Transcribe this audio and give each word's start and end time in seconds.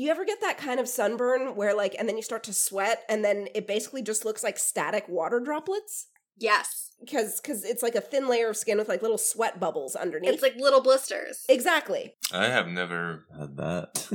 you 0.00 0.10
ever 0.10 0.24
get 0.24 0.40
that 0.40 0.58
kind 0.58 0.80
of 0.80 0.88
sunburn 0.88 1.54
where 1.56 1.74
like 1.74 1.94
and 1.98 2.08
then 2.08 2.16
you 2.16 2.22
start 2.22 2.42
to 2.44 2.52
sweat 2.52 3.04
and 3.08 3.24
then 3.24 3.48
it 3.54 3.66
basically 3.66 4.02
just 4.02 4.24
looks 4.24 4.42
like 4.42 4.58
static 4.58 5.08
water 5.08 5.40
droplets? 5.40 6.06
Yes. 6.36 6.92
Because 7.00 7.40
cause 7.40 7.64
it's 7.64 7.82
like 7.82 7.94
a 7.94 8.00
thin 8.00 8.28
layer 8.28 8.50
of 8.50 8.56
skin 8.56 8.78
with 8.78 8.88
like 8.88 9.02
little 9.02 9.18
sweat 9.18 9.58
bubbles 9.58 9.94
underneath. 9.96 10.32
It's 10.34 10.42
like 10.42 10.56
little 10.56 10.82
blisters. 10.82 11.44
exactly. 11.48 12.14
I 12.32 12.46
have 12.46 12.68
never 12.68 13.26
had 13.38 13.56
that. 13.56 14.08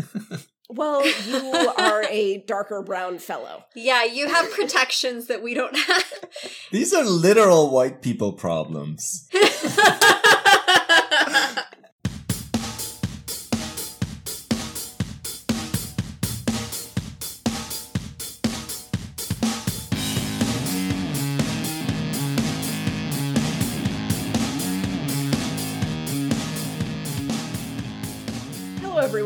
Well, 0.67 1.05
you 1.05 1.73
are 1.77 2.03
a 2.09 2.39
darker 2.47 2.81
brown 2.81 3.19
fellow. 3.19 3.65
Yeah, 3.75 4.03
you 4.03 4.27
have 4.27 4.49
protections 4.51 5.27
that 5.27 5.43
we 5.43 5.53
don't 5.53 5.77
have. 5.77 6.05
These 6.71 6.91
are 6.91 7.03
literal 7.05 7.69
white 7.69 8.01
people 8.01 8.33
problems. 8.33 9.29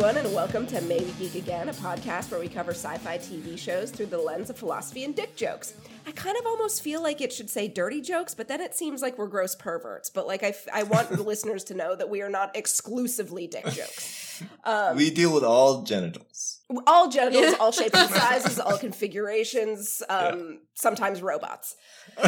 everyone, 0.10 0.26
and 0.26 0.36
welcome 0.36 0.66
to 0.66 0.82
May 0.88 0.98
We 1.02 1.12
Geek 1.20 1.36
Again, 1.36 1.70
a 1.70 1.74
podcast 1.74 2.32
where 2.32 2.40
we 2.40 2.48
cover 2.48 2.72
sci 2.72 2.98
fi 2.98 3.20
TV 3.20 3.56
shows 3.56 3.92
through 3.92 4.08
the 4.08 4.18
lens 4.18 4.50
of 4.50 4.58
philosophy 4.58 5.04
and 5.04 5.16
dick 5.16 5.36
jokes. 5.36 5.76
I 6.08 6.12
kind 6.14 6.36
of 6.36 6.48
almost 6.48 6.82
feel 6.82 7.04
like 7.04 7.22
it 7.22 7.32
should 7.32 7.48
say 7.48 7.68
dirty 7.68 8.02
jokes, 8.02 8.34
but 8.34 8.48
then 8.48 8.60
it 8.60 8.74
seems 8.74 9.04
like 9.04 9.20
we're 9.20 9.28
gross 9.28 9.54
perverts. 9.54 10.10
But 10.10 10.26
like, 10.26 10.42
I, 10.42 10.48
f- 10.48 10.68
I 10.74 10.82
want 10.82 11.10
the 11.10 11.22
listeners 11.32 11.64
to 11.66 11.76
know 11.76 11.96
that 11.96 12.10
we 12.10 12.24
are 12.24 12.30
not 12.30 12.56
exclusively 12.56 13.46
dick 13.46 13.66
jokes. 13.66 14.42
we 14.96 15.12
deal 15.12 15.32
with 15.32 15.44
all 15.44 15.84
genitals. 15.84 16.62
All 16.88 17.10
genitals, 17.10 17.54
all 17.60 17.72
shapes 17.72 18.00
and 18.00 18.10
sizes, 18.10 18.60
all 18.60 18.80
configurations, 18.80 20.02
um, 20.10 20.62
sometimes 20.74 21.22
robots. 21.22 21.76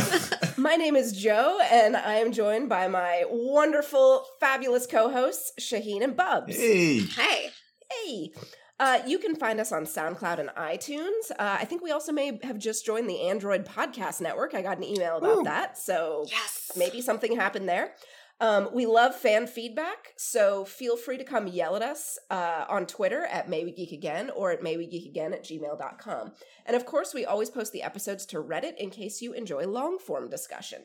My 0.57 0.75
name 0.75 0.95
is 0.95 1.13
Joe, 1.13 1.59
and 1.71 1.97
I 1.97 2.15
am 2.15 2.31
joined 2.31 2.69
by 2.69 2.87
my 2.87 3.23
wonderful, 3.27 4.25
fabulous 4.39 4.85
co 4.85 5.09
hosts, 5.09 5.53
Shaheen 5.59 6.03
and 6.03 6.15
Bubs. 6.15 6.55
Hey, 6.55 6.99
hey. 6.99 7.49
Hey. 7.91 8.31
Uh, 8.79 8.99
you 9.05 9.19
can 9.19 9.35
find 9.35 9.59
us 9.59 9.71
on 9.71 9.83
SoundCloud 9.85 10.39
and 10.39 10.49
iTunes. 10.57 11.29
Uh, 11.31 11.57
I 11.59 11.65
think 11.65 11.83
we 11.83 11.91
also 11.91 12.11
may 12.11 12.39
have 12.43 12.57
just 12.57 12.83
joined 12.83 13.07
the 13.07 13.21
Android 13.27 13.63
Podcast 13.63 14.21
Network. 14.21 14.55
I 14.55 14.63
got 14.63 14.77
an 14.77 14.83
email 14.83 15.17
about 15.17 15.37
Ooh. 15.39 15.43
that, 15.43 15.77
so 15.77 16.25
Yes. 16.31 16.71
maybe 16.75 16.99
something 16.99 17.35
happened 17.35 17.69
there. 17.69 17.93
Um, 18.39 18.69
we 18.73 18.87
love 18.87 19.13
fan 19.15 19.45
feedback, 19.45 20.13
so 20.17 20.65
feel 20.65 20.97
free 20.97 21.19
to 21.19 21.23
come 21.23 21.45
yell 21.47 21.75
at 21.75 21.83
us 21.83 22.17
uh, 22.31 22.65
on 22.67 22.87
Twitter 22.87 23.23
at 23.25 23.47
May 23.47 23.63
We 23.63 23.71
Geek 23.71 23.91
Again 23.91 24.31
or 24.31 24.49
at 24.49 24.61
maywegeekagain 24.61 25.31
at 25.33 25.43
gmail.com. 25.45 26.31
And 26.65 26.75
of 26.75 26.87
course, 26.87 27.13
we 27.13 27.23
always 27.23 27.51
post 27.51 27.71
the 27.71 27.83
episodes 27.83 28.25
to 28.27 28.41
Reddit 28.41 28.77
in 28.77 28.89
case 28.89 29.21
you 29.21 29.33
enjoy 29.33 29.67
long 29.67 29.99
form 29.99 30.27
discussion. 30.27 30.79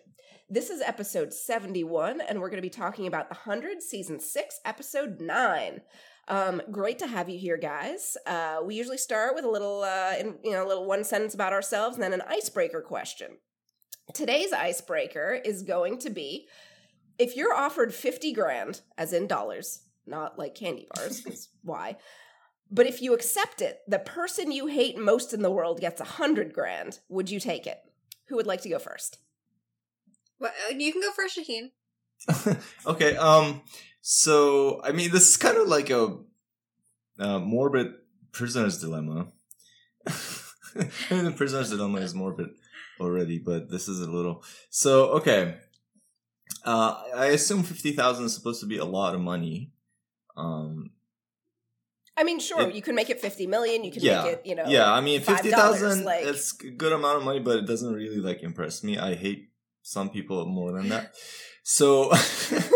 This 0.50 0.68
is 0.68 0.82
episode 0.82 1.32
71, 1.32 2.20
and 2.20 2.40
we're 2.40 2.50
going 2.50 2.58
to 2.58 2.62
be 2.62 2.68
talking 2.68 3.06
about 3.06 3.30
The 3.30 3.36
100, 3.36 3.80
season 3.82 4.20
6, 4.20 4.60
episode 4.66 5.18
9. 5.22 5.80
Um, 6.28 6.60
great 6.70 6.98
to 6.98 7.06
have 7.06 7.28
you 7.28 7.38
here, 7.38 7.56
guys. 7.56 8.16
Uh, 8.26 8.58
we 8.64 8.74
usually 8.74 8.98
start 8.98 9.34
with 9.34 9.44
a 9.44 9.50
little, 9.50 9.82
uh, 9.82 10.14
in, 10.18 10.38
you 10.42 10.50
know, 10.52 10.66
a 10.66 10.68
little 10.68 10.84
one 10.84 11.04
sentence 11.04 11.34
about 11.34 11.52
ourselves 11.52 11.94
and 11.96 12.02
then 12.02 12.12
an 12.12 12.22
icebreaker 12.22 12.80
question. 12.80 13.38
Today's 14.12 14.52
icebreaker 14.52 15.40
is 15.44 15.62
going 15.62 15.98
to 15.98 16.10
be 16.10 16.48
if 17.18 17.34
you're 17.36 17.54
offered 17.54 17.94
50 17.94 18.32
grand, 18.32 18.82
as 18.98 19.12
in 19.12 19.26
dollars, 19.26 19.80
not 20.06 20.38
like 20.38 20.54
candy 20.54 20.86
bars, 20.94 21.20
'cause 21.24 21.48
why? 21.62 21.96
But 22.70 22.86
if 22.86 23.00
you 23.00 23.14
accept 23.14 23.62
it, 23.62 23.80
the 23.86 23.98
person 24.00 24.50
you 24.50 24.66
hate 24.66 24.98
most 24.98 25.32
in 25.32 25.42
the 25.42 25.50
world 25.50 25.80
gets 25.80 26.00
a 26.00 26.04
100 26.04 26.52
grand. 26.52 26.98
Would 27.08 27.30
you 27.30 27.38
take 27.40 27.66
it? 27.66 27.78
Who 28.26 28.36
would 28.36 28.46
like 28.46 28.62
to 28.62 28.68
go 28.68 28.78
first? 28.80 29.18
Well, 30.40 30.52
uh, 30.68 30.74
you 30.74 30.92
can 30.92 31.00
go 31.00 31.12
first, 31.12 31.38
Shaheen. 31.38 31.70
okay. 32.86 33.16
Um. 33.16 33.62
So, 34.08 34.80
I 34.84 34.92
mean, 34.92 35.10
this 35.10 35.28
is 35.30 35.36
kind 35.36 35.56
of 35.56 35.66
like 35.66 35.90
a 35.90 36.16
uh, 37.18 37.40
morbid 37.40 37.88
prisoner's 38.30 38.78
dilemma. 38.78 39.32
I 40.06 40.12
mean, 41.10 41.24
the 41.24 41.34
prisoner's 41.36 41.70
dilemma 41.70 41.98
is 41.98 42.14
morbid 42.14 42.50
already, 43.00 43.40
but 43.40 43.68
this 43.68 43.88
is 43.88 43.98
a 44.00 44.08
little. 44.08 44.44
So, 44.70 45.06
okay. 45.18 45.56
Uh, 46.64 47.02
I 47.16 47.26
assume 47.34 47.64
fifty 47.64 47.90
thousand 47.90 48.26
is 48.26 48.34
supposed 48.34 48.60
to 48.60 48.66
be 48.66 48.78
a 48.78 48.84
lot 48.84 49.16
of 49.16 49.20
money. 49.20 49.72
Um. 50.36 50.90
I 52.16 52.22
mean, 52.22 52.38
sure, 52.38 52.60
It- 52.68 52.76
you 52.76 52.82
can 52.82 52.94
make 52.94 53.10
it 53.10 53.20
50 53.20 53.48
million, 53.48 53.82
you 53.82 53.90
can 53.90 54.02
yeah. 54.02 54.22
make 54.22 54.32
it, 54.34 54.42
you 54.46 54.54
know. 54.54 54.66
yeah. 54.68 54.90
I 54.90 55.00
mean, 55.00 55.20
$5, 55.20 55.24
fifty 55.24 55.50
thousand. 55.50 56.04
like- 56.04 56.24
It's 56.24 56.52
a 56.62 56.70
good 56.70 56.92
amount 56.92 57.18
of 57.18 57.24
money, 57.24 57.40
but 57.40 57.56
it 57.58 57.66
doesn't 57.66 57.92
really 57.92 58.18
like 58.20 58.44
impress 58.44 58.84
me. 58.84 58.98
I 58.98 59.16
hate 59.16 59.50
some 59.82 60.10
people 60.10 60.46
more 60.46 60.70
than 60.70 60.90
that. 60.90 61.12
So. 61.64 62.12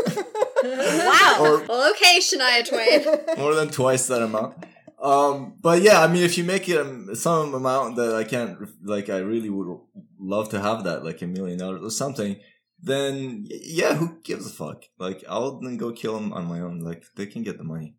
wow. 0.63 1.37
or 1.41 1.65
Well, 1.67 1.91
okay, 1.93 2.19
Shania 2.19 2.67
Twain. 2.69 3.05
more 3.39 3.55
than 3.55 3.71
twice 3.71 4.07
that 4.09 4.23
amount. 4.23 4.65
Um, 5.03 5.55
but 5.61 5.83
yeah, 5.83 6.03
I 6.03 6.09
mean, 6.09 6.23
if 6.23 6.37
you 6.37 6.45
make 6.45 6.69
it 6.69 6.79
um, 6.79 7.15
some 7.15 7.55
amount 7.55 7.97
that 7.97 8.15
I 8.15 8.25
can't, 8.25 8.59
like, 8.85 9.09
I 9.09 9.19
really 9.19 9.49
would 9.49 9.81
love 10.19 10.51
to 10.51 10.61
have 10.61 10.85
that, 10.85 11.05
like 11.05 11.23
a 11.23 11.27
million 11.27 11.59
dollars 11.59 11.83
or 11.83 11.91
something, 11.91 12.37
then 12.83 13.47
yeah, 13.49 13.95
who 13.95 14.21
gives 14.23 14.47
a 14.47 14.51
fuck? 14.51 14.85
Like, 14.99 15.25
I'll 15.29 15.61
then 15.61 15.79
go 15.79 15.93
kill 15.93 16.15
them 16.15 16.33
on 16.33 16.47
my 16.47 16.61
own. 16.61 16.81
Like, 16.81 17.05
they 17.17 17.27
can 17.27 17.43
get 17.43 17.57
the 17.57 17.65
money. 17.65 17.97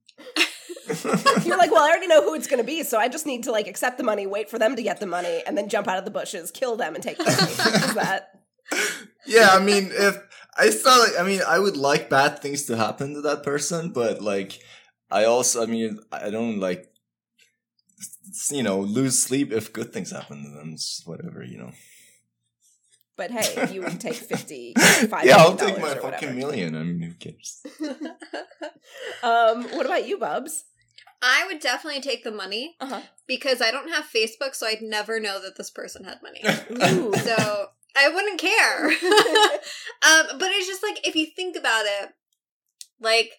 You're 1.45 1.57
like, 1.57 1.71
well, 1.71 1.83
I 1.83 1.89
already 1.89 2.07
know 2.07 2.23
who 2.23 2.35
it's 2.35 2.47
going 2.47 2.61
to 2.61 2.65
be, 2.65 2.83
so 2.83 2.97
I 2.97 3.07
just 3.07 3.25
need 3.25 3.43
to 3.43 3.51
like 3.51 3.67
accept 3.67 3.97
the 3.97 4.03
money, 4.03 4.27
wait 4.27 4.49
for 4.49 4.59
them 4.59 4.75
to 4.75 4.83
get 4.83 4.99
the 4.99 5.05
money, 5.05 5.41
and 5.45 5.57
then 5.57 5.69
jump 5.69 5.87
out 5.87 5.97
of 5.97 6.05
the 6.05 6.11
bushes, 6.11 6.51
kill 6.51 6.75
them, 6.75 6.95
and 6.95 7.03
take 7.03 7.17
the 7.17 7.23
money. 7.23 7.85
Is 7.85 7.93
that? 7.95 8.41
yeah, 9.25 9.49
I 9.51 9.59
mean, 9.59 9.89
if 9.91 10.17
I 10.57 10.69
saw, 10.69 10.95
like, 10.95 11.17
I 11.19 11.23
mean, 11.23 11.41
I 11.47 11.59
would 11.59 11.77
like 11.77 12.09
bad 12.09 12.39
things 12.39 12.65
to 12.65 12.75
happen 12.77 13.13
to 13.13 13.21
that 13.21 13.43
person, 13.43 13.91
but 13.91 14.21
like, 14.21 14.59
I 15.09 15.23
also, 15.25 15.63
I 15.63 15.65
mean, 15.65 15.99
I 16.11 16.29
don't 16.29 16.59
like, 16.59 16.87
you 18.49 18.63
know, 18.63 18.79
lose 18.79 19.19
sleep 19.19 19.51
if 19.51 19.73
good 19.73 19.91
things 19.93 20.11
happen 20.11 20.43
to 20.43 20.49
them. 20.49 20.71
It's 20.73 21.01
whatever, 21.05 21.43
you 21.43 21.57
know. 21.57 21.71
But 23.17 23.31
hey, 23.31 23.71
you 23.73 23.81
would 23.81 23.99
take 23.99 24.15
fifty. 24.15 24.73
yeah, 25.23 25.35
I'll 25.37 25.55
take 25.55 25.79
my 25.79 25.93
fucking 25.95 26.35
million. 26.35 26.75
I 26.75 26.83
mean, 26.83 27.01
who 27.01 27.13
cares? 27.13 27.61
um, 29.23 29.63
what 29.75 29.85
about 29.85 30.07
you, 30.07 30.17
Bubs? 30.17 30.65
I 31.21 31.45
would 31.45 31.59
definitely 31.59 32.01
take 32.01 32.23
the 32.23 32.31
money 32.31 32.75
Uh-huh. 32.79 33.01
because 33.27 33.61
I 33.61 33.69
don't 33.69 33.89
have 33.89 34.05
Facebook, 34.05 34.55
so 34.55 34.65
I'd 34.65 34.81
never 34.81 35.19
know 35.19 35.39
that 35.41 35.55
this 35.55 35.69
person 35.69 36.03
had 36.03 36.19
money. 36.23 36.41
Ooh. 36.97 37.13
so 37.15 37.67
I 37.95 38.09
wouldn't 38.09 38.39
care. 38.39 38.85
um, 38.89 40.37
but 40.39 40.49
it's 40.51 40.67
just 40.67 40.83
like 40.83 41.05
if 41.07 41.15
you 41.15 41.25
think 41.25 41.55
about 41.55 41.85
it, 41.85 42.09
like 42.99 43.33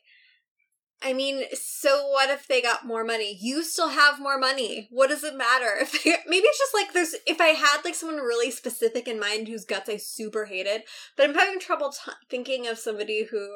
I 1.05 1.13
mean, 1.13 1.43
so 1.53 2.07
what 2.09 2.31
if 2.31 2.47
they 2.47 2.63
got 2.63 2.87
more 2.87 3.05
money? 3.05 3.37
You 3.41 3.65
still 3.65 3.89
have 3.89 4.21
more 4.21 4.39
money. 4.39 4.89
What 4.91 5.09
does 5.09 5.25
it 5.25 5.37
matter? 5.37 5.73
If 5.81 6.05
they, 6.05 6.15
maybe 6.27 6.47
it's 6.47 6.59
just 6.59 6.75
like 6.75 6.93
there's 6.93 7.15
if 7.27 7.41
I 7.41 7.49
had 7.49 7.85
like 7.85 7.95
someone 7.95 8.19
really 8.19 8.51
specific 8.51 9.09
in 9.09 9.19
mind 9.19 9.49
whose 9.49 9.65
guts 9.65 9.89
I 9.89 9.97
super 9.97 10.45
hated, 10.45 10.83
but 11.17 11.29
I'm 11.29 11.35
having 11.35 11.59
trouble 11.59 11.91
t- 11.91 12.13
thinking 12.31 12.69
of 12.69 12.79
somebody 12.79 13.25
who 13.25 13.49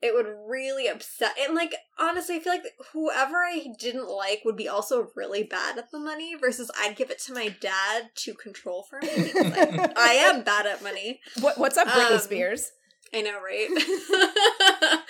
it 0.00 0.14
would 0.14 0.26
really 0.48 0.86
upset. 0.86 1.32
And 1.40 1.54
like 1.54 1.74
honestly, 1.98 2.36
I 2.36 2.40
feel 2.40 2.52
like 2.52 2.64
whoever 2.92 3.36
I 3.36 3.66
didn't 3.78 4.08
like 4.08 4.42
would 4.44 4.56
be 4.56 4.68
also 4.68 5.08
really 5.16 5.42
bad 5.42 5.76
at 5.78 5.90
the 5.90 5.98
money 5.98 6.34
versus 6.36 6.70
I'd 6.80 6.96
give 6.96 7.10
it 7.10 7.18
to 7.24 7.34
my 7.34 7.48
dad 7.60 8.10
to 8.16 8.34
control 8.34 8.84
for 8.88 9.00
me 9.00 9.08
because 9.24 9.52
I, 9.56 9.92
I 9.96 10.12
am 10.30 10.42
bad 10.44 10.66
at 10.66 10.82
money. 10.82 11.20
What, 11.40 11.58
what's 11.58 11.76
up, 11.76 11.88
Britney 11.88 12.12
Um, 12.12 12.18
Spears? 12.20 12.70
I 13.12 13.22
know, 13.22 13.38
right? 13.40 13.68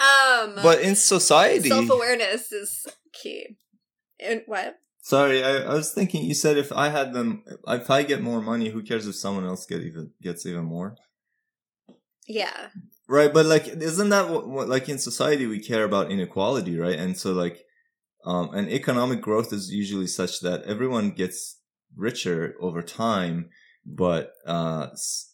um 0.00 0.62
But 0.62 0.80
in 0.80 0.94
society, 0.96 1.68
self 1.68 1.90
awareness 1.90 2.52
is 2.52 2.86
key. 3.12 3.56
And 4.20 4.42
what? 4.46 4.76
sorry, 5.02 5.42
I, 5.44 5.58
I 5.62 5.74
was 5.74 5.92
thinking. 5.92 6.24
You 6.24 6.34
said 6.34 6.56
if 6.56 6.72
I 6.72 6.88
had 6.88 7.12
them, 7.12 7.44
if 7.66 7.90
I 7.90 8.02
get 8.02 8.20
more 8.22 8.40
money, 8.40 8.68
who 8.68 8.82
cares 8.82 9.06
if 9.06 9.16
someone 9.16 9.44
else 9.46 9.66
get 9.66 9.82
even 9.82 10.12
gets 10.22 10.46
even 10.46 10.64
more? 10.64 10.96
Yeah. 12.26 12.68
Right, 13.10 13.32
but 13.32 13.46
like, 13.46 13.66
isn't 13.68 14.10
that 14.10 14.28
what, 14.28 14.46
what 14.48 14.68
like 14.68 14.88
in 14.88 14.98
society 14.98 15.46
we 15.46 15.60
care 15.60 15.84
about 15.84 16.10
inequality, 16.10 16.78
right? 16.78 16.98
And 16.98 17.16
so 17.16 17.32
like, 17.32 17.64
um, 18.24 18.50
and 18.54 18.68
economic 18.68 19.22
growth 19.22 19.52
is 19.52 19.70
usually 19.72 20.06
such 20.06 20.40
that 20.40 20.62
everyone 20.64 21.12
gets 21.12 21.60
richer 21.96 22.54
over 22.60 22.82
time, 22.82 23.48
but 23.86 24.32
uh, 24.46 24.88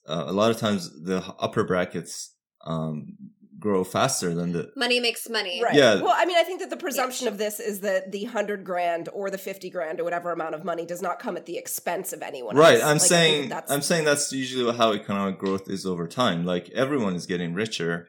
uh, 0.07 0.25
a 0.27 0.33
lot 0.33 0.53
of 0.53 0.59
times 0.59 0.91
the 1.03 1.19
upper 1.41 1.65
brackets 1.65 2.31
um 2.67 3.17
grow 3.59 3.85
faster 3.85 4.35
than 4.35 4.53
the 4.53 4.71
Money 4.77 5.01
makes 5.01 5.29
money. 5.29 5.63
Right. 5.63 5.75
Yeah. 5.75 6.01
Well, 6.03 6.15
I 6.17 6.25
mean, 6.27 6.37
I 6.37 6.43
think 6.43 6.61
that 6.61 6.71
the 6.71 6.77
presumption 6.77 7.29
of 7.29 7.39
this 7.39 7.61
is 7.61 7.81
that 7.81 8.11
the 8.13 8.25
hundred 8.25 8.65
grand 8.65 9.09
or 9.13 9.31
the 9.31 9.39
fifty 9.39 9.71
grand 9.71 10.01
or 10.01 10.05
whatever 10.05 10.33
amount 10.33 10.55
of 10.55 10.65
money 10.65 10.85
does 10.85 11.01
not 11.03 11.19
come 11.19 11.37
at 11.37 11.47
the 11.47 11.57
expense 11.57 12.13
of 12.13 12.23
anyone. 12.23 12.57
right 12.57 12.81
else. 12.81 12.85
i'm 12.85 12.99
Like, 12.99 13.07
saying 13.09 13.49
that's 13.49 13.71
i'm 13.71 13.83
saying 13.83 14.05
that's 14.05 14.33
usually 14.33 14.77
how 14.77 14.93
economic 14.93 15.39
growth 15.39 15.69
is 15.71 15.87
over 15.87 16.07
time 16.09 16.45
like 16.45 16.69
everyone 16.71 17.15
is 17.15 17.27
getting 17.27 17.55
richer 17.55 18.09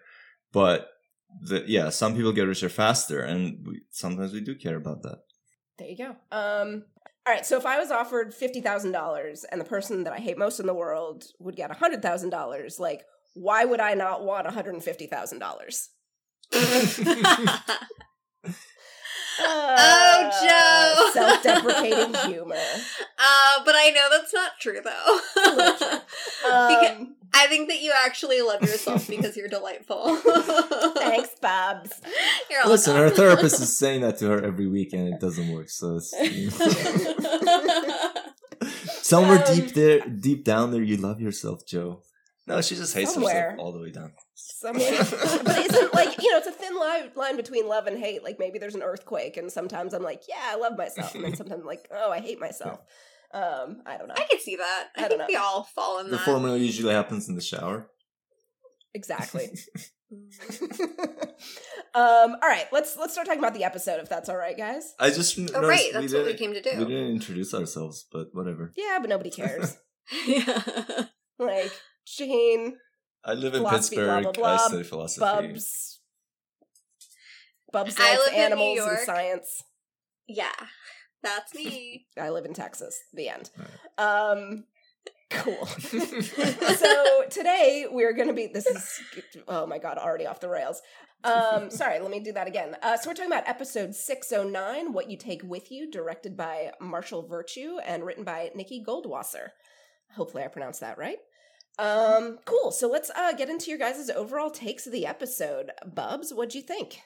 but 0.52 0.90
the, 1.42 1.64
yeah 1.68 1.90
some 1.90 2.16
people 2.16 2.32
get 2.32 2.44
richer 2.48 2.70
faster 2.70 3.20
and 3.22 3.66
we, 3.68 3.82
sometimes 3.92 4.34
we 4.34 4.42
do 4.42 4.56
care 4.56 4.78
about 4.78 5.04
that 5.04 5.20
There 5.78 5.88
you 5.90 5.98
go. 5.98 6.16
Um, 6.32 6.84
all 7.28 7.34
right. 7.34 7.46
So 7.46 7.58
if 7.58 7.66
I 7.66 7.80
was 7.80 7.92
offered 7.92 8.34
fifty 8.34 8.62
thousand 8.62 8.92
dollars 8.92 9.44
and 9.52 9.60
the 9.60 9.66
person 9.66 10.04
that 10.06 10.14
I 10.14 10.18
hate 10.20 10.38
most 10.38 10.60
in 10.60 10.68
the 10.68 10.74
world 10.74 11.26
would 11.40 11.56
get 11.56 11.72
hundred 11.72 12.02
thousand 12.02 12.30
dollars, 12.30 12.80
like, 12.80 13.02
why 13.36 13.64
would 13.66 13.80
I 13.80 13.94
not 13.94 14.24
want 14.24 14.46
one 14.46 14.54
hundred 14.54 14.74
and 14.74 14.84
fifty 14.84 15.06
thousand 15.08 15.40
dollars? 15.40 15.90
Oh, 19.38 20.30
Joe. 20.42 21.12
Self-deprecating 21.14 22.14
humor. 22.32 22.56
Uh, 22.56 23.64
but 23.66 23.76
I 23.76 23.90
know 23.94 24.08
that's 24.10 24.34
not 24.34 24.52
true 24.62 24.80
though. 24.84 25.20
Because- 26.42 26.92
Um, 27.00 27.16
I 27.38 27.48
think 27.48 27.68
that 27.68 27.82
you 27.82 27.92
actually 28.06 28.40
love 28.42 28.62
yourself 28.62 29.10
because 29.10 29.36
you're 29.36 29.50
delightful. 29.50 30.16
thanks, 30.96 31.32
Bubs. 31.42 31.92
You're 32.50 32.66
Listen, 32.66 32.96
her 32.96 33.02
welcome. 33.08 33.18
therapist 33.18 33.60
is 33.62 33.78
saying 33.78 34.02
that 34.02 34.18
to 34.20 34.28
her 34.28 34.42
every 34.42 34.68
week, 34.68 34.94
and 34.94 35.14
it 35.14 35.20
doesn't 35.20 35.52
work. 35.52 35.70
So 35.70 35.98
it's, 35.98 36.12
somewhere 39.06 39.44
Um, 39.46 39.54
deep 39.56 39.74
there, 39.74 40.00
deep 40.08 40.46
down 40.46 40.72
there, 40.72 40.82
you 40.82 40.96
love 40.96 41.20
yourself, 41.20 41.66
Joe. 41.68 42.04
No, 42.48 42.62
she 42.62 42.76
just 42.76 42.94
hates 42.94 43.14
Somewhere. 43.14 43.52
herself 43.52 43.60
all 43.60 43.72
the 43.72 43.80
way 43.82 43.92
down. 43.92 44.14
So, 44.36 44.70
I 44.70 44.72
mean, 44.74 44.94
but 45.00 45.58
isn't 45.58 45.94
like 45.94 46.22
you 46.22 46.32
know 46.32 46.38
it's 46.38 46.48
a 46.48 46.52
thin 46.52 46.76
line 46.78 47.12
line 47.16 47.36
between 47.38 47.68
love 47.68 47.88
and 47.88 47.98
hate. 47.98 48.24
Like 48.24 48.38
maybe 48.40 48.60
there's 48.60 48.76
an 48.76 48.84
earthquake, 48.84 49.38
and 49.38 49.52
sometimes 49.52 49.94
I'm 49.94 50.04
like, 50.04 50.24
yeah, 50.30 50.42
I 50.44 50.56
love 50.56 50.78
myself, 50.78 51.14
and 51.16 51.24
then 51.24 51.36
sometimes 51.38 51.62
I'm 51.62 51.68
like, 51.68 51.88
oh, 51.92 52.12
I 52.12 52.20
hate 52.20 52.40
myself. 52.40 52.80
Um, 53.34 53.82
I 53.86 53.98
don't 53.98 54.08
know 54.08 54.14
I 54.18 54.26
can 54.30 54.40
see 54.40 54.56
that. 54.58 54.88
I, 54.96 55.06
I 55.06 55.08
think 55.08 55.20
don't 55.20 55.28
we 55.28 55.36
all 55.36 55.64
fall 55.64 56.00
in 56.00 56.06
the 56.10 56.18
that. 56.18 56.26
formula 56.26 56.58
usually 56.58 56.94
happens 56.94 57.28
in 57.28 57.36
the 57.36 57.42
shower. 57.42 57.90
exactly. 58.94 59.50
um, 61.96 62.36
all 62.42 62.50
right, 62.50 62.66
let's 62.72 62.96
let's 62.98 63.14
start 63.14 63.26
talking 63.28 63.40
about 63.40 63.54
the 63.54 63.64
episode 63.64 64.00
if 64.00 64.08
that's 64.10 64.30
all 64.30 64.38
right, 64.38 64.58
guys. 64.58 64.94
I 65.00 65.10
just 65.10 65.38
Oh, 65.38 65.42
noticed 65.42 65.64
right. 65.64 65.90
That's 65.94 66.14
what 66.14 66.26
we 66.26 66.34
didn't- 66.34 66.40
came 66.40 66.54
to 66.54 66.62
do. 66.62 66.78
We 66.80 66.86
didn't 66.86 67.12
introduce 67.16 67.54
ourselves, 67.54 68.06
but 68.12 68.28
whatever. 68.34 68.72
Yeah, 68.78 69.00
but 69.02 69.10
nobody 69.10 69.32
cares. 69.32 69.76
yeah. 70.28 70.62
like 71.40 71.72
Shaheen, 72.06 72.74
I 73.24 73.34
live 73.34 73.54
in 73.54 73.62
Philosophy, 73.62 73.96
blah, 73.98 74.16
Pittsburgh. 74.18 74.24
blah, 74.24 74.32
blah. 74.32 74.54
I 74.54 74.68
study 74.68 74.84
philosophy. 74.84 75.20
Bubs, 75.22 76.00
Bubs 77.72 77.96
I 78.00 78.12
likes 78.12 78.26
live 78.26 78.34
in 78.34 78.40
New 78.40 78.46
animals 78.46 78.78
and 78.80 78.88
York. 78.88 79.00
science. 79.06 79.64
Yeah. 80.28 80.52
That's 81.24 81.54
me. 81.56 82.06
I 82.20 82.30
live 82.30 82.46
in 82.46 82.54
Texas. 82.54 82.98
The 83.14 83.30
end. 83.30 83.50
Um, 83.98 84.66
cool. 85.32 85.66
so 85.66 87.24
today 87.30 87.88
we're 87.90 88.14
going 88.14 88.28
to 88.28 88.34
be. 88.34 88.48
This 88.48 88.68
is 88.68 89.02
oh 89.48 89.66
my 89.66 89.80
god, 89.80 89.98
already 89.98 90.28
off 90.28 90.40
the 90.40 90.50
rails. 90.50 90.82
Um, 91.24 91.70
sorry, 91.72 92.00
let 92.00 92.12
me 92.12 92.20
do 92.20 92.32
that 92.34 92.48
again. 92.48 92.76
Uh, 92.84 92.96
so 92.98 93.10
we're 93.10 93.16
talking 93.16 93.32
about 93.32 93.50
episode 93.50 93.96
six 93.96 94.32
oh 94.32 94.44
nine, 94.48 94.94
"What 94.94 95.10
You 95.10 95.18
Take 95.18 95.42
with 95.44 95.72
You," 95.72 95.90
directed 95.90 96.38
by 96.38 96.72
Marshall 96.80 97.28
Virtue 97.28 97.78
and 97.84 98.06
written 98.06 98.24
by 98.24 98.52
Nikki 98.54 98.84
Goldwasser. 98.88 99.50
Hopefully, 100.16 100.44
I 100.44 100.48
pronounced 100.48 100.82
that 100.82 101.00
right. 101.00 101.18
Um, 101.78 102.40
cool. 102.46 102.72
So 102.72 102.88
let's 102.88 103.10
uh, 103.16 103.34
get 103.34 103.50
into 103.50 103.70
your 103.70 103.80
guys' 103.80 104.10
overall 104.10 104.50
takes 104.50 104.86
of 104.86 104.94
the 104.94 105.06
episode. 105.06 105.72
Bubs, 105.86 106.34
what'd 106.34 106.56
you 106.56 106.62
think? 106.62 107.02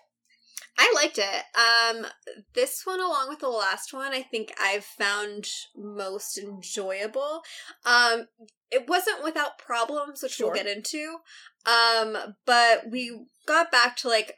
I 0.77 0.91
liked 0.95 1.17
it. 1.19 1.43
Um, 1.57 2.05
this 2.53 2.85
one, 2.85 2.99
along 3.01 3.27
with 3.29 3.39
the 3.39 3.49
last 3.49 3.93
one, 3.93 4.13
I 4.13 4.21
think 4.21 4.53
I've 4.61 4.85
found 4.85 5.49
most 5.75 6.37
enjoyable. 6.37 7.41
Um, 7.85 8.27
it 8.71 8.87
wasn't 8.87 9.23
without 9.23 9.57
problems, 9.57 10.23
which 10.23 10.33
Sure. 10.33 10.47
we'll 10.47 10.55
get 10.55 10.67
into. 10.67 11.17
Um, 11.65 12.35
but 12.45 12.89
we 12.89 13.25
got 13.45 13.71
back 13.71 13.97
to 13.97 14.07
like 14.07 14.35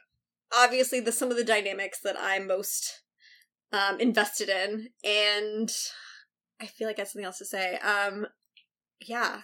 obviously 0.52 0.98
the 1.00 1.12
some 1.12 1.30
of 1.30 1.36
the 1.36 1.44
dynamics 1.44 2.00
that 2.02 2.16
I'm 2.18 2.46
most 2.46 3.02
um 3.72 4.00
invested 4.00 4.48
in, 4.48 4.88
and 5.04 5.70
I 6.60 6.66
feel 6.66 6.88
like 6.88 6.98
I 6.98 7.02
have 7.02 7.08
something 7.08 7.24
else 7.26 7.38
to 7.38 7.44
say. 7.44 7.76
Um, 7.78 8.26
yeah. 9.00 9.42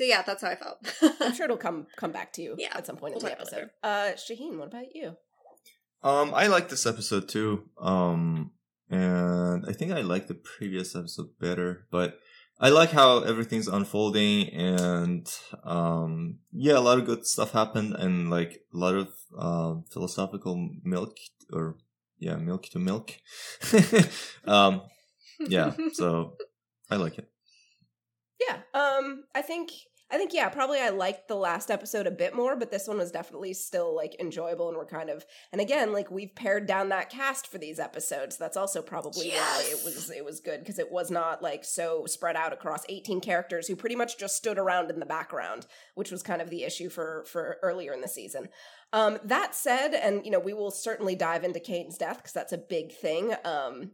So 0.00 0.04
yeah, 0.06 0.22
that's 0.22 0.42
how 0.42 0.48
I 0.48 0.56
felt. 0.56 0.78
I'm 1.20 1.34
sure 1.34 1.44
it'll 1.44 1.56
come 1.68 1.86
come 1.94 2.10
back 2.10 2.32
to 2.32 2.42
you 2.42 2.54
Yeah, 2.56 2.70
at 2.72 2.86
some 2.86 2.96
point 2.96 3.14
we'll 3.14 3.22
in 3.22 3.36
the 3.36 3.36
talk 3.36 3.38
about 3.38 3.52
episode. 3.52 3.70
Uh, 3.82 4.12
Shaheen, 4.16 4.56
what 4.56 4.68
about 4.68 4.94
you? 4.94 5.14
Um, 6.02 6.32
I 6.32 6.46
like 6.46 6.70
this 6.70 6.86
episode 6.86 7.28
too. 7.28 7.68
Um, 7.78 8.52
and 8.88 9.66
I 9.68 9.74
think 9.74 9.92
I 9.92 10.00
like 10.00 10.26
the 10.26 10.34
previous 10.56 10.96
episode 10.96 11.38
better, 11.38 11.86
but 11.90 12.18
I 12.58 12.70
like 12.70 12.92
how 12.92 13.24
everything's 13.24 13.68
unfolding 13.68 14.48
and, 14.48 15.30
um, 15.64 16.38
yeah, 16.50 16.78
a 16.78 16.80
lot 16.80 16.98
of 16.98 17.04
good 17.04 17.26
stuff 17.26 17.52
happened 17.52 17.94
and 17.94 18.30
like 18.30 18.62
a 18.72 18.78
lot 18.78 18.94
of, 18.94 19.08
um, 19.38 19.84
philosophical 19.92 20.70
milk 20.82 21.18
or, 21.52 21.76
yeah, 22.18 22.36
milk 22.36 22.70
to 22.70 22.78
milk. 22.78 23.12
um, 24.46 24.80
yeah, 25.40 25.74
so 25.92 26.38
I 26.90 26.96
like 26.96 27.18
it. 27.18 27.30
Yeah. 28.40 28.56
Um 28.74 29.24
I 29.34 29.42
think 29.42 29.70
I 30.12 30.16
think 30.16 30.32
yeah, 30.32 30.48
probably 30.48 30.80
I 30.80 30.88
liked 30.88 31.28
the 31.28 31.36
last 31.36 31.70
episode 31.70 32.06
a 32.06 32.10
bit 32.10 32.34
more, 32.34 32.56
but 32.56 32.70
this 32.70 32.88
one 32.88 32.98
was 32.98 33.12
definitely 33.12 33.54
still 33.54 33.94
like 33.94 34.16
enjoyable 34.18 34.68
and 34.68 34.76
we're 34.76 34.84
kind 34.84 35.08
of 35.08 35.24
and 35.52 35.60
again, 35.60 35.92
like 35.92 36.10
we've 36.10 36.34
pared 36.34 36.66
down 36.66 36.88
that 36.88 37.10
cast 37.10 37.46
for 37.46 37.58
these 37.58 37.78
episodes. 37.78 38.36
That's 38.36 38.56
also 38.56 38.82
probably 38.82 39.30
why 39.30 39.64
it 39.66 39.84
was 39.84 40.10
it 40.10 40.24
was 40.24 40.40
good 40.40 40.60
because 40.60 40.80
it 40.80 40.90
was 40.90 41.10
not 41.10 41.42
like 41.42 41.64
so 41.64 42.06
spread 42.06 42.34
out 42.34 42.52
across 42.52 42.84
18 42.88 43.20
characters 43.20 43.68
who 43.68 43.76
pretty 43.76 43.94
much 43.94 44.18
just 44.18 44.36
stood 44.36 44.58
around 44.58 44.90
in 44.90 44.98
the 44.98 45.06
background, 45.06 45.66
which 45.94 46.10
was 46.10 46.22
kind 46.22 46.42
of 46.42 46.50
the 46.50 46.64
issue 46.64 46.88
for 46.88 47.24
for 47.30 47.58
earlier 47.62 47.92
in 47.92 48.00
the 48.00 48.08
season. 48.08 48.48
Um 48.92 49.18
that 49.24 49.54
said, 49.54 49.94
and 49.94 50.24
you 50.24 50.32
know, 50.32 50.40
we 50.40 50.54
will 50.54 50.72
certainly 50.72 51.14
dive 51.14 51.44
into 51.44 51.60
Kane's 51.60 51.96
death 51.96 52.16
because 52.16 52.32
that's 52.32 52.52
a 52.52 52.58
big 52.58 52.92
thing. 52.92 53.34
Um 53.44 53.92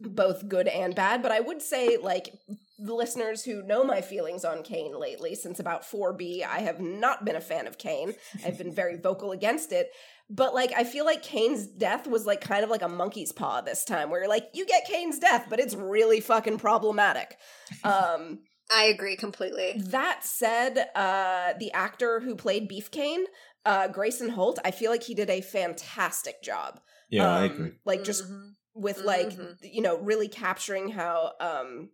both 0.00 0.48
good 0.48 0.68
and 0.68 0.94
bad, 0.94 1.22
but 1.22 1.32
I 1.32 1.40
would 1.40 1.62
say 1.62 1.96
like 1.96 2.34
the 2.78 2.94
listeners 2.94 3.44
who 3.44 3.62
know 3.62 3.84
my 3.84 4.00
feelings 4.00 4.44
on 4.44 4.62
Kane 4.62 4.98
lately, 4.98 5.34
since 5.34 5.60
about 5.60 5.82
4B, 5.84 6.44
I 6.44 6.58
have 6.60 6.80
not 6.80 7.24
been 7.24 7.36
a 7.36 7.40
fan 7.40 7.66
of 7.66 7.78
Kane. 7.78 8.14
I've 8.44 8.58
been 8.58 8.72
very 8.72 8.96
vocal 8.96 9.30
against 9.32 9.72
it. 9.72 9.88
But 10.30 10.54
like 10.54 10.72
I 10.74 10.84
feel 10.84 11.04
like 11.04 11.22
Kane's 11.22 11.66
death 11.66 12.06
was 12.06 12.24
like 12.26 12.40
kind 12.40 12.64
of 12.64 12.70
like 12.70 12.82
a 12.82 12.88
monkey's 12.88 13.30
paw 13.32 13.60
this 13.60 13.84
time, 13.84 14.10
where 14.10 14.20
you're 14.20 14.28
like, 14.28 14.48
you 14.54 14.64
get 14.66 14.86
Kane's 14.86 15.18
death, 15.18 15.46
but 15.50 15.60
it's 15.60 15.74
really 15.74 16.20
fucking 16.20 16.58
problematic. 16.58 17.36
Um 17.84 18.40
I 18.74 18.84
agree 18.84 19.16
completely. 19.16 19.74
that 19.90 20.24
said, 20.24 20.88
uh 20.94 21.52
the 21.58 21.70
actor 21.72 22.20
who 22.20 22.34
played 22.36 22.68
Beef 22.68 22.90
Kane, 22.90 23.24
uh 23.66 23.88
Grayson 23.88 24.30
Holt, 24.30 24.58
I 24.64 24.70
feel 24.70 24.90
like 24.90 25.02
he 25.02 25.14
did 25.14 25.28
a 25.30 25.42
fantastic 25.42 26.42
job. 26.42 26.80
Yeah, 27.10 27.30
I 27.30 27.44
Um, 27.44 27.50
agree. 27.50 27.72
Like 27.84 28.02
just 28.04 28.24
Mhm. 28.24 28.54
with 28.74 28.98
like 29.04 29.30
Mhm. 29.30 29.56
you 29.62 29.82
know 29.82 29.98
really 29.98 30.28
capturing 30.28 30.88
how 30.88 31.32
um 31.40 31.90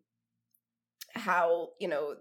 how 1.15 1.69
you 1.79 1.89
know 1.89 2.15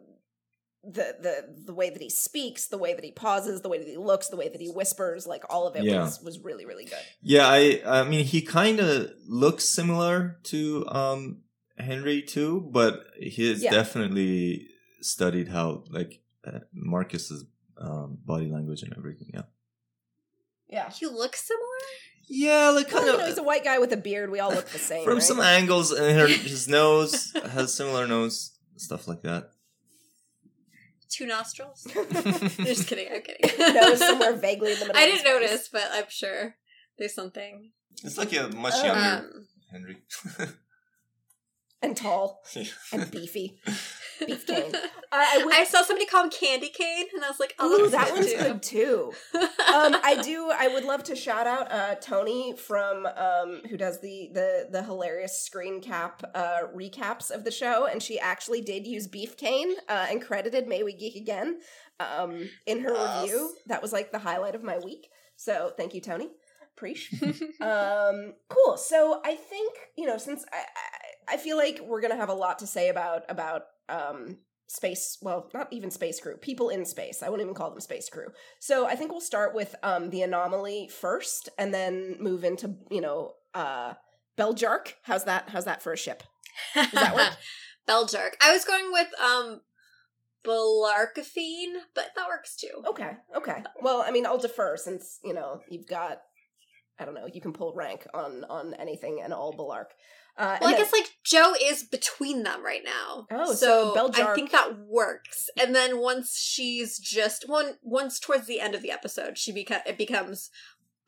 the 0.84 1.16
the 1.22 1.56
the 1.66 1.74
way 1.74 1.90
that 1.90 2.02
he 2.02 2.10
speaks 2.10 2.68
the 2.68 2.78
way 2.78 2.94
that 2.94 3.04
he 3.04 3.12
pauses 3.12 3.62
the 3.62 3.68
way 3.70 3.78
that 3.78 3.88
he 3.88 3.98
looks 3.98 4.30
the 4.30 4.38
way 4.38 4.48
that 4.48 4.62
he 4.62 4.70
whispers 4.70 5.28
like 5.28 5.44
all 5.50 5.68
of 5.68 5.76
it 5.76 5.84
Yeah. 5.84 6.00
was 6.04 6.22
was 6.24 6.40
really 6.40 6.66
really 6.66 6.86
good 6.86 7.04
Yeah, 7.22 7.48
I 7.48 7.82
I 7.86 8.04
mean 8.04 8.24
he 8.26 8.42
kind 8.42 8.80
of 8.80 9.12
looks 9.28 9.66
similar 9.68 10.40
to 10.44 10.86
um 10.88 11.42
Henry 11.78 12.22
too, 12.22 12.68
but 12.72 13.06
he 13.20 13.50
has 13.50 13.64
Yeah. 13.64 13.72
definitely 13.72 14.68
studied 15.02 15.48
how 15.50 15.84
like 15.90 16.22
uh, 16.46 16.60
Marcus's 16.74 17.46
um, 17.78 18.18
body 18.26 18.48
language 18.50 18.82
and 18.84 18.94
everything. 18.98 19.30
Yeah. 19.34 19.44
yeah 20.68 20.90
He 20.92 21.06
looks 21.06 21.46
similar? 21.48 21.66
Yeah, 22.28 22.70
like 22.70 22.88
well, 22.92 22.98
kind 23.02 23.08
you 23.08 23.14
of 23.14 23.20
know, 23.22 23.26
he's 23.28 23.38
a 23.38 23.44
white 23.44 23.64
guy 23.64 23.80
with 23.80 23.92
a 23.94 23.98
beard 23.98 24.30
we 24.30 24.40
all 24.40 24.52
look 24.54 24.68
the 24.70 24.78
same 24.92 25.04
from 25.04 25.16
right? 25.16 25.24
some 25.24 25.40
angles, 25.40 25.92
and 25.92 26.18
her, 26.20 26.28
his 26.54 26.68
nose 26.68 27.32
has 27.54 27.74
similar 27.74 28.06
nose, 28.08 28.52
stuff 28.80 29.08
like 29.08 29.22
that. 29.24 29.52
Two 31.10 31.26
nostrils? 31.26 31.84
Just 32.58 32.88
kidding, 32.88 33.08
I'm 33.12 33.22
kidding. 33.22 33.74
nose 33.76 34.00
somewhere 34.00 34.36
vaguely 34.36 34.74
in 34.74 34.80
the 34.80 34.86
middle 34.86 35.02
I 35.02 35.06
didn't 35.06 35.24
face. 35.24 35.26
notice, 35.26 35.70
but 35.72 35.88
I'm 35.92 36.06
sure 36.10 36.56
there's 36.98 37.16
something. 37.16 37.72
It's 38.04 38.18
like 38.18 38.32
a 38.36 38.50
much 38.50 38.74
Oh. 38.78 38.86
younger 38.86 39.28
Um, 39.28 39.48
Henry. 39.72 39.98
and 41.82 41.96
tall 41.98 42.44
and 42.94 43.10
beefy 43.12 43.60
beef 44.26 44.46
cane 44.46 44.72
I, 45.12 45.44
I 45.52 45.62
I 45.62 45.64
saw 45.64 45.82
somebody 45.82 46.06
call 46.06 46.26
him 46.26 46.30
Candy 46.30 46.70
Cane, 46.70 47.08
and 47.16 47.24
I 47.24 47.30
was 47.30 47.40
like, 47.40 47.56
oh, 47.58 47.86
Ooh, 47.86 47.90
that 47.90 48.12
one's 48.12 48.32
good 48.32 48.62
too 48.62 49.12
um, 49.34 49.96
I 50.04 50.20
do. 50.24 50.52
I 50.56 50.68
would 50.68 50.84
love 50.86 51.04
to 51.06 51.16
shout 51.16 51.48
out 51.48 51.72
uh, 51.72 51.96
Tony 51.96 52.56
from 52.56 53.06
um, 53.06 53.62
who 53.70 53.78
does 53.78 54.00
the 54.02 54.30
the 54.34 54.68
the 54.72 54.84
hilarious 54.84 55.42
screen 55.42 55.82
cap 55.82 56.24
uh, 56.36 56.62
recaps 56.76 57.32
of 57.32 57.44
the 57.44 57.52
show, 57.52 57.86
and 57.88 58.02
she 58.02 58.20
actually 58.20 58.62
did 58.62 58.86
use 58.88 59.08
beef 59.08 59.38
cane 59.38 59.74
uh, 59.88 60.08
and 60.10 60.22
credited 60.22 60.68
May 60.68 60.84
We 60.84 60.94
Geek 60.94 61.16
again 61.16 61.60
um, 62.00 62.50
in 62.66 62.82
her 62.82 62.94
Yes. 62.94 63.22
review. 63.22 63.54
That 63.68 63.82
was 63.82 63.94
like 63.94 64.12
the 64.12 64.20
highlight 64.20 64.56
of 64.56 64.64
my 64.64 64.78
week. 64.80 65.10
So 65.36 65.72
thank 65.78 65.94
you, 65.94 66.02
Tony. 66.02 66.30
Preach. 66.76 67.14
um, 67.62 68.34
cool. 68.48 68.78
So 68.78 69.22
I 69.26 69.36
think 69.36 69.74
you 69.98 70.06
know 70.08 70.18
since 70.18 70.46
I, 70.52 70.58
I 70.58 71.34
I 71.36 71.38
feel 71.38 71.58
like 71.58 71.80
we're 71.84 72.02
gonna 72.02 72.16
have 72.16 72.30
a 72.30 72.34
lot 72.34 72.60
to 72.60 72.68
say 72.68 72.90
about 72.90 73.24
about 73.30 73.64
um 73.90 74.38
space 74.68 75.18
well 75.22 75.50
not 75.54 75.68
even 75.72 75.90
space 75.90 76.20
crew 76.20 76.38
people 76.38 76.70
in 76.70 76.86
space 76.86 77.24
i 77.24 77.30
wouldn't 77.30 77.46
even 77.46 77.56
call 77.56 77.72
them 77.72 77.80
space 77.80 78.08
crew 78.08 78.28
so 78.60 78.86
i 78.86 78.96
think 78.96 79.12
we'll 79.12 79.20
start 79.20 79.56
with 79.56 79.76
um 79.82 80.12
the 80.12 80.22
anomaly 80.22 80.88
first 80.88 81.50
and 81.58 81.74
then 81.74 82.16
move 82.20 82.44
into 82.44 82.76
you 82.92 83.02
know 83.02 83.34
uh 83.56 83.94
Beljark. 84.40 84.94
How's 85.04 85.26
that? 85.26 85.50
How's 85.50 85.66
that 85.66 85.84
for 85.84 85.92
a 85.92 85.98
ship? 85.98 86.24
Does 86.74 86.92
that 86.92 87.14
work? 87.14 87.34
Beljark. 87.88 88.32
I 88.42 88.54
was 88.54 88.64
going 88.64 88.92
with 88.92 89.08
um 89.22 89.62
Belarcaphine, 90.46 91.82
but 91.94 92.12
that 92.16 92.28
works 92.28 92.56
too. 92.56 92.82
Okay, 92.88 93.12
okay. 93.36 93.64
Well, 93.82 94.04
I 94.06 94.12
mean, 94.12 94.26
I'll 94.26 94.38
defer 94.38 94.78
since 94.78 95.20
you 95.24 95.34
know 95.34 95.62
you've 95.70 95.88
got. 95.88 96.22
I 96.98 97.06
don't 97.06 97.14
know. 97.14 97.28
You 97.32 97.42
can 97.42 97.54
pull 97.54 97.74
rank 97.76 98.08
on 98.14 98.46
on 98.50 98.74
anything 98.76 99.22
and 99.22 99.34
all 99.34 99.54
Bellarke. 99.54 99.92
Uh, 100.40 100.58
Well, 100.62 100.74
I 100.74 100.78
guess 100.78 100.94
like 100.94 101.10
Joe 101.24 101.54
is 101.62 101.84
between 101.84 102.44
them 102.44 102.64
right 102.64 102.84
now. 102.84 103.28
Oh, 103.30 103.54
so 103.54 103.94
so, 103.94 104.12
I 104.16 104.34
think 104.34 104.52
that 104.52 104.80
works. 104.80 105.50
And 105.62 105.76
then 105.76 106.00
once 106.00 106.38
she's 106.40 106.98
just 106.98 107.48
one, 107.48 107.76
once 107.84 108.20
towards 108.20 108.48
the 108.48 108.60
end 108.60 108.74
of 108.74 108.82
the 108.82 108.92
episode, 108.92 109.38
she 109.38 109.52
beca- 109.54 109.86
it 109.86 109.98
becomes 109.98 110.50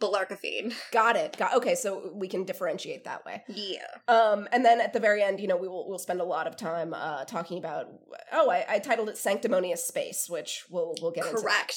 Belarcaphine. 0.02 0.74
got 0.92 1.16
it. 1.16 1.38
Got 1.38 1.54
okay. 1.56 1.76
So 1.76 2.12
we 2.14 2.28
can 2.28 2.44
differentiate 2.44 3.06
that 3.06 3.24
way. 3.24 3.44
Yeah. 3.48 3.86
Um, 4.08 4.50
and 4.52 4.66
then 4.66 4.82
at 4.82 4.92
the 4.94 5.00
very 5.00 5.24
end, 5.24 5.40
you 5.40 5.48
know, 5.48 5.56
we 5.56 5.68
will 5.68 5.88
we'll 5.88 6.00
spend 6.00 6.20
a 6.20 6.26
lot 6.26 6.48
of 6.48 6.58
time 6.58 6.94
uh, 6.94 7.24
talking 7.26 7.58
about. 7.58 7.86
Oh, 8.34 8.50
I, 8.50 8.66
I 8.68 8.80
titled 8.80 9.10
it 9.10 9.18
"Sanctimonious 9.18 9.86
Space," 9.86 10.26
which 10.28 10.66
we'll 10.70 10.96
we'll 11.02 11.12
get 11.12 11.26
into. 11.28 11.40
Correct. 11.42 11.76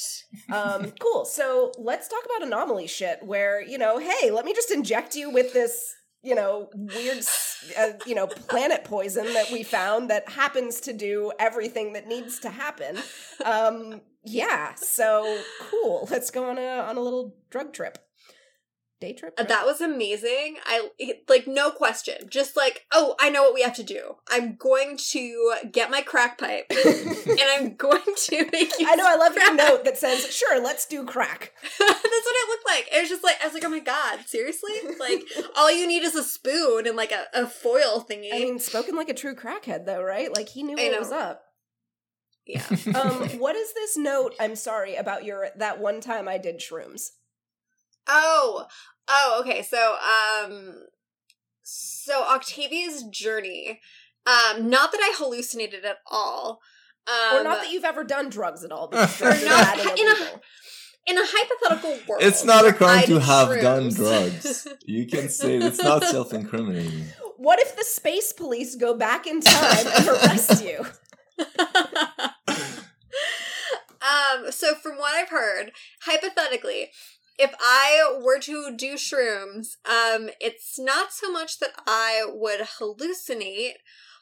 Um, 0.52 0.92
cool. 1.00 1.24
So 1.24 1.72
let's 1.78 2.08
talk 2.08 2.22
about 2.24 2.46
anomaly 2.46 2.86
shit. 2.86 3.22
Where 3.22 3.62
you 3.62 3.78
know, 3.78 3.98
hey, 3.98 4.30
let 4.30 4.44
me 4.44 4.52
just 4.54 4.70
inject 4.70 5.14
you 5.14 5.30
with 5.30 5.52
this, 5.52 5.94
you 6.24 6.34
know, 6.34 6.70
weird, 6.74 7.24
uh, 7.78 7.90
you 8.06 8.14
know, 8.14 8.26
planet 8.26 8.82
poison 8.84 9.32
that 9.34 9.52
we 9.52 9.62
found 9.62 10.10
that 10.10 10.28
happens 10.28 10.80
to 10.80 10.92
do 10.92 11.30
everything 11.38 11.92
that 11.92 12.08
needs 12.08 12.38
to 12.40 12.50
happen. 12.50 12.98
Um, 13.44 14.00
yeah. 14.24 14.74
So 14.74 15.40
cool. 15.70 16.08
Let's 16.10 16.30
go 16.30 16.48
on 16.48 16.58
a 16.58 16.80
on 16.80 16.96
a 16.96 17.00
little 17.00 17.36
drug 17.50 17.72
trip. 17.72 17.98
Day 19.00 19.12
trip. 19.12 19.34
Uh, 19.36 19.42
Drug- 19.42 19.48
That 19.48 19.66
was 19.66 19.80
amazing. 19.80 20.56
I 20.64 20.88
like 21.28 21.46
no 21.46 21.70
question. 21.70 22.28
Just 22.30 22.56
like, 22.56 22.86
oh, 22.92 23.16
I 23.20 23.28
know 23.28 23.42
what 23.42 23.52
we 23.54 23.62
have 23.62 23.74
to 23.76 23.82
do. 23.82 24.16
I'm 24.30 24.56
going 24.56 24.96
to 25.10 25.54
get 25.72 25.90
my 25.90 26.00
crack 26.00 26.38
pipe 26.38 26.66
and 26.70 27.40
I'm 27.50 27.74
going 27.76 28.00
to 28.16 28.46
make 28.52 28.72
you. 28.78 28.86
I 28.88 28.94
know. 28.94 29.06
I 29.06 29.16
love 29.16 29.34
your 29.36 29.54
note 29.54 29.84
that 29.84 29.98
says, 29.98 30.32
"Sure, 30.34 30.62
let's 30.62 30.86
do 30.86 31.04
crack." 31.04 31.52
That's 31.78 32.00
what 32.00 32.00
it 32.36 32.48
looked 32.48 32.66
like. 32.66 32.88
It 32.92 33.00
was 33.00 33.08
just 33.10 33.24
like 33.24 33.36
I 33.42 33.46
was 33.46 33.54
like, 33.54 33.64
oh 33.64 33.68
my 33.68 33.80
god, 33.80 34.20
seriously? 34.26 34.72
Like 34.98 35.22
all 35.56 35.70
you 35.72 35.86
need 35.86 36.02
is 36.04 36.14
a 36.14 36.22
spoon 36.22 36.86
and 36.86 36.96
like 36.96 37.12
a, 37.12 37.24
a 37.34 37.46
foil 37.46 38.04
thingy. 38.08 38.28
I 38.32 38.38
mean, 38.38 38.58
spoken 38.58 38.94
like 38.96 39.08
a 39.08 39.14
true 39.14 39.34
crackhead, 39.34 39.86
though, 39.86 40.02
right? 40.02 40.34
Like 40.34 40.48
he 40.50 40.62
knew 40.62 40.76
what 40.76 41.00
was 41.00 41.12
up. 41.12 41.42
yeah. 42.46 42.64
Um, 42.94 43.28
what 43.40 43.56
is 43.56 43.72
this 43.74 43.96
note? 43.96 44.34
I'm 44.38 44.54
sorry 44.56 44.94
about 44.96 45.24
your 45.24 45.48
that 45.56 45.80
one 45.80 46.00
time 46.00 46.28
I 46.28 46.38
did 46.38 46.60
shrooms. 46.60 47.08
Oh, 48.06 48.66
oh, 49.08 49.38
okay. 49.40 49.62
So, 49.62 49.96
um, 49.96 50.74
so 51.62 52.24
Octavia's 52.24 53.02
journey. 53.04 53.80
Um, 54.26 54.70
not 54.70 54.92
that 54.92 55.00
I 55.02 55.14
hallucinated 55.16 55.84
at 55.84 55.98
all. 56.10 56.60
Um, 57.06 57.40
or 57.40 57.44
not 57.44 57.60
that 57.60 57.70
you've 57.70 57.84
ever 57.84 58.02
done 58.04 58.30
drugs 58.30 58.64
at 58.64 58.72
all, 58.72 58.88
because 58.90 59.20
Or 59.20 59.46
not- 59.46 59.78
in 59.98 60.08
a- 60.08 60.40
in 61.06 61.18
a 61.18 61.22
hypothetical 61.22 61.90
world. 62.08 62.22
It's 62.22 62.44
not 62.46 62.66
a 62.66 62.72
crime 62.72 63.00
I 63.00 63.02
to 63.02 63.12
did 63.14 63.22
have 63.22 63.60
done 63.60 63.90
drugs. 63.90 64.66
You 64.86 65.06
can 65.06 65.28
say 65.28 65.56
it's 65.56 65.82
not 65.82 66.02
self-incriminating. 66.02 67.04
What 67.36 67.58
if 67.60 67.76
the 67.76 67.84
space 67.84 68.32
police 68.32 68.74
go 68.74 68.94
back 68.94 69.26
in 69.26 69.42
time 69.42 69.86
and 69.86 70.08
arrest 70.08 70.64
you? 70.64 70.86
um, 74.00 74.50
so 74.50 74.74
from 74.74 74.96
what 74.96 75.14
I've 75.14 75.28
heard, 75.28 75.72
hypothetically, 76.02 76.90
if 77.38 77.52
I 77.60 78.18
were 78.22 78.38
to 78.40 78.74
do 78.76 78.94
shrooms, 78.94 79.76
um, 79.84 80.30
it's 80.40 80.78
not 80.78 81.12
so 81.12 81.30
much 81.30 81.58
that 81.58 81.72
I 81.86 82.24
would 82.32 82.60
hallucinate, 82.78 83.74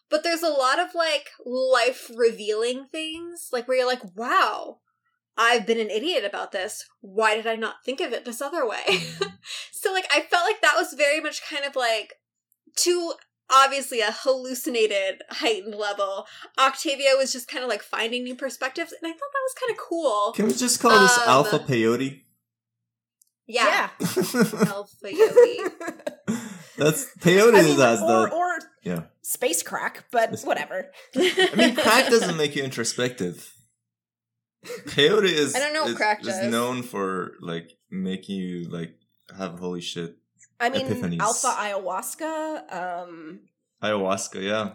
but 0.09 0.23
there's 0.23 0.42
a 0.42 0.49
lot 0.49 0.78
of 0.78 0.95
like 0.95 1.28
life 1.45 2.11
revealing 2.14 2.87
things, 2.90 3.49
like 3.52 3.69
where 3.69 3.78
you're 3.78 3.87
like, 3.87 4.16
wow, 4.16 4.78
I've 5.37 5.66
been 5.66 5.81
an 5.81 5.90
idiot 5.90 6.25
about 6.25 6.52
this. 6.52 6.85
Why 7.00 7.35
did 7.35 7.47
I 7.47 7.57
not 7.57 7.85
think 7.85 8.00
of 8.00 8.12
it 8.12 8.25
this 8.25 8.40
other 8.40 8.66
way? 8.66 8.85
so 9.73 9.92
like 9.92 10.07
I 10.14 10.21
felt 10.23 10.45
like 10.45 10.61
that 10.62 10.76
was 10.76 10.95
very 10.95 11.21
much 11.21 11.42
kind 11.49 11.64
of 11.64 11.76
like 11.76 12.14
to 12.76 13.14
obviously 13.50 14.00
a 14.00 14.11
hallucinated 14.11 15.21
heightened 15.28 15.75
level 15.75 16.26
octavia 16.59 17.11
was 17.19 17.33
just 17.33 17.49
kind 17.49 17.62
of 17.62 17.69
like 17.69 17.83
finding 17.83 18.25
new 18.25 18.35
perspectives 18.35 18.92
and 18.92 19.07
i 19.07 19.11
thought 19.11 19.19
that 19.19 19.42
was 19.45 19.54
kind 19.61 19.71
of 19.73 19.76
cool 19.76 20.33
Can 20.33 20.47
we 20.47 20.54
just 20.54 20.81
call 20.81 20.99
this 20.99 21.19
Um, 21.19 21.25
alpha 21.26 21.59
peyote? 21.59 22.23
Yeah, 23.47 23.91
Yeah. 24.01 24.09
alpha 24.69 25.13
yogi 25.13 25.59
That's 26.79 27.07
peyote 27.19 27.55
I 27.59 27.63
mean, 27.63 27.79
has 27.79 28.01
or, 28.01 28.29
the 28.29 28.35
or 28.35 28.59
yeah. 28.83 29.03
space 29.23 29.63
crack, 29.63 30.05
but 30.11 30.29
Space- 30.31 30.45
whatever. 30.47 30.91
I 31.17 31.51
mean, 31.57 31.75
crack 31.77 32.09
doesn't 32.11 32.37
make 32.37 32.57
you 32.57 32.63
introspective. 32.65 33.53
Peyote 34.87 35.25
is 35.25 35.55
I 35.55 35.59
don't 35.59 35.75
know 35.75 35.83
what 35.83 35.91
is, 35.91 35.97
crack 35.97 36.21
is 36.23 36.27
does. 36.29 36.51
known 36.51 36.83
for 36.83 37.33
like 37.41 37.73
making 37.91 38.37
you 38.37 38.69
like 38.69 38.95
have 39.37 39.59
holy 39.59 39.81
shit 39.81 40.17
I 40.61 40.71
mean, 40.71 40.87
Epiphanies. 40.87 41.19
alpha 41.21 41.49
ayahuasca. 41.49 42.73
Um, 42.73 43.41
ayahuasca. 43.83 44.41
Yeah. 44.43 44.73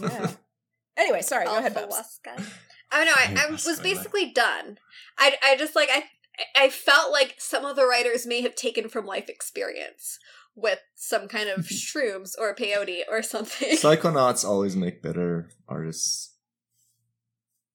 yeah. 0.00 0.30
Anyway, 0.96 1.22
sorry. 1.22 1.46
Go 1.46 1.58
ahead, 1.58 1.74
Bubs. 1.74 1.94
Ayahuasca. 1.96 2.44
oh 2.92 3.04
no 3.04 3.10
I, 3.12 3.46
I 3.48 3.50
was 3.50 3.80
basically 3.80 4.30
done 4.30 4.78
i 5.18 5.36
i 5.42 5.56
just 5.56 5.74
like 5.74 5.88
i 5.90 6.04
i 6.56 6.68
felt 6.68 7.12
like 7.12 7.34
some 7.38 7.64
of 7.64 7.76
the 7.76 7.86
writers 7.86 8.26
may 8.26 8.40
have 8.40 8.54
taken 8.54 8.88
from 8.88 9.06
life 9.06 9.28
experience 9.28 10.18
with 10.56 10.80
some 10.94 11.28
kind 11.28 11.48
of 11.48 11.60
shrooms 11.66 12.32
or 12.38 12.54
peyote 12.54 13.02
or 13.08 13.22
something 13.22 13.76
Psychonauts 13.76 14.44
always 14.44 14.76
make 14.76 15.02
better 15.02 15.50
artists. 15.68 16.34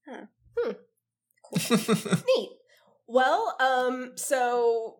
Huh. 0.07 0.25
Hmm. 0.57 0.71
Cool. 1.43 1.77
Neat. 2.37 2.49
Well, 3.07 3.55
um, 3.59 4.11
so 4.15 4.99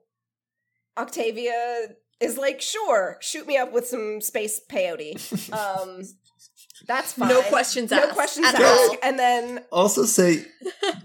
Octavia 0.98 1.90
is 2.20 2.38
like, 2.38 2.62
sure, 2.62 3.18
shoot 3.22 3.48
me 3.48 3.58
up 3.58 3.72
with 3.72 3.88
some 3.88 4.22
space 4.22 4.60
peyote. 4.70 5.20
Um, 5.54 6.02
that's 6.90 7.14
fine. 7.14 7.30
no 7.30 7.42
questions 7.44 7.92
No 7.92 7.98
asked 8.00 8.08
No 8.10 8.14
questions 8.16 8.46
asked. 8.48 8.62
all. 8.62 8.98
And 9.02 9.18
then 9.18 9.64
also 9.72 10.04
say 10.04 10.44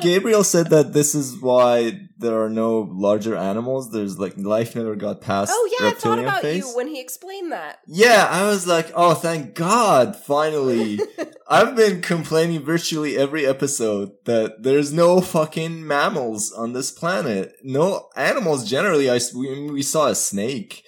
Gabriel 0.00 0.42
said 0.42 0.70
that 0.70 0.92
this 0.92 1.14
is 1.14 1.40
why 1.40 2.00
there 2.18 2.42
are 2.42 2.48
no 2.50 2.88
larger 2.90 3.36
animals. 3.36 3.92
There's 3.92 4.18
like 4.18 4.36
life 4.36 4.74
never 4.74 4.96
got 4.96 5.20
past. 5.20 5.52
Oh 5.54 5.76
yeah, 5.78 5.88
I 5.88 5.90
thought 5.92 6.18
about 6.18 6.42
phase. 6.42 6.64
you 6.64 6.74
when 6.76 6.88
he 6.88 7.00
explained 7.00 7.52
that. 7.52 7.80
Yeah, 7.86 8.26
I 8.30 8.46
was 8.48 8.66
like, 8.66 8.90
oh, 8.94 9.14
thank 9.14 9.54
God, 9.54 10.16
finally. 10.16 11.00
I've 11.48 11.76
been 11.76 12.00
complaining 12.00 12.62
virtually 12.64 13.18
every 13.18 13.44
episode 13.46 14.12
that 14.24 14.62
there's 14.62 14.92
no 14.92 15.20
fucking 15.20 15.86
mammals 15.86 16.50
on 16.52 16.72
this 16.72 16.90
planet. 16.90 17.52
No 17.62 18.08
animals 18.16 18.68
generally. 18.68 19.10
I 19.10 19.20
we, 19.36 19.70
we 19.70 19.82
saw 19.82 20.08
a 20.08 20.14
snake, 20.14 20.83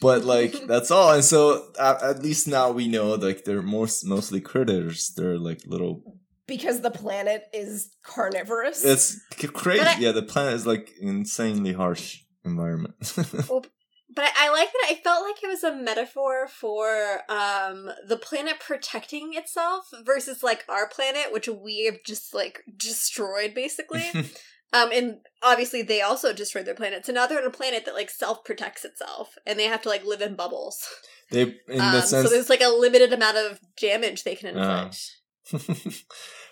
but 0.00 0.24
like, 0.24 0.52
that's 0.66 0.90
all. 0.90 1.12
And 1.12 1.24
so 1.24 1.68
at, 1.78 2.02
at 2.02 2.22
least 2.22 2.46
now 2.48 2.70
we 2.70 2.88
know 2.88 3.14
like 3.14 3.44
they're 3.44 3.62
most, 3.62 4.04
mostly 4.04 4.40
critters. 4.40 5.12
They're 5.16 5.38
like 5.38 5.60
little, 5.66 6.02
because 6.46 6.80
the 6.80 6.90
planet 6.90 7.44
is 7.52 7.90
carnivorous. 8.02 8.84
it's 8.84 9.20
c- 9.38 9.48
crazy. 9.48 9.82
I- 9.82 9.98
yeah, 9.98 10.12
the 10.12 10.22
planet 10.22 10.54
is 10.54 10.66
like 10.66 10.92
insanely 11.00 11.72
harsh 11.72 12.22
environment. 12.44 12.94
But 14.14 14.24
I, 14.24 14.46
I 14.46 14.50
like 14.50 14.72
that. 14.72 14.86
I 14.88 14.94
felt 15.02 15.24
like 15.26 15.42
it 15.42 15.48
was 15.48 15.62
a 15.64 15.74
metaphor 15.74 16.46
for 16.48 17.20
um 17.28 17.90
the 18.08 18.16
planet 18.16 18.60
protecting 18.60 19.32
itself 19.34 19.90
versus 20.04 20.42
like 20.42 20.64
our 20.70 20.88
planet, 20.88 21.32
which 21.32 21.48
we 21.48 21.84
have 21.84 21.96
just 22.04 22.32
like 22.32 22.62
destroyed 22.76 23.52
basically. 23.52 24.04
um, 24.72 24.90
and 24.92 25.18
obviously 25.42 25.82
they 25.82 26.00
also 26.02 26.32
destroyed 26.32 26.66
their 26.66 26.74
planet, 26.74 27.06
so 27.06 27.12
now 27.12 27.26
they're 27.26 27.40
on 27.40 27.46
a 27.46 27.50
planet 27.50 27.84
that 27.84 27.94
like 27.94 28.10
self 28.10 28.44
protects 28.44 28.84
itself, 28.84 29.34
and 29.46 29.58
they 29.58 29.64
have 29.64 29.82
to 29.82 29.88
like 29.88 30.04
live 30.04 30.20
in 30.20 30.36
bubbles. 30.36 30.78
they, 31.30 31.42
in 31.68 31.80
um, 31.80 31.92
the 31.92 32.02
so 32.02 32.22
there's 32.24 32.50
like 32.50 32.60
a 32.62 32.68
limited 32.68 33.12
amount 33.12 33.36
of 33.36 33.60
damage 33.80 34.24
they 34.24 34.34
can 34.34 34.56
Ah. 34.56 34.86
inflict. 34.86 35.12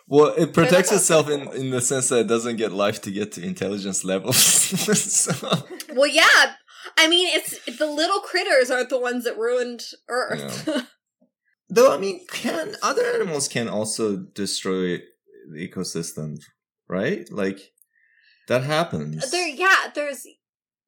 well, 0.06 0.34
it 0.36 0.52
protects 0.54 0.92
itself 0.92 1.28
in, 1.28 1.48
in 1.54 1.70
the 1.70 1.80
sense 1.80 2.08
that 2.08 2.20
it 2.20 2.28
doesn't 2.28 2.56
get 2.56 2.72
life 2.72 3.00
to 3.02 3.10
get 3.10 3.32
to 3.32 3.42
intelligence 3.42 4.04
levels. 4.04 4.36
so, 4.36 5.32
well, 5.94 6.06
yeah. 6.06 6.54
I 6.98 7.08
mean, 7.08 7.28
it's 7.32 7.64
the 7.78 7.86
little 7.86 8.20
critters 8.20 8.70
aren't 8.70 8.90
the 8.90 9.00
ones 9.00 9.24
that 9.24 9.36
ruined 9.38 9.82
Earth. 10.08 10.86
though, 11.68 11.92
I 11.92 11.98
mean, 11.98 12.24
can 12.30 12.76
other 12.82 13.04
animals 13.04 13.48
can 13.48 13.68
also 13.68 14.16
destroy 14.16 14.98
the 15.50 15.68
ecosystem, 15.68 16.38
right? 16.88 17.26
Like 17.32 17.72
that 18.48 18.62
happens. 18.64 19.30
There, 19.30 19.48
yeah, 19.48 19.90
there's, 19.94 20.26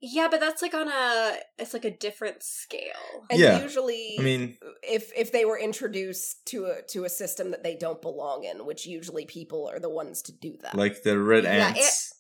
yeah, 0.01 0.29
but 0.31 0.41
that's 0.41 0.63
like 0.63 0.75
on 0.75 0.89
a, 0.89 1.37
it's 1.59 1.73
like 1.73 1.85
a 1.85 1.91
different 1.91 2.43
scale. 2.43 3.27
and 3.31 3.41
yeah. 3.41 3.63
usually 3.63 4.17
I 4.19 4.23
mean, 4.23 4.57
if 4.83 5.11
if 5.17 5.33
they 5.33 5.45
were 5.45 5.59
introduced 5.59 6.45
to 6.47 6.67
a 6.67 6.83
to 6.91 7.05
a 7.05 7.09
system 7.09 7.51
that 7.53 7.63
they 7.63 7.77
don't 7.77 8.03
belong 8.03 8.45
in, 8.45 8.67
which 8.67 8.87
usually 8.87 9.25
people 9.27 9.67
are 9.69 9.81
the 9.81 9.91
ones 9.91 10.23
to 10.23 10.33
do 10.33 10.57
that. 10.63 10.75
like 10.75 11.03
the 11.03 11.19
red 11.19 11.45
Yeah, 11.45 11.69
ants. 11.69 12.13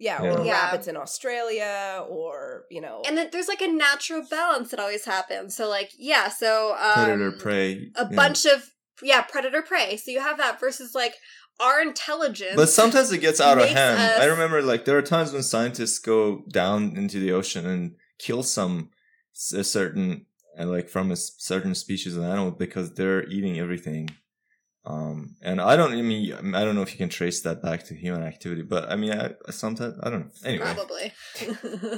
Yeah, 0.00 0.22
Yeah. 0.22 0.32
or 0.34 0.44
Yeah. 0.44 0.52
rabbits 0.52 0.86
in 0.86 0.96
Australia, 0.96 2.04
or 2.08 2.66
you 2.70 2.80
know, 2.80 3.02
And 3.06 3.16
then 3.18 3.30
there's 3.32 3.48
like 3.48 3.62
a 3.62 3.68
natural 3.68 4.22
balance 4.30 4.70
that 4.70 4.78
always 4.78 5.04
happens. 5.04 5.56
So 5.56 5.68
like 5.68 5.90
yeah, 5.98 6.28
so 6.28 6.76
um, 6.78 6.92
Predator 7.06 7.32
prey. 7.32 7.90
a 7.96 8.02
yeah. 8.08 8.16
bunch 8.16 8.44
of 8.46 8.70
yeah 9.02 9.22
predator 9.22 9.62
prey. 9.62 9.96
So 9.96 10.10
you 10.10 10.20
have 10.20 10.36
that 10.38 10.60
versus 10.60 10.94
like 10.94 11.14
our 11.60 11.80
intelligence. 11.80 12.54
But 12.56 12.68
sometimes 12.68 13.10
it 13.12 13.18
gets 13.18 13.40
out 13.40 13.58
of 13.58 13.68
hand. 13.68 13.98
us- 13.98 14.20
I 14.20 14.26
remember, 14.26 14.62
like, 14.62 14.84
there 14.84 14.96
are 14.96 15.02
times 15.02 15.32
when 15.32 15.42
scientists 15.42 15.98
go 15.98 16.44
down 16.50 16.96
into 16.96 17.18
the 17.18 17.32
ocean 17.32 17.66
and 17.66 17.96
kill 18.18 18.42
some 18.42 18.90
a 19.54 19.62
certain, 19.64 20.26
uh, 20.58 20.66
like, 20.66 20.88
from 20.88 21.10
a 21.10 21.16
certain 21.16 21.74
species 21.74 22.16
of 22.16 22.22
animal 22.24 22.50
because 22.50 22.94
they're 22.94 23.26
eating 23.28 23.58
everything. 23.58 24.10
Um, 24.88 25.36
and 25.42 25.60
I 25.60 25.76
don't, 25.76 25.92
I 25.92 26.00
mean, 26.00 26.54
I 26.54 26.64
don't 26.64 26.74
know 26.74 26.80
if 26.80 26.92
you 26.92 26.96
can 26.96 27.10
trace 27.10 27.42
that 27.42 27.62
back 27.62 27.84
to 27.88 27.94
human 27.94 28.22
activity, 28.22 28.62
but 28.62 28.90
I 28.90 28.96
mean, 28.96 29.12
I, 29.12 29.34
I 29.46 29.50
sometimes, 29.50 29.98
I 30.02 30.08
don't 30.08 30.20
know. 30.20 30.30
Anyway. 30.46 30.64
Probably. 30.64 31.12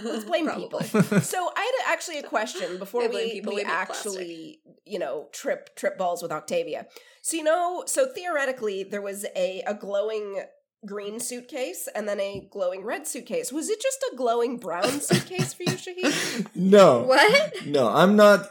Let's 0.03 0.25
blame 0.25 0.51
people. 0.51 0.81
So 1.21 1.51
I 1.57 1.61
had 1.61 1.93
actually 1.93 2.19
a 2.19 2.25
question 2.25 2.79
before 2.79 3.05
I 3.05 3.07
we, 3.07 3.31
people 3.33 3.55
we 3.55 3.63
who 3.63 3.69
make 3.69 3.87
plastic. 3.87 4.13
actually, 4.13 4.61
you 4.85 4.99
know, 4.99 5.29
trip 5.33 5.77
trip 5.77 5.97
balls 5.99 6.21
with 6.21 6.33
Octavia. 6.33 6.87
So 7.23 7.37
you 7.37 7.45
know, 7.45 7.85
so 7.87 8.07
theoretically 8.13 8.83
there 8.83 9.03
was 9.03 9.25
a 9.37 9.63
a 9.67 9.75
glowing 9.75 10.43
green 10.85 11.21
suitcase 11.21 11.89
and 11.95 12.09
then 12.09 12.19
a 12.19 12.49
glowing 12.51 12.85
red 12.85 13.07
suitcase. 13.07 13.53
Was 13.53 13.69
it 13.69 13.81
just 13.81 14.03
a 14.13 14.17
glowing 14.17 14.57
brown 14.57 15.01
suitcase 15.01 15.53
for 15.53 15.63
you, 15.63 15.77
Shaheen? 15.77 16.47
no. 16.57 17.03
What? 17.03 17.67
No, 17.67 17.89
I'm 17.89 18.17
not 18.17 18.51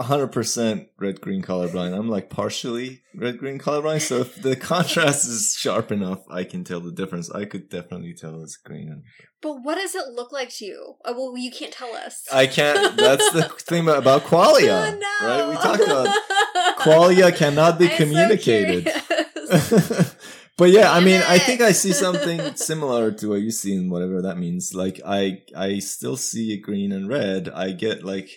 100% 0.00 0.86
red 0.98 1.20
green 1.20 1.42
colorblind. 1.42 1.96
I'm 1.96 2.08
like 2.08 2.30
partially 2.30 3.02
red 3.14 3.38
green 3.38 3.58
colorblind. 3.58 4.00
So 4.02 4.18
if 4.18 4.40
the 4.40 4.56
contrast 4.72 5.26
is 5.28 5.54
sharp 5.58 5.90
enough, 5.92 6.20
I 6.30 6.44
can 6.44 6.64
tell 6.64 6.80
the 6.80 6.92
difference. 6.92 7.30
I 7.30 7.44
could 7.44 7.68
definitely 7.68 8.14
tell 8.14 8.42
it's 8.42 8.56
green. 8.56 9.02
But 9.40 9.58
what 9.62 9.74
does 9.76 9.94
it 9.94 10.08
look 10.14 10.32
like 10.32 10.50
to 10.56 10.64
you? 10.64 10.94
Oh, 11.04 11.12
well, 11.32 11.36
you 11.36 11.50
can't 11.50 11.72
tell 11.72 11.94
us. 11.94 12.24
I 12.32 12.46
can't. 12.46 12.96
That's 12.96 13.30
the 13.32 13.42
thing 13.58 13.88
about 13.88 14.22
qualia, 14.22 14.92
Oh, 14.92 14.98
no. 14.98 15.28
right? 15.28 15.48
We 15.48 15.54
talked 15.56 15.82
about 15.82 16.78
qualia 16.78 17.34
cannot 17.36 17.78
be 17.78 17.88
I'm 17.90 17.96
communicated. 17.96 18.84
curious. 18.86 20.14
but 20.56 20.70
yeah, 20.70 20.92
I 20.92 21.00
mean, 21.00 21.22
I 21.26 21.38
think 21.38 21.60
I 21.60 21.72
see 21.72 21.92
something 21.92 22.54
similar 22.56 23.10
to 23.12 23.28
what 23.30 23.40
you 23.40 23.50
see 23.50 23.74
in 23.74 23.90
whatever 23.90 24.22
that 24.22 24.38
means. 24.38 24.74
Like 24.74 25.00
I, 25.04 25.42
I 25.56 25.78
still 25.80 26.16
see 26.16 26.56
green 26.60 26.92
and 26.92 27.08
red. 27.08 27.48
I 27.48 27.72
get 27.72 28.04
like 28.04 28.30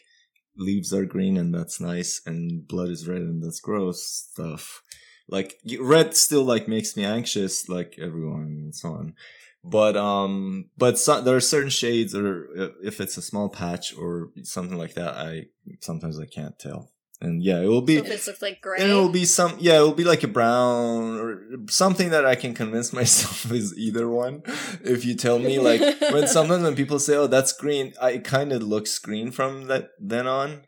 leaves 0.57 0.93
are 0.93 1.05
green 1.05 1.37
and 1.37 1.53
that's 1.53 1.79
nice, 1.79 2.21
and 2.25 2.67
blood 2.67 2.89
is 2.89 3.07
red 3.07 3.21
and 3.21 3.43
that's 3.43 3.59
gross 3.59 4.05
stuff. 4.05 4.81
Like 5.27 5.55
red 5.79 6.15
still 6.15 6.43
like 6.43 6.67
makes 6.67 6.95
me 6.95 7.03
anxious, 7.03 7.67
like 7.67 7.95
everyone 7.99 8.61
and 8.63 8.75
so 8.75 8.89
on. 8.89 9.15
But 9.63 9.97
um, 9.97 10.69
but 10.77 10.99
so, 10.99 11.21
there 11.21 11.35
are 11.35 11.41
certain 11.41 11.71
shades, 11.71 12.13
or 12.13 12.49
uh, 12.57 12.67
if 12.83 13.01
it's 13.01 13.17
a 13.17 13.21
small 13.21 13.49
patch 13.49 13.97
or 13.97 14.29
something 14.43 14.77
like 14.77 14.93
that, 14.93 15.15
I 15.15 15.45
sometimes 15.81 16.19
I 16.19 16.27
can't 16.27 16.57
tell. 16.59 16.91
And 17.21 17.41
yeah, 17.41 17.61
it 17.61 17.67
will 17.67 17.81
be 17.81 17.97
So 17.97 18.03
if 18.03 18.09
this 18.09 18.27
looks 18.27 18.41
like 18.41 18.61
gray. 18.61 18.77
and 18.79 18.91
it 18.91 18.93
will 18.93 19.09
be 19.09 19.23
some, 19.23 19.55
yeah, 19.59 19.77
it 19.77 19.81
will 19.81 19.93
be 19.93 20.03
like 20.03 20.23
a 20.23 20.27
brown 20.27 21.17
or 21.17 21.41
something 21.69 22.09
that 22.09 22.25
I 22.25 22.35
can 22.35 22.53
convince 22.53 22.91
myself 23.01 23.51
is 23.51 23.77
either 23.77 24.09
one. 24.09 24.43
If 24.83 25.05
you 25.05 25.15
tell 25.15 25.39
me, 25.39 25.59
like, 25.59 25.81
when 26.11 26.27
sometimes 26.27 26.63
when 26.63 26.75
people 26.75 26.99
say, 26.99 27.15
"Oh, 27.15 27.27
that's 27.27 27.53
green," 27.53 27.93
I 28.01 28.17
kind 28.17 28.51
of 28.51 28.63
looks 28.63 28.99
green 28.99 29.31
from 29.31 29.67
that 29.67 29.91
then 29.99 30.27
on. 30.27 30.63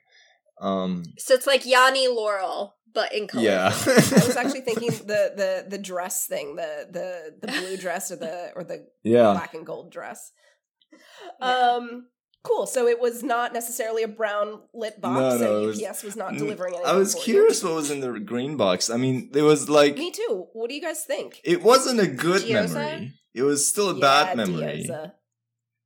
Um, 0.62 1.04
so 1.18 1.34
it's 1.34 1.46
like 1.46 1.66
Yanni 1.66 2.08
Laurel, 2.08 2.78
but 2.94 3.14
in 3.14 3.28
color. 3.28 3.44
yeah, 3.44 3.66
I 3.66 4.26
was 4.26 4.38
actually 4.38 4.62
thinking 4.62 4.90
the 4.90 5.34
the 5.36 5.66
the 5.68 5.78
dress 5.78 6.26
thing, 6.28 6.56
the 6.56 6.88
the 6.90 7.48
the 7.48 7.52
blue 7.52 7.78
dress 7.78 8.10
or 8.10 8.16
the 8.16 8.52
or 8.56 8.64
the 8.64 8.88
yeah. 9.04 9.34
black 9.34 9.54
and 9.54 9.66
gold 9.66 9.92
dress. 9.92 10.32
Yeah. 11.42 11.48
Um 11.48 12.08
cool. 12.48 12.66
So 12.68 12.88
it 12.88 13.00
was 13.00 13.24
not 13.24 13.54
necessarily 13.54 14.04
a 14.04 14.08
brown 14.08 14.62
lit 14.74 15.00
box 15.02 15.14
No, 15.20 15.38
no, 15.38 15.56
and 15.56 15.64
it 15.64 15.68
was- 15.68 15.82
UPS 15.84 16.04
was 16.04 16.16
not 16.16 16.34
delivering 16.38 16.76
anything. 16.76 16.90
I 16.94 16.98
was 16.98 17.14
for 17.14 17.20
you. 17.20 17.24
curious 17.26 17.64
what 17.64 17.74
was 17.74 17.92
in 17.92 18.00
the 18.00 18.20
green 18.20 18.58
box. 18.58 18.90
I 18.90 18.98
mean, 18.98 19.32
it 19.34 19.42
was 19.42 19.70
like 19.70 19.98
Me 19.98 20.12
too. 20.12 20.48
What 20.54 20.70
do 20.70 20.76
you 20.76 20.82
guys 20.82 21.04
think? 21.04 21.42
it 21.44 21.62
wasn't 21.62 22.00
a 22.00 22.08
good 22.08 22.42
Diyoza? 22.44 22.74
memory. 22.74 23.14
It 23.34 23.44
was 23.44 23.68
still 23.68 23.90
a 23.92 23.94
Yeah, 23.96 24.00
bad 24.00 24.38
memory. 24.38 24.86
Diyoza. 24.88 25.14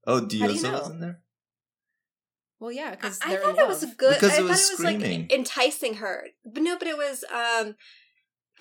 Oh, 0.07 0.19
do 0.25 0.37
you 0.37 0.47
know? 0.47 0.71
was 0.71 0.89
in 0.89 0.99
there. 1.01 1.21
Well, 2.59 2.71
yeah, 2.71 2.91
because 2.91 3.19
I 3.23 3.29
they're 3.29 3.39
thought 3.41 3.49
in 3.51 3.55
it 3.55 3.59
love. 3.59 3.69
was 3.69 3.85
good. 3.95 4.13
Because 4.15 4.31
I 4.33 4.35
it 4.35 4.37
thought 4.41 4.49
was 4.49 4.69
it 4.69 4.71
was 4.73 4.77
screaming. 4.77 5.21
like 5.21 5.33
enticing 5.33 5.95
her. 5.95 6.27
But 6.45 6.61
no, 6.63 6.77
but 6.77 6.87
it 6.87 6.95
was 6.97 7.23
um 7.33 7.75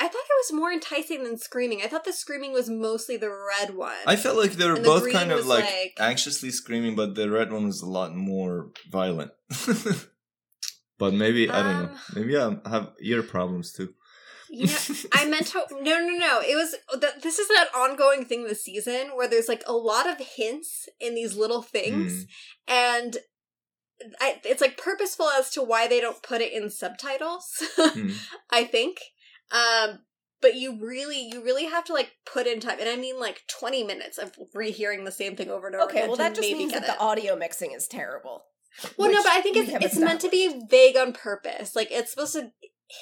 I 0.01 0.05
thought 0.09 0.23
it 0.31 0.53
was 0.53 0.59
more 0.59 0.73
enticing 0.73 1.25
than 1.25 1.37
screaming. 1.37 1.83
I 1.85 1.87
thought 1.89 2.05
the 2.05 2.13
screaming 2.15 2.53
was 2.53 2.71
mostly 2.71 3.17
the 3.19 3.29
red 3.31 3.77
one. 3.77 3.95
I 4.07 4.17
felt 4.17 4.39
like 4.39 4.53
they 4.53 4.67
were 4.67 4.77
And 4.77 4.85
both 4.85 5.13
kind 5.13 5.31
of 5.31 5.47
like, 5.47 5.65
like- 5.65 5.93
anxiously 6.01 6.51
screaming, 6.51 6.97
but 6.97 7.15
the 7.15 7.29
red 7.31 7.53
one 7.53 7.67
was 7.67 7.83
a 7.83 7.87
lot 7.87 8.15
more 8.17 8.71
violent. 8.91 9.33
but 10.99 11.15
maybe 11.15 11.51
I 11.51 11.63
don't 11.63 11.83
know. 11.83 11.89
Um, 11.91 11.99
Maybe 12.15 12.37
I 12.37 12.57
have 12.69 12.93
ear 13.01 13.23
problems 13.23 13.73
too. 13.73 13.95
yeah, 14.51 14.77
I 15.13 15.27
meant 15.27 15.47
to. 15.49 15.65
No, 15.71 15.99
no, 16.01 16.17
no. 16.17 16.41
It 16.41 16.57
was. 16.57 16.75
th- 17.01 17.23
This 17.23 17.39
is 17.39 17.49
that 17.49 17.69
ongoing 17.75 18.25
thing 18.25 18.45
this 18.45 18.65
season 18.65 19.11
where 19.15 19.29
there's 19.29 19.49
like 19.49 19.63
a 19.67 19.73
lot 19.75 20.09
of 20.09 20.19
hints 20.19 20.89
in 20.99 21.15
these 21.15 21.37
little 21.37 21.63
things, 21.63 22.27
and 22.67 23.19
I, 24.21 24.41
it's 24.45 24.61
like 24.61 24.77
purposeful 24.77 25.29
as 25.29 25.51
to 25.51 25.63
why 25.63 25.87
they 25.87 26.01
don't 26.01 26.23
put 26.23 26.41
it 26.41 26.53
in 26.53 26.71
subtitles. 26.71 27.45
Hmm. 27.77 28.11
I 28.51 28.65
think. 28.65 28.99
Um, 29.51 30.01
but 30.43 30.55
you 30.55 30.79
really, 30.81 31.21
you 31.29 31.43
really 31.45 31.67
have 31.67 31.85
to 31.85 31.93
like 31.93 32.13
put 32.25 32.47
in 32.47 32.61
time, 32.61 32.79
and 32.81 32.89
I 32.89 32.97
mean 32.97 33.19
like 33.21 33.43
twenty 33.47 33.83
minutes 33.85 34.17
of 34.19 34.33
rehearing 34.55 35.05
the 35.05 35.13
same 35.13 35.37
thing 35.37 35.51
over 35.51 35.67
and 35.67 35.77
over. 35.77 35.85
Okay, 35.91 35.99
again 35.99 36.09
well 36.09 36.17
to 36.17 36.23
that 36.23 36.35
just 36.35 36.41
maybe 36.49 36.59
means 36.61 36.73
get 36.73 36.87
that 36.87 36.99
the 36.99 37.03
audio 37.05 37.37
mixing 37.37 37.73
is 37.73 37.87
terrible. 37.87 38.45
Well, 38.97 39.11
no, 39.13 39.23
but 39.23 39.33
I 39.33 39.41
think 39.43 39.57
it's 39.57 39.85
it's 39.85 39.99
meant 39.99 40.21
to 40.23 40.31
be 40.31 40.63
vague 40.71 40.97
on 40.97 41.13
purpose. 41.13 41.77
Like 41.77 41.89
it's 41.91 42.11
supposed 42.13 42.35
to 42.35 42.53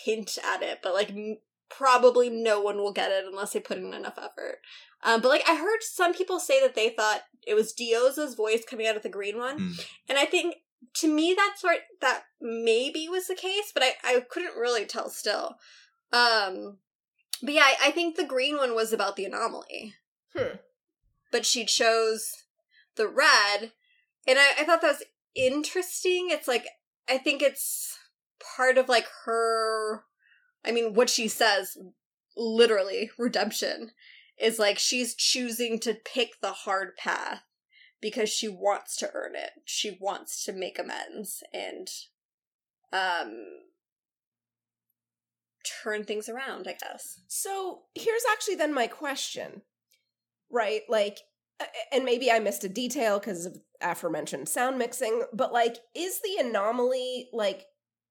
hint 0.05 0.37
at 0.45 0.63
it, 0.63 0.81
but 0.83 0.95
like 0.95 1.11
m- 1.11 1.37
probably 1.71 2.29
no 2.31 2.61
one 2.61 2.79
will 2.79 2.93
get 2.93 3.13
it 3.13 3.25
unless 3.27 3.53
they 3.53 3.61
put 3.61 3.79
in 3.79 3.93
enough 3.95 4.19
effort. 4.19 4.59
Um, 5.05 5.21
but 5.21 5.29
like 5.29 5.45
I 5.49 5.55
heard 5.57 5.83
some 5.83 6.15
people 6.15 6.41
say 6.41 6.61
that 6.61 6.75
they 6.75 6.89
thought 6.89 7.21
it 7.47 7.55
was 7.55 7.73
Diyoza's 7.75 8.35
voice 8.35 8.65
coming 8.69 8.87
out 8.87 8.97
of 8.97 9.03
the 9.03 9.09
green 9.09 9.39
one, 9.39 9.59
Hmm. 9.59 9.73
and 10.09 10.19
I 10.19 10.25
think 10.25 10.57
to 10.95 11.09
me 11.13 11.35
that 11.35 11.55
sort 11.59 11.79
that 12.01 12.23
maybe 12.41 13.09
was 13.09 13.29
the 13.29 13.37
case, 13.37 13.71
but 13.73 13.83
I 13.85 13.93
I 14.03 14.21
couldn't 14.29 14.57
really 14.57 14.87
tell 14.87 15.09
still. 15.11 15.57
Um, 16.13 16.79
but 17.43 17.55
yeah, 17.55 17.65
I, 17.65 17.89
I 17.89 17.91
think 17.91 18.17
the 18.17 18.25
green 18.25 18.57
one 18.57 18.75
was 18.75 18.93
about 18.93 19.17
the 19.17 19.25
anomaly. 19.25 19.95
Hmm. 20.37 20.57
But 21.31 21.45
she 21.45 21.65
chose 21.65 22.45
the 22.97 23.09
red, 23.09 23.73
and 24.27 24.39
I, 24.39 24.61
I 24.61 24.65
thought 24.65 24.81
that 24.81 24.99
was 24.99 25.05
interesting. 25.35 26.29
It's 26.31 26.49
like 26.49 26.67
I 27.09 27.19
think 27.19 27.43
it's 27.43 27.99
part 28.57 28.79
of 28.79 28.89
like 28.89 29.07
her. 29.25 30.05
I 30.65 30.73
mean, 30.73 30.95
what 30.95 31.11
she 31.11 31.29
says, 31.29 31.77
literally 32.37 33.11
redemption, 33.19 33.93
is 34.41 34.59
like 34.59 34.79
she's 34.79 35.15
choosing 35.15 35.79
to 35.81 35.95
pick 35.95 36.41
the 36.41 36.53
hard 36.53 36.97
path 36.97 37.43
because 38.01 38.31
she 38.31 38.49
wants 38.49 38.97
to 38.97 39.11
earn 39.15 39.35
it. 39.35 39.51
She 39.65 39.97
wants 40.01 40.45
to 40.45 40.53
make 40.53 40.79
amends 40.79 41.43
and 41.53 41.89
um 42.91 43.45
turn 45.83 46.05
things 46.05 46.29
around, 46.29 46.67
I 46.69 46.75
guess. 46.81 47.21
So 47.27 47.83
here's 47.95 48.23
actually 48.33 48.57
then 48.57 48.73
my 48.75 48.87
question, 48.87 49.63
right? 50.51 50.83
Like, 50.89 51.19
and 51.93 52.05
maybe 52.05 52.31
I 52.31 52.39
missed 52.39 52.65
a 52.65 52.69
detail 52.69 53.19
because 53.19 53.47
of 53.47 53.59
aforementioned 53.81 54.49
sound 54.49 54.79
mixing, 54.79 55.25
but 55.33 55.53
like, 55.53 55.79
is 55.95 56.21
the 56.23 56.37
anomaly 56.47 57.29
like 57.33 57.67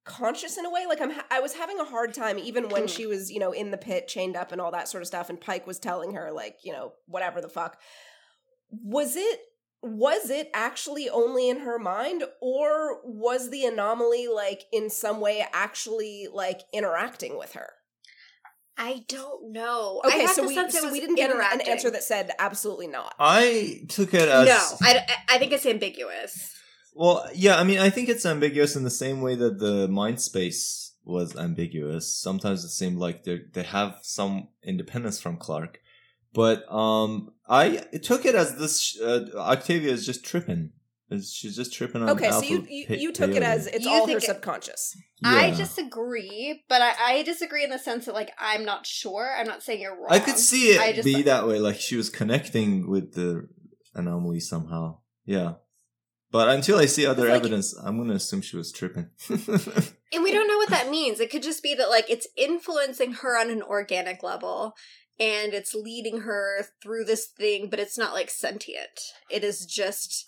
conscious 0.06 0.58
in 0.58 0.66
a 0.66 0.70
way? 0.70 0.86
Like, 0.88 1.02
I'm 1.02 1.12
ha- 1.12 1.26
I 1.32 1.40
was 1.40 1.54
having 1.54 1.80
a 1.80 1.86
hard 1.86 2.14
time 2.14 2.38
even 2.40 2.70
when 2.70 2.84
Hmm. 2.84 2.88
she 2.88 3.06
was 3.06 3.32
you 3.32 3.40
know 3.40 3.52
in 3.54 3.72
the 3.72 3.78
pit, 3.78 4.08
chained 4.08 4.36
up, 4.36 4.52
and 4.52 4.60
all 4.60 4.72
that 4.72 4.88
sort 4.90 5.02
of 5.02 5.08
stuff, 5.08 5.30
and 5.30 5.40
Pike 5.40 5.66
was 5.66 5.80
telling 5.80 6.14
her 6.14 6.32
like 6.32 6.60
you 6.64 6.74
know 6.74 6.94
whatever 7.06 7.40
the 7.42 7.50
fuck. 7.50 7.80
Was 8.84 9.16
it 9.16 9.40
was 9.96 10.30
it 10.30 10.50
actually 10.54 11.10
only 11.10 11.50
in 11.50 11.60
her 11.60 11.80
mind 11.80 12.24
or 12.42 13.02
was 13.04 13.50
the 13.50 13.66
anomaly 13.66 14.28
like 14.28 14.64
in 14.72 14.90
some 14.90 15.20
way 15.20 15.46
actually 15.54 16.28
like 16.32 16.62
interacting 16.74 17.38
with 17.38 17.54
her 17.54 17.70
I 18.78 19.06
don't 19.08 19.54
know. 19.54 20.02
Okay, 20.06 20.22
have 20.22 20.36
so 20.36 20.46
we 20.46 20.54
sense 20.54 20.80
so 20.80 20.92
we 20.92 21.00
didn't 21.00 21.16
get 21.16 21.32
an- 21.32 21.42
an 21.42 21.62
answer 21.62 21.90
that 21.90 22.04
said 22.04 22.32
absolutely 22.38 22.86
not. 22.88 23.16
I 23.20 23.82
took 23.90 24.14
it 24.14 24.30
as 24.30 24.48
no, 24.48 24.78
I, 24.82 25.02
I 25.30 25.38
think 25.40 25.52
it's 25.52 25.66
ambiguous. 25.66 26.54
Well, 26.94 27.28
yeah, 27.34 27.58
I 27.58 27.64
mean, 27.64 27.80
I 27.80 27.90
think 27.90 28.08
it's 28.10 28.26
ambiguous 28.26 28.76
in 28.76 28.84
the 28.84 28.90
same 28.92 29.22
way 29.22 29.36
that 29.36 29.60
the 29.60 29.88
mind 29.88 30.22
space 30.22 30.94
was 31.04 31.36
ambiguous. 31.36 32.14
Sometimes 32.14 32.64
it 32.64 32.70
seemed 32.70 33.00
like 33.00 33.24
they 33.24 33.42
they 33.54 33.64
have 33.64 33.98
some 34.04 34.50
independence 34.64 35.20
from 35.20 35.38
Clarke, 35.38 35.80
but 36.34 36.72
um, 36.72 37.32
I 37.48 37.78
took 38.04 38.26
it 38.26 38.36
as 38.36 38.58
this 38.58 39.00
uh, 39.00 39.26
Octavia 39.36 39.92
is 39.92 40.06
just 40.06 40.24
tripping. 40.26 40.72
She's 41.10 41.56
just 41.56 41.74
tripping 41.74 42.04
on? 42.04 42.10
Okay, 42.10 42.30
so 42.32 42.42
you 42.42 42.66
you, 42.70 42.86
you 42.90 43.14
took 43.14 43.32
it 43.34 43.42
as 43.42 43.66
it's 43.68 43.86
You 43.86 43.92
all 43.92 44.02
her 44.02 44.08
think 44.08 44.24
it- 44.24 44.26
subconscious. 44.26 44.98
I 45.24 45.52
disagree, 45.52 46.64
but 46.68 46.82
I, 46.82 46.94
I 47.00 47.24
disagree 47.24 47.64
in 47.64 47.70
the 47.70 47.80
sense 47.80 48.06
that 48.06 48.14
like 48.14 48.32
I'm 48.38 48.66
not 48.66 48.86
sure. 48.86 49.34
I'm 49.38 49.48
not 49.48 49.64
saying 49.64 49.80
you're 49.82 49.96
wrong. 49.96 50.08
I 50.10 50.20
could 50.20 50.38
see 50.38 50.72
it 50.72 50.82
I 50.82 50.92
just- 50.92 51.06
be 51.06 51.22
that 51.24 51.48
way, 51.48 51.60
like 51.60 51.80
she 51.80 51.96
was 51.96 52.10
connecting 52.10 52.90
with 52.90 53.14
the 53.14 53.48
anomaly 53.96 54.42
somehow. 54.42 54.98
Yeah. 55.26 55.54
But 56.30 56.50
until 56.50 56.78
I 56.78 56.88
see 56.88 57.06
other 57.06 57.30
like- 57.30 57.38
evidence, 57.38 57.74
I'm 57.82 57.98
gonna 57.98 58.16
assume 58.16 58.42
she 58.42 58.58
was 58.58 58.72
tripping. 58.74 59.10
And 60.14 60.24
we 60.24 60.32
don't 60.32 60.48
know 60.48 60.56
what 60.58 60.70
that 60.70 60.90
means. 60.90 61.20
It 61.20 61.30
could 61.30 61.44
just 61.44 61.62
be 61.62 61.76
that 61.76 61.90
like 61.90 62.10
it's 62.10 62.28
influencing 62.38 63.12
her 63.16 63.38
on 63.38 63.50
an 63.50 63.62
organic 63.62 64.24
level 64.24 64.74
and 65.20 65.54
it's 65.54 65.74
leading 65.74 66.22
her 66.22 66.66
through 66.82 67.06
this 67.06 67.26
thing, 67.26 67.70
but 67.70 67.80
it's 67.80 67.98
not 67.98 68.14
like 68.14 68.30
sentient. 68.30 69.00
It 69.30 69.44
is 69.44 69.66
just 69.66 70.26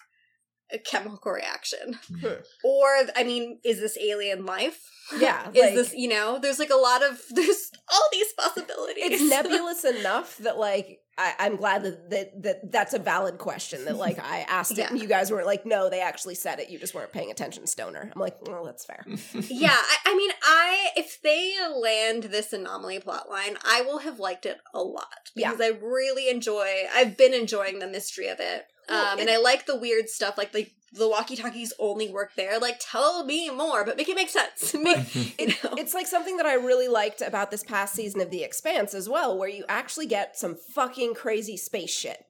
a 0.72 0.78
chemical 0.78 1.32
reaction. 1.32 1.98
Hmm. 2.22 2.28
Or 2.64 2.88
I 3.16 3.24
mean, 3.24 3.60
is 3.64 3.80
this 3.80 3.98
alien 3.98 4.46
life? 4.46 4.82
Yeah, 5.20 5.50
Is 5.54 5.62
like- 5.62 5.74
this, 5.74 5.94
you 5.96 6.08
know, 6.10 6.38
there's 6.40 6.60
like 6.60 6.70
a 6.70 6.76
lot 6.76 7.04
of 7.04 7.20
there's 7.32 7.72
all 7.92 8.04
these 8.12 8.32
possibilities. 8.38 9.04
it's 9.22 9.30
nebulous 9.30 9.84
enough 9.84 10.38
that 10.38 10.58
like 10.58 11.00
I, 11.20 11.34
I'm 11.40 11.58
glad 11.58 11.84
that, 11.84 12.10
that 12.10 12.44
that 12.44 12.72
that's 12.72 12.94
a 12.94 13.00
valid 13.00 13.38
question. 13.38 13.84
That 13.86 13.98
like 13.98 14.18
I 14.20 14.40
asked 14.48 14.78
it, 14.80 14.90
and 14.90 15.00
you 15.00 15.08
guys 15.08 15.30
weren't 15.32 15.46
like, 15.46 15.66
no, 15.66 15.90
they 15.90 16.00
actually 16.02 16.36
said 16.36 16.60
it. 16.60 16.70
You 16.70 16.80
just 16.80 16.96
weren't 16.96 17.12
paying 17.12 17.30
attention, 17.30 17.68
stoner. 17.68 18.10
I'm 18.16 18.22
like, 18.22 18.38
well, 18.48 18.64
that's 18.64 18.86
fair. 18.86 19.04
yeah, 19.50 19.76
I, 19.76 19.96
I 20.06 20.16
mean, 20.16 20.32
I 20.42 20.90
if 20.96 21.22
they 21.22 21.56
land 21.76 22.24
this 22.24 22.54
anomaly 22.54 23.00
plotline, 23.02 23.58
I 23.66 23.82
will 23.86 24.00
have 24.00 24.20
liked 24.20 24.46
it 24.46 24.58
a 24.74 24.82
lot 24.82 25.30
Yeah. 25.36 25.52
because 25.52 25.66
I 25.66 25.78
really 25.86 26.30
enjoy. 26.30 26.68
I've 26.96 27.18
been 27.18 27.34
enjoying 27.34 27.80
the 27.80 27.88
mystery 27.88 28.30
of 28.30 28.40
it, 28.40 28.66
Well, 28.88 29.14
um, 29.14 29.20
and 29.20 29.30
I 29.30 29.38
like 29.38 29.66
the 29.66 29.78
weird 29.78 30.08
stuff, 30.10 30.38
like 30.38 30.54
the 30.54 30.68
the 30.94 31.08
walkie 31.08 31.36
talkies 31.36 31.74
only 31.80 32.10
work 32.10 32.32
there. 32.36 32.60
Like, 32.60 32.78
tell 32.80 33.24
me 33.26 33.50
more, 33.50 33.86
but 33.86 33.98
make 33.98 34.10
it 34.10 34.16
make 34.16 34.30
sense. 34.30 34.74
Make 34.80 35.16
you 35.40 35.48
know. 35.48 35.76
It's 35.78 35.94
like 35.94 36.08
something 36.08 36.38
that 36.38 36.46
I 36.46 36.54
really 36.54 36.88
liked 36.88 37.22
about 37.22 37.52
this 37.52 37.64
past 37.64 37.94
season 37.94 38.22
of 38.22 38.30
The 38.30 38.44
Expanse 38.44 38.94
as 38.94 39.10
well, 39.10 39.38
where 39.38 39.50
you 39.50 39.66
actually 39.68 40.08
get 40.08 40.38
some 40.38 40.56
fucking 40.56 41.16
crazy 41.16 41.58
space 41.58 41.92
shit. 41.92 42.26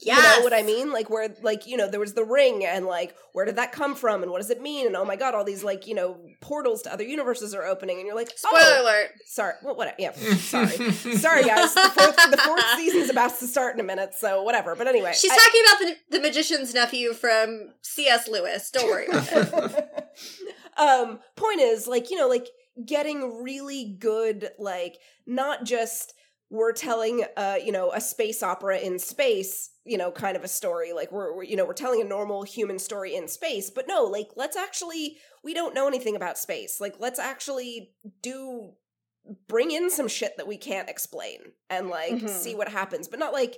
You 0.00 0.14
know 0.14 0.40
what 0.42 0.52
I 0.52 0.62
mean? 0.62 0.92
Like 0.92 1.10
where 1.10 1.34
like, 1.42 1.66
you 1.66 1.76
know, 1.76 1.88
there 1.88 2.00
was 2.00 2.14
the 2.14 2.24
ring 2.24 2.64
and 2.64 2.86
like 2.86 3.14
where 3.32 3.44
did 3.44 3.56
that 3.56 3.72
come 3.72 3.94
from 3.94 4.22
and 4.22 4.30
what 4.30 4.40
does 4.40 4.50
it 4.50 4.60
mean? 4.60 4.86
And 4.86 4.96
oh 4.96 5.04
my 5.04 5.16
god, 5.16 5.34
all 5.34 5.44
these 5.44 5.64
like, 5.64 5.86
you 5.86 5.94
know, 5.94 6.18
portals 6.40 6.82
to 6.82 6.92
other 6.92 7.04
universes 7.04 7.54
are 7.54 7.64
opening 7.64 7.98
and 7.98 8.06
you're 8.06 8.16
like, 8.16 8.30
Spoiler 8.36 8.60
oh, 8.62 8.82
alert. 8.82 9.10
sorry. 9.26 9.54
Well, 9.62 9.76
whatever. 9.76 9.96
Yeah. 9.98 10.12
Sorry. 10.38 10.92
sorry 10.92 11.44
guys. 11.44 11.74
The 11.74 11.80
fourth 11.94 12.30
the 12.30 12.36
fourth 12.36 12.64
season's 12.76 13.10
about 13.10 13.38
to 13.38 13.46
start 13.46 13.74
in 13.74 13.80
a 13.80 13.84
minute, 13.84 14.14
so 14.14 14.42
whatever. 14.42 14.74
But 14.74 14.86
anyway. 14.86 15.12
She's 15.14 15.30
I- 15.30 15.36
talking 15.36 15.62
about 15.66 16.00
the, 16.10 16.18
the 16.18 16.22
magician's 16.22 16.74
nephew 16.74 17.12
from 17.12 17.70
C.S. 17.82 18.28
Lewis. 18.28 18.70
Don't 18.70 18.86
worry 18.86 19.06
about 19.06 19.32
it. 19.32 20.04
um 20.78 21.18
point 21.36 21.60
is 21.60 21.86
like 21.86 22.10
you 22.10 22.16
know 22.16 22.28
like 22.28 22.46
getting 22.84 23.42
really 23.42 23.96
good 23.98 24.50
like 24.58 24.98
not 25.26 25.64
just 25.64 26.14
we're 26.50 26.72
telling 26.72 27.24
uh 27.36 27.56
you 27.62 27.72
know 27.72 27.92
a 27.92 28.00
space 28.00 28.42
opera 28.42 28.78
in 28.78 28.98
space 28.98 29.70
you 29.84 29.98
know 29.98 30.10
kind 30.10 30.36
of 30.36 30.44
a 30.44 30.48
story 30.48 30.92
like 30.92 31.12
we're, 31.12 31.34
we're 31.36 31.42
you 31.42 31.56
know 31.56 31.64
we're 31.66 31.72
telling 31.74 32.00
a 32.00 32.04
normal 32.04 32.42
human 32.42 32.78
story 32.78 33.14
in 33.14 33.28
space 33.28 33.68
but 33.70 33.86
no 33.86 34.04
like 34.04 34.28
let's 34.36 34.56
actually 34.56 35.18
we 35.44 35.52
don't 35.52 35.74
know 35.74 35.86
anything 35.86 36.16
about 36.16 36.38
space 36.38 36.80
like 36.80 36.94
let's 36.98 37.18
actually 37.18 37.92
do 38.22 38.72
bring 39.46 39.70
in 39.70 39.90
some 39.90 40.08
shit 40.08 40.36
that 40.38 40.46
we 40.46 40.56
can't 40.56 40.88
explain 40.88 41.38
and 41.68 41.88
like 41.90 42.14
Mhm. 42.14 42.28
see 42.30 42.54
what 42.54 42.68
happens 42.68 43.08
but 43.08 43.18
not 43.18 43.34
like 43.34 43.56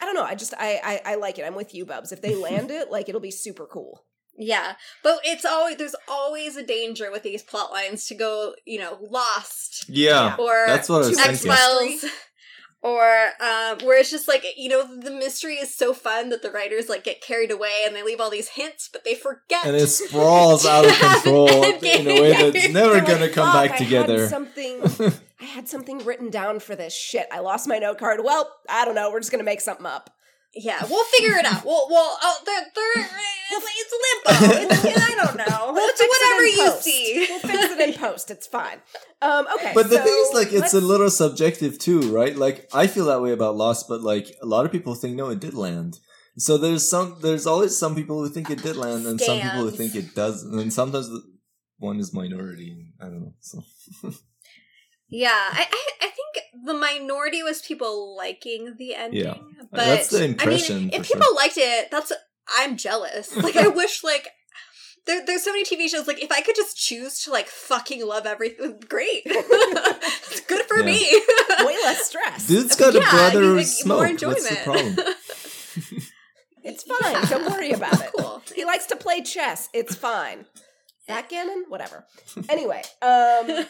i 0.00 0.04
don't 0.04 0.14
know 0.14 0.22
i 0.24 0.34
just 0.34 0.52
I, 0.58 1.00
I 1.06 1.12
i 1.12 1.14
like 1.14 1.38
it 1.38 1.46
i'm 1.46 1.54
with 1.54 1.74
you 1.74 1.86
bubs 1.86 2.12
if 2.12 2.20
they 2.20 2.34
land 2.48 2.70
it 2.70 2.90
like 2.90 3.08
it'll 3.08 3.20
be 3.22 3.30
super 3.30 3.66
cool 3.66 4.04
Yeah, 4.40 4.74
but 5.02 5.18
it's 5.24 5.44
always 5.44 5.76
there's 5.78 5.96
always 6.06 6.56
a 6.56 6.62
danger 6.62 7.10
with 7.10 7.24
these 7.24 7.42
plot 7.42 7.72
lines 7.72 8.06
to 8.06 8.14
go, 8.14 8.54
you 8.64 8.78
know, 8.78 8.96
lost 9.10 9.88
yeah, 9.88 10.36
or 10.38 10.64
that's 10.66 10.88
what 10.88 11.04
I 11.04 11.08
was 11.08 11.18
X 11.18 11.44
Files, 11.44 12.04
or 12.82 13.30
um, 13.40 13.78
where 13.84 13.98
it's 13.98 14.12
just 14.12 14.28
like 14.28 14.44
you 14.56 14.68
know 14.68 15.00
the 15.00 15.10
mystery 15.10 15.54
is 15.54 15.74
so 15.74 15.92
fun 15.92 16.28
that 16.28 16.42
the 16.42 16.52
writers 16.52 16.88
like 16.88 17.02
get 17.02 17.20
carried 17.20 17.50
away 17.50 17.82
and 17.84 17.96
they 17.96 18.04
leave 18.04 18.20
all 18.20 18.30
these 18.30 18.50
hints, 18.50 18.88
but 18.92 19.02
they 19.04 19.16
forget. 19.16 19.66
And 19.66 19.74
it 19.74 19.88
sprawls 19.88 20.64
out 20.64 20.84
of 20.84 20.92
control 21.00 21.48
in 21.64 22.06
a 22.06 22.20
way 22.20 22.50
that's 22.50 22.68
never 22.68 22.92
They're 22.92 23.04
gonna 23.04 23.28
come 23.30 23.52
back 23.52 23.72
I 23.72 23.74
had 23.74 23.78
together. 23.78 24.28
something 24.28 24.82
I 25.40 25.44
had 25.44 25.68
something 25.68 25.98
written 26.04 26.30
down 26.30 26.60
for 26.60 26.76
this 26.76 26.94
shit. 26.96 27.26
I 27.32 27.40
lost 27.40 27.66
my 27.66 27.78
note 27.78 27.98
card. 27.98 28.20
Well, 28.22 28.48
I 28.70 28.84
don't 28.84 28.94
know. 28.94 29.10
We're 29.10 29.18
just 29.18 29.32
gonna 29.32 29.42
make 29.42 29.60
something 29.60 29.86
up. 29.86 30.10
Yeah, 30.54 30.84
we'll 30.88 31.04
figure 31.04 31.36
it 31.38 31.44
out. 31.44 31.64
We'll, 31.64 31.86
we'll, 31.88 32.16
oh, 32.22 32.38
they're, 32.44 32.66
they're, 32.74 33.04
it's 33.52 33.92
limbo. 33.92 34.74
It's, 34.74 34.84
I 35.10 35.14
don't 35.24 35.36
know. 35.36 35.72
We'll 35.72 35.88
it's 35.88 36.00
fix 36.00 36.10
it 36.10 36.24
whatever 36.24 36.44
in 36.44 36.52
you 36.52 36.70
post. 36.72 36.82
see. 36.82 37.26
We'll 37.28 37.40
fix 37.40 37.72
it 37.72 37.80
in 37.88 37.94
post. 37.94 38.30
It's 38.30 38.46
fine. 38.46 38.78
Um, 39.20 39.46
okay. 39.54 39.72
But 39.74 39.90
the 39.90 39.96
so 39.96 40.04
thing 40.04 40.24
is, 40.26 40.34
like, 40.34 40.52
it's 40.52 40.74
a 40.74 40.80
little 40.80 41.10
subjective 41.10 41.78
too, 41.78 42.00
right? 42.14 42.34
Like, 42.34 42.68
I 42.72 42.86
feel 42.86 43.06
that 43.06 43.22
way 43.22 43.32
about 43.32 43.56
Lost, 43.56 43.86
but 43.88 44.00
like, 44.00 44.34
a 44.42 44.46
lot 44.46 44.64
of 44.64 44.72
people 44.72 44.94
think 44.94 45.16
no, 45.16 45.28
it 45.28 45.40
did 45.40 45.54
land. 45.54 45.98
So 46.38 46.56
there's 46.56 46.88
some, 46.88 47.16
there's 47.20 47.46
always 47.46 47.76
some 47.76 47.94
people 47.94 48.20
who 48.22 48.28
think 48.28 48.48
it 48.50 48.62
did 48.62 48.76
land, 48.76 49.06
and 49.06 49.20
some 49.20 49.40
people 49.40 49.62
who 49.62 49.70
think 49.70 49.94
it 49.94 50.14
doesn't, 50.14 50.58
and 50.58 50.72
sometimes 50.72 51.10
one 51.78 51.98
is 51.98 52.14
minority. 52.14 52.92
I 53.00 53.04
don't 53.04 53.20
know. 53.20 53.34
So 53.40 53.62
Yeah, 55.08 55.30
I, 55.32 55.62
I, 55.62 55.90
I 56.02 56.08
think 56.08 56.17
the 56.64 56.74
minority 56.74 57.42
was 57.42 57.60
people 57.62 58.16
liking 58.16 58.74
the 58.78 58.94
ending. 58.94 59.24
Yeah. 59.24 59.34
but 59.70 59.76
That's 59.84 60.08
the 60.10 60.22
I 60.22 60.26
impression, 60.26 60.76
mean, 60.78 60.90
if 60.92 61.06
for 61.06 61.14
people 61.14 61.34
liked 61.34 61.56
it, 61.58 61.90
that's 61.90 62.12
I'm 62.58 62.76
jealous. 62.76 63.34
Like, 63.36 63.56
I 63.56 63.68
wish 63.68 64.02
like. 64.04 64.28
There, 65.06 65.24
there's 65.24 65.42
so 65.42 65.52
many 65.52 65.64
TV 65.64 65.88
shows. 65.88 66.06
Like, 66.06 66.22
if 66.22 66.30
I 66.30 66.42
could 66.42 66.54
just 66.54 66.76
choose 66.76 67.22
to 67.22 67.30
like 67.30 67.46
fucking 67.48 68.06
love 68.06 68.26
everything, 68.26 68.78
great. 68.88 69.22
it's 69.24 70.40
good 70.40 70.66
for 70.66 70.80
Yeah. 70.80 70.84
me. 70.84 71.22
way 71.64 71.76
less 71.82 72.04
stress. 72.08 72.46
dude's 72.46 72.76
got 72.76 72.94
a 72.94 73.00
brother 73.00 73.38
I 73.38 73.40
mean, 73.40 73.42
who 73.42 73.56
like, 73.56 73.66
smoke. 73.66 73.98
more 74.20 74.28
What's 74.28 74.48
the 74.50 74.56
problem? 74.56 74.96
It's 76.62 76.82
fine. 76.82 77.24
Don't 77.28 77.50
worry 77.50 77.70
about 77.72 78.00
it. 78.02 78.10
cool. 78.18 78.42
He 78.54 78.64
likes 78.66 78.84
to 78.86 78.96
play 78.96 79.22
chess. 79.22 79.70
It's 79.72 79.94
fine. 79.94 80.44
Backgammon, 81.06 81.64
whatever. 81.68 82.04
Anyway, 82.50 82.82
um, 83.00 83.64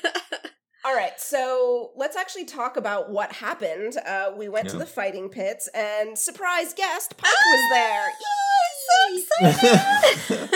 all 0.89 0.95
right. 0.95 1.21
So 1.21 1.91
let's 1.97 2.17
actually 2.17 2.47
talk 2.47 2.79
about 2.79 3.11
what 3.11 3.31
happened. 3.31 3.99
Uh, 4.07 4.33
we 4.35 4.49
went 4.49 4.71
to 4.71 4.79
the 4.79 4.87
fighting 4.87 5.29
pits, 5.29 5.69
and 5.75 6.19
surprise 6.19 6.73
guest 6.73 7.15
Pike 7.19 7.31
was 7.31 7.71
there. 7.75 8.07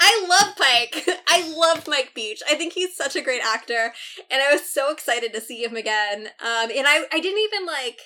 I 0.00 0.26
love 0.28 0.54
Pike. 0.54 1.08
I 1.28 1.50
love 1.56 1.88
Mike 1.88 2.12
Beach. 2.14 2.42
I 2.46 2.56
think 2.56 2.74
he's 2.74 2.94
such 2.94 3.16
a 3.16 3.22
great 3.22 3.40
actor, 3.42 3.94
and 4.30 4.42
I 4.42 4.52
was 4.52 4.68
so 4.68 4.92
excited 4.92 5.32
to 5.32 5.40
see 5.40 5.64
him 5.64 5.76
again. 5.76 6.26
Um, 6.40 6.70
and 6.70 6.86
I, 6.86 7.04
I 7.10 7.20
didn't 7.20 7.40
even 7.40 7.64
like. 7.64 8.00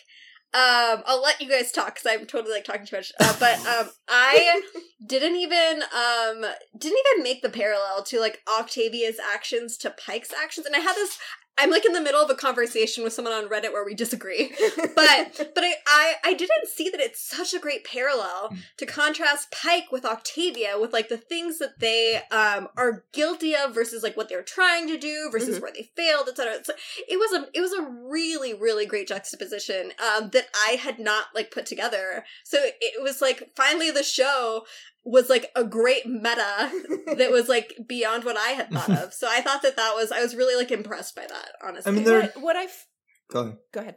Um, 0.54 1.02
I'll 1.04 1.22
let 1.22 1.40
you 1.40 1.50
guys 1.50 1.70
talk 1.70 1.94
because 1.94 2.06
I'm 2.08 2.26
totally 2.26 2.54
like 2.54 2.64
talking 2.64 2.86
too 2.86 2.96
much. 2.96 3.12
Uh, 3.20 3.36
but 3.38 3.58
um, 3.66 3.90
I 4.08 4.62
didn't 5.04 5.36
even 5.36 5.82
um 5.82 6.44
didn't 6.78 6.98
even 7.14 7.22
make 7.22 7.42
the 7.42 7.50
parallel 7.50 8.02
to 8.04 8.20
like 8.20 8.40
Octavia's 8.58 9.18
actions 9.34 9.76
to 9.78 9.90
Pike's 9.90 10.32
actions, 10.32 10.66
and 10.66 10.74
I 10.74 10.80
had 10.80 10.94
this. 10.94 11.18
I'm 11.58 11.70
like 11.70 11.86
in 11.86 11.92
the 11.92 12.00
middle 12.00 12.20
of 12.20 12.28
a 12.30 12.34
conversation 12.34 13.02
with 13.02 13.12
someone 13.12 13.32
on 13.34 13.48
Reddit 13.48 13.72
where 13.72 13.84
we 13.84 13.94
disagree, 13.94 14.52
but 14.94 15.50
but 15.54 15.64
I, 15.64 15.74
I 15.86 16.14
I 16.24 16.34
didn't 16.34 16.68
see 16.68 16.90
that 16.90 17.00
it's 17.00 17.20
such 17.20 17.54
a 17.54 17.58
great 17.58 17.84
parallel 17.84 18.54
to 18.76 18.86
contrast 18.86 19.50
Pike 19.50 19.90
with 19.90 20.04
Octavia 20.04 20.78
with 20.78 20.92
like 20.92 21.08
the 21.08 21.16
things 21.16 21.58
that 21.58 21.78
they 21.80 22.20
um 22.30 22.68
are 22.76 23.04
guilty 23.12 23.54
of 23.56 23.74
versus 23.74 24.02
like 24.02 24.16
what 24.16 24.28
they're 24.28 24.42
trying 24.42 24.86
to 24.88 24.98
do 24.98 25.28
versus 25.32 25.58
Mhm. 25.58 25.62
where 25.62 25.72
they 25.72 25.90
failed, 25.96 26.28
etc. 26.28 26.62
So 26.64 26.74
it 27.08 27.16
was 27.18 27.32
a 27.32 27.48
it 27.54 27.60
was 27.60 27.72
a 27.72 27.82
really 27.82 28.52
really 28.54 28.84
great 28.86 29.08
juxtaposition 29.08 29.92
um 29.98 30.30
that 30.30 30.48
I 30.68 30.72
had 30.72 30.98
not 30.98 31.26
like 31.34 31.50
put 31.50 31.66
together. 31.66 32.24
So 32.44 32.58
it 32.62 33.02
was 33.02 33.20
like 33.22 33.50
finally 33.56 33.90
the 33.90 34.02
show 34.02 34.66
was 35.06 35.30
like 35.30 35.50
a 35.56 35.64
great 35.64 36.04
meta 36.06 36.70
that 37.16 37.30
was 37.30 37.48
like 37.48 37.72
beyond 37.86 38.24
what 38.24 38.36
I 38.36 38.48
had 38.50 38.70
thought 38.70 38.90
of. 38.90 39.12
So 39.14 39.26
I 39.30 39.40
thought 39.40 39.62
that 39.62 39.76
that 39.76 39.94
was 39.94 40.10
I 40.12 40.20
was 40.20 40.34
really 40.34 40.56
like 40.56 40.70
impressed 40.72 41.14
by 41.16 41.26
that. 41.26 41.48
Honestly, 41.64 41.90
I 41.90 41.94
mean, 41.94 42.04
there- 42.04 42.22
what, 42.34 42.42
what 42.42 42.56
I 42.56 42.64
f- 42.64 42.86
go 43.30 43.40
ahead. 43.40 43.56
go 43.72 43.80
ahead. 43.80 43.96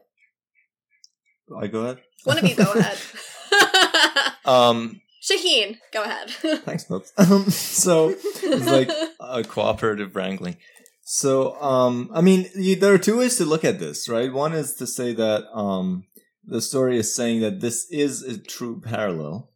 I 1.62 1.68
go 1.68 1.82
ahead. 1.82 1.98
one 2.26 2.38
of 2.38 2.48
you 2.48 2.56
go 2.56 2.72
ahead. 2.74 2.98
Um, 4.46 5.02
Shaheen, 5.22 5.78
go 5.94 6.02
ahead. 6.04 6.30
Thanks, 6.64 6.86
folks. 6.86 7.12
Um, 7.18 7.50
so 7.52 8.10
it's 8.10 8.66
like 8.66 8.90
a 9.20 9.44
cooperative 9.44 10.16
wrangling. 10.16 10.58
So, 11.04 11.60
um, 11.62 12.10
I 12.14 12.22
mean, 12.22 12.48
you, 12.56 12.76
there 12.76 12.94
are 12.94 12.98
two 13.00 13.18
ways 13.18 13.36
to 13.38 13.46
look 13.46 13.64
at 13.66 13.80
this, 13.80 14.08
right? 14.10 14.32
One 14.34 14.54
is 14.54 14.74
to 14.76 14.88
say 14.88 15.14
that 15.14 15.44
um, 15.54 16.06
the 16.46 16.62
story 16.62 16.98
is 16.98 17.14
saying 17.14 17.42
that 17.42 17.60
this 17.60 17.88
is 17.92 18.24
a 18.24 18.38
true 18.40 18.80
parallel. 18.82 19.50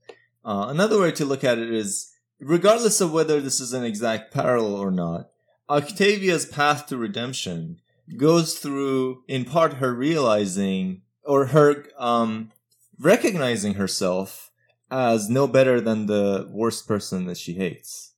Uh, 0.46 0.66
another 0.70 1.00
way 1.00 1.12
to 1.12 1.26
look 1.26 1.44
at 1.44 1.58
it 1.58 1.72
is, 1.72 2.12
regardless 2.40 3.02
of 3.02 3.14
whether 3.14 3.40
this 3.40 3.60
is 3.60 3.74
an 3.74 3.84
exact 3.84 4.34
parallel 4.34 4.76
or 4.76 4.92
not, 4.92 5.30
Octavia's 5.70 6.46
path 6.46 6.88
to 6.88 6.98
redemption 6.98 7.80
goes 8.18 8.60
through, 8.60 9.24
in 9.28 9.46
part, 9.46 9.76
her 9.76 9.94
realizing 9.94 11.02
or 11.24 11.48
her 11.48 11.86
um, 11.98 12.52
recognizing 13.00 13.76
herself 13.76 14.52
as 14.92 15.30
no 15.30 15.48
better 15.48 15.80
than 15.82 16.06
the 16.06 16.48
worst 16.52 16.88
person 16.88 17.26
that 17.26 17.38
she 17.38 17.54
hates. 17.54 18.14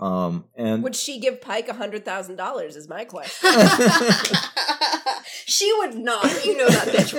Um, 0.00 0.44
and 0.56 0.82
Would 0.82 0.96
she 0.96 1.18
give 1.20 1.40
Pike 1.40 1.68
a 1.68 1.74
hundred 1.74 2.04
thousand 2.04 2.36
dollars? 2.36 2.76
Is 2.76 2.88
my 2.88 3.04
question. 3.04 3.50
she 5.46 5.72
would 5.78 5.94
not. 5.94 6.44
You 6.44 6.56
know 6.56 6.68
that 6.68 6.88
bitch 6.88 7.12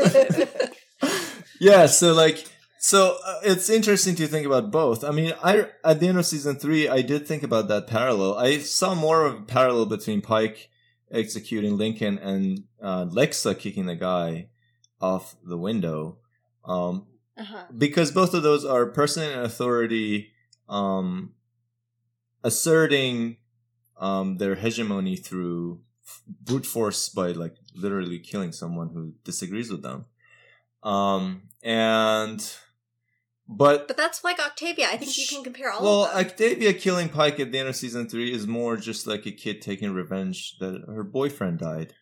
would. 1.02 1.12
yeah, 1.60 1.86
so 1.86 2.14
like 2.14 2.46
So 2.86 3.18
uh, 3.26 3.40
it's 3.42 3.68
interesting 3.68 4.14
to 4.18 4.28
think 4.28 4.46
about 4.46 4.70
both. 4.70 5.04
I 5.04 5.10
mean, 5.10 5.34
I 5.44 5.70
at 5.84 6.00
the 6.00 6.08
end 6.08 6.20
of 6.20 6.26
season 6.28 6.58
three, 6.58 6.88
I 6.88 7.02
did 7.02 7.26
think 7.26 7.42
about 7.42 7.68
that 7.70 7.88
parallel. 7.88 8.38
I 8.38 8.60
saw 8.60 8.94
more 8.94 9.26
of 9.26 9.34
a 9.40 9.42
parallel 9.42 9.88
between 9.88 10.22
Pike 10.22 10.70
executing 11.10 11.78
Lincoln 11.78 12.20
and 12.20 12.66
uh, 12.80 13.06
Lexa 13.06 13.58
kicking 13.58 13.88
the 13.88 13.96
guy 13.96 14.50
off 15.02 15.36
the 15.44 15.58
window, 15.58 16.20
um, 16.64 17.08
Uh-huh. 17.36 17.64
because 17.76 18.12
both 18.12 18.36
of 18.36 18.44
those 18.44 18.64
are 18.64 18.86
person 18.86 19.24
and 19.32 19.42
authority 19.42 20.32
um, 20.70 21.34
asserting 22.44 23.38
um, 23.98 24.38
their 24.38 24.54
hegemony 24.54 25.16
through 25.16 25.82
f- 26.06 26.22
brute 26.28 26.68
force 26.68 27.10
by 27.10 27.32
like 27.32 27.56
literally 27.74 28.20
killing 28.20 28.52
someone 28.52 28.90
who 28.94 29.14
disagrees 29.24 29.72
with 29.72 29.82
them. 29.82 30.06
Um, 30.84 31.50
and 31.64 32.40
but 33.48 33.88
But 33.88 33.98
that's 33.98 34.24
like 34.24 34.40
Octavia. 34.40 34.88
I 34.92 34.98
think 34.98 35.18
you 35.18 35.26
can 35.28 35.44
compare 35.44 35.72
all 35.72 35.84
well, 35.84 36.06
of 36.06 36.14
them. 36.14 36.26
Octavia 36.26 36.74
killing 36.74 37.10
Pike 37.10 37.40
at 37.40 37.52
the 37.52 37.60
end 37.60 37.70
of 37.70 37.76
season 37.76 38.08
three 38.10 38.34
is 38.34 38.48
more 38.48 38.78
just 38.78 39.06
like 39.08 39.26
a 39.26 39.32
kid 39.32 39.62
taking 39.62 39.92
revenge 39.94 40.58
that 40.60 40.84
her 40.88 41.04
boyfriend 41.04 41.60
died. 41.60 41.94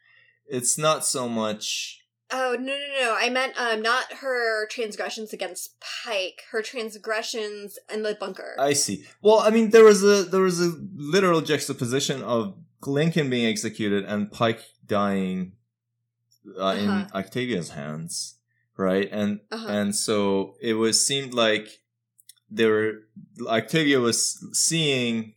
It's 0.47 0.77
not 0.77 1.05
so 1.05 1.27
much. 1.29 1.99
Oh 2.31 2.55
no 2.59 2.73
no 2.73 2.87
no! 3.01 3.15
I 3.17 3.29
meant 3.29 3.53
um 3.59 3.81
not 3.81 4.11
her 4.21 4.65
transgressions 4.67 5.33
against 5.33 5.75
Pike. 6.03 6.41
Her 6.51 6.61
transgressions 6.63 7.77
in 7.93 8.01
the 8.03 8.15
bunker. 8.19 8.55
I 8.57 8.73
see. 8.73 9.05
Well, 9.21 9.39
I 9.39 9.49
mean, 9.51 9.69
there 9.69 9.83
was 9.83 10.03
a 10.03 10.23
there 10.23 10.41
was 10.41 10.59
a 10.59 10.73
literal 10.95 11.41
juxtaposition 11.41 12.23
of 12.23 12.55
Lincoln 12.85 13.29
being 13.29 13.45
executed 13.45 14.05
and 14.05 14.31
Pike 14.31 14.61
dying 14.85 15.53
uh, 16.59 16.75
in 16.77 16.89
Uh-huh. 16.89 17.17
Octavia's 17.19 17.69
hands, 17.69 18.35
right? 18.77 19.09
And 19.11 19.41
Uh-huh. 19.51 19.67
and 19.67 19.95
so 19.95 20.55
it 20.61 20.73
was 20.73 21.05
seemed 21.05 21.33
like 21.33 21.67
they 22.49 22.65
were 22.67 23.07
Octavia 23.47 23.99
was 23.99 24.45
seeing 24.57 25.33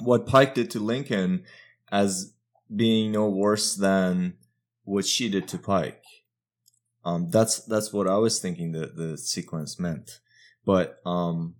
what 0.00 0.26
Pike 0.26 0.54
did 0.54 0.70
to 0.72 0.80
Lincoln 0.80 1.44
as 1.92 2.32
being 2.74 3.12
no 3.12 3.28
worse 3.28 3.74
than 3.76 4.34
what 4.84 5.06
she 5.06 5.28
did 5.28 5.46
to 5.48 5.58
Pike. 5.58 6.02
Um, 7.04 7.30
that's 7.30 7.60
that's 7.60 7.92
what 7.92 8.08
I 8.08 8.16
was 8.16 8.40
thinking 8.40 8.72
that 8.72 8.96
the 8.96 9.18
sequence 9.18 9.78
meant, 9.78 10.20
but 10.64 11.00
um, 11.04 11.54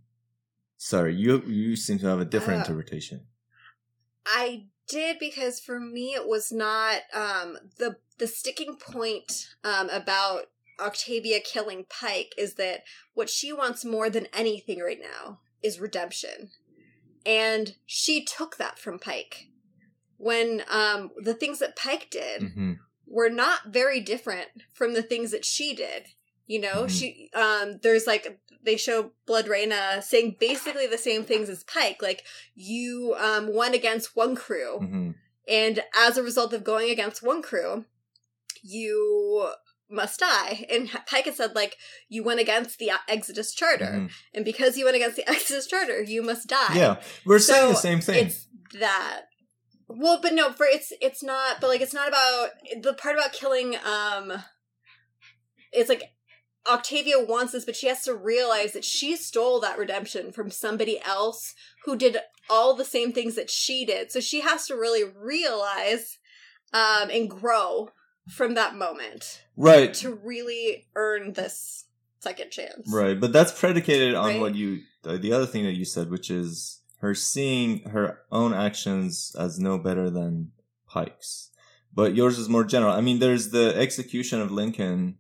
sorry, 0.79 1.15
you 1.15 1.43
you 1.47 1.77
seem 1.77 1.99
to 1.99 2.07
have 2.07 2.19
a 2.21 2.25
different 2.25 2.61
Uh, 2.61 2.63
interpretation. 2.63 3.27
I 4.27 4.67
did 4.89 5.19
because 5.19 5.61
for 5.61 5.79
me 5.81 6.15
it 6.15 6.27
was 6.27 6.51
not 6.53 7.03
um 7.15 7.59
the 7.79 7.97
the 8.19 8.27
sticking 8.27 8.77
point 8.77 9.49
um 9.65 9.89
about 9.91 10.47
Octavia 10.81 11.41
killing 11.41 11.87
Pike 11.89 12.33
is 12.37 12.55
that 12.55 12.85
what 13.15 13.31
she 13.31 13.53
wants 13.53 13.85
more 13.85 14.11
than 14.11 14.27
anything 14.33 14.81
right 14.81 15.01
now 15.01 15.41
is 15.63 15.81
redemption. 15.81 16.51
And 17.27 17.77
she 17.87 18.25
took 18.25 18.57
that 18.57 18.79
from 18.79 18.99
Pike. 18.99 19.49
When 20.17 20.63
um 20.71 21.11
the 21.17 21.35
things 21.35 21.59
that 21.59 21.77
Pike 21.77 22.09
did 22.11 22.53
hmm 22.55 22.73
were 23.07 23.29
not 23.29 23.67
very 23.67 24.01
different 24.01 24.49
from 24.73 24.95
the 24.95 25.03
things 25.03 25.31
that 25.31 25.45
she 25.45 25.75
did. 25.75 26.07
You 26.47 26.59
know, 26.61 26.85
Mhm. 26.85 26.91
she 26.91 27.31
um 27.35 27.79
there's 27.83 28.07
like 28.07 28.41
they 28.63 28.77
show 28.77 29.13
Blodreina 29.27 30.03
saying 30.03 30.37
basically 30.41 30.87
the 30.87 30.97
same 30.99 31.25
things 31.25 31.49
as 31.51 31.65
Pike, 31.65 32.01
like 32.01 32.25
you 32.55 33.15
um 33.19 33.53
went 33.55 33.75
against 33.75 34.17
one 34.17 34.35
crew, 34.35 34.79
hmm 34.79 35.11
and 35.47 35.85
as 35.95 36.17
a 36.17 36.23
result 36.23 36.55
of 36.55 36.65
going 36.65 36.91
against 36.91 37.23
one 37.23 37.43
crew, 37.43 37.85
you 38.63 39.51
must 39.95 40.21
die. 40.21 40.67
And 40.71 40.91
Pike 41.07 41.27
had 41.27 41.35
said 41.35 41.55
like 41.55 41.77
you 42.09 42.23
went 42.23 42.41
against 42.41 42.79
the 42.79 42.93
Exodus 43.09 43.55
Charter, 43.55 43.93
hmm 43.93 44.07
and 44.35 44.45
because 44.45 44.77
you 44.77 44.85
went 44.85 44.97
against 44.97 45.17
the 45.17 45.29
Exodus 45.29 45.67
Charter, 45.67 46.03
you 46.03 46.23
must 46.23 46.49
die. 46.49 46.75
Yeah, 46.75 46.97
we're 47.25 47.39
saying 47.39 47.71
the 47.71 47.77
same 47.77 48.01
thing. 48.01 48.27
It's 48.27 48.47
that. 48.81 49.23
Well, 49.89 50.19
but 50.21 50.35
no, 50.35 50.53
for 50.53 50.67
it's 50.67 50.93
it's 51.01 51.23
not. 51.23 51.61
But 51.61 51.69
like, 51.69 51.81
it's 51.81 51.95
not 51.95 52.09
about 52.09 52.51
the 52.83 52.95
part 52.95 53.17
about 53.17 53.33
killing. 53.33 53.77
Um, 53.77 54.33
it's 55.73 55.89
like 55.89 56.03
Octavia 56.67 57.23
wants 57.23 57.53
this, 57.53 57.65
but 57.65 57.77
she 57.77 57.89
has 57.89 58.03
to 58.03 58.15
realize 58.15 58.73
that 58.73 58.85
she 58.85 59.17
stole 59.17 59.61
that 59.61 59.79
redemption 59.79 60.33
from 60.33 60.51
somebody 60.51 61.01
else 61.05 61.55
who 61.85 61.97
did 61.97 62.19
all 62.49 62.75
the 62.75 62.85
same 62.85 63.13
things 63.13 63.35
that 63.35 63.51
she 63.51 63.85
did. 63.85 64.11
So 64.11 64.21
she 64.21 64.41
has 64.41 64.67
to 64.67 64.75
really 64.75 65.05
realize 65.05 66.19
um, 66.73 67.11
and 67.11 67.29
grow 67.29 67.91
from 68.29 68.55
that 68.55 68.75
moment 68.77 69.43
Right, 69.57 69.93
to 69.95 70.15
really 70.15 70.87
earn 70.95 71.33
this 71.35 71.85
second 72.21 72.51
chance. 72.51 72.91
right, 72.93 73.19
but 73.21 73.33
that's 73.33 73.59
predicated 73.59 74.15
on 74.15 74.27
Right? 74.27 74.41
what 74.41 74.55
you 74.55 74.81
the, 75.03 75.19
the 75.19 75.33
other 75.33 75.47
thing 75.47 75.65
that 75.65 75.75
you 75.77 75.85
said, 75.85 76.11
which 76.11 76.31
is 76.31 76.81
her 77.01 77.15
seeing 77.15 77.81
her 77.91 78.21
own 78.33 78.55
actions 78.55 79.37
as 79.39 79.59
no 79.59 79.77
better 79.79 80.09
than 80.09 80.53
Pike's. 80.89 81.51
But 81.93 82.15
yours 82.15 82.39
is 82.39 82.49
more 82.49 82.65
general. 82.65 82.93
I 82.93 83.03
mean, 83.03 83.19
there's 83.19 83.51
the 83.51 83.77
execution 83.77 84.41
of 84.41 84.51
Lincoln 84.51 85.19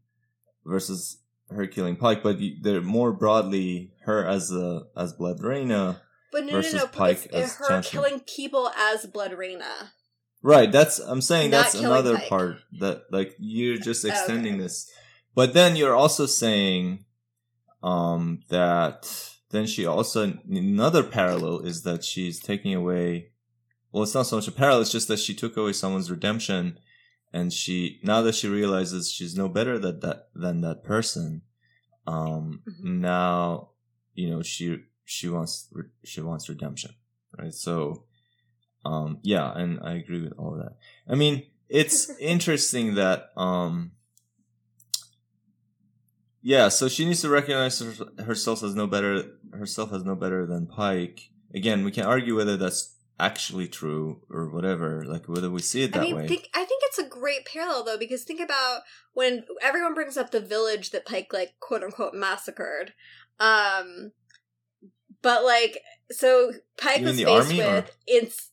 versus 0.64 1.18
her 1.50 1.66
killing 1.66 1.96
Pike, 1.96 2.22
but 2.22 2.38
they're 2.62 2.80
more 2.80 3.12
broadly 3.12 3.92
her 4.06 4.26
as 4.26 4.50
a 4.50 4.84
as 4.96 5.12
Blodreina. 5.12 6.00
But 6.32 6.46
no, 6.46 6.52
Versus 6.52 6.72
no, 6.74 6.80
no. 6.80 6.86
Pike 6.88 7.28
as 7.32 7.56
her 7.58 7.68
Chancellor. 7.68 8.02
killing 8.02 8.20
people 8.20 8.70
as 8.70 9.06
Blodreina. 9.06 9.90
Right, 10.46 10.70
that's 10.70 10.98
I'm 10.98 11.22
saying 11.22 11.50
Not 11.50 11.62
that's 11.72 11.74
another 11.74 12.18
Pike. 12.18 12.28
part 12.28 12.56
that 12.80 13.04
like 13.10 13.34
you're 13.38 13.78
just 13.78 14.04
Oh, 14.04 14.08
okay. 14.10 14.14
extending 14.18 14.58
this. 14.58 14.92
But 15.34 15.54
then 15.54 15.74
you're 15.74 15.94
also 15.96 16.26
saying 16.26 17.04
um 17.82 18.40
that 18.50 19.08
then 19.50 19.66
she 19.66 19.86
also 19.86 20.34
another 20.48 21.02
parallel 21.02 21.60
is 21.60 21.82
that 21.82 22.04
she's 22.04 22.40
taking 22.40 22.74
away 22.74 23.30
well 23.92 24.02
it's 24.02 24.14
not 24.14 24.26
so 24.26 24.36
much 24.36 24.48
a 24.48 24.52
parallel 24.52 24.80
it's 24.82 24.92
just 24.92 25.08
that 25.08 25.18
she 25.18 25.34
took 25.34 25.56
away 25.56 25.72
someone's 25.72 26.10
redemption 26.10 26.78
and 27.32 27.52
she 27.52 28.00
now 28.02 28.22
that 28.22 28.34
she 28.34 28.48
realizes 28.48 29.10
she's 29.12 29.36
no 29.36 29.48
better 29.48 29.78
than 29.78 30.00
that 30.00 30.28
than 30.34 30.60
that 30.62 30.82
person 30.82 31.42
um 32.06 32.62
Mhm. 32.66 33.00
now 33.00 33.70
you 34.14 34.30
know 34.30 34.42
she 34.42 34.78
she 35.04 35.28
wants 35.28 35.68
she 36.04 36.20
wants 36.22 36.48
redemption 36.48 36.92
right 37.38 37.52
so 37.54 38.04
um 38.84 39.18
yeah 39.22 39.52
and 39.54 39.80
i 39.82 39.94
agree 39.94 40.22
with 40.22 40.32
all 40.38 40.54
of 40.54 40.58
that. 40.58 40.76
I 41.08 41.14
mean 41.14 41.44
it's 41.68 42.10
interesting 42.20 42.94
that 42.94 43.30
um 43.36 43.92
yeah 46.42 46.68
so 46.68 46.88
she 46.88 47.04
needs 47.04 47.22
to 47.22 47.28
recognize 47.28 47.78
her, 47.80 48.22
herself 48.24 48.62
as 48.62 48.74
no 48.74 48.86
better 48.86 49.24
herself 49.52 49.92
as 49.92 50.04
no 50.04 50.14
better 50.14 50.46
than 50.46 50.66
pike. 50.66 51.30
Again 51.54 51.84
we 51.84 51.90
can 51.90 52.04
argue 52.04 52.36
whether 52.36 52.56
that's 52.56 52.94
actually 53.18 53.68
true 53.68 54.20
or 54.28 54.48
whatever 54.50 55.04
like 55.04 55.28
whether 55.28 55.48
we 55.48 55.60
see 55.60 55.82
it 55.84 55.92
that 55.92 56.00
I 56.00 56.02
mean, 56.02 56.16
way. 56.16 56.26
think, 56.26 56.48
I 56.52 56.64
think 56.64 56.82
it's 56.86 56.98
a 56.98 57.06
great 57.08 57.44
parallel 57.46 57.84
though, 57.84 57.98
because 57.98 58.24
think 58.24 58.40
about 58.40 58.80
when 59.12 59.44
everyone 59.62 59.94
brings 59.94 60.16
up 60.16 60.30
the 60.32 60.40
village 60.40 60.90
that 60.90 61.06
Pike 61.06 61.28
like 61.32 61.54
quote 61.60 61.82
unquote 61.84 62.14
massacred. 62.14 62.92
Um, 63.38 64.12
but 65.22 65.44
like, 65.44 65.78
so 66.10 66.52
Pike 66.76 67.00
You 67.00 67.06
was 67.06 67.16
faced 67.16 67.28
army, 67.28 67.62
or- 67.62 67.74
with 67.76 67.96
it's 68.06 68.50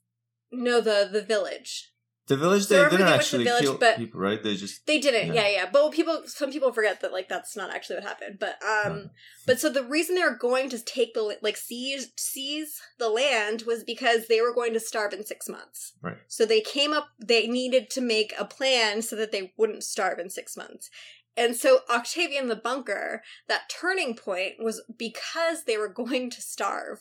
no 0.51 0.81
the 0.81 1.09
the 1.11 1.21
village. 1.21 1.91
the 2.27 2.37
village 2.37 2.63
So 2.67 2.75
they 2.75 2.89
didn't 2.89 2.91
they 2.91 3.03
went 3.03 3.09
the 3.09 3.15
actually 3.15 3.43
village, 3.43 3.63
kill 3.63 3.77
but- 3.77 3.97
people 3.97 4.19
right 4.19 4.41
they 4.41 4.55
just 4.55 4.85
They 4.85 4.99
didn't, 4.99 5.33
Yeah. 5.33 5.41
yeah, 5.41 5.49
yeah. 5.49 5.69
But 5.71 5.91
people, 5.91 6.23
some 6.27 6.51
people 6.51 6.71
forget 6.71 7.01
that 7.01 7.11
like 7.11 7.27
that's 7.27 7.55
not 7.57 7.73
actually 7.73 7.97
what 7.97 8.05
happened. 8.05 8.37
But 8.39 8.55
um, 8.63 9.09
but 9.47 9.59
so 9.59 9.69
the 9.69 9.83
reason 9.83 10.15
they 10.15 10.23
were 10.23 10.35
going 10.37 10.69
to 10.69 10.79
take 10.79 11.13
the 11.13 11.37
like 11.41 11.57
seize 11.57 12.11
seize 12.17 12.79
the 12.99 13.09
land 13.09 13.63
was 13.67 13.83
because 13.83 14.27
they 14.27 14.39
were 14.41 14.53
going 14.53 14.73
to 14.73 14.79
starve 14.79 15.13
in 15.13 15.25
six 15.25 15.49
months. 15.49 15.93
Right. 16.01 16.17
So 16.27 16.45
they 16.45 16.61
came 16.61 16.93
up. 16.93 17.07
They 17.19 17.47
needed 17.47 17.89
to 17.91 18.01
make 18.01 18.33
a 18.39 18.45
plan 18.45 19.01
so 19.01 19.15
that 19.17 19.31
they 19.31 19.51
wouldn't 19.57 19.83
starve 19.83 20.19
in 20.19 20.29
six 20.29 20.55
months. 20.55 20.89
And 21.37 21.55
so 21.55 21.79
Octavian 21.89 22.47
the 22.49 22.57
bunker, 22.57 23.23
that 23.47 23.69
turning 23.69 24.15
point 24.15 24.55
was 24.59 24.83
because 24.97 25.63
they 25.63 25.77
were 25.77 25.87
going 26.01 26.29
to 26.29 26.41
starve, 26.41 26.99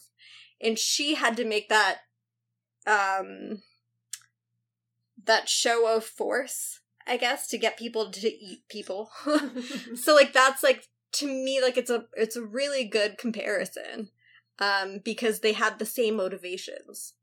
and 0.61 0.79
she 0.79 1.15
had 1.15 1.37
to 1.37 1.45
make 1.45 1.69
that 1.69 1.99
um 2.87 3.63
that 5.25 5.49
show 5.49 5.95
of 5.95 6.05
force, 6.05 6.81
I 7.07 7.17
guess, 7.17 7.47
to 7.49 7.59
get 7.59 7.79
people 7.79 8.11
to 8.11 8.29
eat 8.29 8.63
people. 8.69 9.11
so 9.95 10.15
like 10.15 10.33
that's 10.33 10.63
like 10.63 10.87
to 11.13 11.27
me 11.27 11.61
like 11.61 11.77
it's 11.77 11.91
a 11.91 12.07
it's 12.15 12.37
a 12.37 12.43
really 12.45 12.85
good 12.85 13.19
comparison 13.19 14.11
um 14.59 15.01
because 15.05 15.41
they 15.41 15.53
had 15.53 15.79
the 15.79 15.87
same 15.87 16.17
motivations 16.17 17.15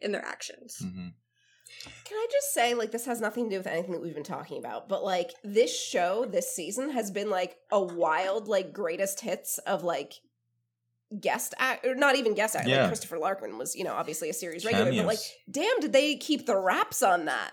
in 0.00 0.12
their 0.12 0.24
actions 0.24 0.82
mhm. 0.84 1.12
Can 2.04 2.16
I 2.16 2.26
just 2.30 2.52
say, 2.52 2.74
like, 2.74 2.90
this 2.90 3.06
has 3.06 3.20
nothing 3.20 3.44
to 3.44 3.50
do 3.50 3.58
with 3.58 3.66
anything 3.66 3.92
that 3.92 4.02
we've 4.02 4.12
been 4.12 4.24
talking 4.24 4.58
about, 4.58 4.88
but 4.88 5.04
like, 5.04 5.30
this 5.44 5.74
show 5.74 6.26
this 6.26 6.54
season 6.54 6.90
has 6.90 7.10
been 7.10 7.30
like 7.30 7.56
a 7.70 7.80
wild, 7.80 8.48
like, 8.48 8.72
greatest 8.72 9.20
hits 9.20 9.58
of 9.58 9.84
like 9.84 10.14
guest 11.18 11.54
act, 11.58 11.86
or 11.86 11.94
not 11.94 12.16
even 12.16 12.34
guest 12.34 12.54
act. 12.54 12.68
Yeah. 12.68 12.80
Like, 12.82 12.88
Christopher 12.88 13.18
Larkin 13.18 13.58
was, 13.58 13.74
you 13.74 13.84
know, 13.84 13.94
obviously 13.94 14.28
a 14.30 14.34
series 14.34 14.64
regular, 14.64 14.92
but 14.92 15.06
like, 15.06 15.18
damn, 15.50 15.80
did 15.80 15.92
they 15.92 16.16
keep 16.16 16.46
the 16.46 16.56
wraps 16.56 17.02
on 17.02 17.24
that? 17.24 17.52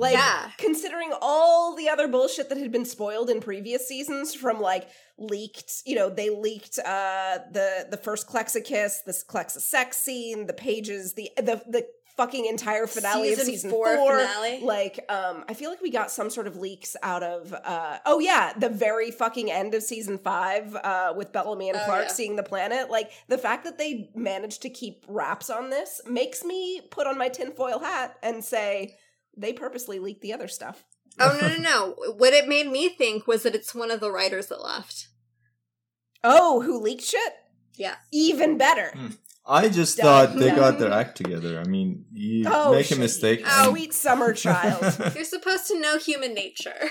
Like 0.00 0.14
Yeah. 0.14 0.50
considering 0.58 1.12
all 1.20 1.74
the 1.74 1.88
other 1.88 2.06
bullshit 2.06 2.48
that 2.50 2.58
had 2.58 2.70
been 2.70 2.84
spoiled 2.84 3.30
in 3.30 3.40
previous 3.40 3.88
seasons 3.88 4.32
from 4.32 4.60
like 4.60 4.88
leaked, 5.18 5.82
you 5.86 5.96
know, 5.96 6.08
they 6.08 6.30
leaked 6.30 6.78
uh 6.78 7.38
the 7.50 7.88
the 7.90 7.96
first 7.96 8.28
Clexa 8.28 8.62
kiss, 8.62 9.02
this 9.04 9.24
Clexa 9.24 9.60
sex 9.60 9.96
scene, 9.96 10.46
the 10.46 10.52
pages, 10.52 11.14
the 11.14 11.30
the 11.36 11.62
the 11.66 11.86
fucking 12.18 12.44
entire 12.44 12.86
finale 12.86 13.32
of 13.32 13.38
season 13.38 13.70
four, 13.70 13.96
four. 13.96 14.18
finale. 14.18 14.60
Like, 14.62 15.00
um, 15.08 15.44
I 15.48 15.54
feel 15.54 15.70
like 15.70 15.80
we 15.80 15.90
got 15.90 16.10
some 16.10 16.28
sort 16.28 16.46
of 16.46 16.56
leaks 16.56 16.94
out 17.02 17.22
of 17.22 17.54
uh 17.54 17.98
oh 18.04 18.18
yeah, 18.18 18.52
the 18.58 18.68
very 18.68 19.10
fucking 19.10 19.50
end 19.50 19.72
of 19.74 19.82
season 19.82 20.18
five, 20.18 20.74
uh, 20.74 21.14
with 21.16 21.32
Bellamy 21.32 21.70
and 21.70 21.78
Oh, 21.80 21.84
Clarke 21.86 22.08
yeah. 22.08 22.12
seeing 22.12 22.36
the 22.36 22.42
planet. 22.42 22.90
Like 22.90 23.10
the 23.28 23.38
fact 23.38 23.64
that 23.64 23.78
they 23.78 24.10
managed 24.14 24.60
to 24.62 24.68
keep 24.68 25.04
wraps 25.08 25.48
on 25.48 25.70
this 25.70 26.02
makes 26.06 26.44
me 26.44 26.82
put 26.90 27.06
on 27.06 27.16
my 27.16 27.30
tinfoil 27.30 27.78
hat 27.78 28.16
and 28.22 28.44
say 28.44 28.96
they 29.36 29.54
purposely 29.54 29.98
leaked 29.98 30.20
the 30.20 30.34
other 30.34 30.48
stuff. 30.48 30.84
Oh 31.20 31.38
no 31.40 31.48
no 31.48 31.56
no! 31.56 32.12
What 32.18 32.32
it 32.34 32.46
made 32.46 32.66
me 32.70 32.88
think 32.90 33.26
was 33.26 33.42
that 33.44 33.54
it's 33.54 33.74
one 33.74 33.90
of 33.90 34.00
the 34.00 34.12
writers 34.12 34.48
that 34.48 34.62
left. 34.62 35.08
Oh, 36.22 36.60
who 36.62 36.80
leaked 36.80 37.04
shit? 37.04 37.32
Yeah. 37.76 37.94
Even 38.12 38.58
better. 38.58 38.90
Hmm. 38.94 39.06
I 39.48 39.68
just 39.68 39.96
Dun, 39.96 40.04
thought 40.04 40.38
they 40.38 40.50
got 40.50 40.78
their 40.78 40.92
act 40.92 41.16
together. 41.16 41.58
I 41.58 41.64
mean, 41.64 42.04
you 42.12 42.44
Oh, 42.46 42.72
make 42.72 42.84
a 42.86 42.88
shit. 42.88 42.98
mistake. 42.98 43.42
Oh, 43.46 43.62
and- 43.68 43.70
Sweet 43.70 43.94
summer 43.94 44.32
child. 44.34 44.82
You're 45.14 45.24
supposed 45.24 45.66
to 45.68 45.80
know 45.80 45.96
human 45.98 46.34
nature. 46.34 46.90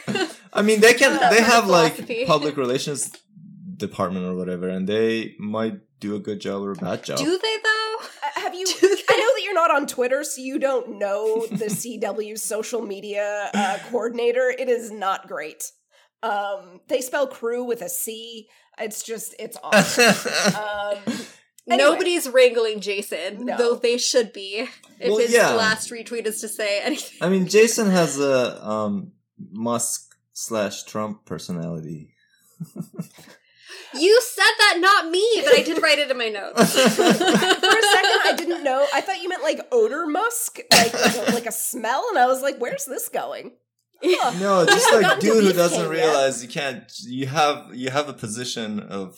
I 0.51 0.61
mean, 0.63 0.81
they 0.81 0.93
can. 0.93 1.19
They 1.29 1.41
have 1.43 1.67
like 1.67 2.25
public 2.27 2.57
relations 2.57 3.11
department 3.77 4.25
or 4.25 4.35
whatever, 4.35 4.67
and 4.69 4.87
they 4.89 5.35
might 5.39 5.75
do 5.99 6.15
a 6.15 6.19
good 6.19 6.39
job 6.39 6.61
or 6.63 6.71
a 6.71 6.75
bad 6.75 7.03
job. 7.03 7.17
Do 7.17 7.25
they 7.37 7.57
though? 7.63 7.95
Uh, 8.01 8.41
have 8.41 8.55
you? 8.55 8.65
I 9.09 9.17
know 9.17 9.31
that 9.35 9.41
you're 9.43 9.53
not 9.53 9.71
on 9.71 9.85
Twitter, 9.87 10.23
so 10.23 10.41
you 10.41 10.57
don't 10.59 10.97
know 10.99 11.45
the 11.47 11.65
CW 11.65 12.37
social 12.39 12.81
media 12.81 13.49
uh, 13.53 13.77
coordinator. 13.89 14.49
It 14.57 14.67
is 14.69 14.91
not 14.91 15.27
great. 15.27 15.71
Um, 16.23 16.81
they 16.87 17.01
spell 17.01 17.27
crew 17.27 17.63
with 17.63 17.81
a 17.83 17.89
C. 17.89 18.47
It's 18.79 19.03
just 19.03 19.35
it's 19.39 19.57
awful. 19.63 20.03
um, 20.59 21.17
Anyway. 21.69 21.89
Nobody's 21.89 22.29
wrangling 22.29 22.79
Jason, 22.79 23.45
No. 23.45 23.57
though 23.57 23.75
they 23.75 23.97
should 23.97 24.31
be. 24.33 24.67
If 24.99 25.09
Well, 25.09 25.17
his 25.17 25.33
yeah. 25.33 25.51
last 25.51 25.91
retweet 25.91 26.25
is 26.25 26.39
to 26.41 26.47
say 26.47 26.79
anything. 26.81 27.17
I 27.21 27.29
mean, 27.29 27.47
Jason 27.47 27.89
has 27.89 28.19
a 28.19 28.65
um, 28.65 29.11
Musk 29.51 30.15
slash 30.33 30.83
Trump 30.83 31.25
personality. 31.25 32.13
You 33.93 34.21
said 34.21 34.43
that, 34.59 34.77
not 34.79 35.09
me, 35.09 35.25
but 35.43 35.57
I 35.57 35.63
did 35.63 35.81
write 35.81 35.97
it 35.99 36.11
in 36.11 36.17
my 36.17 36.29
notes. 36.29 36.73
for 36.95 37.01
a 37.01 37.13
second, 37.13 37.31
I 38.25 38.33
didn't 38.37 38.63
know. 38.63 38.85
I 38.93 39.01
thought 39.01 39.21
you 39.21 39.29
meant 39.29 39.43
like 39.43 39.59
odor 39.71 40.05
musk, 40.07 40.59
like 40.73 40.93
like 40.93 41.15
a, 41.15 41.31
like 41.33 41.45
a 41.45 41.51
smell, 41.51 42.05
and 42.09 42.17
I 42.19 42.25
was 42.27 42.41
like, 42.41 42.57
"Where's 42.57 42.85
this 42.85 43.07
going?" 43.09 43.53
Huh. 44.03 44.37
No, 44.39 44.65
just 44.65 44.93
like 45.01 45.19
dude 45.19 45.43
who 45.43 45.53
doesn't 45.53 45.77
King 45.79 45.91
yet. 45.93 46.05
realize 46.05 46.43
you 46.43 46.49
can't. 46.49 46.91
You 47.05 47.27
have 47.27 47.73
you 47.73 47.89
have 47.89 48.09
a 48.09 48.13
position 48.13 48.79
of 48.81 49.17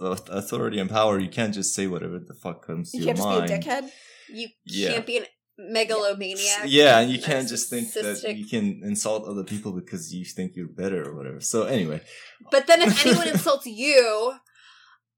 authority 0.00 0.78
and 0.78 0.90
power. 0.90 1.18
You 1.18 1.28
can't 1.28 1.54
just 1.54 1.74
say 1.74 1.86
whatever 1.86 2.18
the 2.18 2.34
fuck 2.34 2.66
comes 2.66 2.90
to 2.92 2.98
You 2.98 3.04
your 3.06 3.14
can't 3.14 3.18
just 3.18 3.28
mind. 3.28 3.46
be 3.48 3.52
a 3.54 3.58
dickhead. 3.58 3.90
You 4.28 4.48
Yeah. 4.64 4.92
can't 4.92 5.06
be 5.06 5.18
a 5.18 5.26
megalomaniac. 5.58 6.62
Yeah, 6.66 6.98
and 7.00 7.10
you 7.10 7.20
can't 7.20 7.48
just 7.48 7.68
think 7.70 7.92
that 7.94 8.34
you 8.36 8.46
can 8.46 8.80
insult 8.84 9.26
other 9.26 9.44
people 9.44 9.72
because 9.72 10.12
you 10.14 10.24
think 10.24 10.52
you're 10.56 10.68
better 10.68 11.08
or 11.08 11.14
whatever. 11.16 11.40
So 11.40 11.64
anyway, 11.64 12.00
But 12.50 12.66
then 12.66 12.82
if 12.82 13.04
anyone 13.06 13.28
insults 13.34 13.66
you, 13.66 14.32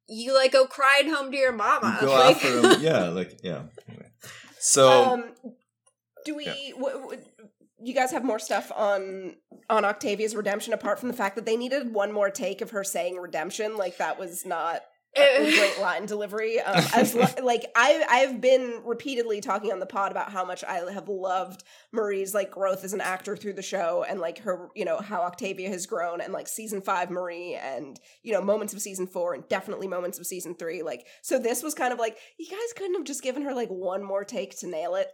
you 0.09 0.35
like 0.35 0.53
go 0.53 0.67
crying 0.67 1.09
home 1.13 1.31
to 1.31 1.37
your 1.37 1.53
mama. 1.53 1.99
you 2.01 2.07
go 2.07 2.13
like, 2.13 2.37
after 2.37 2.61
him. 2.61 2.81
Yeah, 2.89 3.09
like 3.09 3.39
yeah. 3.43 3.63
Anyway. 3.89 4.09
So 4.59 4.89
um, 4.91 5.35
do 6.25 6.35
we? 6.37 6.45
W- 6.77 6.99
w- 7.01 7.23
you 7.83 7.95
guys 7.95 8.13
have 8.13 8.25
more 8.25 8.39
stuff 8.39 8.71
on 8.75 9.37
on 9.69 9.85
Octavia's 9.85 10.37
redemption 10.37 10.73
apart 10.73 10.99
from 10.99 11.09
the 11.09 11.17
fact 11.17 11.37
that 11.37 11.47
they 11.47 11.57
needed 11.57 11.93
one 11.93 12.13
more 12.13 12.31
take 12.31 12.61
of 12.61 12.71
her 12.71 12.85
saying 12.85 13.17
redemption. 13.17 13.77
Like 13.77 13.99
that 13.99 14.19
was 14.19 14.47
not 14.47 14.83
a 15.17 15.51
great 15.57 15.81
line 15.81 16.07
delivery. 16.07 16.61
Um, 16.61 16.85
as 16.95 17.15
lo- 17.15 17.27
like 17.43 17.65
I 17.77 18.05
I've 18.09 18.41
been 18.41 18.83
repeatedly 18.85 19.41
talking 19.41 19.73
on 19.73 19.81
the 19.81 19.87
pod 19.87 20.11
about 20.11 20.31
how 20.33 20.45
much 20.45 20.65
I 20.65 20.91
have 20.91 21.09
loved 21.09 21.65
Marie's 21.93 22.35
like 22.35 22.51
growth 22.51 22.85
as 22.85 22.93
an 22.93 23.01
actor 23.01 23.37
through 23.37 23.55
the 23.55 23.63
show 23.63 24.05
and 24.09 24.21
like 24.21 24.39
her 24.39 24.69
you 24.75 24.85
know 24.85 24.99
how 24.99 25.23
Octavia 25.23 25.69
has 25.69 25.87
grown 25.87 26.21
and 26.21 26.33
like 26.33 26.49
season 26.49 26.81
five 26.81 27.11
Marie 27.11 27.55
and 27.55 27.99
you 28.23 28.33
know 28.33 28.41
moments 28.41 28.73
of 28.73 28.81
season 28.81 29.07
four 29.07 29.35
and 29.35 29.49
definitely 29.49 29.89
moments 29.89 30.19
of 30.19 30.27
season 30.27 30.55
three. 30.55 30.83
Like 30.83 31.07
so 31.23 31.39
this 31.39 31.63
was 31.63 31.75
kind 31.75 31.93
of 31.93 31.99
like 31.99 32.17
you 32.39 32.49
guys 32.49 32.73
couldn't 32.77 32.95
have 32.95 33.05
just 33.05 33.23
given 33.23 33.43
her 33.43 33.55
like 33.55 33.69
one 33.69 34.03
more 34.03 34.25
take 34.25 34.59
to 34.61 34.67
nail 34.67 34.95
it. 34.95 35.09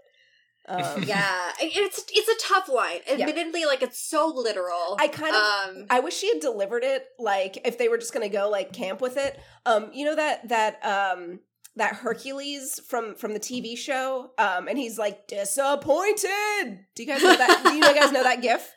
Um, 0.69 1.03
yeah, 1.07 1.53
it's 1.61 2.05
it's 2.13 2.29
a 2.29 2.49
tough 2.49 2.69
line. 2.69 3.01
Admittedly, 3.11 3.65
like 3.65 3.83
it's 3.83 3.99
so 3.99 4.33
literal. 4.35 4.97
I 4.99 5.09
kind 5.09 5.35
of 5.35 5.43
um, 5.43 5.87
I 5.91 6.01
wish 6.01 6.15
she 6.15 6.29
had 6.29 6.41
delivered 6.41 6.85
it 6.85 7.07
like 7.19 7.67
if 7.67 7.79
they 7.79 7.89
were 7.89 7.99
just 7.99 8.13
gonna 8.13 8.29
go 8.29 8.49
like 8.49 8.73
camp 8.73 9.01
with 9.01 9.17
it. 9.17 9.39
Um, 9.67 9.91
you 9.93 10.05
know 10.05 10.17
that 10.17 10.49
that 10.49 10.85
um 10.85 11.41
that 11.77 11.95
Hercules 11.95 12.81
from 12.87 13.15
from 13.15 13.33
the 13.33 13.41
TV 13.41 13.77
show. 13.77 14.33
Um, 14.37 14.69
and 14.69 14.77
he's 14.79 14.99
like 14.99 15.27
disappointed. 15.27 16.85
Do 16.95 17.03
you 17.03 17.07
guys 17.07 17.23
know 17.23 17.37
that? 17.37 17.63
do 17.65 17.75
you 17.75 17.95
guys 17.95 18.13
know 18.13 18.23
that 18.23 18.43
GIF? 18.43 18.75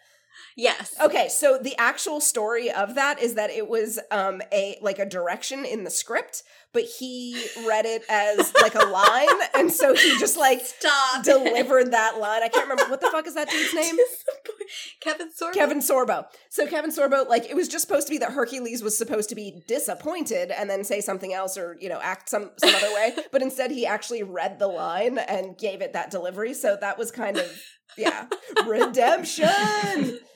Yes. 0.61 0.93
Okay, 1.01 1.27
so 1.29 1.57
the 1.57 1.75
actual 1.77 2.21
story 2.21 2.71
of 2.71 2.95
that 2.95 3.21
is 3.21 3.35
that 3.35 3.49
it 3.49 3.67
was 3.67 3.99
um 4.11 4.41
a 4.51 4.77
like 4.81 4.99
a 4.99 5.05
direction 5.05 5.65
in 5.65 5.83
the 5.83 5.89
script, 5.89 6.43
but 6.73 6.83
he 6.83 7.45
read 7.67 7.85
it 7.85 8.03
as 8.09 8.53
like 8.61 8.75
a 8.75 8.85
line, 8.85 9.27
and 9.55 9.71
so 9.71 9.93
he 9.93 10.17
just 10.19 10.37
like 10.37 10.61
Stop. 10.61 11.23
delivered 11.23 11.91
that 11.91 12.19
line. 12.19 12.43
I 12.43 12.47
can't 12.47 12.69
remember 12.69 12.89
what 12.89 13.01
the 13.01 13.09
fuck 13.11 13.27
is 13.27 13.35
that 13.35 13.49
dude's 13.49 13.73
name. 13.73 13.95
Kevin 15.01 15.29
Sorbo. 15.29 15.53
Kevin 15.53 15.79
Sorbo. 15.79 16.25
So 16.49 16.67
Kevin 16.67 16.91
Sorbo, 16.91 17.27
like 17.27 17.49
it 17.49 17.55
was 17.55 17.67
just 17.67 17.85
supposed 17.85 18.07
to 18.07 18.11
be 18.11 18.17
that 18.19 18.31
Hercules 18.31 18.81
was 18.81 18.97
supposed 18.97 19.29
to 19.29 19.35
be 19.35 19.63
disappointed 19.67 20.51
and 20.51 20.69
then 20.69 20.83
say 20.83 21.01
something 21.01 21.33
else 21.33 21.57
or 21.57 21.77
you 21.81 21.89
know 21.89 21.99
act 22.01 22.29
some 22.29 22.51
some 22.57 22.73
other 22.75 22.93
way, 22.93 23.13
but 23.31 23.41
instead 23.41 23.71
he 23.71 23.85
actually 23.85 24.23
read 24.23 24.59
the 24.59 24.67
line 24.67 25.17
and 25.17 25.57
gave 25.57 25.81
it 25.81 25.93
that 25.93 26.11
delivery. 26.11 26.53
So 26.53 26.77
that 26.79 26.97
was 26.97 27.11
kind 27.11 27.37
of 27.37 27.51
yeah, 27.97 28.27
redemption. 28.67 29.47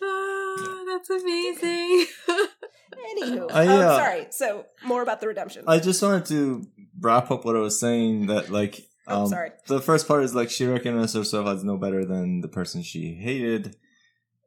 Oh, 0.01 0.83
that's 0.87 1.09
amazing. 1.09 2.05
Anywho, 3.17 3.51
I, 3.51 3.67
um, 3.67 3.79
uh, 3.81 3.97
sorry. 3.97 4.27
So 4.31 4.65
more 4.85 5.01
about 5.01 5.21
the 5.21 5.27
redemption. 5.27 5.65
I 5.67 5.79
just 5.79 6.01
wanted 6.01 6.25
to 6.27 6.65
wrap 6.99 7.29
up 7.31 7.45
what 7.45 7.55
I 7.55 7.59
was 7.59 7.79
saying. 7.79 8.27
That 8.27 8.49
like, 8.49 8.87
Oh, 9.07 9.23
um, 9.23 9.27
sorry. 9.29 9.51
the 9.67 9.81
first 9.81 10.07
part 10.07 10.23
is 10.23 10.33
like 10.33 10.49
she 10.49 10.65
recognizes 10.65 11.13
herself 11.15 11.47
as 11.47 11.63
no 11.63 11.77
better 11.77 12.03
than 12.05 12.41
the 12.41 12.47
person 12.47 12.81
she 12.81 13.13
hated, 13.13 13.75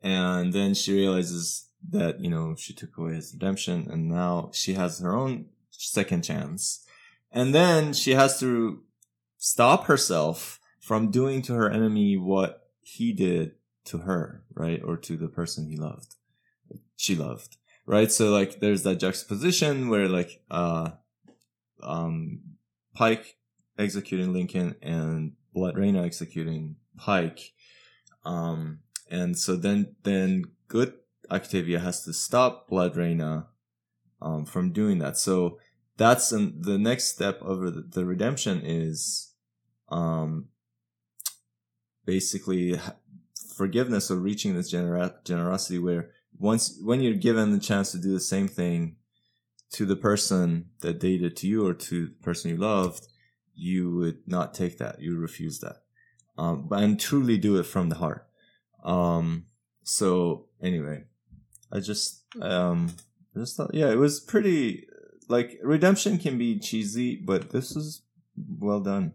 and 0.03 0.53
then 0.53 0.75
she 0.75 0.93
realizes 0.95 1.69
that 1.91 2.21
you 2.21 2.29
know 2.31 2.55
she 2.57 2.73
took 2.75 2.97
away 2.99 3.15
his 3.15 3.33
redemption, 3.33 3.87
and 3.91 4.09
now 4.09 4.51
she 4.53 4.75
has 4.75 4.99
her 5.01 5.15
own 5.15 5.47
second 5.71 6.23
chance, 6.25 6.85
and 7.31 7.55
then 7.55 7.93
she 7.93 8.13
has 8.13 8.41
to 8.41 8.83
stop 9.37 9.85
herself 9.85 10.59
from 10.81 11.11
doing 11.11 11.43
to 11.43 11.55
her 11.55 11.71
enemy 11.71 12.17
what 12.17 12.68
he 12.97 13.13
did 13.13 13.53
to 13.85 13.99
her, 13.99 14.45
right, 14.55 14.83
or 14.83 14.97
to 14.97 15.17
the 15.17 15.29
person 15.29 15.67
he 15.67 15.77
loved, 15.77 16.15
she 16.97 17.15
loved, 17.15 17.57
right. 17.87 18.11
So 18.11 18.31
like, 18.31 18.61
there's 18.61 18.83
that 18.85 19.01
juxtaposition 19.01 19.89
where 19.91 20.09
like, 20.09 20.43
uh, 20.51 20.91
um, 21.83 22.41
Pike 22.95 23.37
executing 23.79 24.33
Lincoln 24.33 24.75
and 24.83 25.33
Blodreina 25.55 26.05
executing 26.05 26.77
Pike. 26.97 27.53
Um, 28.25 28.81
and 29.11 29.39
so 29.39 29.57
then, 29.57 29.95
then 30.03 30.45
good 30.67 30.95
Octavia 31.31 31.79
has 31.79 32.05
to 32.05 32.13
stop 32.13 32.69
Blodreina, 32.71 33.47
um, 34.21 34.45
from 34.47 34.73
doing 34.73 34.99
that. 34.99 35.17
So 35.17 35.59
that's 35.97 36.33
an, 36.33 36.63
the 36.63 36.79
next 36.79 37.05
step 37.15 37.41
of 37.43 37.61
the, 37.61 37.85
the 37.89 38.05
redemption 38.05 38.63
is, 38.65 39.35
um, 39.91 40.49
basically 42.09 42.81
forgiveness 43.55 44.11
or 44.11 44.17
reaching 44.17 44.55
this 44.55 44.71
genera- 44.71 45.17
generosity 45.25 45.79
where 45.79 46.09
once, 46.39 46.81
when 46.83 47.03
you're 47.03 47.13
given 47.13 47.53
the 47.53 47.59
chance 47.59 47.93
to 47.93 47.99
do 47.99 48.11
the 48.15 48.19
same 48.35 48.49
thing 48.49 48.97
to 49.73 49.85
the 49.85 49.95
person 49.95 50.71
that 50.81 51.01
they 51.01 51.19
did 51.19 51.37
to 51.37 51.47
you 51.47 51.67
or 51.67 51.75
to 51.75 52.07
the 52.07 52.23
person 52.23 52.51
you 52.51 52.57
loved, 52.57 53.07
you 53.55 53.95
would 53.95 54.21
not 54.27 54.55
take 54.55 54.79
that. 54.79 55.03
You 55.03 55.19
refuse 55.19 55.59
that. 55.59 55.83
Um, 56.39 56.67
but 56.67 56.83
and 56.83 56.99
truly 56.99 57.37
do 57.37 57.59
it 57.59 57.65
from 57.65 57.91
the 57.91 57.97
heart. 57.97 58.27
Um, 58.83 59.45
so 59.83 60.47
anyway, 60.63 61.05
I 61.71 61.81
just, 61.81 62.23
um, 62.41 62.95
I 63.37 63.41
just 63.41 63.55
thought, 63.55 63.75
yeah, 63.75 63.91
it 63.91 63.99
was 63.99 64.19
pretty, 64.19 64.87
like, 65.29 65.59
redemption 65.63 66.17
can 66.17 66.39
be 66.39 66.59
cheesy, 66.59 67.17
but 67.17 67.51
this 67.51 67.77
is 67.77 68.01
well 68.59 68.81
done. 68.81 69.13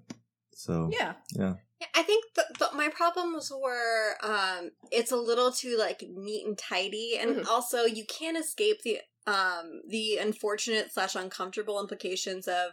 So, 0.54 0.92
yeah, 0.92 1.14
Yeah, 1.36 1.56
I 1.96 2.04
think 2.04 2.26
the, 2.36 2.46
the, 2.60 2.70
my 2.76 2.90
problems 2.90 3.52
were 3.52 4.16
um, 4.24 4.72
it's 4.92 5.12
a 5.12 5.18
little 5.18 5.52
too 5.52 5.76
like 5.78 6.04
neat 6.10 6.46
and 6.46 6.58
tidy, 6.58 7.18
and 7.20 7.38
Mhm. 7.38 7.48
also 7.48 7.84
you 7.86 8.06
can't 8.06 8.38
escape 8.38 8.82
the 8.84 9.00
um, 9.26 9.82
the 9.88 10.18
unfortunate 10.18 10.92
slash 10.94 11.16
uncomfortable 11.16 11.80
implications 11.80 12.48
of 12.48 12.72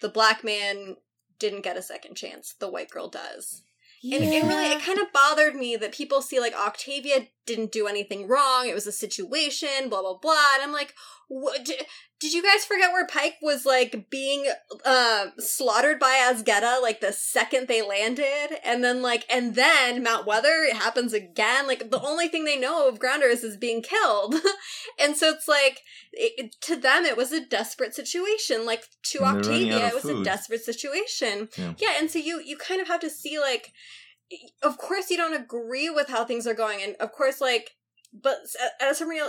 the 0.00 0.08
black 0.08 0.42
man 0.42 0.96
didn't 1.38 1.62
get 1.62 1.76
a 1.76 1.82
second 1.82 2.14
chance. 2.16 2.54
The 2.58 2.70
white 2.70 2.90
girl 2.90 3.08
does. 3.08 3.62
And 4.02 4.22
it 4.22 4.42
really, 4.44 4.66
it 4.66 4.82
kind 4.82 4.98
of 4.98 5.10
bothered 5.14 5.54
me 5.54 5.76
that 5.76 5.92
people 5.94 6.20
see 6.20 6.38
like 6.38 6.54
Octavia 6.54 7.28
didn't 7.46 7.72
do 7.72 7.86
anything 7.86 8.28
wrong. 8.28 8.68
It 8.68 8.74
was 8.74 8.86
a 8.86 8.92
situation, 8.92 9.88
blah 9.88 10.02
blah 10.02 10.18
blah. 10.18 10.54
And 10.54 10.62
I'm 10.62 10.72
like, 10.72 10.94
what? 11.28 11.64
Did, 11.64 11.86
did 12.20 12.32
you 12.32 12.42
guys 12.42 12.64
forget 12.64 12.92
where 12.92 13.06
Pike 13.06 13.36
was 13.42 13.66
like 13.66 14.08
being 14.10 14.46
uh, 14.84 15.26
slaughtered 15.38 15.98
by 15.98 16.14
Azgeda 16.14 16.80
like 16.80 17.00
the 17.00 17.12
second 17.12 17.68
they 17.68 17.82
landed, 17.82 18.58
and 18.64 18.82
then 18.82 19.02
like, 19.02 19.24
and 19.30 19.54
then 19.54 20.02
Mount 20.02 20.26
Weather 20.26 20.64
it 20.68 20.76
happens 20.76 21.12
again. 21.12 21.66
Like 21.66 21.90
the 21.90 22.00
only 22.00 22.28
thing 22.28 22.44
they 22.44 22.58
know 22.58 22.88
of 22.88 22.98
Grounders 22.98 23.44
is 23.44 23.56
being 23.56 23.82
killed, 23.82 24.34
and 25.00 25.16
so 25.16 25.30
it's 25.30 25.48
like 25.48 25.80
it, 26.12 26.54
to 26.62 26.76
them 26.76 27.04
it 27.04 27.16
was 27.16 27.32
a 27.32 27.44
desperate 27.44 27.94
situation. 27.94 28.66
Like 28.66 28.84
to 29.04 29.24
And 29.24 29.44
they're 29.44 29.52
running 29.52 29.72
out 29.72 29.82
Octavia, 29.82 29.88
it 29.88 29.94
was 29.94 30.04
a 30.04 30.24
desperate 30.24 30.64
situation. 30.64 31.48
Yeah. 31.56 31.74
yeah, 31.78 31.92
and 31.98 32.10
so 32.10 32.18
you 32.18 32.40
you 32.40 32.56
kind 32.56 32.80
of 32.80 32.88
have 32.88 33.00
to 33.00 33.10
see 33.10 33.38
like 33.38 33.72
of 34.62 34.78
course 34.78 35.10
you 35.10 35.16
don't 35.16 35.34
agree 35.34 35.90
with 35.90 36.08
how 36.08 36.24
things 36.24 36.46
are 36.46 36.54
going 36.54 36.82
and 36.82 36.96
of 36.96 37.12
course 37.12 37.40
like 37.40 37.72
but 38.22 38.36
at 38.80 38.90
a 38.90 38.94
certain 38.94 39.10
real 39.10 39.28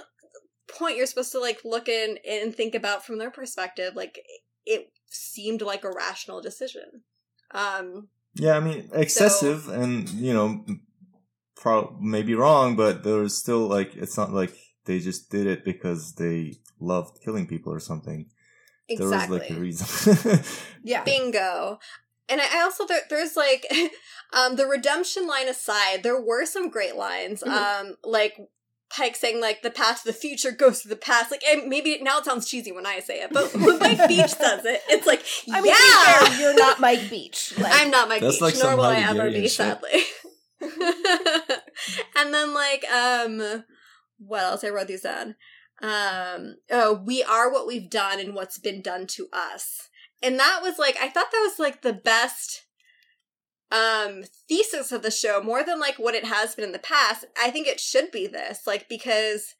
point 0.67 0.97
you're 0.97 1.05
supposed 1.05 1.31
to 1.31 1.39
like 1.39 1.61
look 1.63 1.87
in 1.87 2.17
and 2.27 2.55
think 2.55 2.75
about 2.75 3.05
from 3.05 3.17
their 3.17 3.31
perspective 3.31 3.95
like 3.95 4.19
it 4.65 4.91
seemed 5.07 5.61
like 5.61 5.83
a 5.83 5.91
rational 5.91 6.41
decision 6.41 7.03
um 7.51 8.07
Yeah, 8.35 8.57
I 8.57 8.59
mean 8.59 8.89
excessive, 8.93 9.69
and 9.69 10.09
you 10.09 10.33
know, 10.33 10.65
pro- 11.55 11.95
maybe 12.01 12.33
wrong, 12.35 12.75
but 12.75 13.03
there's 13.03 13.37
still 13.37 13.67
like 13.67 13.95
it's 13.95 14.17
not 14.17 14.33
like 14.33 14.53
they 14.85 14.99
just 14.99 15.29
did 15.31 15.47
it 15.47 15.63
because 15.63 16.15
they 16.15 16.55
loved 16.79 17.21
killing 17.23 17.47
people 17.47 17.71
or 17.71 17.79
something. 17.79 18.25
exactly 18.89 18.97
There 18.97 19.09
was 19.09 19.29
like 19.29 19.49
a 19.51 19.59
reason. 19.61 20.41
Yeah. 20.83 21.03
bingo 21.03 21.79
and 22.29 22.41
I 22.41 22.61
also 22.61 22.85
there, 22.85 23.01
there's 23.09 23.35
like 23.35 23.65
um 24.33 24.55
the 24.55 24.65
redemption 24.67 25.27
line 25.27 25.47
aside 25.47 26.03
there 26.03 26.21
were 26.21 26.45
some 26.45 26.69
great 26.69 26.95
lines 26.95 27.41
Mhm. 27.41 27.51
um 27.51 27.95
like 28.03 28.35
Pike 28.89 29.15
saying 29.15 29.41
like 29.41 29.61
the 29.61 29.71
path 29.71 30.03
to 30.03 30.07
the 30.07 30.13
future 30.13 30.51
goes 30.51 30.81
to 30.81 30.87
the 30.87 30.95
past. 30.95 31.31
Like 31.31 31.43
and 31.43 31.67
maybe 31.67 31.99
now 32.01 32.19
it 32.19 32.25
sounds 32.25 32.47
cheesy 32.47 32.71
when 32.71 32.85
I 32.85 32.99
say 32.99 33.21
it 33.21 33.31
but 33.31 33.53
when 33.55 33.79
Mike 33.79 34.07
Beach 34.07 34.29
says 34.31 34.63
it 34.65 34.81
it's 34.89 35.07
like 35.07 35.23
I 35.51 35.61
mean, 35.61 35.73
yeah! 35.73 36.27
fair, 36.27 36.39
you're 36.39 36.55
not 36.55 36.79
Mike 36.79 37.09
Beach. 37.09 37.53
Like, 37.59 37.71
I'm 37.73 37.89
not 37.89 38.09
Mike 38.09 38.21
Beach 38.21 38.41
like 38.41 38.55
nor 38.61 38.75
will 38.75 38.83
I 38.83 38.99
ever 38.99 39.29
be 39.31 39.43
shit. 39.43 39.51
sadly. 39.51 40.01
And 42.17 42.33
then 42.33 42.53
like 42.53 42.85
um 42.91 43.63
what 44.17 44.43
else 44.43 44.63
I 44.63 44.69
wrote 44.69 44.87
these 44.87 45.01
down? 45.01 45.35
Um 45.81 46.55
oh 46.71 47.01
we 47.05 47.23
are 47.23 47.51
what 47.51 47.67
we've 47.67 47.89
done 47.89 48.19
and 48.19 48.33
what's 48.35 48.59
been 48.59 48.81
done 48.81 49.07
to 49.07 49.27
us. 49.33 49.89
And 50.21 50.39
that 50.39 50.61
was 50.61 50.79
like 50.79 50.97
i 51.01 51.09
thought 51.09 51.31
that 51.31 51.47
was 51.47 51.59
like 51.59 51.81
the 51.81 51.93
best 51.93 52.64
um 53.71 54.23
thesis 54.47 54.91
of 54.91 55.01
the 55.01 55.11
show 55.11 55.41
more 55.41 55.63
than 55.63 55.79
like 55.79 55.97
what 55.97 56.15
it 56.15 56.25
has 56.25 56.55
been 56.55 56.65
in 56.65 56.71
the 56.71 56.79
past 56.79 57.25
i 57.41 57.49
think 57.49 57.67
it 57.67 57.79
should 57.79 58.11
be 58.11 58.27
this 58.27 58.67
like 58.67 58.87
because 58.87 59.55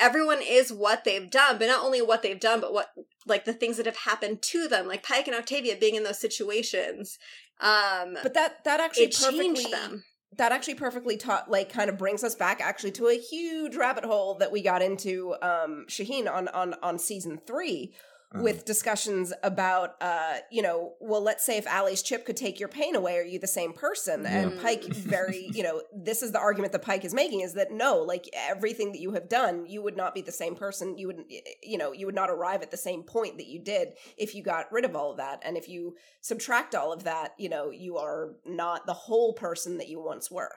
everyone 0.00 0.40
is 0.42 0.72
what 0.72 1.04
they've 1.04 1.30
done 1.30 1.58
but 1.58 1.66
not 1.66 1.84
only 1.84 2.02
what 2.02 2.22
they've 2.22 2.40
done 2.40 2.60
but 2.60 2.72
what 2.72 2.92
like 3.26 3.44
the 3.44 3.52
things 3.52 3.76
that 3.76 3.86
have 3.86 3.98
happened 3.98 4.42
to 4.42 4.66
them 4.66 4.88
like 4.88 5.02
pike 5.02 5.28
and 5.28 5.36
octavia 5.36 5.76
being 5.78 5.94
in 5.94 6.02
those 6.02 6.18
situations 6.18 7.18
um 7.60 8.16
but 8.22 8.34
that 8.34 8.64
that 8.64 8.80
actually 8.80 9.08
changed 9.08 9.70
them. 9.70 10.02
that 10.36 10.50
actually 10.50 10.74
perfectly 10.74 11.16
taught 11.16 11.50
like 11.50 11.72
kind 11.72 11.90
of 11.90 11.98
brings 11.98 12.24
us 12.24 12.34
back 12.34 12.60
actually 12.60 12.90
to 12.90 13.06
a 13.06 13.18
huge 13.18 13.76
rabbit 13.76 14.04
hole 14.04 14.34
that 14.34 14.50
we 14.50 14.62
got 14.62 14.82
into 14.82 15.34
um 15.42 15.84
Shaheen 15.88 16.28
on 16.28 16.48
on 16.48 16.74
on 16.82 16.98
season 16.98 17.38
3 17.46 17.92
Uh-huh. 18.32 18.44
with 18.44 18.64
discussions 18.64 19.32
about 19.42 19.96
uh 20.00 20.36
you 20.52 20.62
know 20.62 20.94
well 21.00 21.20
let's 21.20 21.44
say 21.44 21.56
if 21.56 21.66
Allie's 21.66 22.00
chip 22.00 22.24
could 22.24 22.36
take 22.36 22.60
your 22.60 22.68
pain 22.68 22.94
away 22.94 23.18
are 23.18 23.24
you 23.24 23.40
the 23.40 23.48
same 23.48 23.72
person? 23.72 24.24
And 24.24 24.60
Pike 24.60 24.84
very 24.84 25.50
you 25.52 25.64
know 25.64 25.82
this 25.92 26.22
is 26.22 26.30
the 26.30 26.38
argument 26.38 26.70
that 26.72 26.82
Pike 26.82 27.04
is 27.04 27.12
making 27.12 27.40
is 27.40 27.54
that 27.54 27.72
no 27.72 27.98
like 27.98 28.30
everything 28.32 28.92
that 28.92 29.00
you 29.00 29.14
have 29.14 29.28
done 29.28 29.66
you 29.66 29.82
would 29.82 29.96
not 29.96 30.14
be 30.14 30.22
the 30.22 30.30
same 30.30 30.54
person. 30.54 30.96
You 30.96 31.08
would 31.08 31.24
you 31.62 31.76
know 31.76 31.90
you 31.92 32.06
would 32.06 32.14
not 32.14 32.30
arrive 32.30 32.62
at 32.62 32.70
the 32.70 32.76
same 32.76 33.02
point 33.02 33.36
that 33.38 33.48
you 33.48 33.58
did 33.58 33.94
if 34.16 34.32
you 34.32 34.44
got 34.44 34.70
rid 34.70 34.84
of 34.84 34.94
all 34.94 35.10
of 35.10 35.16
that. 35.16 35.42
And 35.44 35.56
if 35.56 35.68
you 35.68 35.96
subtract 36.20 36.76
all 36.76 36.92
of 36.92 37.02
that 37.02 37.32
you 37.36 37.48
know 37.48 37.70
you 37.70 37.96
are 37.96 38.34
not 38.46 38.86
the 38.86 38.94
whole 38.94 39.32
person 39.32 39.78
that 39.78 39.88
you 39.88 40.00
once 40.00 40.30
were. 40.30 40.54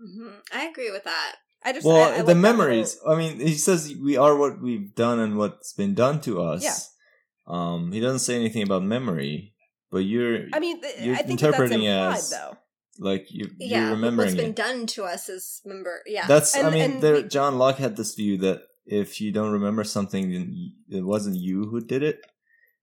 Mhm. 0.00 0.42
i 0.52 0.66
agree 0.66 0.90
with 0.90 1.04
that 1.04 1.36
I 1.64 1.72
just 1.72 1.84
well, 1.86 1.96
I- 2.12 2.18
I 2.18 2.22
the 2.22 2.34
memories. 2.34 2.98
I 3.06 3.14
mean, 3.16 3.40
he 3.40 3.54
says 3.54 3.92
we 4.02 4.16
are 4.16 4.36
what 4.36 4.60
we've 4.60 4.94
done 4.94 5.18
and 5.18 5.36
what's 5.36 5.72
been 5.72 5.94
done 5.94 6.20
to 6.22 6.40
us. 6.42 6.62
Yeah. 6.62 6.76
Um, 7.46 7.92
he 7.92 8.00
doesn't 8.00 8.20
say 8.20 8.36
anything 8.36 8.62
about 8.62 8.82
memory, 8.84 9.54
but 9.90 9.98
you're. 9.98 10.46
I 10.52 10.58
mean, 10.60 10.80
th- 10.82 11.00
You're 11.00 11.14
I 11.16 11.22
think 11.22 11.40
that 11.40 11.46
that's 11.50 11.54
interpreting 11.56 11.82
implied 11.84 12.16
as- 12.18 12.30
though. 12.30 12.56
like 13.00 13.26
you, 13.30 13.48
yeah 13.58 13.82
you're 13.82 13.90
remembering 13.96 14.28
what's 14.28 14.36
been 14.36 14.50
it. 14.50 14.56
done 14.56 14.86
to 14.86 15.04
us 15.04 15.28
is 15.28 15.60
remember 15.64 16.02
yeah 16.06 16.26
That's. 16.26 16.56
I 16.56 16.68
mean, 16.70 17.00
there. 17.00 17.14
we- 17.14 17.22
John 17.24 17.58
Locke 17.58 17.78
had 17.78 17.96
this 17.96 18.14
view 18.14 18.36
that 18.38 18.62
if 18.86 19.20
you 19.20 19.32
don't 19.32 19.52
remember 19.52 19.84
something, 19.84 20.30
then 20.32 20.72
it 20.90 21.04
wasn't 21.04 21.36
you 21.36 21.64
who 21.70 21.80
did 21.80 22.02
it. 22.02 22.20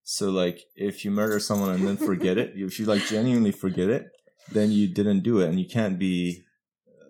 So, 0.04 0.30
like, 0.30 0.62
if 0.76 1.04
you 1.04 1.10
murder 1.12 1.40
someone 1.40 1.72
and 1.72 1.88
then 1.88 1.98
forget 1.98 2.38
it, 2.38 2.52
if 2.56 2.80
you 2.80 2.86
like 2.86 3.04
genuinely 3.08 3.52
forget 3.52 3.90
it, 3.90 4.06
then 4.52 4.72
you 4.72 4.88
didn't 4.88 5.22
do 5.22 5.40
it, 5.40 5.50
and 5.50 5.60
you 5.60 5.68
can't 5.68 5.98
be 5.98 6.44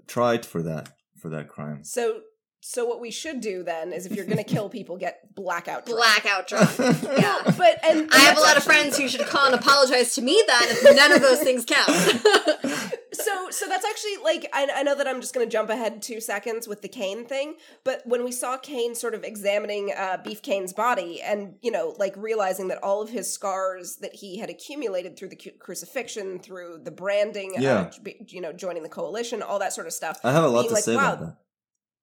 tried 0.08 0.46
for 0.46 0.62
that 0.64 0.90
for 1.26 1.36
that 1.36 1.48
crime. 1.48 1.84
So, 1.84 2.22
so 2.68 2.84
what 2.84 3.00
we 3.00 3.12
should 3.12 3.42
do 3.42 3.62
then 3.62 3.94
is, 3.94 4.08
if 4.08 4.14
you're 4.16 4.26
going 4.26 4.38
to 4.38 4.44
kill 4.44 4.70
people, 4.70 4.98
get 4.98 5.36
blackout. 5.36 5.86
drunk. 5.86 6.00
blackout 6.00 6.48
drunk 6.48 6.72
yeah 7.20 7.40
But 7.58 7.80
and 7.84 8.10
I 8.12 8.18
have 8.20 8.38
a 8.38 8.42
that's 8.42 8.42
lot 8.42 8.52
of 8.52 8.58
actually- 8.58 8.62
friends 8.74 8.98
who 8.98 9.08
should 9.08 9.28
call 9.28 9.46
and 9.46 9.54
apologize 9.56 10.16
to 10.16 10.22
me 10.24 10.42
then 10.48 10.62
if 10.64 10.96
none 10.96 11.12
of 11.12 11.22
those 11.22 11.40
things 11.42 11.64
count. 11.66 12.92
So, 13.14 13.50
so 13.50 13.66
that's 13.70 13.86
actually 13.86 14.18
like 14.26 14.46
I, 14.52 14.68
I 14.76 14.84
know 14.84 14.94
that 14.94 15.08
I'm 15.08 15.22
just 15.22 15.34
going 15.34 15.48
to 15.48 15.52
jump 15.52 15.70
ahead 15.70 16.02
two 16.02 16.20
seconds 16.20 16.68
with 16.68 16.82
the 16.82 16.90
Kane 16.90 17.26
thing, 17.26 17.56
but 17.86 18.02
when 18.06 18.26
we 18.26 18.32
saw 18.34 18.58
Kane 18.58 18.94
sort 18.94 19.14
of 19.16 19.24
examining 19.24 19.94
uh, 19.98 20.18
Beef 20.24 20.42
Kane's 20.42 20.74
body 20.74 21.22
and 21.22 21.56
you 21.62 21.72
know 21.72 21.96
like 21.98 22.14
realizing 22.18 22.68
that 22.68 22.84
all 22.84 23.02
of 23.02 23.10
his 23.10 23.32
scars 23.32 23.96
that 24.02 24.14
he 24.16 24.38
had 24.40 24.50
accumulated 24.50 25.18
through 25.18 25.30
the 25.30 25.38
cu- 25.38 25.58
crucifixion, 25.60 26.40
through 26.40 26.82
the 26.84 26.92
branding, 26.92 27.54
Yeah. 27.58 27.90
uh, 28.06 28.10
you 28.28 28.42
know, 28.42 28.52
joining 28.52 28.84
the 28.84 28.90
coalition, 28.90 29.42
all 29.42 29.60
that 29.60 29.72
sort 29.72 29.88
of 29.88 29.94
stuff. 29.94 30.20
I 30.24 30.34
have 30.34 30.44
a 30.44 30.50
lot 30.50 30.68
to 30.68 30.74
like, 30.74 30.84
say 30.84 30.96
wow, 30.98 31.14
about 31.14 31.20
that. 31.26 31.38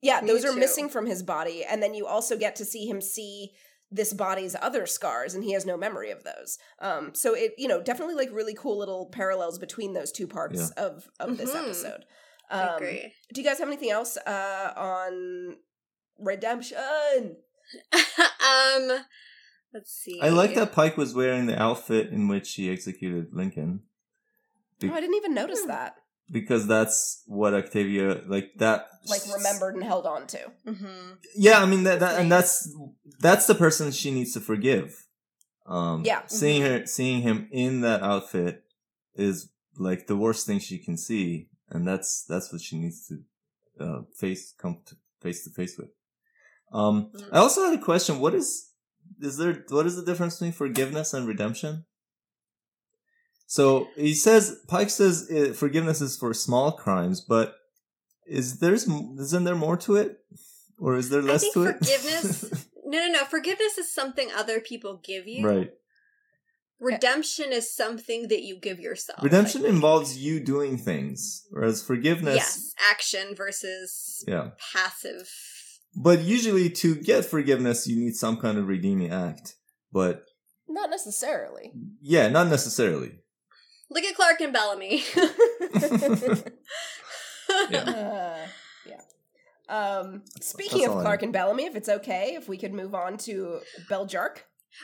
Yeah, 0.03 0.21
Me 0.21 0.27
those 0.29 0.45
are 0.45 0.53
too. 0.53 0.59
missing 0.59 0.89
from 0.89 1.07
his 1.07 1.23
body, 1.23 1.65
and 1.65 1.83
then 1.83 1.95
you 1.95 2.07
also 2.07 2.37
get 2.37 2.57
to 2.57 2.65
see 2.65 2.87
him 2.87 3.01
see 3.01 3.53
this 3.91 4.13
body's 4.13 4.57
other 4.61 4.85
scars, 4.87 5.35
and 5.35 5.45
he 5.45 5.53
has 5.53 5.65
no 5.67 5.77
memory 5.77 6.11
of 6.11 6.25
those. 6.25 6.59
Um, 6.81 7.15
so 7.15 7.35
it 7.35 7.53
you 7.57 7.69
know 7.69 7.81
definitely 7.83 8.15
like 8.17 8.31
really 8.33 8.55
cool 8.55 8.79
little 8.79 9.07
parallels 9.13 9.59
between 9.59 9.93
those 9.95 10.11
two 10.13 10.27
parts 10.27 10.71
of 10.73 11.09
of 11.21 11.39
this 11.39 11.53
Mhm. 11.53 11.63
episode. 11.65 12.05
I 12.51 12.63
Um, 12.65 12.77
agree. 12.77 13.15
do 13.33 13.41
you 13.41 13.47
guys 13.47 13.59
have 13.61 13.69
anything 13.69 13.91
else 13.91 14.17
uh, 14.19 14.73
on 14.77 15.57
redemption? 16.19 16.79
um, 17.93 19.05
let's 19.73 19.93
see. 19.93 20.21
I 20.21 20.29
like 20.31 20.55
that 20.55 20.73
Pike 20.73 20.97
was 20.97 21.15
wearing 21.15 21.47
the 21.47 21.61
outfit 21.61 22.09
in 22.11 22.29
which 22.29 22.53
he 22.55 22.71
executed 22.71 23.29
Lincoln. 23.33 23.83
Be- 24.81 24.91
Oh, 24.91 24.95
I 24.95 25.01
didn't 25.01 25.17
even 25.17 25.33
notice 25.35 25.63
Hmm. 25.63 25.69
that. 25.69 25.97
Because 26.31 26.67
that's 26.67 27.23
what 27.27 27.55
Octavia 27.55 28.23
like 28.27 28.53
that 28.59 28.89
Like 29.09 29.23
remembered 29.35 29.75
and 29.75 29.85
held 29.85 30.07
on 30.07 30.27
to. 30.29 30.51
hmm 30.67 31.13
Yeah, 31.37 31.61
I 31.61 31.67
mean 31.67 31.85
that, 31.85 32.01
that 32.01 32.21
and 32.21 32.31
that's 32.31 32.73
that's 33.21 33.47
the 33.47 33.55
person 33.55 33.91
she 33.93 34.11
needs 34.11 34.33
to 34.35 34.41
forgive. 34.41 35.07
Um 35.67 36.05
Yeah. 36.05 36.23
seeing 36.27 36.63
her 36.63 36.87
seeing 36.87 37.23
him 37.23 37.49
in 37.53 37.81
that 37.83 38.03
outfit 38.03 38.65
is 39.15 39.49
like 39.77 40.07
the 40.07 40.17
worst 40.17 40.47
thing 40.47 40.59
she 40.59 40.79
can 40.79 40.97
see 40.97 41.49
and 41.71 41.87
that's 41.87 42.25
that's 42.25 42.53
what 42.53 42.61
she 42.63 42.79
needs 42.79 43.07
to 43.09 43.15
uh, 43.85 44.03
face 44.17 44.53
come 44.59 44.79
to 44.87 44.97
face 45.21 45.45
to 45.45 45.51
face 45.51 45.77
with. 45.79 45.91
Um 46.73 47.11
Mm. 47.15 47.29
I 47.33 47.39
also 47.39 47.65
had 47.65 47.79
a 47.79 47.83
question 47.83 48.19
what 48.21 48.35
is 48.35 48.71
is 49.21 49.37
there 49.37 49.65
what 49.69 49.87
is 49.87 49.97
the 49.97 50.05
difference 50.05 50.37
between 50.37 50.53
forgiveness 50.53 51.13
and 51.15 51.27
redemption? 51.29 51.85
So 53.53 53.89
he 53.97 54.15
says 54.15 54.57
Pike 54.67 54.89
says 54.89 55.31
uh, 55.31 55.53
forgiveness 55.53 56.01
is 56.01 56.17
for 56.17 56.33
small 56.33 56.73
crimes, 56.73 57.21
but 57.21 57.55
is 58.27 58.61
there's 58.61 58.89
isn't 58.89 59.45
there 59.45 59.55
more 59.55 59.77
to 59.77 59.97
it, 59.97 60.21
or 60.79 60.97
is 60.97 61.11
there 61.11 61.21
I 61.21 61.25
less 61.25 61.43
think 61.43 61.55
to 61.55 61.65
it? 61.65 61.77
forgiveness- 61.79 62.67
No, 62.87 62.99
no, 62.99 63.13
no. 63.13 63.25
Forgiveness 63.25 63.77
is 63.79 63.93
something 63.93 64.31
other 64.35 64.59
people 64.59 65.01
give 65.05 65.27
you. 65.29 65.47
right. 65.47 65.71
Redemption 66.81 67.53
is 67.53 67.71
something 67.73 68.29
that 68.29 68.43
you 68.43 68.57
give 68.59 68.81
yourself. 68.81 69.23
Redemption 69.23 69.65
involves 69.67 70.17
you 70.19 70.41
doing 70.41 70.77
things, 70.79 71.47
whereas 71.51 71.83
forgiveness, 71.83 72.37
yes, 72.37 72.75
action 72.91 73.35
versus 73.37 74.25
yeah. 74.27 74.51
passive. 74.73 75.31
But 75.95 76.21
usually, 76.23 76.71
to 76.71 76.95
get 76.95 77.27
forgiveness, 77.27 77.87
you 77.87 77.97
need 77.97 78.17
some 78.17 78.39
kind 78.39 78.57
of 78.59 78.67
redeeming 78.67 79.11
act. 79.13 79.57
But 79.93 80.25
Not 80.69 80.89
necessarily. 80.91 81.73
yeah, 82.01 82.29
not 82.29 82.49
necessarily. 82.49 83.22
Look 83.93 84.05
at 84.05 84.15
Clarke 84.15 84.41
and 84.41 84.53
Bellamy. 84.53 85.05
Uh, 87.53 88.39
yeah. 88.87 89.01
Um, 89.69 90.23
speaking 90.41 90.79
That's 90.81 90.89
of 90.89 90.95
all 90.95 91.01
I 91.01 91.03
Clarke 91.03 91.23
and 91.23 91.33
Bellamy, 91.35 91.67
if 91.67 91.77
it's 91.77 91.89
okay, 91.89 92.35
if 92.35 92.49
we 92.49 92.57
could 92.57 92.73
move 92.73 92.95
on 92.95 93.19
to 93.19 93.61
Beljark. 93.91 94.39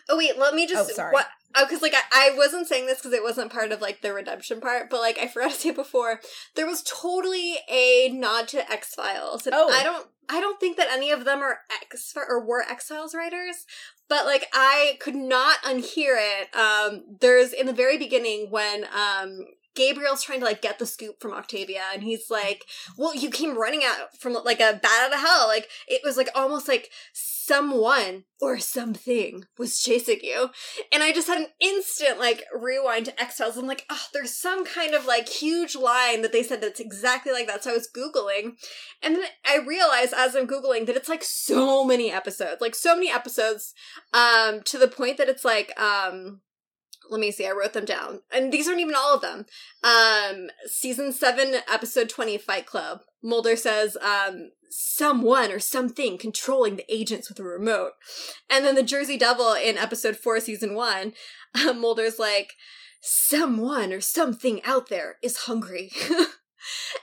Oh 0.09 0.18
wait, 0.18 0.38
let 0.38 0.54
me 0.54 0.66
just. 0.66 0.90
Oh, 0.90 0.94
sorry. 0.94 1.12
What 1.12 1.26
because 1.59 1.82
like 1.82 1.94
I, 1.94 2.30
I 2.30 2.36
wasn't 2.36 2.66
saying 2.68 2.86
this 2.86 2.98
because 2.98 3.12
it 3.12 3.22
wasn't 3.22 3.52
part 3.52 3.72
of 3.72 3.80
like 3.80 4.02
the 4.02 4.12
redemption 4.12 4.61
part, 4.61 4.90
but 4.90 5.00
like 5.00 5.18
I 5.18 5.28
forgot 5.28 5.50
to 5.52 5.56
say 5.56 5.70
before, 5.70 6.20
there 6.54 6.66
was 6.66 6.82
totally 6.82 7.56
a 7.70 8.11
nod 8.12 8.48
to 8.48 8.70
X 8.70 8.94
Files. 8.94 9.48
Oh. 9.50 9.70
I 9.72 9.82
don't 9.82 10.09
I 10.28 10.40
don't 10.40 10.61
think 10.61 10.76
that 10.76 10.90
any 10.90 11.11
of 11.11 11.24
them 11.24 11.40
are 11.40 11.61
X 11.82 12.14
or 12.16 12.44
were 12.44 12.62
X 12.62 12.88
Files 12.88 13.14
writers, 13.14 13.64
but 14.09 14.24
like 14.26 14.48
I 14.52 14.96
could 15.00 15.14
not 15.14 15.59
unhear 15.62 16.16
it. 16.18 16.54
Um, 16.56 17.04
there's 17.20 17.52
in 17.52 17.66
the 17.66 17.72
very 17.72 17.98
beginning 17.98 18.50
when 18.50 18.84
um 18.94 19.46
Gabriel's 19.74 20.24
trying 20.24 20.40
to 20.40 20.44
like 20.46 20.61
get 20.61 20.78
the 20.80 20.86
scoop 20.86 21.20
from 21.20 21.32
Octavia, 21.32 21.82
and 21.94 22.02
he's 22.02 22.30
like, 22.30 22.64
"Well, 22.96 23.14
you 23.14 23.30
came 23.30 23.56
running 23.56 23.84
out 23.84 24.18
from 24.18 24.32
like 24.32 24.61
a 24.61 24.78
bat 24.82 25.06
out 25.06 25.14
of 25.14 25.20
hell. 25.20 25.46
Like 25.46 25.68
it 25.86 26.00
was 26.04 26.16
like 26.16 26.28
almost 26.34 26.66
like 26.66 26.90
someone 27.49 28.24
or 28.40 28.59
something 28.59 29.44
was 29.59 29.80
chasing 29.80 30.20
you." 30.22 30.51
And 30.92 31.03
I 31.03 31.12
just 31.12 31.28
had 31.28 31.38
an 31.38 31.49
instant 31.61 32.18
like 32.18 32.44
rewind 32.55 33.07
to 33.07 33.20
X 33.20 33.38
Files. 33.38 33.57
I'm 33.57 33.66
like, 33.66 33.86
"Oh, 33.90 34.05
there's 34.12 34.36
some 34.36 34.64
kind 34.64 34.94
of 34.94 35.07
like 35.07 35.28
huge 35.28 35.74
line 35.74 36.22
that 36.22 36.32
they 36.32 36.42
said 36.42 36.61
that's 36.61 36.80
exactly 36.80 37.32
like 37.32 37.46
that." 37.46 37.64
So 37.64 37.70
I 37.70 37.74
was 37.74 37.88
googling, 37.90 38.53
and 39.03 39.16
then 39.16 39.24
I 39.46 39.59
realized 39.59 40.14
as 40.16 40.36
I'm 40.36 40.46
googling 40.46 40.86
that 40.86 40.96
it's 40.96 41.09
like 41.09 41.24
so 41.24 41.84
many 41.84 42.12
episodes, 42.12 42.61
like 42.61 42.74
so 42.74 42.94
many 42.94 43.11
episodes, 43.11 43.74
um, 44.12 44.61
to 44.64 44.78
the 44.78 44.88
point 44.88 45.16
that 45.16 45.28
it's 45.28 45.44
like 45.44 45.78
um 45.80 46.40
let 47.11 47.20
me 47.20 47.30
see 47.30 47.46
i 47.46 47.51
wrote 47.51 47.72
them 47.72 47.84
down 47.84 48.20
and 48.32 48.53
these 48.53 48.68
aren't 48.68 48.80
even 48.80 48.94
all 48.94 49.14
of 49.14 49.22
them 49.22 49.46
um 49.82 50.49
season 50.66 51.12
7 51.12 51.55
episode 51.72 52.09
20 52.09 52.38
fight 52.38 52.66
club 52.66 53.01
mulder 53.22 53.56
says 53.56 53.96
um 54.02 54.50
someone 54.70 55.50
or 55.50 55.58
something 55.58 56.18
controlling 56.18 56.76
the 56.76 56.94
agents 56.94 57.28
with 57.28 57.38
a 57.38 57.42
remote. 57.42 57.92
And 58.50 58.64
then 58.64 58.74
the 58.74 58.82
jersey 58.82 59.16
devil 59.16 59.52
in 59.52 59.78
episode 59.78 60.16
4 60.16 60.40
season 60.40 60.74
1 60.74 61.12
uh, 61.54 61.72
mulder's 61.74 62.18
like 62.18 62.54
someone 63.00 63.92
or 63.92 64.00
something 64.00 64.62
out 64.64 64.88
there 64.88 65.16
is 65.22 65.38
hungry 65.38 65.90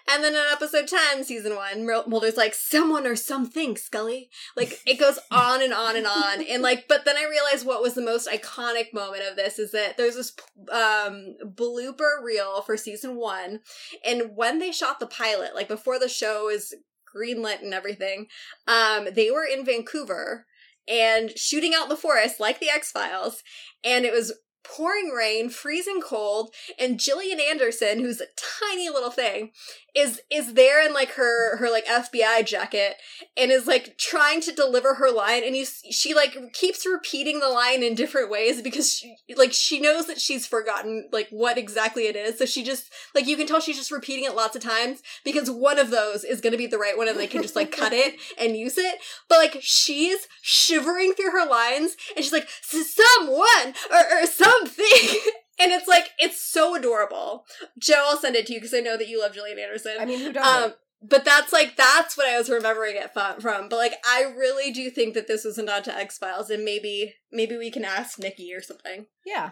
and 0.10 0.24
then 0.24 0.34
in 0.34 0.42
episode 0.52 0.88
10 0.88 1.24
season 1.24 1.56
1 1.56 1.86
Mul- 1.86 2.08
mulder's 2.08 2.38
like 2.38 2.54
someone 2.54 3.08
or 3.08 3.16
something 3.16 3.78
scully. 3.78 4.30
Like 4.56 4.80
it 4.86 5.00
goes 5.00 5.20
on 5.32 5.62
and 5.62 5.74
on 5.74 5.96
and 5.96 6.08
on. 6.08 6.42
And 6.44 6.62
like 6.62 6.88
but 6.88 7.06
then 7.06 7.18
i 7.18 7.28
realized 7.30 7.66
what 7.66 7.82
was 7.82 7.94
the 7.94 8.02
most 8.02 8.28
iconic 8.28 8.94
moment 8.94 9.24
of 9.30 9.36
this 9.36 9.60
is 9.60 9.72
that 9.72 9.98
there's 9.98 10.16
this 10.16 10.34
um 10.72 11.36
blooper 11.44 12.24
reel 12.24 12.62
for 12.62 12.78
season 12.78 13.16
one. 13.16 13.62
And 14.06 14.36
when 14.36 14.60
they 14.60 14.72
shot 14.72 15.00
the 15.00 15.08
pilot 15.08 15.56
like 15.56 15.68
before 15.68 16.00
the 16.00 16.10
show 16.10 16.50
is 16.50 16.74
greenlit 17.16 17.62
and 17.62 17.74
everything 17.74 18.28
um 18.68 19.08
they 19.14 19.32
were 19.32 19.46
in 19.46 19.64
vancouver 19.66 20.46
and 20.88 21.32
shooting 21.38 21.74
out 21.74 21.84
in 21.84 21.90
the 21.90 21.96
forest 21.98 22.40
like 22.40 22.60
the 22.60 22.70
x-files. 22.70 23.42
And 23.84 24.06
it 24.06 24.12
was 24.12 24.34
pouring 24.66 25.10
rain 25.10 25.50
freezing 25.50 26.02
cold 26.02 26.54
and 26.80 27.00
Gillian 27.00 27.40
Anderson 27.40 28.00
who's 28.00 28.22
a 28.22 28.28
tiny 28.36 28.90
little 28.90 29.12
thing 29.12 29.52
is 29.96 30.22
is 30.30 30.54
there 30.54 30.86
in 30.86 30.94
like 30.94 31.12
her 31.12 31.56
her 31.58 31.72
like 31.72 31.86
FBI 31.86 32.46
jacket 32.46 32.98
and 33.38 33.50
is 33.50 33.66
like 33.66 33.98
trying 33.98 34.42
to 34.42 34.52
deliver 34.52 34.96
her 34.96 35.10
line. 35.10 35.44
And 35.46 35.56
you 35.56 35.66
she 35.66 36.14
like 36.14 36.38
keeps 36.54 36.86
repeating 36.86 37.40
the 37.40 37.48
line 37.48 37.82
in 37.82 37.96
different 37.96 38.30
ways 38.30 38.62
because 38.62 38.92
she 38.92 39.16
like 39.38 39.54
she 39.54 39.80
knows 39.80 40.08
that 40.08 40.20
she's 40.20 40.46
forgotten 40.46 41.08
like 41.14 41.30
what 41.30 41.58
exactly 41.58 42.08
it 42.08 42.18
is. 42.18 42.38
So 42.38 42.46
she 42.46 42.62
just 42.62 42.92
like 43.16 43.26
you 43.26 43.38
can 43.38 43.48
tell 43.48 43.62
she's 43.62 43.78
just 43.78 43.92
repeating 43.92 44.26
it 44.26 44.36
lots 44.36 44.56
of 44.56 44.62
times 44.62 45.02
because 45.24 45.50
one 45.50 45.80
of 45.80 45.92
those 45.92 46.26
is 46.26 46.42
going 46.42 46.52
to 46.52 46.58
be 46.58 46.68
the 46.68 46.78
right 46.78 46.98
one 46.98 47.08
and 47.08 47.18
they 47.18 47.28
can 47.28 47.42
just 47.42 47.56
like 47.56 47.72
cut 47.72 47.94
it 47.94 48.16
and 48.38 48.58
use 48.58 48.78
it. 48.78 48.96
But 49.30 49.38
like 49.38 49.58
she's 49.62 50.28
shivering 50.42 51.14
through 51.14 51.32
her 51.32 51.50
lines 51.50 51.96
and 52.16 52.24
she's 52.24 52.34
like 52.34 52.50
someone 52.62 53.74
or, 53.90 54.24
or 54.24 54.26
something 54.58 55.20
and 55.60 55.72
it's 55.72 55.88
like 55.88 56.10
it's 56.20 56.42
so 56.42 56.76
adorable 56.76 57.46
joe 57.80 58.06
i'll 58.10 58.18
send 58.18 58.36
it 58.36 58.46
to 58.48 58.54
you 58.54 58.60
because 58.60 58.74
i 58.74 58.80
know 58.80 58.98
that 58.98 59.08
you 59.08 59.20
love 59.22 59.34
Gillian 59.34 59.60
anderson 59.60 59.94
I 60.00 60.06
mean, 60.06 60.20
who 60.20 60.32
doesn't? 60.34 60.64
um, 60.64 60.74
but 61.08 61.24
that's 61.26 61.54
like 61.54 61.76
that's 61.76 62.18
what 62.18 62.26
I 62.28 62.38
was 62.38 62.50
remembering 62.50 62.96
it 62.96 63.14
from, 63.14 63.40
from. 63.40 63.70
But 63.70 63.76
like, 63.76 63.94
I 64.08 64.24
really 64.24 64.72
do 64.72 64.90
think 64.90 65.14
that 65.14 65.28
this 65.28 65.46
was 65.46 65.58
a 65.60 65.64
nod 65.64 65.84
to 65.84 65.96
X 65.96 66.18
Files, 66.18 66.50
and 66.50 66.64
maybe 66.66 67.14
maybe 67.32 67.58
we 67.58 67.70
can 67.70 67.86
ask 67.86 68.18
Nikki 68.18 68.52
or 68.56 68.62
something. 68.62 69.06
yeah, 69.24 69.52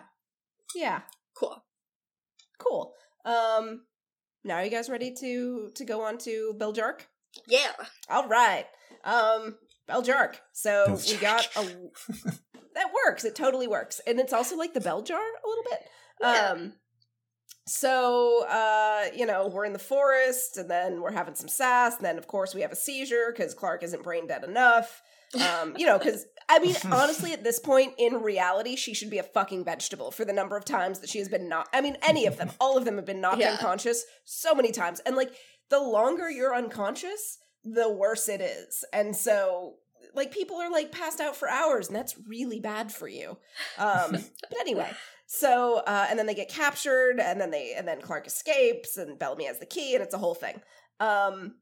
yeah, 0.74 1.01
Cool. 1.38 1.64
cool. 2.58 2.93
Um, 3.24 3.82
now 4.43 4.56
are 4.56 4.64
you 4.64 4.72
guys 4.72 4.89
ready 4.89 5.14
to 5.20 5.70
to 5.76 5.86
go 5.86 6.01
on 6.01 6.18
to 6.20 6.56
Beljark? 6.58 7.01
Yeah. 7.47 7.74
All 8.10 8.28
right. 8.28 8.66
Um, 9.04 9.58
Beljark. 9.88 10.36
So 10.54 10.86
we 10.88 10.95
Beljark. 10.95 11.22
got 11.22 11.47
a 11.56 11.68
that 12.76 12.88
works. 13.05 13.24
It 13.26 13.36
totally 13.36 13.67
works, 13.67 14.01
and 14.07 14.19
it's 14.19 14.34
also 14.34 14.55
like 14.57 14.74
the 14.74 14.82
bell 14.82 15.01
jar 15.01 15.19
a 15.19 15.47
little 15.47 15.63
bit. 15.63 15.80
Yeah. 16.21 16.49
Um, 16.51 16.74
so 17.65 18.45
uh, 18.49 19.05
you 19.15 19.26
know, 19.26 19.47
we're 19.47 19.65
in 19.65 19.74
the 19.74 19.80
forest, 19.80 20.57
and 20.57 20.69
then 20.69 21.01
we're 21.01 21.11
having 21.13 21.36
some 21.36 21.47
sass, 21.47 21.95
and 21.97 22.05
then 22.05 22.17
of 22.17 22.28
course 22.28 22.53
we 22.53 22.61
have 22.61 22.71
a 22.71 22.76
seizure 22.76 23.34
because 23.36 23.53
Clarke 23.53 23.84
isn't 23.84 24.03
brain 24.03 24.28
dead 24.28 24.43
enough. 24.43 25.01
Um, 25.36 25.74
you 25.78 25.86
know, 25.86 25.97
because 25.97 26.26
I 26.49 26.59
mean, 26.59 26.76
honestly, 26.91 27.32
at 27.34 27.43
this 27.43 27.59
point 27.59 27.93
in 27.97 28.21
reality, 28.21 28.76
she 28.76 28.93
should 28.93 29.09
be 29.09 29.17
a 29.17 29.24
fucking 29.24 29.63
vegetable 29.65 30.11
for 30.11 30.26
the 30.26 30.34
number 30.34 30.57
of 30.57 30.65
times 30.65 30.99
that 30.99 31.09
she 31.09 31.19
has 31.19 31.30
been 31.30 31.47
knocked. 31.49 31.69
I 31.74 31.82
mean, 31.82 31.97
any 32.03 32.26
of 32.26 32.38
them, 32.38 32.51
all 32.59 32.78
of 32.78 32.86
them 32.86 32.97
have 32.97 33.05
been 33.05 33.21
knocked 33.21 33.39
Yeah. 33.39 33.53
unconscious 33.53 34.03
so 34.26 34.53
many 34.53 34.71
times, 34.71 34.99
and 35.05 35.15
like 35.15 35.34
the 35.69 35.80
longer 35.80 36.30
you're 36.30 36.53
unconscious, 36.53 37.38
the 37.63 37.89
worse 37.89 38.28
it 38.30 38.41
is. 38.41 38.84
And 38.93 39.15
so 39.15 39.76
like 40.16 40.32
people 40.32 40.57
are 40.57 40.72
like 40.72 40.91
passed 40.91 41.20
out 41.20 41.36
for 41.36 41.49
hours 41.49 41.88
and 41.88 41.95
that's 41.95 42.16
really 42.28 42.59
bad 42.59 42.91
for 42.91 43.07
you. 43.07 43.38
Um 43.78 44.11
but 44.49 44.59
anyway, 44.59 44.91
so 45.26 45.78
uh 45.86 46.07
and 46.09 46.18
then 46.18 46.26
they 46.26 46.36
get 46.36 46.49
captured 46.49 47.20
and 47.20 47.39
then 47.39 47.51
they 47.51 47.74
and 47.76 47.88
then 47.88 48.01
Clarke 48.01 48.28
escapes 48.28 48.97
and 48.97 49.18
Bellamy 49.18 49.45
has 49.45 49.59
the 49.59 49.66
key 49.66 49.95
and 49.95 50.03
it's 50.03 50.14
a 50.14 50.20
whole 50.20 50.36
thing. 50.36 50.61
Um 50.99 51.55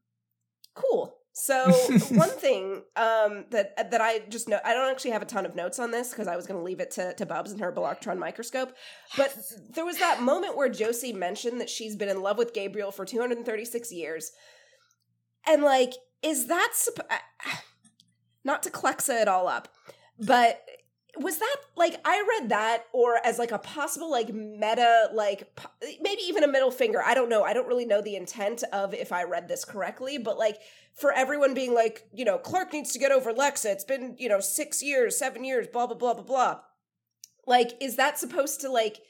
cool. 0.74 1.16
So 1.34 1.70
one 2.10 2.28
thing 2.28 2.82
um 2.96 3.46
that 3.50 3.90
that 3.90 4.00
I 4.00 4.20
just 4.28 4.48
know 4.48 4.60
I 4.64 4.74
don't 4.74 4.90
actually 4.90 5.12
have 5.12 5.22
a 5.22 5.26
ton 5.26 5.46
of 5.46 5.54
notes 5.54 5.78
on 5.78 5.90
this 5.90 6.10
because 6.10 6.28
I 6.28 6.36
was 6.36 6.46
going 6.46 6.60
to 6.60 6.64
leave 6.64 6.80
it 6.80 6.90
to 6.92 7.14
to 7.14 7.24
Bubs 7.24 7.52
and 7.52 7.60
her 7.60 7.72
Balactron 7.72 8.18
microscope. 8.18 8.74
But 9.16 9.34
there 9.74 9.86
was 9.86 9.98
that 9.98 10.20
moment 10.20 10.56
where 10.56 10.68
Josie 10.68 11.12
mentioned 11.14 11.60
that 11.60 11.70
she's 11.70 11.96
been 11.96 12.10
in 12.10 12.20
love 12.20 12.36
with 12.36 12.52
Gabriel 12.52 12.90
for 12.90 13.06
236 13.06 13.92
years. 13.92 14.32
And 15.46 15.62
like, 15.62 15.94
is 16.22 16.46
that 16.48 16.72
supp- 16.74 17.06
I- 17.10 17.58
not 18.44 18.62
to 18.64 18.70
Klexa 18.70 19.22
it 19.22 19.28
all 19.28 19.48
up, 19.48 19.68
but 20.18 20.64
was 21.18 21.38
that 21.38 21.56
like 21.76 22.00
I 22.04 22.24
read 22.38 22.48
that 22.48 22.84
or 22.92 23.18
as 23.24 23.38
like 23.38 23.52
a 23.52 23.58
possible 23.58 24.10
like 24.10 24.32
meta 24.32 25.10
like 25.12 25.54
po- 25.56 25.68
maybe 26.00 26.22
even 26.22 26.42
a 26.42 26.48
middle 26.48 26.70
finger. 26.70 27.02
I 27.04 27.14
don't 27.14 27.28
know. 27.28 27.42
I 27.42 27.52
don't 27.52 27.68
really 27.68 27.84
know 27.84 28.00
the 28.00 28.16
intent 28.16 28.64
of 28.72 28.94
if 28.94 29.12
I 29.12 29.24
read 29.24 29.46
this 29.46 29.64
correctly, 29.64 30.16
but 30.16 30.38
like 30.38 30.58
for 30.94 31.12
everyone 31.12 31.52
being 31.52 31.74
like, 31.74 32.06
you 32.14 32.24
know, 32.24 32.38
Clarke 32.38 32.72
needs 32.72 32.92
to 32.92 32.98
get 32.98 33.12
over 33.12 33.32
Lexa. 33.32 33.66
It's 33.66 33.84
been, 33.84 34.16
you 34.18 34.28
know, 34.28 34.40
6 34.40 34.82
years, 34.82 35.18
7 35.18 35.44
years, 35.44 35.66
blah 35.66 35.86
blah 35.86 35.96
blah 35.96 36.14
blah 36.14 36.22
blah. 36.22 36.60
Like 37.46 37.72
is 37.80 37.96
that 37.96 38.18
supposed 38.18 38.62
to 38.62 38.70
like 38.70 39.00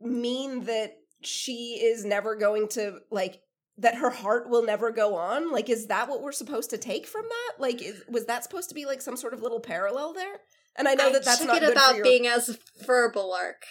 mean 0.00 0.64
that 0.64 0.96
she 1.20 1.80
is 1.82 2.04
never 2.04 2.34
going 2.34 2.68
to 2.68 3.00
like 3.10 3.42
that 3.78 3.96
her 3.96 4.10
heart 4.10 4.48
will 4.48 4.64
never 4.64 4.90
go 4.90 5.16
on 5.16 5.52
like 5.52 5.68
is 5.68 5.86
that 5.86 6.08
what 6.08 6.22
we're 6.22 6.32
supposed 6.32 6.70
to 6.70 6.78
take 6.78 7.06
from 7.06 7.22
that 7.22 7.60
like 7.60 7.82
is, 7.82 8.02
was 8.08 8.26
that 8.26 8.42
supposed 8.42 8.68
to 8.68 8.74
be 8.74 8.86
like 8.86 9.02
some 9.02 9.16
sort 9.16 9.34
of 9.34 9.42
little 9.42 9.60
parallel 9.60 10.14
there 10.14 10.36
and 10.76 10.88
i 10.88 10.94
know 10.94 11.12
that 11.12 11.24
that's 11.24 11.38
took 11.38 11.48
not 11.48 11.58
it 11.58 11.60
good 11.60 11.72
about 11.72 11.90
for 11.90 11.96
your 11.96 12.04
being 12.04 12.26
as 12.26 12.58
for 12.84 13.12
Bellarke. 13.12 13.64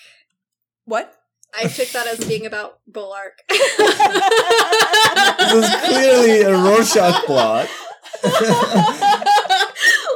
what 0.85 1.13
I 1.57 1.67
took 1.67 1.87
that 1.89 2.07
as 2.07 2.19
being 2.27 2.45
about 2.45 2.79
Bellarke. 2.91 3.39
This 3.47 3.69
is 5.53 5.75
clearly 5.85 6.41
a 6.41 6.51
Rorschach 6.51 7.23
plot. 7.25 7.69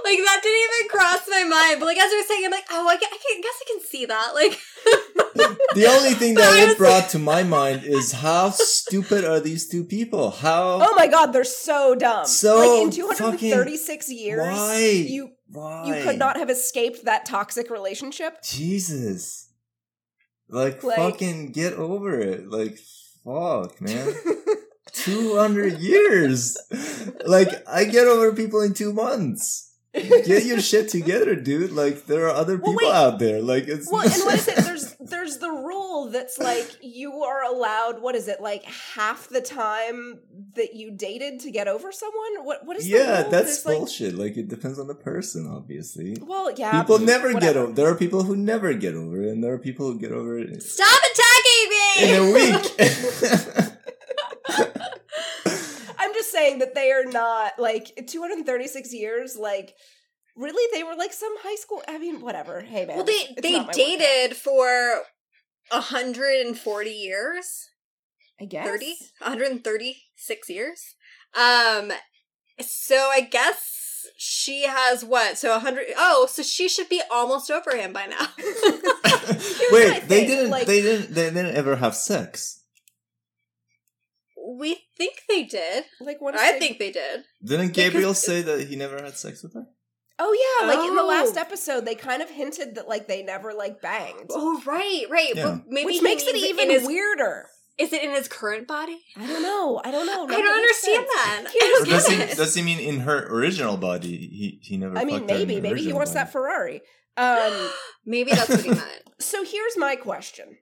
like 0.04 0.20
that 0.26 0.40
didn't 0.44 0.66
even 0.66 0.90
cross 0.90 1.22
my 1.30 1.46
mind. 1.46 1.80
But 1.80 1.86
like 1.86 1.98
as 1.98 2.12
you're 2.12 2.24
saying, 2.24 2.44
I'm 2.46 2.52
like, 2.52 2.66
oh, 2.72 2.88
I, 2.88 2.98
can, 2.98 3.10
I 3.12 3.42
guess 3.42 3.62
I 3.62 3.66
can 3.72 3.82
see 3.82 4.06
that. 4.06 4.32
Like, 4.34 4.60
The 5.76 5.86
only 5.88 6.14
thing 6.16 6.34
that 6.34 6.70
it 6.70 6.78
brought 6.78 7.10
to 7.10 7.20
my 7.20 7.44
mind 7.44 7.84
is 7.84 8.12
how 8.12 8.50
stupid 8.50 9.24
are 9.24 9.40
these 9.40 9.68
two 9.70 9.84
people? 9.84 10.32
How 10.32 10.80
oh 10.82 10.96
my 10.96 11.08
god 11.08 11.28
they're 11.28 11.44
so 11.44 11.94
dumb 11.96 12.26
So 12.26 12.58
like 12.58 12.84
in 12.86 12.92
236 12.92 14.10
years 14.12 14.40
why? 14.40 14.80
you 15.08 15.30
why 15.48 15.86
you 15.86 16.04
could 16.04 16.18
not 16.18 16.38
have 16.38 16.50
escaped 16.50 17.06
that 17.06 17.26
toxic 17.26 17.70
relationship 17.70 18.42
Jesus. 18.44 19.50
Like, 20.50 20.84
Like- 20.84 20.98
fucking 20.98 21.52
get 21.52 21.74
over 21.74 22.20
it. 22.20 22.50
Like 22.50 22.80
fuck, 23.24 23.80
man. 23.80 24.14
200 24.94 25.78
years. 25.80 26.58
Like 27.26 27.50
I 27.68 27.84
get 27.86 28.08
over 28.08 28.34
people 28.34 28.62
in 28.62 28.74
2 28.74 28.92
months. 28.92 29.69
Get 29.94 30.46
your 30.46 30.60
shit 30.60 30.90
together, 30.90 31.36
dude. 31.36 31.72
Like 31.72 32.06
there 32.06 32.28
are 32.28 32.36
other 32.36 32.58
people 32.58 32.76
wait. 32.76 32.94
out 32.94 33.20
there. 33.20 33.42
Like 33.42 33.68
it's 33.68 33.92
Well, 33.92 34.02
and 34.02 34.12
what 34.24 34.36
is 34.36 34.48
it? 34.48 34.56
There's 34.70 34.96
there's 35.00 35.38
the 35.38 35.50
rule 35.50 36.12
that's 36.12 36.38
like 36.38 36.78
you 36.82 37.24
are 37.24 37.44
allowed. 37.44 38.02
What 38.02 38.16
is 38.16 38.28
it? 38.28 38.42
Like 38.42 38.64
half 38.66 39.30
the 39.30 39.42
time 39.42 40.20
that 40.56 40.76
you 40.76 40.92
dated 40.92 41.40
to 41.42 41.52
get 41.52 41.68
over 41.68 41.92
someone. 41.92 42.46
What 42.46 42.66
what 42.66 42.78
is? 42.78 42.84
the 42.84 42.92
yeah, 42.92 43.22
rule? 43.22 43.32
that's 43.32 43.64
There's, 43.64 43.78
bullshit. 43.78 44.16
Like 44.16 44.38
it 44.38 44.48
depends 44.48 44.78
on 44.78 44.88
the 44.88 44.96
person, 44.96 45.48
obviously. 45.48 46.18
Well, 46.22 46.52
yeah. 46.52 46.82
people 46.82 47.00
never 47.00 47.34
get 47.34 47.58
over. 47.58 47.72
There 47.72 47.88
are 47.88 47.96
people 47.96 48.24
who 48.24 48.36
never 48.36 48.74
get 48.74 48.94
over 48.94 49.24
it, 49.24 49.30
and 49.30 49.44
there 49.44 49.54
are 49.54 49.60
people 49.60 49.92
who 49.92 50.00
get 50.00 50.12
over 50.12 50.38
it 50.38 50.62
Stop 50.62 51.02
attacking 51.12 51.70
me! 51.70 52.04
in 52.04 52.16
a 52.16 52.34
week. 52.34 53.76
I'm 56.40 56.46
just 56.46 56.48
saying 56.48 56.60
that 56.60 56.76
they 56.76 56.92
are 56.92 57.06
not 57.06 57.60
like 57.60 58.06
236 58.08 58.94
years. 58.94 59.38
Like, 59.38 59.74
really, 60.36 60.64
they 60.74 60.84
were 60.84 60.96
like 60.96 61.14
some 61.14 61.34
high 61.42 61.56
school. 61.56 61.82
I 61.88 61.98
mean, 61.98 62.22
whatever. 62.22 62.62
Hey, 62.62 62.86
man. 62.86 62.98
well, 62.98 63.06
they 63.06 63.36
they 63.42 63.52
not 63.54 63.68
workout, 63.68 63.76
dated 63.76 64.38
for 64.38 65.02
140 65.72 66.90
years. 66.90 67.70
I 68.42 68.46
guess 68.46 68.66
30 68.66 68.96
136 69.20 70.50
years 70.50 70.96
um 71.38 71.92
so 72.62 73.10
i 73.12 73.20
guess 73.20 74.06
she 74.18 74.64
has 74.64 75.04
what 75.04 75.38
so 75.38 75.52
100 75.52 75.88
oh 75.98 76.26
so 76.32 76.42
she 76.42 76.70
should 76.70 76.88
be 76.88 77.02
almost 77.12 77.52
over 77.52 77.76
him 77.76 77.92
by 77.92 78.06
now 78.06 78.28
Wait, 79.72 80.08
they 80.08 80.26
didn't. 80.26 80.50
like- 80.52 80.68
they 80.68 80.82
didn't. 80.82 81.14
They 81.14 81.30
didn't 81.30 81.56
ever 81.56 81.76
have 81.76 81.96
sex. 81.96 82.59
We 84.58 84.78
think 84.98 85.22
they 85.30 85.44
did 85.44 85.84
Like, 86.02 86.22
what? 86.22 86.36
is 86.36 86.42
i 86.42 86.54
they- 86.54 86.60
think 86.60 86.80
they 86.80 86.92
did 86.92 87.24
Didn't 87.44 87.68
Because- 87.68 87.84
Gabriel 87.92 88.14
say 88.14 88.42
that 88.42 88.68
he 88.68 88.76
never 88.76 89.02
had 89.02 89.18
sex 89.18 89.44
with 89.44 89.54
her? 89.54 89.66
Oh 90.22 90.34
yeah, 90.62 90.68
like 90.68 90.86
in 90.90 90.96
the 90.96 91.04
last 91.04 91.38
Oh. 91.38 91.42
episode, 91.42 91.86
they 91.86 91.96
kind 91.96 92.22
of 92.22 92.30
hinted 92.30 92.76
that 92.76 92.88
like 92.90 93.08
they 93.08 93.24
never 93.24 93.54
like 93.54 93.82
banged, 93.82 94.30
oh 94.32 94.62
right 94.66 95.06
right 95.10 95.34
Yeah. 95.36 95.46
but 95.46 95.62
maybe 95.68 95.86
which 95.86 96.02
makes 96.02 96.24
it 96.24 96.36
even 96.36 96.70
his, 96.70 96.86
weirder. 96.86 97.48
is 97.78 97.94
it 97.94 98.04
in 98.04 98.12
his 98.12 98.28
current 98.28 98.68
body 98.68 99.00
I 99.16 99.26
don't 99.26 99.42
know. 99.42 99.80
I 99.84 99.92
don't 99.92 100.06
know. 100.06 100.24
i 100.26 100.38
don't 100.42 100.48
understand 100.62 101.06
that 101.06 101.46
Here's- 101.54 101.56
I 101.56 101.82
Or 101.82 101.86
don't 101.86 101.90
does 101.90 102.08
he? 102.32 102.36
Does 102.36 102.56
he 102.56 102.62
mean 102.62 102.80
in 102.80 103.00
her 103.02 103.28
original 103.34 103.78
body? 103.78 104.18
He 104.18 104.60
he 104.62 104.78
never. 104.78 104.98
I 104.98 105.06
mean, 105.06 105.20
fucked 105.20 105.32
her 105.32 105.38
in 105.38 105.48
maybe, 105.48 105.62
maybe 105.62 105.82
he 105.82 105.94
wants 105.94 106.12
body. 106.12 106.24
that 106.26 106.32
Ferrari. 106.34 106.82
Um, 107.16 107.70
maybe 108.06 108.32
that's 108.32 108.50
what 108.50 108.62
he 108.62 108.70
meant 108.84 109.04
so 109.20 109.44
here's 109.44 109.78
my 109.78 109.96
question, 109.98 110.58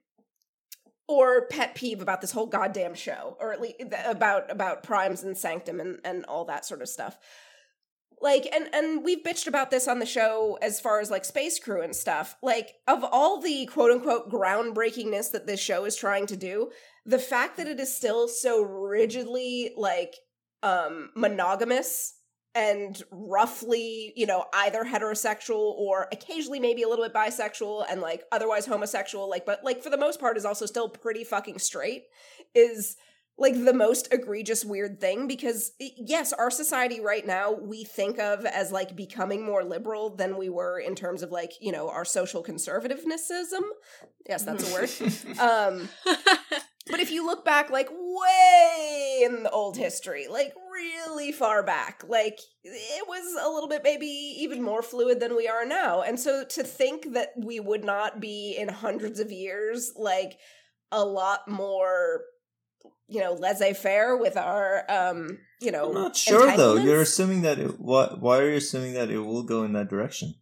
or 1.08 1.46
pet 1.46 1.74
peeve 1.74 2.02
about 2.02 2.20
this 2.20 2.30
whole 2.30 2.46
goddamn 2.46 2.94
show, 2.94 3.36
or 3.40 3.52
at 3.52 3.60
least 3.60 3.76
about 4.04 4.50
about 4.50 4.82
primes 4.82 5.22
and 5.22 5.36
sanctum 5.36 5.80
and 5.80 5.98
and 6.04 6.24
all 6.26 6.44
that 6.44 6.64
sort 6.64 6.82
of 6.82 6.88
stuff. 6.88 7.18
Like, 8.20 8.48
and 8.52 8.68
and 8.74 9.04
we've 9.04 9.22
bitched 9.24 9.46
about 9.46 9.70
this 9.70 9.88
on 9.88 10.00
the 10.00 10.06
show 10.06 10.58
as 10.60 10.80
far 10.80 11.00
as 11.00 11.10
like 11.10 11.24
space 11.24 11.58
crew 11.58 11.82
and 11.82 11.94
stuff. 11.96 12.36
Like, 12.42 12.74
of 12.86 13.04
all 13.04 13.40
the 13.40 13.66
quote 13.66 13.90
unquote 13.90 14.30
groundbreakingness 14.30 15.32
that 15.32 15.46
this 15.46 15.60
show 15.60 15.84
is 15.84 15.96
trying 15.96 16.26
to 16.26 16.36
do, 16.36 16.70
the 17.06 17.18
fact 17.18 17.56
that 17.56 17.68
it 17.68 17.80
is 17.80 17.94
still 17.94 18.28
so 18.28 18.62
rigidly 18.62 19.72
like 19.76 20.14
um 20.62 21.10
monogamous 21.14 22.14
and 22.54 23.02
roughly, 23.10 24.12
you 24.16 24.26
know, 24.26 24.46
either 24.52 24.84
heterosexual 24.84 25.74
or 25.76 26.08
occasionally 26.12 26.60
maybe 26.60 26.82
a 26.82 26.88
little 26.88 27.04
bit 27.04 27.14
bisexual 27.14 27.84
and 27.88 28.00
like 28.00 28.24
otherwise 28.32 28.66
homosexual, 28.66 29.28
like, 29.28 29.46
but 29.46 29.62
like 29.64 29.82
for 29.82 29.90
the 29.90 29.98
most 29.98 30.18
part 30.18 30.36
is 30.36 30.44
also 30.44 30.66
still 30.66 30.88
pretty 30.88 31.24
fucking 31.24 31.58
straight, 31.58 32.04
is 32.54 32.96
like 33.38 33.54
the 33.64 33.72
most 33.72 34.12
egregious 34.12 34.64
weird 34.64 35.00
thing 35.00 35.28
because 35.28 35.72
yes, 35.78 36.32
our 36.32 36.50
society 36.50 37.00
right 37.00 37.24
now 37.24 37.52
we 37.52 37.84
think 37.84 38.18
of 38.18 38.44
as 38.44 38.72
like 38.72 38.96
becoming 38.96 39.44
more 39.44 39.62
liberal 39.62 40.10
than 40.10 40.36
we 40.36 40.48
were 40.48 40.80
in 40.80 40.96
terms 40.96 41.22
of 41.22 41.30
like, 41.30 41.52
you 41.60 41.70
know, 41.70 41.88
our 41.88 42.04
social 42.04 42.42
conservativenessism. 42.42 43.62
Yes, 44.28 44.42
that's 44.42 44.68
a 44.68 44.74
word. 44.74 44.90
Um 45.38 45.88
but 46.90 47.00
if 47.00 47.10
you 47.10 47.24
look 47.24 47.44
back, 47.44 47.70
like 47.70 47.88
way 47.90 49.22
in 49.24 49.42
the 49.42 49.50
old 49.50 49.76
history, 49.76 50.26
like 50.28 50.54
really 50.72 51.32
far 51.32 51.62
back, 51.62 52.02
like 52.08 52.38
it 52.64 53.08
was 53.08 53.44
a 53.44 53.48
little 53.48 53.68
bit 53.68 53.82
maybe 53.84 54.06
even 54.06 54.62
more 54.62 54.82
fluid 54.82 55.20
than 55.20 55.36
we 55.36 55.48
are 55.48 55.64
now. 55.64 56.02
And 56.02 56.18
so 56.18 56.44
to 56.44 56.62
think 56.62 57.12
that 57.12 57.30
we 57.36 57.60
would 57.60 57.84
not 57.84 58.20
be 58.20 58.56
in 58.58 58.68
hundreds 58.68 59.20
of 59.20 59.30
years, 59.32 59.92
like 59.96 60.38
a 60.90 61.04
lot 61.04 61.48
more, 61.48 62.22
you 63.08 63.20
know, 63.20 63.34
laissez 63.34 63.74
faire 63.74 64.16
with 64.16 64.36
our, 64.36 64.84
um, 64.88 65.38
you 65.60 65.72
know, 65.72 65.88
I'm 65.88 65.94
not 65.94 66.16
sure 66.16 66.56
though. 66.56 66.76
You're 66.76 67.02
assuming 67.02 67.42
that 67.42 67.58
it. 67.58 67.80
What? 67.80 68.20
Why 68.20 68.38
are 68.38 68.50
you 68.50 68.56
assuming 68.56 68.94
that 68.94 69.10
it 69.10 69.18
will 69.18 69.42
go 69.42 69.64
in 69.64 69.72
that 69.72 69.88
direction? 69.88 70.34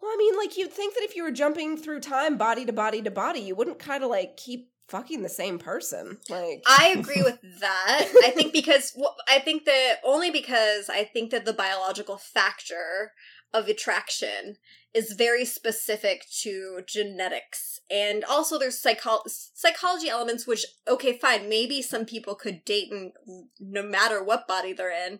Well, 0.00 0.10
I 0.12 0.16
mean, 0.18 0.36
like 0.36 0.58
you'd 0.58 0.72
think 0.72 0.94
that 0.94 1.04
if 1.04 1.14
you 1.14 1.22
were 1.22 1.30
jumping 1.30 1.76
through 1.76 2.00
time, 2.00 2.36
body 2.36 2.64
to 2.64 2.72
body 2.72 3.00
to 3.02 3.10
body, 3.10 3.40
you 3.40 3.54
wouldn't 3.54 3.78
kind 3.78 4.02
of 4.02 4.10
like 4.10 4.36
keep 4.36 4.71
fucking 4.88 5.22
the 5.22 5.28
same 5.28 5.58
person. 5.58 6.18
Like, 6.28 6.62
I 6.66 6.94
agree 6.98 7.22
with 7.22 7.38
that. 7.60 8.08
I 8.24 8.30
think 8.30 8.52
because 8.52 8.92
well, 8.96 9.16
I 9.28 9.38
think 9.38 9.64
that 9.64 9.96
only 10.04 10.30
because 10.30 10.88
I 10.88 11.04
think 11.04 11.30
that 11.30 11.44
the 11.44 11.52
biological 11.52 12.16
factor 12.18 13.12
of 13.54 13.68
attraction 13.68 14.56
is 14.94 15.12
very 15.12 15.44
specific 15.44 16.24
to 16.40 16.80
genetics 16.86 17.80
and 17.90 18.24
also 18.24 18.58
there's 18.58 18.78
psycho- 18.78 19.22
psychology 19.26 20.08
elements 20.08 20.46
which 20.46 20.64
okay 20.88 21.18
fine 21.18 21.48
maybe 21.50 21.82
some 21.82 22.04
people 22.06 22.34
could 22.34 22.64
date 22.64 22.88
in, 22.90 23.12
no 23.60 23.82
matter 23.82 24.22
what 24.24 24.48
body 24.48 24.72
they're 24.72 24.90
in 25.06 25.14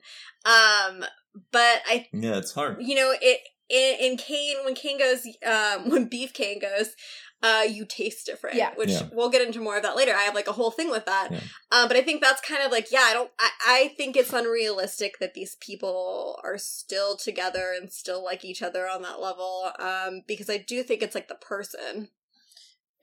um 0.47 1.05
but 1.51 1.81
i 1.87 2.07
Yeah, 2.13 2.37
it's 2.37 2.53
hard. 2.53 2.79
you 2.81 2.95
know 2.95 3.13
it 3.21 3.41
in, 3.69 4.13
in 4.13 4.17
Kane 4.19 4.57
when 4.65 4.75
Kane 4.75 4.99
goes 4.99 5.27
um 5.47 5.91
when 5.91 6.05
Beef 6.07 6.33
Kane 6.35 6.59
goes 6.61 6.95
uh 7.43 7.63
you 7.69 7.85
taste 7.85 8.27
different 8.27 8.57
Yeah. 8.57 8.73
which 8.75 8.91
Yeah. 8.91 9.09
we'll 9.13 9.31
get 9.31 9.47
into 9.47 9.61
more 9.61 9.77
of 9.77 9.83
that 9.83 9.97
later 9.97 10.13
I 10.15 10.23
have 10.23 10.35
like 10.35 10.47
a 10.49 10.53
whole 10.53 10.71
thing 10.71 10.91
with 10.91 11.07
that 11.07 11.29
Yeah. 11.33 11.41
um 11.71 11.89
but 11.89 11.97
I 11.97 12.03
think 12.03 12.23
that's 12.23 12.41
kind 12.41 12.63
of 12.63 12.71
like 12.71 12.91
yeah 12.93 13.05
I 13.05 13.13
don't 13.13 13.31
I, 13.39 13.51
I 13.67 13.89
think 13.97 14.17
it's 14.17 14.33
unrealistic 14.33 15.19
that 15.19 15.35
these 15.35 15.57
people 15.57 16.41
are 16.45 16.59
still 16.59 17.17
together 17.17 17.73
and 17.79 17.91
still 17.93 18.23
like 18.25 18.45
each 18.45 18.63
other 18.63 18.89
on 18.89 19.03
that 19.03 19.21
level 19.21 19.73
um 19.79 20.23
because 20.27 20.49
I 20.49 20.59
do 20.59 20.83
think 20.83 21.03
it's 21.03 21.15
like 21.15 21.29
the 21.29 21.35
person 21.35 22.09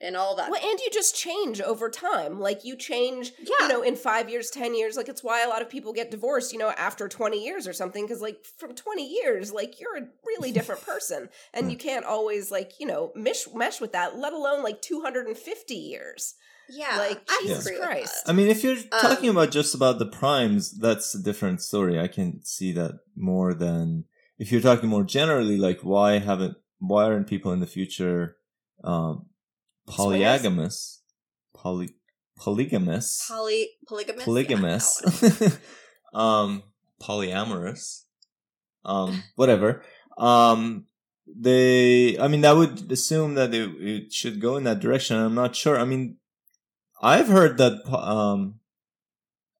and 0.02 0.16
all 0.16 0.34
that 0.36 0.50
Well, 0.50 0.60
and 0.62 0.80
you 0.80 0.88
just 0.92 1.14
change 1.16 1.60
over 1.60 1.90
time. 1.90 2.40
Like 2.40 2.64
you 2.64 2.76
change, 2.76 3.32
Yeah. 3.38 3.50
you 3.60 3.68
know, 3.68 3.82
in 3.82 3.96
five 3.96 4.30
years, 4.30 4.50
ten 4.50 4.74
years. 4.74 4.96
Like 4.96 5.08
it's 5.08 5.22
why 5.22 5.42
a 5.44 5.48
lot 5.48 5.62
of 5.62 5.68
people 5.68 5.92
get 5.92 6.10
divorced, 6.10 6.52
you 6.52 6.58
know, 6.58 6.70
after 6.70 7.08
twenty 7.08 7.44
years 7.44 7.66
or 7.68 7.72
something. 7.72 8.04
Because 8.06 8.22
like 8.22 8.44
from 8.58 8.74
twenty 8.74 9.06
years, 9.08 9.52
like 9.52 9.80
you're 9.80 9.96
a 9.96 10.08
really 10.26 10.52
different 10.58 10.84
person, 10.86 11.28
and 11.54 11.70
you 11.70 11.76
can't 11.76 12.04
always 12.04 12.50
like 12.50 12.72
you 12.80 12.86
know 12.86 13.12
mesh 13.14 13.46
mesh 13.54 13.80
with 13.80 13.92
that. 13.92 14.16
Let 14.18 14.32
alone 14.32 14.62
like 14.62 14.80
two 14.82 15.00
hundred 15.02 15.26
and 15.26 15.36
fifty 15.36 15.74
years. 15.76 16.34
yeah 16.68 16.96
like, 16.98 17.20
I 17.28 17.38
Jesus 17.42 17.66
agree 17.66 17.78
with 17.80 17.88
Christ. 17.88 18.24
that. 18.24 18.30
I 18.30 18.34
mean, 18.34 18.46
if 18.48 18.62
you're 18.64 18.76
Um, 18.92 19.00
talking 19.02 19.28
about 19.28 19.50
just 19.50 19.74
about 19.74 19.98
the 19.98 20.06
primes, 20.06 20.70
that's 20.78 21.14
a 21.14 21.22
different 21.22 21.60
story. 21.62 21.98
I 21.98 22.06
can 22.08 22.40
see 22.44 22.70
that 22.72 22.92
more 23.16 23.52
than 23.54 24.04
if 24.38 24.50
you're 24.52 24.60
talking 24.62 24.88
more 24.88 25.02
generally, 25.04 25.56
like 25.58 25.80
why 25.82 26.18
haven't 26.20 26.56
why 26.78 27.04
aren't 27.04 27.26
people 27.26 27.52
in 27.52 27.60
the 27.60 27.66
future 27.66 28.36
um 28.84 29.26
polygamous, 29.96 31.02
poly 31.54 31.94
polygamous, 32.36 33.26
Poly 33.28 33.68
polygamous 33.86 34.24
polygamous, 34.24 35.02
Yeah, 35.40 35.48
um 36.14 36.62
polyamorous, 37.00 38.04
um 38.84 39.22
whatever. 39.36 39.82
Um 40.18 40.86
they 41.26 42.18
I 42.18 42.28
mean 42.28 42.40
that 42.40 42.56
would 42.56 42.90
assume 42.90 43.34
that 43.34 43.54
it, 43.54 43.70
it 43.80 44.12
should 44.12 44.40
go 44.40 44.56
in 44.56 44.64
that 44.64 44.80
direction. 44.80 45.16
I'm 45.16 45.34
not 45.34 45.54
sure. 45.54 45.78
I 45.78 45.84
mean 45.84 46.16
I've 47.02 47.28
heard 47.28 47.58
that 47.58 47.80
um 47.92 48.60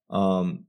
um 0.09 0.65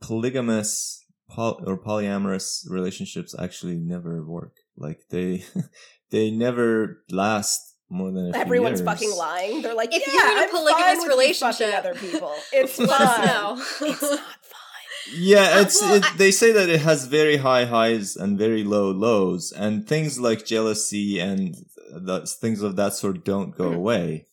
polygamous 0.00 1.04
poly- 1.28 1.62
or 1.66 1.76
polyamorous 1.78 2.68
relationships 2.68 3.34
actually 3.38 3.76
never 3.76 4.24
work. 4.24 4.56
Like 4.76 5.02
they 5.10 5.44
they 6.10 6.30
never 6.30 7.02
last 7.10 7.69
more 7.90 8.10
than 8.12 8.28
a 8.30 8.32
few 8.32 8.40
Everyone's 8.40 8.80
years. 8.80 8.88
fucking 8.90 9.14
lying. 9.16 9.62
They're 9.62 9.74
like, 9.74 9.92
If 9.94 10.04
yeah, 10.06 10.12
you're 10.14 10.32
in 10.32 10.38
a 10.38 10.42
I'm 10.42 10.50
polygamous 10.50 10.86
fine 10.86 10.98
with 10.98 11.08
relationship, 11.08 11.74
other 11.76 11.94
people. 11.94 12.32
It's 12.52 12.76
fine. 12.76 12.86
let 12.88 13.00
us 13.00 13.80
It's 13.82 14.02
not 14.02 14.20
fine. 14.54 15.14
Yeah, 15.14 15.48
Uh, 15.56 15.60
it's 15.62 15.80
well, 15.80 15.94
it, 15.94 16.04
I- 16.04 16.16
they 16.16 16.30
say 16.30 16.52
that 16.52 16.68
it 16.68 16.80
has 16.80 17.06
very 17.06 17.38
high 17.38 17.64
highs 17.64 18.16
and 18.16 18.38
very 18.38 18.62
low 18.64 18.90
lows, 18.90 19.50
and 19.52 19.86
things 19.88 20.20
like 20.20 20.44
jealousy 20.46 21.18
and 21.18 21.54
the, 21.92 22.26
things 22.26 22.62
of 22.62 22.76
that 22.76 22.94
sort 22.94 23.24
don't 23.24 23.56
go 23.56 23.70
Mhm. 23.70 23.76
away. 23.76 24.26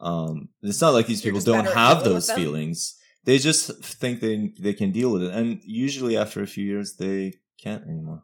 Um, 0.00 0.48
it's 0.62 0.80
not 0.80 0.94
like 0.94 1.06
these 1.06 1.22
You're 1.24 1.34
people 1.34 1.44
don't 1.52 1.66
have 1.74 2.02
those 2.04 2.30
feelings. 2.30 2.96
They 3.24 3.38
just 3.38 3.84
think 3.84 4.20
they 4.20 4.52
they 4.58 4.72
can 4.74 4.90
deal 4.90 5.12
with 5.12 5.22
it, 5.22 5.32
and 5.32 5.60
usually 5.64 6.16
after 6.16 6.42
a 6.42 6.46
few 6.54 6.64
years 6.64 6.96
they 6.96 7.34
can't 7.62 7.84
anymore. 7.86 8.22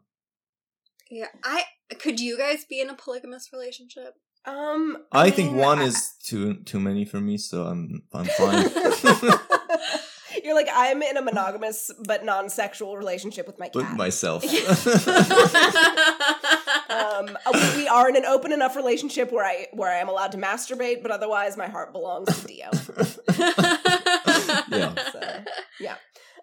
yeah 1.09 1.27
I 1.43 1.63
could 2.03 2.19
you 2.19 2.37
guys 2.37 2.65
be 2.65 2.81
in 2.81 2.89
a 2.89 2.95
polygamous 2.95 3.49
relationship 3.53 4.13
Um, 4.49 4.97
I, 5.11 5.29
think 5.29 5.51
mean, 5.51 5.59
one 5.61 5.79
I- 5.79 5.83
is 5.83 6.13
too 6.23 6.55
too 6.65 6.79
many 6.79 7.05
for 7.05 7.19
me, 7.19 7.37
so 7.37 7.63
I'm 7.65 8.03
I'm 8.13 8.25
fine. 8.37 8.69
You're 10.43 10.55
like, 10.55 10.69
I'm 10.73 11.01
in 11.01 11.17
a 11.17 11.21
monogamous 11.21 11.91
but 12.05 12.23
non-sexual 12.23 12.95
relationship 12.97 13.45
with 13.45 13.59
my 13.59 13.69
With 13.73 13.89
myself. 13.91 14.43
um, 16.89 17.37
we, 17.53 17.75
we 17.75 17.87
are 17.87 18.07
in 18.09 18.15
an 18.15 18.25
open 18.25 18.51
enough 18.53 18.75
relationship 18.75 19.31
where 19.31 19.45
I 19.45 19.67
where 19.73 19.91
I 19.91 19.97
am 19.97 20.07
allowed 20.09 20.31
to 20.31 20.37
masturbate, 20.37 21.01
but 21.01 21.11
otherwise 21.11 21.57
my 21.57 21.67
heart 21.67 21.91
belongs 21.91 22.39
to 22.41 22.47
Dio. 22.47 22.69
yeah. 24.69 24.95
So, 25.11 25.43
yeah. 25.79 25.95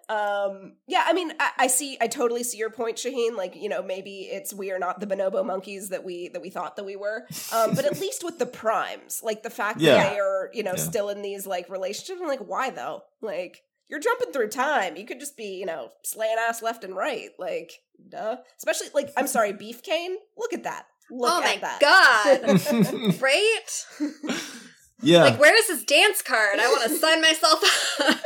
Um, 0.09 0.73
yeah, 0.87 1.03
I 1.05 1.13
mean, 1.13 1.33
I, 1.39 1.49
I 1.57 1.67
see, 1.67 1.97
I 1.99 2.07
totally 2.07 2.43
see 2.43 2.57
your 2.57 2.69
point, 2.69 2.95
Shaheen. 2.97 3.35
Like, 3.35 3.55
you 3.55 3.67
know, 3.67 3.83
maybe 3.83 4.21
it's 4.31 4.53
we 4.53 4.71
are 4.71 4.79
not 4.79 4.99
the 4.99 5.05
bonobo 5.07 5.45
monkeys 5.45 5.89
that 5.89 6.03
we 6.05 6.29
that 6.29 6.41
we 6.41 6.49
thought 6.49 6.77
that 6.77 6.85
we 6.85 6.95
were. 6.95 7.27
Um, 7.53 7.75
but 7.75 7.83
at 7.85 7.99
least 7.99 8.23
with 8.23 8.39
the 8.39 8.45
primes, 8.45 9.21
like 9.23 9.43
the 9.43 9.49
fact 9.49 9.81
Yeah. 9.81 9.95
that 9.97 10.13
they 10.13 10.19
are, 10.19 10.49
you 10.53 10.63
know, 10.63 10.73
Yeah. 10.75 10.81
still 10.81 11.09
in 11.09 11.21
these 11.21 11.45
like 11.45 11.69
relationships. 11.69 12.19
I'm 12.21 12.27
like, 12.27 12.39
why 12.39 12.69
though? 12.69 13.01
Like, 13.21 13.61
you're 13.89 13.99
jumping 13.99 14.31
through 14.31 14.49
time. 14.49 14.95
You 14.97 15.05
could 15.05 15.19
just 15.19 15.35
be, 15.37 15.57
you 15.57 15.65
know, 15.65 15.89
slaying 16.03 16.37
ass 16.39 16.61
left 16.61 16.83
and 16.83 16.95
right. 16.95 17.29
Like, 17.37 17.71
duh. 18.09 18.37
Especially 18.57 18.87
like, 18.93 19.09
I'm 19.17 19.27
sorry, 19.27 19.53
Beef 19.53 19.83
Kane. 19.83 20.15
Look 20.37 20.53
at 20.53 20.63
that. 20.63 20.85
Look 21.09 21.31
oh 21.31 21.41
at 21.41 21.61
my 21.61 21.61
that. 21.61 21.79
god. 21.81 23.21
right? 23.21 23.85
yeah. 25.01 25.23
Like, 25.23 25.39
where 25.39 25.57
is 25.57 25.67
this 25.67 25.83
dance 25.83 26.21
card? 26.21 26.59
I 26.59 26.67
want 26.69 26.83
to 26.89 26.97
sign 26.97 27.21
myself 27.21 27.61
up. 28.01 28.17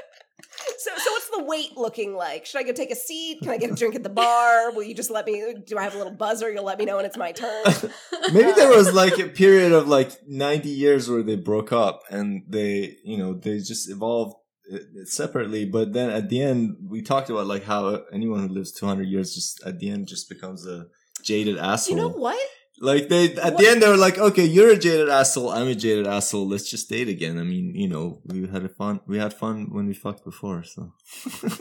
So, 0.82 0.90
so 0.98 1.12
what's 1.12 1.30
the 1.30 1.44
wait 1.44 1.78
looking 1.78 2.16
like? 2.16 2.46
Should 2.46 2.60
I 2.60 2.64
go 2.64 2.74
take 2.74 2.92
a 2.92 2.96
seat? 2.96 3.40
Can 3.42 3.52
I 3.52 3.58
get 3.58 3.72
a 3.72 3.76
drink 3.76 3.94
at 3.94 4.02
the 4.02 4.10
bar? 4.10 4.72
Will 4.72 4.84
you 4.84 4.96
just 4.96 5.12
let 5.12 5.26
me? 5.28 5.54
Do 5.66 5.78
I 5.78 5.84
have 5.84 5.94
a 5.94 5.98
little 5.98 6.14
buzzer? 6.14 6.52
You'll 6.52 6.64
let 6.64 6.80
me 6.80 6.86
know 6.86 6.96
when 6.96 7.06
it's 7.06 7.18
my 7.18 7.32
turn. 7.32 7.64
Maybe 8.34 8.52
there 8.54 8.70
was 8.70 8.94
like 8.94 9.20
a 9.20 9.28
period 9.28 9.74
of 9.74 9.88
like 9.88 10.12
90 10.28 10.70
years 10.70 11.10
where 11.10 11.22
they 11.22 11.36
broke 11.36 11.72
up 11.72 12.02
and 12.10 12.44
they, 12.48 12.98
you 13.04 13.18
know, 13.18 13.34
they 13.34 13.60
just 13.60 13.90
evolved 13.90 14.36
uh, 14.74 14.78
separately. 15.06 15.66
But 15.66 15.94
then 15.94 16.10
at 16.10 16.30
the 16.30 16.42
end, 16.42 16.78
we 16.90 17.02
talked 17.02 17.30
about 17.30 17.46
like 17.46 17.64
how 17.64 18.02
anyone 18.12 18.48
who 18.48 18.54
lives 18.54 18.72
200 18.72 19.08
years 19.08 19.36
just 19.36 19.64
at 19.64 19.80
the 19.80 19.90
end 19.90 20.08
just 20.08 20.30
becomes 20.30 20.66
a 20.66 20.88
jaded 21.22 21.58
asshole. 21.58 21.96
You 21.96 22.02
know 22.02 22.10
what? 22.10 22.40
Like 22.84 23.10
they 23.10 23.36
at 23.36 23.54
What- 23.54 23.58
the 23.58 23.68
end 23.68 23.82
they 23.84 23.88
were 23.88 23.96
like, 23.96 24.18
okay, 24.18 24.44
you're 24.46 24.72
a 24.72 24.78
jaded 24.78 25.08
asshole, 25.08 25.50
I'm 25.52 25.68
a 25.68 25.76
jaded 25.76 26.08
asshole. 26.08 26.48
Let's 26.48 26.70
just 26.70 26.90
date 26.90 27.08
again. 27.08 27.38
I 27.38 27.44
mean, 27.44 27.76
you 27.76 27.88
know, 27.88 28.22
we 28.26 28.48
had 28.48 28.66
a 28.66 28.70
fun, 28.70 29.02
we 29.08 29.20
had 29.20 29.34
fun 29.36 29.68
when 29.72 29.86
we 29.86 29.94
fucked 29.94 30.26
before, 30.26 30.64
so. 30.64 30.92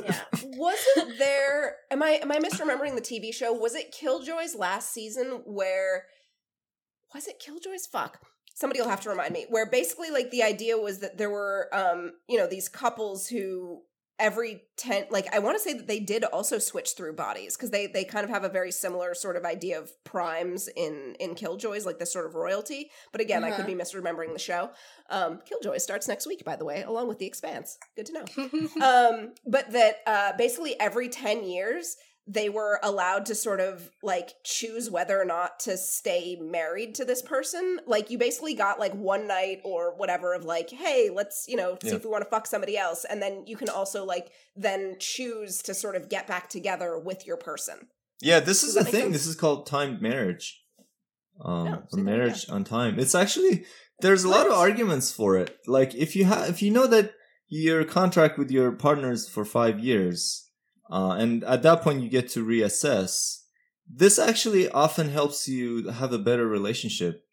yeah. 0.03 0.19
Wasn't 0.45 1.19
there? 1.19 1.77
Am 1.91 2.03
I 2.03 2.21
am 2.23 2.33
I 2.33 2.39
misremembering 2.39 2.95
the 2.95 3.03
TV 3.03 3.35
show? 3.35 3.53
Was 3.53 3.75
it 3.75 3.93
Killjoys 3.93 4.57
last 4.57 4.93
season 4.95 5.43
where? 5.45 6.05
Was 7.15 7.27
it 7.29 7.43
Killjoys? 7.45 7.87
Fuck. 7.93 8.19
Somebody 8.55 8.81
will 8.81 8.89
have 8.89 9.01
to 9.03 9.11
remind 9.11 9.33
me. 9.33 9.47
Where 9.49 9.67
basically, 9.71 10.11
like, 10.11 10.31
the 10.31 10.43
idea 10.43 10.77
was 10.77 10.99
that 11.01 11.17
there 11.19 11.31
were, 11.31 11.69
um, 11.75 12.13
you 12.29 12.37
know, 12.39 12.47
these 12.47 12.69
couples 12.69 13.27
who 13.29 13.83
every 14.21 14.63
10 14.77 15.07
like 15.11 15.27
i 15.35 15.39
want 15.39 15.57
to 15.57 15.63
say 15.63 15.73
that 15.73 15.87
they 15.89 15.99
did 16.01 16.23
also 16.25 16.59
switch 16.59 16.91
through 16.97 17.15
bodies 17.15 17.57
because 17.57 17.71
they 17.71 17.87
they 17.87 18.05
kind 18.05 18.25
of 18.25 18.31
have 18.31 18.45
a 18.45 18.49
very 18.49 18.71
similar 18.71 19.15
sort 19.15 19.37
of 19.37 19.45
idea 19.45 19.79
of 19.79 19.91
primes 20.05 20.69
in 20.77 21.17
in 21.19 21.35
killjoys 21.35 21.85
like 21.87 21.99
this 21.99 22.13
sort 22.13 22.27
of 22.27 22.35
royalty 22.35 22.91
but 23.13 23.21
again 23.21 23.43
i 23.45 23.51
could 23.51 23.61
Uh-huh. 23.61 23.67
be 23.67 23.75
misremembering 23.75 24.33
the 24.33 24.39
show. 24.39 24.71
Um 25.11 25.41
killjoy 25.45 25.79
starts 25.79 26.07
next 26.09 26.27
week 26.27 26.45
by 26.45 26.57
the 26.57 26.65
way 26.65 26.83
along 26.83 27.09
with 27.09 27.19
the 27.19 27.27
expanse. 27.27 27.79
Good 27.97 28.07
to 28.07 28.13
know. 28.13 28.25
Um 28.91 29.33
but 29.47 29.71
that 29.73 29.97
uh 30.07 30.33
basically 30.37 30.79
every 30.81 31.09
10 31.09 31.45
years 31.45 31.97
they 32.33 32.49
were 32.49 32.79
allowed 32.83 33.27
to 33.27 33.35
sort 33.35 33.59
of 33.61 33.91
like 34.03 34.31
choose 34.45 34.89
whether 34.91 35.21
or 35.21 35.25
not 35.25 35.59
to 35.59 35.77
stay 35.77 36.37
married 36.41 36.95
to 36.95 37.05
this 37.05 37.23
person 37.23 37.79
like 37.87 38.11
you 38.11 38.19
basically 38.19 38.55
got 38.55 38.79
like 38.79 38.93
one 38.95 39.27
night 39.27 39.59
or 39.65 39.95
whatever 39.97 40.33
of 40.35 40.45
like 40.45 40.71
hey 40.71 41.11
let's 41.13 41.47
you 41.49 41.57
know 41.57 41.77
see 41.83 41.89
Yeah. 41.89 41.97
if 41.97 42.05
we 42.05 42.11
want 42.11 42.23
to 42.25 42.31
fuck 42.31 42.47
somebody 42.47 42.77
else 42.79 43.05
and 43.05 43.21
then 43.21 43.45
you 43.47 43.57
can 43.57 43.69
also 43.69 44.05
like 44.05 44.31
then 44.55 44.97
choose 45.01 45.63
to 45.63 45.75
sort 45.75 45.97
of 45.97 46.09
get 46.09 46.27
back 46.27 46.49
together 46.49 46.99
with 46.99 47.27
your 47.27 47.37
person 47.37 47.89
Yeah, 48.21 48.41
this 48.41 48.63
is 48.63 48.77
a 48.77 48.85
thing. 48.85 49.03
sense? 49.03 49.13
This 49.17 49.27
is 49.27 49.35
called 49.35 49.67
timed 49.67 50.01
marriage. 50.03 50.47
Um, 51.43 51.69
Oh, 51.69 51.73
or 51.73 51.87
see, 51.91 52.03
there 52.03 52.05
marriage 52.05 52.49
on 52.51 52.65
time. 52.65 52.99
It's 52.99 53.15
actually 53.15 53.65
there's 54.03 54.25
a 54.25 54.29
lot 54.29 54.47
of 54.47 54.53
arguments 54.53 55.11
for 55.11 55.37
it. 55.39 55.57
Like 55.67 55.95
if 55.95 56.15
you 56.17 56.25
have, 56.27 56.49
if 56.51 56.61
you 56.63 56.71
know 56.71 56.87
that 56.87 57.13
your 57.49 57.85
contract 57.85 58.39
with 58.39 58.51
your 58.51 58.73
partners 58.73 59.29
for 59.29 59.45
five 59.45 59.79
years, 59.81 60.50
uh, 60.91 61.17
and 61.19 61.45
at 61.45 61.63
that 61.63 61.83
point 61.83 62.03
you 62.03 62.09
get 62.09 62.29
to 62.31 62.45
reassess. 62.45 63.39
This 63.89 64.19
actually 64.19 64.69
often 64.71 65.09
helps 65.09 65.49
you 65.49 65.89
have 65.89 66.13
a 66.13 66.19
better 66.19 66.47
relationship, 66.47 67.25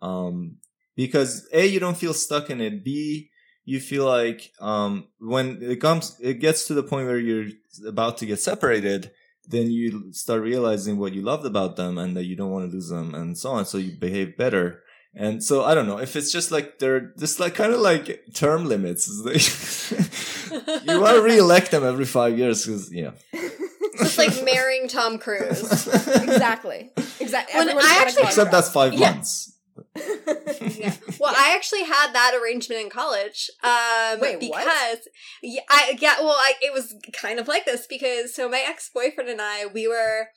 um, 0.00 0.56
because 0.96 1.48
a 1.52 1.66
you 1.66 1.80
don't 1.80 1.96
feel 1.96 2.14
stuck 2.14 2.50
in 2.50 2.60
it. 2.60 2.84
B 2.84 3.30
you 3.64 3.80
feel 3.80 4.06
like 4.06 4.52
um, 4.60 5.08
when 5.18 5.62
it 5.62 5.76
comes, 5.76 6.16
it 6.20 6.34
gets 6.34 6.66
to 6.66 6.74
the 6.74 6.82
point 6.82 7.06
where 7.06 7.18
you're 7.18 7.48
about 7.86 8.16
to 8.16 8.26
get 8.26 8.40
separated 8.40 9.10
then 9.48 9.70
you 9.70 10.12
start 10.12 10.42
realizing 10.42 10.98
what 10.98 11.14
you 11.14 11.22
loved 11.22 11.46
about 11.46 11.76
them 11.76 11.96
and 11.96 12.14
that 12.16 12.26
you 12.26 12.36
don't 12.36 12.50
want 12.50 12.68
to 12.68 12.74
lose 12.74 12.90
them 12.90 13.14
and 13.14 13.36
so 13.36 13.52
on. 13.52 13.64
So 13.64 13.78
you 13.78 13.92
behave 13.98 14.36
better. 14.36 14.82
And 15.14 15.42
so 15.42 15.64
I 15.64 15.74
don't 15.74 15.86
know 15.86 15.98
if 15.98 16.14
it's 16.16 16.30
just 16.30 16.50
like 16.52 16.78
they're 16.78 17.12
just 17.18 17.40
like 17.40 17.54
kind 17.54 17.72
of 17.72 17.80
like 17.80 18.24
term 18.34 18.66
limits. 18.66 19.08
you 20.50 21.00
want 21.00 21.16
to 21.16 21.22
re-elect 21.22 21.70
them 21.72 21.82
every 21.84 22.04
five 22.04 22.38
years 22.38 22.64
because 22.64 22.92
yeah. 22.92 23.12
It's 23.32 24.18
like 24.18 24.44
marrying 24.44 24.86
Tom 24.88 25.18
Cruise. 25.18 25.62
exactly 25.88 26.90
exactly 27.20 27.58
When 27.58 27.68
Everyone's 27.68 27.86
I 27.90 28.02
actually- 28.02 28.22
Except 28.24 28.50
that's 28.52 28.70
five 28.70 28.92
Yeah. 28.94 29.12
months. 29.14 29.54
Yeah. 29.96 30.94
Well, 31.20 31.34
I 31.36 31.54
actually 31.56 31.84
had 31.84 32.12
that 32.12 32.38
arrangement 32.40 32.80
in 32.82 32.90
college. 32.90 33.48
Um, 33.62 34.20
Wait, 34.20 34.40
what? 34.48 34.64
because 34.64 35.08
yeah, 35.42 35.62
I 35.68 35.96
yeah, 36.00 36.14
well, 36.20 36.30
I 36.36 36.52
it 36.60 36.72
was 36.72 36.94
kind 37.12 37.38
of 37.40 37.48
like 37.48 37.64
this 37.64 37.86
because 37.86 38.34
so 38.34 38.48
my 38.48 38.62
ex 38.66 38.90
boyfriend 38.92 39.28
and 39.30 39.40
I 39.40 39.66
we 39.66 39.86
were 39.88 40.28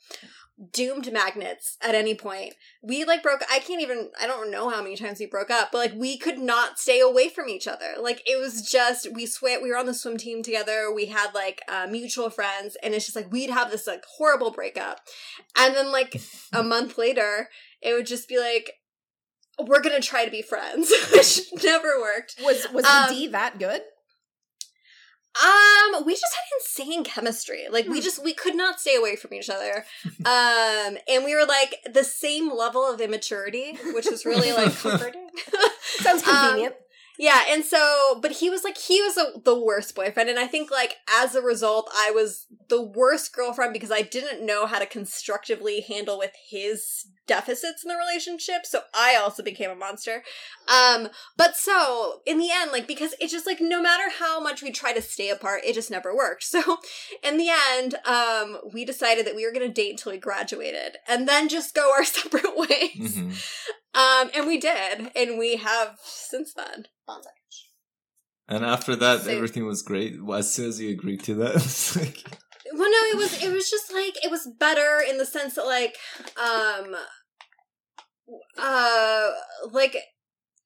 doomed 0.72 1.12
magnets 1.12 1.76
at 1.80 1.94
any 1.94 2.14
point. 2.14 2.54
We 2.82 3.04
like 3.04 3.22
broke. 3.22 3.42
I 3.50 3.58
can't 3.58 3.80
even. 3.80 4.10
I 4.20 4.26
don't 4.26 4.50
know 4.50 4.68
how 4.68 4.82
many 4.82 4.96
times 4.96 5.18
we 5.18 5.26
broke 5.26 5.50
up, 5.50 5.70
but 5.72 5.78
like 5.78 5.94
we 5.94 6.16
could 6.18 6.38
not 6.38 6.78
stay 6.78 7.00
away 7.00 7.28
from 7.28 7.48
each 7.48 7.66
other. 7.66 7.94
Like 8.00 8.22
it 8.26 8.38
was 8.38 8.62
just 8.62 9.12
we 9.12 9.26
swam. 9.26 9.62
We 9.62 9.70
were 9.70 9.78
on 9.78 9.86
the 9.86 9.94
swim 9.94 10.16
team 10.16 10.42
together. 10.42 10.92
We 10.94 11.06
had 11.06 11.34
like 11.34 11.62
uh, 11.68 11.86
mutual 11.90 12.30
friends, 12.30 12.76
and 12.82 12.94
it's 12.94 13.06
just 13.06 13.16
like 13.16 13.32
we'd 13.32 13.50
have 13.50 13.70
this 13.70 13.86
like 13.86 14.04
horrible 14.16 14.50
breakup, 14.50 15.00
and 15.56 15.74
then 15.74 15.90
like 15.90 16.20
a 16.52 16.62
month 16.62 16.98
later, 16.98 17.48
it 17.80 17.94
would 17.94 18.06
just 18.06 18.28
be 18.28 18.38
like. 18.38 18.72
We're 19.62 19.82
gonna 19.82 20.00
try 20.00 20.24
to 20.24 20.30
be 20.30 20.40
friends, 20.40 20.90
which 21.12 21.40
never 21.62 22.00
worked. 22.00 22.36
was 22.42 22.66
was 22.72 22.86
Um, 22.86 23.08
the 23.08 23.14
d 23.14 23.26
that 23.28 23.58
good 23.58 23.82
Um, 25.40 26.04
we 26.04 26.12
just 26.12 26.34
had 26.34 26.42
insane 26.60 27.04
chemistry. 27.04 27.66
Like 27.70 27.86
we 27.88 27.98
Hmm. 27.98 28.02
just 28.04 28.22
we 28.22 28.34
could 28.34 28.54
not 28.54 28.80
stay 28.80 28.96
away 28.96 29.16
from 29.16 29.32
each 29.34 29.48
other. 29.50 29.84
Um, 30.24 30.98
and 31.08 31.24
we 31.24 31.34
were 31.34 31.46
like 31.46 31.78
the 31.92 32.04
same 32.04 32.54
level 32.54 32.84
of 32.88 33.00
immaturity, 33.00 33.76
which 33.92 34.06
is 34.06 34.24
really 34.24 34.52
like 34.52 34.74
comforting. 34.82 35.28
sounds 36.00 36.22
Um, 36.26 36.28
convenient 36.38 36.74
yeah, 37.18 37.42
and 37.48 37.64
so 37.64 38.18
but 38.20 38.32
he 38.32 38.48
was 38.50 38.64
like 38.64 38.78
he 38.78 39.00
was 39.02 39.16
a, 39.16 39.40
the 39.44 39.58
worst 39.58 39.94
boyfriend 39.94 40.30
and 40.30 40.38
I 40.38 40.46
think 40.46 40.70
like 40.70 40.96
as 41.20 41.34
a 41.34 41.42
result 41.42 41.90
I 41.94 42.10
was 42.10 42.46
the 42.68 42.82
worst 42.82 43.32
girlfriend 43.34 43.72
because 43.72 43.92
I 43.92 44.02
didn't 44.02 44.44
know 44.44 44.66
how 44.66 44.78
to 44.78 44.86
constructively 44.86 45.80
handle 45.82 46.18
with 46.18 46.32
his 46.48 47.06
deficits 47.26 47.84
in 47.84 47.88
the 47.88 47.96
relationship. 47.96 48.64
So 48.66 48.80
I 48.94 49.14
also 49.16 49.42
became 49.42 49.70
a 49.70 49.74
monster. 49.76 50.22
Um 50.68 51.08
but 51.36 51.56
so 51.56 52.20
in 52.26 52.38
the 52.38 52.50
end 52.50 52.72
like 52.72 52.86
because 52.88 53.14
it's 53.20 53.32
just 53.32 53.46
like 53.46 53.60
no 53.60 53.80
matter 53.82 54.04
how 54.18 54.40
much 54.40 54.62
we 54.62 54.70
try 54.70 54.92
to 54.92 55.02
stay 55.02 55.28
apart 55.30 55.62
it 55.64 55.74
just 55.74 55.90
never 55.90 56.14
worked. 56.16 56.44
So 56.52 56.78
in 57.22 57.36
the 57.38 57.48
end 57.74 57.94
um 58.06 58.58
we 58.72 58.84
decided 58.84 59.26
that 59.26 59.34
we 59.34 59.44
were 59.46 59.52
going 59.52 59.66
to 59.66 59.72
date 59.72 59.92
until 59.92 60.12
we 60.12 60.18
graduated 60.18 60.96
and 61.08 61.28
then 61.28 61.48
just 61.48 61.74
go 61.74 61.92
our 61.92 62.04
separate 62.18 62.56
ways. 62.56 63.16
Mhm. 63.16 63.34
Um, 63.94 64.30
and 64.34 64.46
we 64.46 64.58
did, 64.58 65.10
and 65.14 65.38
we 65.38 65.56
have 65.56 65.98
since 66.02 66.54
then. 66.54 66.86
And 68.48 68.64
after 68.64 68.96
that, 68.96 69.22
So- 69.22 69.30
everything 69.30 69.66
was 69.66 69.82
great. 69.82 70.14
As 70.34 70.52
soon 70.52 70.68
as 70.68 70.80
you 70.80 70.90
agreed 70.90 71.22
to 71.24 71.34
that, 71.36 71.54
like, 71.96 72.22
Well, 72.72 72.90
no, 72.90 73.08
it 73.12 73.16
was 73.16 73.42
it 73.42 73.52
was 73.52 73.68
just 73.70 73.92
like 73.92 74.22
it 74.24 74.30
was 74.30 74.48
better 74.58 75.00
in 75.06 75.18
the 75.18 75.26
sense 75.26 75.54
that 75.54 75.66
like, 75.66 75.96
um, 76.38 76.96
uh, 78.58 79.30
like 79.72 79.96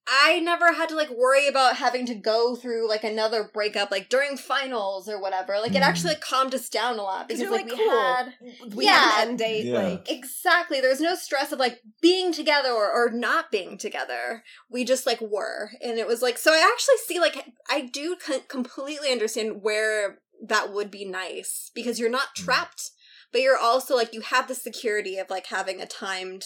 I 0.09 0.39
never 0.39 0.71
had 0.71 0.87
to 0.89 0.95
like 0.95 1.09
worry 1.09 1.47
about 1.47 1.75
having 1.75 2.05
to 2.05 2.15
go 2.15 2.55
through 2.55 2.87
like 2.87 3.03
another 3.03 3.49
breakup 3.53 3.91
like 3.91 4.07
during 4.09 4.37
finals 4.37 5.09
or 5.09 5.19
whatever. 5.21 5.59
Like 5.59 5.75
it 5.75 5.81
Mm. 5.81 5.87
actually 5.87 6.09
like, 6.11 6.21
calmed 6.21 6.55
us 6.55 6.69
down 6.69 6.97
a 6.97 7.03
lot 7.03 7.27
because 7.27 7.41
you're 7.41 7.51
like, 7.51 7.65
like, 7.69 7.77
we 7.77 7.77
cool. 7.77 7.99
had 7.99 8.33
we 8.75 8.85
yeah. 8.85 8.91
have 8.93 9.23
an 9.23 9.29
end 9.29 9.39
date 9.39 9.65
Yeah. 9.65 9.81
like 9.81 10.09
exactly 10.09 10.79
there 10.79 10.89
was 10.89 11.01
no 11.01 11.15
stress 11.15 11.51
of 11.51 11.59
like 11.59 11.81
being 12.01 12.31
together 12.31 12.69
or, 12.71 12.89
or 12.91 13.09
not 13.11 13.51
being 13.51 13.77
together 13.77 14.43
we 14.69 14.85
just 14.85 15.05
like 15.05 15.19
were 15.19 15.71
and 15.81 15.97
it 15.99 16.07
was 16.07 16.21
like 16.21 16.37
so 16.37 16.51
i 16.53 16.71
actually 16.73 16.97
see 17.05 17.19
like 17.19 17.51
i 17.69 17.81
do 17.81 18.15
co- 18.15 18.39
completely 18.47 19.11
understand 19.11 19.61
where 19.61 20.19
that 20.41 20.71
would 20.73 20.89
be 20.91 21.03
nice 21.05 21.71
because 21.75 21.99
you're 21.99 22.09
not 22.09 22.29
Mm. 22.37 22.45
trapped 22.45 22.91
but 23.31 23.41
you're 23.41 23.57
also 23.57 23.95
like 23.95 24.13
you 24.13 24.21
have 24.21 24.47
the 24.47 24.55
security 24.55 25.17
of 25.17 25.29
like 25.29 25.47
having 25.47 25.81
a 25.81 25.85
timed 25.85 26.45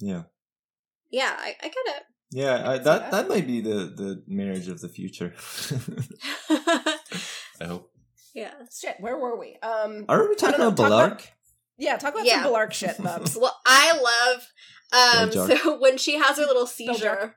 yeah, 0.00 0.22
yeah 1.10 1.36
i, 1.38 1.54
I 1.62 1.68
get 1.68 2.04
yeah. 2.30 2.70
I, 2.70 2.78
that 2.78 2.84
that. 2.84 3.10
that 3.12 3.28
might 3.28 3.46
be 3.46 3.60
the 3.60 3.92
the 3.94 4.22
marriage 4.26 4.68
of 4.68 4.80
the 4.80 4.88
future. 4.88 5.34
I 6.50 7.64
hope. 7.66 7.90
Yeah. 8.34 8.52
Shit, 8.72 8.96
where 9.00 9.18
were 9.18 9.38
we? 9.38 9.56
Um, 9.62 10.04
Are 10.08 10.28
we 10.28 10.34
talking 10.36 10.56
about 10.60 10.76
talk 10.76 10.86
about- 10.86 11.18
Bellarke? 11.18 11.26
yeah, 11.78 11.96
talk 11.96 12.14
about 12.14 12.24
Yeah. 12.26 12.42
some 12.42 12.52
Bellarke 12.52 12.72
shit, 12.72 13.02
Bubs. 13.02 13.36
Well, 13.40 13.56
I 13.66 13.98
love 14.00 14.48
um 14.92 15.32
so 15.58 15.78
when 15.80 15.98
she 15.98 16.18
has 16.18 16.36
her 16.38 16.44
little 16.46 16.64
Bojack. 16.64 16.68
seizure 16.68 17.34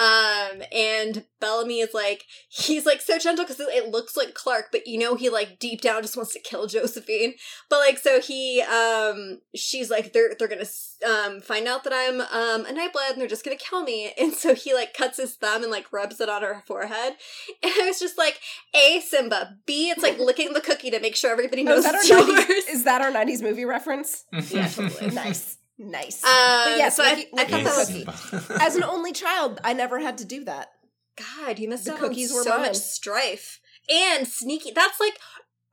um 0.00 0.62
and 0.72 1.24
Bellamy 1.40 1.80
is 1.80 1.92
like 1.94 2.24
he's 2.48 2.86
like 2.86 3.00
so 3.00 3.18
gentle 3.18 3.44
because 3.44 3.60
it 3.60 3.90
looks 3.90 4.16
like 4.16 4.34
Clarke 4.34 4.68
but 4.72 4.86
you 4.86 4.98
know 4.98 5.14
he 5.14 5.28
like 5.28 5.58
deep 5.58 5.80
down 5.82 6.00
just 6.02 6.16
wants 6.16 6.32
to 6.32 6.40
kill 6.40 6.66
Josephine 6.66 7.34
but 7.68 7.78
like 7.80 7.98
so 7.98 8.20
he 8.20 8.62
um 8.62 9.40
she's 9.54 9.90
like 9.90 10.12
they're 10.12 10.34
they're 10.38 10.48
gonna 10.48 10.64
um 11.06 11.40
find 11.40 11.68
out 11.68 11.84
that 11.84 11.92
I'm 11.94 12.20
um 12.20 12.66
a 12.66 12.72
nightblood 12.72 13.12
and 13.12 13.20
they're 13.20 13.28
just 13.28 13.44
gonna 13.44 13.56
kill 13.56 13.82
me 13.82 14.12
and 14.18 14.32
so 14.32 14.54
he 14.54 14.72
like 14.74 14.94
cuts 14.94 15.18
his 15.18 15.34
thumb 15.34 15.62
and 15.62 15.70
like 15.70 15.92
rubs 15.92 16.20
it 16.20 16.28
on 16.28 16.42
her 16.42 16.62
forehead 16.66 17.14
and 17.62 17.72
I 17.80 17.84
was 17.86 18.00
just 18.00 18.16
like 18.18 18.40
a 18.74 19.00
Simba 19.00 19.56
B 19.66 19.90
it's 19.90 20.02
like 20.02 20.18
licking 20.18 20.52
the 20.54 20.60
cookie 20.60 20.90
to 20.90 21.00
make 21.00 21.16
sure 21.16 21.30
everybody 21.30 21.62
Oh, 21.62 21.76
knows 21.76 21.84
is, 21.84 21.92
that 21.92 21.94
our 21.94 22.34
90s, 22.46 22.68
is 22.70 22.84
that 22.84 23.02
our 23.02 23.10
90s 23.12 23.42
movie 23.42 23.64
reference? 23.66 24.24
Yeah, 24.50 24.66
totally. 24.68 25.10
nice. 25.14 25.58
Nice. 25.82 26.22
Um, 26.22 26.30
but 26.30 26.76
yes, 26.76 26.96
so 26.96 27.02
I- 27.04 27.14
Licky- 27.14 27.26
I 27.38 27.44
thought 27.46 27.86
the 27.88 28.04
that 28.04 28.06
was- 28.50 28.50
As 28.60 28.76
an 28.76 28.84
only 28.84 29.12
child, 29.12 29.60
I 29.64 29.72
never 29.72 29.98
had 29.98 30.18
to 30.18 30.26
do 30.26 30.44
that. 30.44 30.68
God, 31.16 31.58
you 31.58 31.68
missed 31.68 31.86
The 31.86 31.94
out 31.94 31.98
cookies 32.00 32.32
were 32.32 32.42
so 32.44 32.50
mine. 32.50 32.60
much 32.68 32.76
strife 32.76 33.60
and 33.90 34.28
sneaky. 34.28 34.72
That's 34.72 35.00
like, 35.00 35.18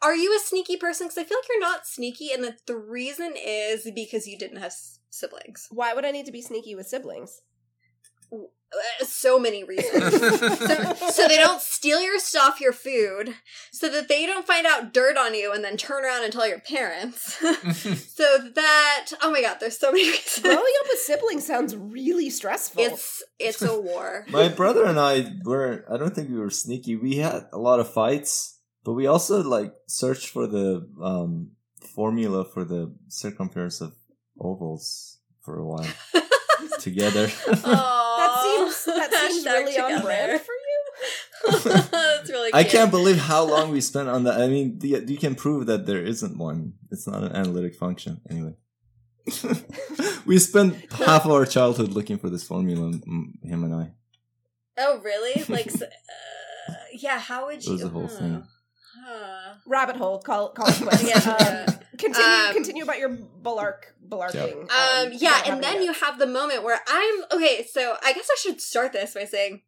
are 0.02 0.16
you 0.16 0.34
a 0.36 0.40
sneaky 0.40 0.78
person? 0.78 1.08
Because 1.08 1.18
I 1.18 1.24
feel 1.26 1.38
like 1.40 1.48
you're 1.50 1.60
not 1.60 1.86
sneaky, 1.88 2.32
and 2.32 2.42
that 2.46 2.66
the 2.68 2.78
reason 2.78 3.34
is 3.36 3.90
because 3.94 4.28
you 4.28 4.38
didn't 4.38 4.58
have 4.58 4.68
s- 4.68 5.00
siblings. 5.10 5.68
Why 5.72 5.94
would 5.94 6.06
I 6.06 6.12
need 6.12 6.26
to 6.28 6.32
be 6.32 6.42
sneaky 6.42 6.74
with 6.76 6.88
siblings? 6.88 7.42
Uh, 8.74 9.06
so 9.06 9.40
many 9.40 9.64
reasons. 9.64 10.14
so, 10.20 10.94
so 11.10 11.28
they 11.28 11.38
don't 11.38 11.62
steal 11.62 12.02
your 12.02 12.20
stuff, 12.20 12.60
your 12.60 12.74
food, 12.74 13.34
so 13.72 13.88
that 13.88 14.10
they 14.10 14.26
don't 14.26 14.46
find 14.46 14.68
out 14.68 14.94
dirt 14.94 15.18
on 15.18 15.34
you 15.34 15.54
and 15.54 15.64
then 15.64 15.78
turn 15.78 16.04
around 16.04 16.26
and 16.26 16.34
tell 16.34 16.48
your 16.48 16.60
parents. 16.60 17.34
so 17.34 18.38
that 18.56 19.08
oh 19.22 19.32
my 19.32 19.42
god, 19.42 19.58
there's 19.62 19.80
so 19.80 19.92
many 19.92 20.10
reasons. 20.10 20.40
Growing 20.40 20.58
up 20.58 20.88
with 20.90 21.00
siblings 21.00 21.46
sounds 21.46 21.78
really 21.78 22.30
stressful. 22.30 22.84
It's 22.84 23.24
it's 23.40 23.62
a 23.62 23.80
war. 23.80 24.26
My 24.30 24.50
brother 24.50 24.86
and 24.86 25.00
I 25.00 25.32
weren't. 25.46 25.86
I 25.90 25.96
don't 25.96 26.14
think 26.14 26.30
we 26.30 26.40
were 26.40 26.50
sneaky. 26.50 26.98
We 26.98 27.18
had 27.18 27.48
a 27.54 27.58
lot 27.58 27.80
of 27.80 27.92
fights, 27.92 28.60
but 28.84 28.94
we 28.94 29.08
also 29.08 29.44
like 29.44 29.74
searched 29.88 30.28
for 30.28 30.46
the 30.46 30.86
um, 31.02 31.52
formula 31.96 32.44
for 32.44 32.66
the 32.66 32.94
circumference 33.08 33.80
of 33.80 33.96
ovals 34.38 35.20
for 35.40 35.58
a 35.58 35.66
while 35.66 35.88
together. 36.80 37.28
that 37.28 38.07
seems 38.48 38.86
that 38.86 39.12
seems 39.32 39.46
Hashtag 39.46 39.54
really 39.54 39.80
on 39.80 40.02
brand 40.02 40.42
for 40.42 40.52
you. 40.52 40.78
That's 41.92 42.30
really. 42.30 42.52
I 42.54 42.64
can't 42.64 42.92
believe 42.92 43.18
how 43.18 43.44
long 43.44 43.72
we 43.72 43.82
spent 43.82 44.10
on 44.10 44.24
that. 44.24 44.42
I 44.42 44.48
mean, 44.48 44.80
the, 44.80 45.04
you 45.08 45.18
can 45.18 45.36
prove 45.36 45.68
that 45.68 45.86
there 45.86 46.02
isn't 46.02 46.38
one. 46.38 46.74
It's 46.92 47.08
not 47.08 47.24
an 47.24 47.34
analytic 47.34 47.76
function. 47.76 48.22
Anyway. 48.30 48.56
we 50.26 50.40
spent 50.40 50.92
half 50.94 51.26
of 51.26 51.32
our 51.32 51.46
childhood 51.46 51.90
looking 51.90 52.18
for 52.18 52.30
this 52.30 52.44
formula, 52.44 52.94
him 53.44 53.64
and 53.64 53.74
I. 53.74 53.92
Oh, 54.78 55.00
really? 55.04 55.44
Like, 55.50 55.68
uh, 55.74 56.74
yeah. 56.94 57.20
How 57.20 57.48
would 57.48 57.66
you? 57.66 57.72
It 57.72 57.74
was 57.74 57.84
a 57.84 57.90
whole 57.90 58.08
thing. 58.08 58.44
Huh. 59.06 59.56
Rabbit 59.66 59.98
hole. 59.98 60.20
Call 60.20 60.50
call 60.50 60.70
it 60.70 60.76
quits. 60.76 61.04
Yeah. 61.04 61.66
Um, 61.68 61.77
continue 61.98 62.48
Um, 62.48 62.54
continue 62.54 62.84
about 62.84 63.00
your 63.00 63.10
Bellarke 63.10 63.94
balarking. 64.08 64.62
Um, 64.64 65.12
yeah, 65.14 65.30
don't 65.32 65.46
have 65.46 65.48
and 65.48 65.64
then 65.64 65.76
any 65.78 65.86
you 65.86 65.94
have 65.94 66.20
the 66.20 66.28
moment 66.28 66.64
where 66.64 66.80
I'm 66.88 67.24
okay. 67.34 67.66
So 67.72 67.98
I 68.04 68.14
guess 68.14 68.28
I 68.32 68.38
should 68.40 68.62
start 68.62 68.94
this 68.94 69.14
by 69.14 69.26
saying 69.26 69.62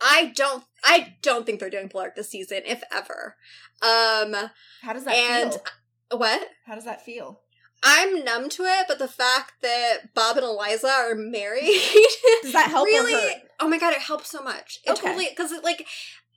I 0.00 0.32
don't, 0.34 0.64
I 0.82 1.14
don't 1.22 1.46
think 1.46 1.60
they're 1.60 1.70
doing 1.70 1.88
Bellarke 1.88 2.14
this 2.16 2.30
season, 2.30 2.62
if 2.66 2.82
ever. 2.92 3.36
Um, 3.82 4.34
How 4.82 4.92
does 4.92 5.04
that 5.04 5.14
and 5.14 5.52
feel? 5.52 6.18
what? 6.18 6.48
How 6.66 6.74
does 6.74 6.84
that 6.84 7.04
feel? 7.04 7.40
I'm 7.86 8.24
numb 8.24 8.48
to 8.50 8.62
it, 8.64 8.86
but 8.88 8.98
the 8.98 9.08
fact 9.08 9.54
that 9.60 10.14
Bob 10.14 10.36
and 10.38 10.44
Eliza 10.46 10.88
are 10.88 11.14
married 11.14 11.64
Does 12.42 12.52
that 12.54 12.68
help 12.70 12.86
really, 12.86 13.12
or 13.14 13.18
hurt? 13.18 13.42
oh 13.60 13.68
my 13.68 13.78
god, 13.78 13.92
it 13.92 14.00
helps 14.00 14.30
so 14.30 14.42
much. 14.42 14.80
It 14.86 14.92
Okay. 14.92 15.02
totally 15.02 15.26
because 15.28 15.52
it 15.52 15.62
like 15.62 15.80
at 15.80 15.86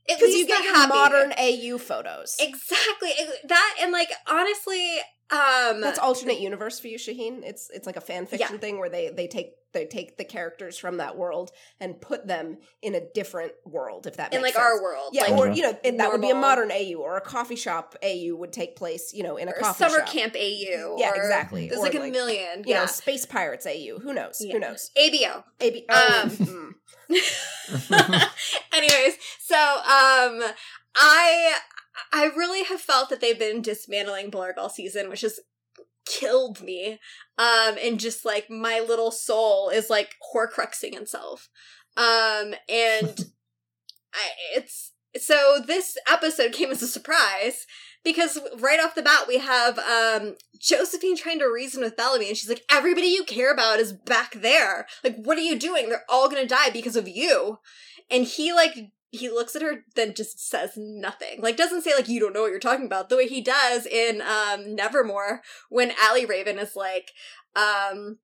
Because 0.08 0.34
you 0.34 0.47
get 0.47 0.58
they're 0.58 0.64
your 0.66 0.76
happy. 0.76 0.89
modern 0.93 1.34
AU 1.38 1.78
photos. 1.78 2.38
exactly 2.39 3.10
that, 3.47 3.76
and 3.82 3.91
like 3.91 4.10
honestly, 4.28 4.97
um, 5.30 5.82
That's 5.82 5.99
alternate 5.99 6.39
universe 6.39 6.80
for 6.80 6.88
you, 6.88 6.97
Shaheen. 6.97 7.41
It's 7.43 7.70
it's 7.74 7.86
like 7.86 7.97
a 7.97 8.01
fan 8.01 8.26
fiction 8.28 8.53
Yeah. 8.53 8.60
thing 8.60 8.80
where 8.80 8.89
they 8.89 9.10
they 9.10 9.28
take 9.28 9.51
they 9.74 9.86
take 9.86 10.18
the 10.18 10.24
characters 10.24 10.78
from 10.78 10.97
that 10.97 11.18
world 11.18 11.51
and 11.82 11.99
put 11.99 12.26
them 12.26 12.58
in 12.82 12.95
a 12.95 13.01
different 13.14 13.51
world. 13.66 14.08
If 14.08 14.16
that 14.16 14.34
in 14.34 14.41
makes 14.41 14.55
like 14.55 14.64
sense. 14.64 14.78
our 14.78 14.82
world, 14.82 15.10
Yeah, 15.12 15.24
like, 15.24 15.32
or 15.34 15.49
you 15.49 15.62
know, 15.64 15.78
and 15.84 15.99
that 15.99 16.10
would 16.14 16.22
be 16.22 16.30
a 16.30 16.36
modern 16.36 16.72
AU 16.72 16.95
or 16.97 17.18
a 17.18 17.22
coffee 17.22 17.58
shop 17.58 17.93
AU 18.01 18.34
would 18.38 18.53
take 18.53 18.78
place, 18.78 19.12
you 19.14 19.24
know, 19.24 19.36
in 19.36 19.49
a 19.49 19.51
or 19.51 19.60
coffee 19.60 19.78
summer 19.84 19.97
shop. 19.99 20.08
camp 20.08 20.36
AU. 20.38 20.95
Yeah, 20.97 21.12
or- 21.12 21.16
exactly. 21.18 21.68
There's 21.68 21.80
Or 21.82 21.84
like 21.84 21.95
a 21.95 21.99
like, 21.99 22.14
million. 22.14 22.60
You 22.60 22.74
yeah. 22.74 22.80
know, 22.80 22.86
space 22.86 23.26
pirates 23.26 23.68
AU. 23.68 23.99
Who 24.01 24.14
knows? 24.14 24.38
Yeah. 24.39 24.53
Who 24.53 24.60
knows? 24.60 24.89
ABO. 24.97 25.43
AB. 25.60 25.86
Oh, 25.89 26.22
Um, 26.24 26.30
mm. 26.30 26.74
Anyways, 28.78 29.18
so 29.40 29.56
um 29.56 30.44
I 30.96 31.58
I 32.14 32.26
really 32.36 32.64
have 32.66 32.80
felt 32.80 33.10
that 33.10 33.22
they've 33.22 33.38
been 33.38 33.62
dismantling 33.62 34.30
Blarg 34.30 34.54
all 34.58 34.70
season, 34.70 35.10
which 35.10 35.22
has 35.22 35.40
killed 36.06 36.62
me. 36.62 37.00
Um 37.40 37.78
and 37.84 38.00
just 38.00 38.24
like 38.24 38.50
my 38.50 38.80
little 38.80 39.12
soul 39.12 39.70
is 39.70 39.90
like 39.90 40.16
horcruxing 40.34 40.94
itself. 40.94 41.50
Um 41.96 42.54
and 42.70 43.20
I 44.14 44.30
it's 44.56 44.94
so 45.18 45.60
this 45.66 45.98
episode 46.08 46.52
came 46.52 46.70
as 46.70 46.84
a 46.84 46.88
surprise 46.88 47.66
because 48.04 48.40
right 48.60 48.80
off 48.80 48.94
the 48.94 49.02
bat 49.02 49.28
we 49.28 49.40
have 49.40 49.80
um 49.80 50.36
Josephine 50.60 51.18
trying 51.18 51.40
to 51.40 51.46
reason 51.46 51.82
with 51.82 51.98
Bellamy 51.98 52.28
and 52.28 52.38
she's 52.38 52.50
like 52.50 52.64
everybody 52.70 53.08
you 53.08 53.24
care 53.24 53.52
about 53.52 53.80
is 53.80 53.92
back 53.92 54.34
there. 54.36 54.86
Like 55.04 55.16
what 55.18 55.40
are 55.40 55.42
you 55.42 55.58
doing? 55.58 55.90
They're 55.90 56.06
all 56.08 56.30
going 56.30 56.44
to 56.44 56.48
die 56.48 56.70
because 56.70 56.96
of 56.96 57.08
you. 57.08 57.58
And 58.10 58.26
he 58.26 58.53
like 58.53 58.91
he 59.12 59.30
looks 59.30 59.55
at 59.55 59.62
her 59.62 59.86
then 59.95 60.14
just 60.14 60.47
says 60.49 60.74
nothing. 60.78 61.41
Like 61.41 61.58
doesn't 61.58 61.84
say 61.84 61.95
like 61.95 62.10
you 62.10 62.20
don't 62.20 62.34
know 62.34 62.41
what 62.41 62.51
you're 62.51 62.60
talking 62.60 62.86
about 62.86 63.10
the 63.10 63.18
way 63.18 63.28
he 63.28 63.41
does 63.41 63.86
in 63.86 64.22
um 64.22 64.76
Nevermore 64.76 65.41
when 65.70 65.93
Allie 66.01 66.26
Raven 66.26 66.60
is 66.60 66.76
like 66.76 67.12
um 67.55 68.18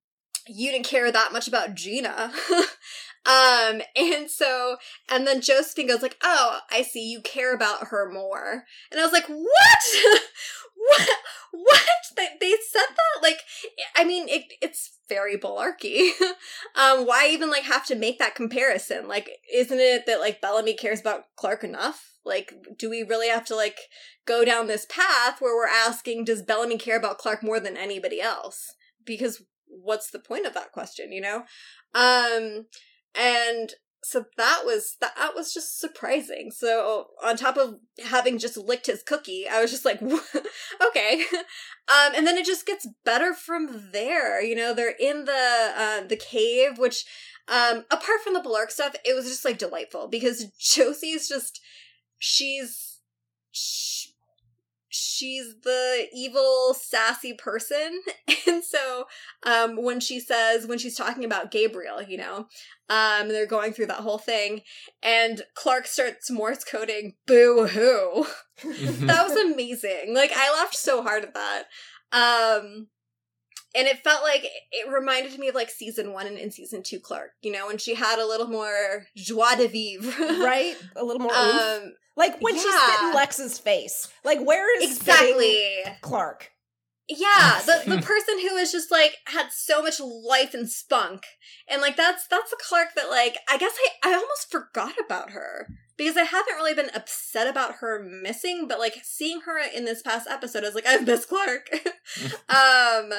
you 0.45 0.71
didn't 0.71 0.85
care 0.85 1.11
that 1.11 1.31
much 1.31 1.47
about 1.47 1.75
Gina. 1.75 2.31
um 3.25 3.81
and 3.95 4.29
so 4.29 4.77
and 5.09 5.25
then 5.25 5.41
Josephine 5.41 5.87
goes 5.87 6.01
like, 6.01 6.17
"Oh, 6.21 6.59
I 6.69 6.81
see 6.81 7.09
you 7.09 7.21
care 7.21 7.55
about 7.55 7.87
her 7.87 8.11
more." 8.11 8.65
And 8.91 8.99
I 8.99 9.03
was 9.03 9.13
like, 9.13 9.27
"What? 9.27 10.21
what? 10.87 11.09
What? 11.55 11.81
They, 12.17 12.29
they 12.41 12.55
said 12.67 12.81
that? 12.89 13.21
Like, 13.21 13.37
I 13.95 14.03
mean, 14.03 14.27
it, 14.27 14.53
it's 14.59 14.97
very 15.07 15.37
Balarchy. 15.37 16.09
um, 16.75 17.05
why 17.05 17.29
even 17.29 17.51
like 17.51 17.61
have 17.65 17.85
to 17.85 17.95
make 17.95 18.17
that 18.17 18.33
comparison? 18.33 19.07
Like, 19.07 19.29
isn't 19.53 19.79
it 19.79 20.07
that 20.07 20.19
like 20.19 20.41
Bellamy 20.41 20.73
cares 20.73 20.99
about 20.99 21.25
Clarke 21.35 21.63
enough? 21.63 22.13
Like, 22.25 22.55
do 22.75 22.89
we 22.89 23.03
really 23.03 23.29
have 23.29 23.45
to 23.45 23.55
like 23.55 23.77
go 24.25 24.43
down 24.43 24.65
this 24.65 24.87
path 24.89 25.41
where 25.41 25.55
we're 25.55 25.67
asking, 25.67 26.25
does 26.25 26.41
Bellamy 26.41 26.79
care 26.79 26.97
about 26.97 27.19
Clarke 27.19 27.43
more 27.43 27.59
than 27.59 27.77
anybody 27.77 28.19
else? 28.19 28.73
Because 29.05 29.43
what's 29.67 30.09
the 30.09 30.19
point 30.19 30.47
of 30.47 30.55
that 30.55 30.71
question? 30.71 31.11
You 31.11 31.21
know? 31.21 31.43
Um, 31.93 32.65
and 33.13 33.73
so 34.03 34.25
that 34.37 34.63
was 34.65 34.97
that 34.99 35.31
was 35.33 35.53
just 35.53 35.79
surprising. 35.79 36.51
So 36.51 37.07
on 37.23 37.37
top 37.37 37.55
of 37.55 37.79
having 38.05 38.37
just 38.37 38.57
licked 38.57 38.87
his 38.87 39.01
cookie, 39.01 39.47
I 39.49 39.61
was 39.61 39.71
just 39.71 39.85
like, 39.85 40.01
okay. 40.87 41.23
Um, 41.31 42.13
and 42.15 42.27
then 42.27 42.37
it 42.37 42.45
just 42.45 42.65
gets 42.65 42.87
better 43.05 43.33
from 43.33 43.89
there. 43.93 44.43
You 44.43 44.55
know, 44.55 44.73
they're 44.73 44.95
in 44.99 45.25
the 45.25 45.73
uh, 45.77 46.07
the 46.07 46.17
cave, 46.17 46.77
which 46.77 47.05
um, 47.47 47.85
apart 47.91 48.21
from 48.23 48.33
the 48.33 48.41
Bellarke 48.41 48.71
stuff, 48.71 48.95
it 49.05 49.15
was 49.15 49.25
just 49.25 49.45
like 49.45 49.57
delightful 49.57 50.07
because 50.07 50.45
Josie's 50.59 51.27
just 51.27 51.61
she's. 52.19 52.99
Sh- 53.51 54.07
she's 54.95 55.55
the 55.63 56.07
evil 56.13 56.75
sassy 56.79 57.33
person 57.33 57.99
and 58.47 58.63
so 58.63 59.05
um 59.41 59.81
when 59.81 59.99
she 59.99 60.19
says 60.19 60.67
when 60.67 60.77
she's 60.77 60.95
talking 60.95 61.25
about 61.25 61.49
gabriel 61.49 61.99
you 61.99 62.15
know 62.15 62.47
um 62.93 63.27
they're 63.27 63.45
going 63.45 63.73
through 63.73 63.85
that 63.85 64.01
whole 64.01 64.17
thing 64.17 64.61
and 65.01 65.43
clarke 65.55 65.87
starts 65.87 66.29
morse 66.29 66.63
coding 66.63 67.13
boo 67.25 67.67
hoo 67.67 68.25
that 69.05 69.27
was 69.27 69.35
amazing 69.51 70.13
like 70.13 70.31
i 70.35 70.53
laughed 70.53 70.75
so 70.75 71.01
hard 71.01 71.23
at 71.23 71.33
that 71.33 71.63
um 72.11 72.87
and 73.75 73.87
it 73.87 74.03
felt 74.03 74.21
like 74.21 74.45
it 74.71 74.91
reminded 74.91 75.37
me 75.39 75.47
of 75.47 75.55
like 75.55 75.69
season 75.69 76.13
one 76.13 76.27
and 76.27 76.37
in 76.37 76.51
season 76.51 76.83
two 76.83 76.99
clarke 76.99 77.31
you 77.41 77.51
know 77.51 77.67
when 77.67 77.77
she 77.77 77.95
had 77.95 78.19
a 78.19 78.27
little 78.27 78.47
more 78.47 79.07
joie 79.15 79.55
de 79.55 79.67
vivre 79.67 80.11
right? 80.43 80.75
A 80.95 81.03
little 81.03 81.21
more 81.21 81.33
oomph. 81.33 81.83
um 81.83 81.93
like 82.15 82.39
when 82.41 82.53
she 82.53 82.59
spit 82.61 83.01
in 83.01 83.15
Lexa's 83.15 83.59
face. 83.59 84.07
Like 84.23 84.39
where 84.39 84.81
is 84.81 84.97
exactly 84.97 85.67
Clarke? 86.01 86.51
Yeah, 87.09 87.59
the 87.65 87.83
the 87.85 88.01
person 88.01 88.39
who 88.39 88.55
is 88.55 88.71
just 88.71 88.89
like 88.91 89.17
had 89.25 89.51
so 89.51 89.81
much 89.83 89.99
life 89.99 90.53
and 90.53 90.69
spunk, 90.69 91.23
and 91.67 91.81
like 91.81 91.97
that's 91.97 92.27
that's 92.27 92.49
the 92.49 92.57
Clarke 92.61 92.95
that 92.95 93.09
like 93.09 93.37
I 93.49 93.57
guess 93.57 93.73
I 94.03 94.09
I 94.11 94.13
almost 94.13 94.49
forgot 94.51 94.93
about 95.03 95.31
her. 95.31 95.67
because 95.97 96.17
I 96.17 96.23
haven't 96.23 96.55
really 96.55 96.73
been 96.73 96.91
upset 96.95 97.47
about 97.47 97.75
her 97.75 98.03
missing, 98.03 98.67
but 98.67 98.79
like 98.79 98.97
seeing 99.03 99.41
her 99.41 99.59
in 99.59 99.85
this 99.85 100.01
past 100.01 100.27
episode, 100.29 100.63
I 100.63 100.67
was 100.67 100.75
like, 100.75 100.87
I've 100.87 101.05
missed 101.05 101.29
Clarke. 101.29 101.69
um, 102.49 103.11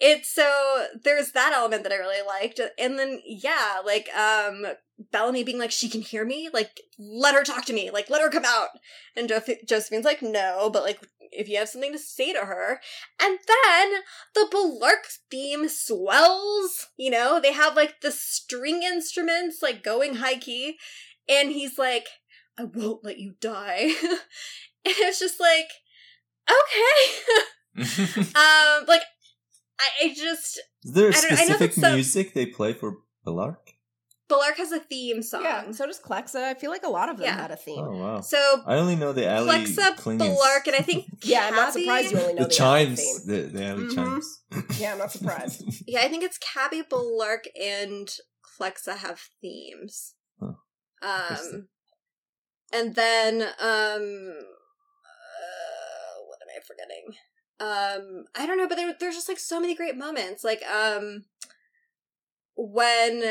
it's 0.00 0.32
so 0.32 0.86
there's 1.04 1.32
that 1.32 1.52
element 1.54 1.82
that 1.84 1.92
I 1.92 1.96
really 1.96 2.26
liked, 2.26 2.60
and 2.78 2.98
then 2.98 3.20
yeah, 3.24 3.80
like 3.84 4.08
um 4.16 4.66
Bellamy 5.12 5.44
being 5.44 5.58
like, 5.58 5.70
she 5.70 5.88
can 5.88 6.02
hear 6.02 6.24
me, 6.24 6.48
like 6.52 6.80
let 6.98 7.34
her 7.34 7.42
talk 7.42 7.64
to 7.66 7.72
me, 7.72 7.90
like 7.90 8.10
let 8.10 8.20
her 8.22 8.28
come 8.30 8.44
out, 8.44 8.68
and 9.16 9.28
jo- 9.28 9.40
Josephine's 9.66 10.04
like, 10.04 10.20
no, 10.22 10.70
but 10.72 10.82
like 10.82 11.00
if 11.32 11.48
you 11.48 11.56
have 11.58 11.68
something 11.68 11.92
to 11.92 11.98
say 11.98 12.32
to 12.32 12.40
her, 12.40 12.80
and 13.22 13.38
then 13.46 13.92
the 14.34 14.48
Blark 14.52 15.06
theme 15.30 15.68
swells. 15.68 16.88
You 16.96 17.10
know, 17.10 17.40
they 17.40 17.52
have 17.52 17.76
like 17.76 18.00
the 18.00 18.10
string 18.10 18.82
instruments 18.82 19.62
like 19.62 19.82
going 19.82 20.16
high 20.16 20.36
key, 20.38 20.76
and 21.28 21.50
he's 21.52 21.78
like, 21.78 22.06
I 22.58 22.64
won't 22.64 23.04
let 23.04 23.18
you 23.18 23.34
die, 23.40 23.92
and 24.02 24.18
it's 24.84 25.20
just 25.20 25.40
like, 25.40 25.68
okay, 26.50 28.22
um, 28.22 28.84
like 28.88 29.02
I, 29.78 30.04
I 30.04 30.14
just 30.14 30.60
Is 30.84 30.92
there 30.92 31.08
a 31.10 31.16
I 31.16 31.20
don't- 31.20 31.24
I 31.32 31.34
know 31.36 31.54
specific 31.56 31.72
so- 31.72 31.94
music 31.94 32.34
they 32.34 32.46
play 32.46 32.72
for 32.72 32.98
Bellarke? 33.26 33.69
Blark 34.30 34.56
has 34.56 34.72
a 34.72 34.78
theme 34.78 35.22
song. 35.22 35.42
Yeah, 35.42 35.70
so 35.72 35.86
does 35.86 35.98
Klexa. 36.00 36.42
I 36.44 36.54
feel 36.54 36.70
like 36.70 36.84
a 36.84 36.88
lot 36.88 37.08
of 37.10 37.16
them 37.16 37.26
Yeah. 37.26 37.36
had 37.40 37.50
a 37.50 37.56
theme. 37.56 37.78
Oh 37.84 37.96
wow! 37.96 38.20
So 38.20 38.62
I 38.66 38.76
only 38.76 38.96
know 38.96 39.12
the 39.12 39.26
alley 39.28 39.48
Plexa, 39.50 39.96
clingings. 39.96 40.38
Blark, 40.38 40.66
and 40.66 40.76
I 40.76 40.80
think 40.82 41.06
Yeah, 41.24 41.46
I'm 41.48 41.54
not 41.56 41.72
surprised 41.72 42.12
you 42.12 42.18
only 42.20 42.34
know 42.34 42.42
the 42.44 42.48
the, 42.48 42.54
chimes, 42.54 43.00
theme. 43.02 43.26
the, 43.26 43.40
the 43.58 43.64
alley 43.66 43.82
Mhm. 43.84 43.94
chimes. 43.94 44.42
Yeah, 44.78 44.92
I'm 44.92 44.98
not 44.98 45.10
surprised. 45.12 45.64
Yeah, 45.86 46.00
I 46.02 46.08
think 46.08 46.22
it's 46.24 46.38
Cabby, 46.38 46.82
Blark, 46.82 47.46
and 47.60 48.08
Klexa 48.58 48.96
have 48.98 49.20
themes. 49.40 50.14
Huh. 50.38 50.52
Um, 51.02 51.68
and 52.72 52.94
then 52.94 53.42
um, 53.42 54.34
uh, 55.04 56.14
what 56.26 56.38
am 56.42 56.48
I 56.54 56.60
forgetting? 56.66 57.16
Um, 57.58 58.24
I 58.34 58.46
don't 58.46 58.56
know, 58.58 58.68
but 58.68 58.76
there, 58.76 58.94
there's 58.98 59.14
just 59.16 59.28
like 59.28 59.38
so 59.38 59.60
many 59.60 59.74
great 59.74 59.96
moments. 59.96 60.44
Like 60.44 60.62
um, 60.66 61.24
when 62.56 63.22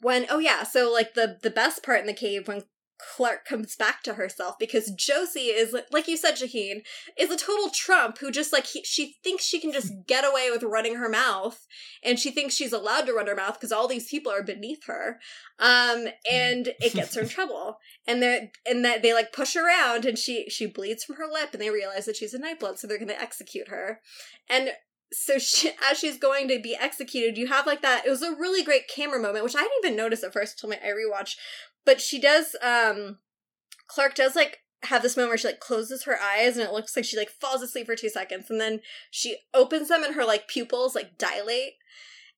when 0.00 0.26
oh 0.30 0.38
yeah, 0.38 0.62
so 0.62 0.92
like 0.92 1.14
the 1.14 1.38
the 1.42 1.50
best 1.50 1.82
part 1.82 2.00
in 2.00 2.06
the 2.06 2.14
cave 2.14 2.48
when 2.48 2.62
Clarke 3.00 3.44
comes 3.44 3.76
back 3.76 4.02
to 4.02 4.14
herself 4.14 4.56
because 4.58 4.90
Josie 4.90 5.48
is 5.48 5.74
like 5.90 6.08
you 6.08 6.16
said, 6.16 6.34
Shaheen 6.34 6.82
is 7.18 7.30
a 7.30 7.36
total 7.36 7.70
Trump 7.70 8.18
who 8.18 8.30
just 8.30 8.52
like 8.52 8.66
he, 8.66 8.82
she 8.84 9.16
thinks 9.24 9.44
she 9.44 9.60
can 9.60 9.72
just 9.72 9.92
get 10.06 10.24
away 10.24 10.50
with 10.50 10.62
running 10.62 10.96
her 10.96 11.08
mouth, 11.08 11.66
and 12.02 12.18
she 12.18 12.30
thinks 12.30 12.54
she's 12.54 12.72
allowed 12.72 13.06
to 13.06 13.12
run 13.12 13.26
her 13.26 13.34
mouth 13.34 13.54
because 13.54 13.72
all 13.72 13.88
these 13.88 14.08
people 14.08 14.32
are 14.32 14.42
beneath 14.42 14.86
her, 14.86 15.18
um, 15.58 16.06
and 16.30 16.68
it 16.80 16.94
gets 16.94 17.14
her 17.14 17.22
in 17.22 17.28
trouble. 17.30 17.78
And 18.06 18.22
they 18.22 18.50
and 18.66 18.84
that 18.84 19.02
they 19.02 19.14
like 19.14 19.32
push 19.32 19.56
around, 19.56 20.04
and 20.04 20.18
she 20.18 20.48
she 20.50 20.66
bleeds 20.66 21.04
from 21.04 21.16
her 21.16 21.26
lip, 21.30 21.50
and 21.52 21.60
they 21.60 21.70
realize 21.70 22.06
that 22.06 22.16
she's 22.16 22.34
a 22.34 22.38
nightblood, 22.38 22.78
so 22.78 22.86
they're 22.86 22.98
going 22.98 23.08
to 23.08 23.20
execute 23.20 23.68
her, 23.68 24.00
and. 24.48 24.70
So 25.12 25.38
she, 25.38 25.70
as 25.90 25.98
she's 25.98 26.18
going 26.18 26.48
to 26.48 26.60
be 26.60 26.76
executed, 26.76 27.38
you 27.38 27.48
have 27.48 27.66
like 27.66 27.82
that. 27.82 28.06
It 28.06 28.10
was 28.10 28.22
a 28.22 28.34
really 28.34 28.62
great 28.62 28.88
camera 28.88 29.20
moment, 29.20 29.44
which 29.44 29.56
I 29.56 29.60
didn't 29.60 29.84
even 29.84 29.96
notice 29.96 30.22
at 30.24 30.32
first 30.32 30.62
until 30.62 30.76
my 30.76 30.86
I 30.86 30.92
rewatched. 30.92 31.36
But 31.84 32.00
she 32.00 32.20
does. 32.20 32.56
um 32.62 33.18
Clarke 33.88 34.14
does 34.14 34.36
like 34.36 34.58
have 34.84 35.02
this 35.02 35.16
moment 35.16 35.30
where 35.30 35.38
she 35.38 35.48
like 35.48 35.60
closes 35.60 36.04
her 36.04 36.16
eyes 36.18 36.56
and 36.56 36.66
it 36.66 36.72
looks 36.72 36.96
like 36.96 37.04
she 37.04 37.16
like 37.16 37.28
falls 37.28 37.60
asleep 37.60 37.86
for 37.86 37.96
two 37.96 38.08
seconds 38.08 38.46
and 38.48 38.60
then 38.60 38.80
she 39.10 39.36
opens 39.52 39.88
them 39.88 40.02
and 40.02 40.14
her 40.14 40.24
like 40.24 40.48
pupils 40.48 40.94
like 40.94 41.18
dilate 41.18 41.72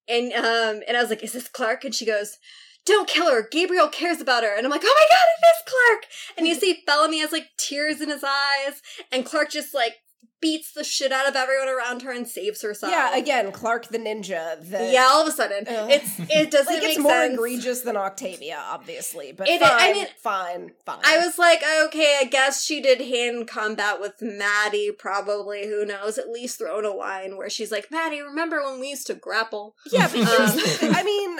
and 0.08 0.32
um 0.32 0.82
and 0.88 0.96
I 0.96 1.00
was 1.00 1.10
like, 1.10 1.22
is 1.22 1.32
this 1.32 1.48
Clarke? 1.48 1.84
And 1.84 1.94
she 1.94 2.04
goes, 2.04 2.38
Don't 2.84 3.08
kill 3.08 3.30
her. 3.30 3.46
Gabriel 3.48 3.88
cares 3.88 4.20
about 4.20 4.42
her. 4.42 4.56
And 4.56 4.66
I'm 4.66 4.70
like, 4.70 4.82
Oh 4.84 4.94
my 4.98 5.06
god, 5.16 5.26
it 5.38 5.46
is 5.46 5.72
Clarke. 5.72 6.04
And 6.36 6.46
you 6.46 6.54
see 6.54 6.82
Bellamy 6.86 7.20
has 7.20 7.32
like 7.32 7.48
tears 7.58 8.00
in 8.00 8.08
his 8.08 8.24
eyes, 8.24 8.82
and 9.10 9.24
Clarke 9.24 9.50
just 9.50 9.74
like 9.74 9.96
beats 10.42 10.72
the 10.72 10.84
shit 10.84 11.10
out 11.12 11.26
of 11.26 11.34
everyone 11.36 11.68
around 11.68 12.02
her 12.02 12.12
and 12.12 12.28
saves 12.28 12.60
herself. 12.60 12.92
yeah, 12.92 13.16
again, 13.16 13.50
Clarke 13.52 13.88
the 13.88 13.98
ninja. 13.98 14.60
The, 14.60 14.90
yeah, 14.92 15.06
all 15.10 15.22
of 15.22 15.28
a 15.28 15.30
sudden. 15.30 15.64
Ugh. 15.66 15.90
It's 15.90 16.18
it 16.18 16.50
doesn't 16.50 16.66
like 16.72 16.82
make 16.82 16.90
it's 16.92 16.98
more 17.00 17.12
sense. 17.12 17.34
egregious 17.34 17.80
than 17.80 17.96
Octavia, 17.96 18.58
obviously, 18.68 19.32
but 19.32 19.48
It- 19.48 19.60
fine, 19.62 19.70
I 19.72 19.92
mean- 19.94 20.06
fine, 20.18 20.72
fine. 20.84 20.98
I 21.04 21.18
was 21.24 21.38
like, 21.38 21.62
okay, 21.84 22.18
I 22.20 22.24
guess 22.24 22.62
she 22.62 22.80
did 22.82 23.00
hand 23.00 23.46
combat 23.48 24.00
with 24.00 24.20
Madi, 24.20 24.90
probably. 24.90 25.66
Who 25.68 25.86
knows? 25.86 26.18
At 26.18 26.28
least 26.30 26.58
thrown 26.58 26.84
a 26.84 26.90
line 26.90 27.36
where 27.36 27.48
she's 27.48 27.70
like, 27.70 27.90
Madi, 27.90 28.20
remember 28.20 28.62
when 28.64 28.80
we 28.80 28.90
used 28.90 29.06
to 29.06 29.14
grapple? 29.14 29.76
Yeah, 29.90 30.08
but 30.12 30.20
Um. 30.22 30.58
I 30.94 31.02
mean, 31.04 31.38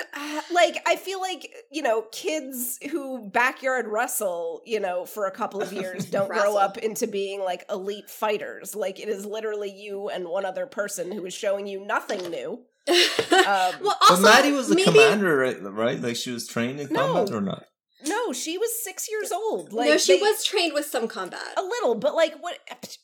like, 0.55 0.77
I 0.87 0.97
feel 0.97 1.21
like, 1.21 1.51
you 1.73 1.83
know, 1.83 2.03
kids 2.13 2.79
who 2.91 3.29
backyard 3.31 3.89
wrestle, 3.89 4.63
you 4.65 4.79
know, 4.81 5.05
for 5.05 5.27
a 5.27 5.31
couple 5.33 5.61
of 5.61 5.73
years 5.73 6.05
don't 6.07 6.29
grow 6.29 6.57
up 6.57 6.79
into 6.79 7.07
being 7.07 7.41
like 7.41 7.65
elite 7.69 8.09
fighters. 8.09 8.75
Like, 8.77 8.92
it 9.01 9.09
is 9.09 9.25
literally 9.27 9.71
you 9.71 10.09
and 10.09 10.27
one 10.29 10.45
other 10.45 10.67
person 10.67 11.13
who 11.13 11.25
is 11.27 11.35
showing 11.35 11.67
you 11.67 11.85
nothing 11.85 12.31
new. 12.31 12.61
Um, 13.33 13.47
well, 13.81 13.97
but 14.01 14.11
also, 14.11 14.23
Madi 14.23 14.53
was 14.53 14.69
the 14.69 14.75
maybe, 14.77 14.91
commander, 14.93 15.37
right? 15.37 15.57
right? 15.63 16.01
Like 16.01 16.17
she 16.17 16.31
was 16.31 16.47
trained 16.47 16.79
in 16.81 16.93
No. 16.93 17.01
combat 17.15 17.35
or 17.35 17.41
not? 17.41 17.65
no, 18.07 18.33
she 18.33 18.57
was 18.59 18.71
six 18.85 19.09
years 19.11 19.31
old. 19.33 19.73
Like, 19.73 19.89
no, 19.89 19.97
she 19.97 20.17
they- 20.17 20.21
was 20.23 20.45
trained 20.45 20.75
with 20.75 20.87
some 20.87 21.09
combat. 21.09 21.41
a 21.57 21.63
little, 21.63 21.95
but 21.95 22.15
like, 22.15 22.35
what? 22.41 22.59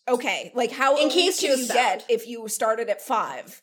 Okay, 0.09 0.53
like, 0.55 0.71
how 0.73 0.97
In 0.97 1.03
elite 1.05 1.13
case 1.13 1.39
she 1.41 1.51
was 1.51 1.61
you 1.61 1.67
get 1.69 2.01
found. 2.03 2.05
if 2.11 2.27
you 2.29 2.47
started 2.49 2.89
at 2.89 3.01
five? 3.01 3.63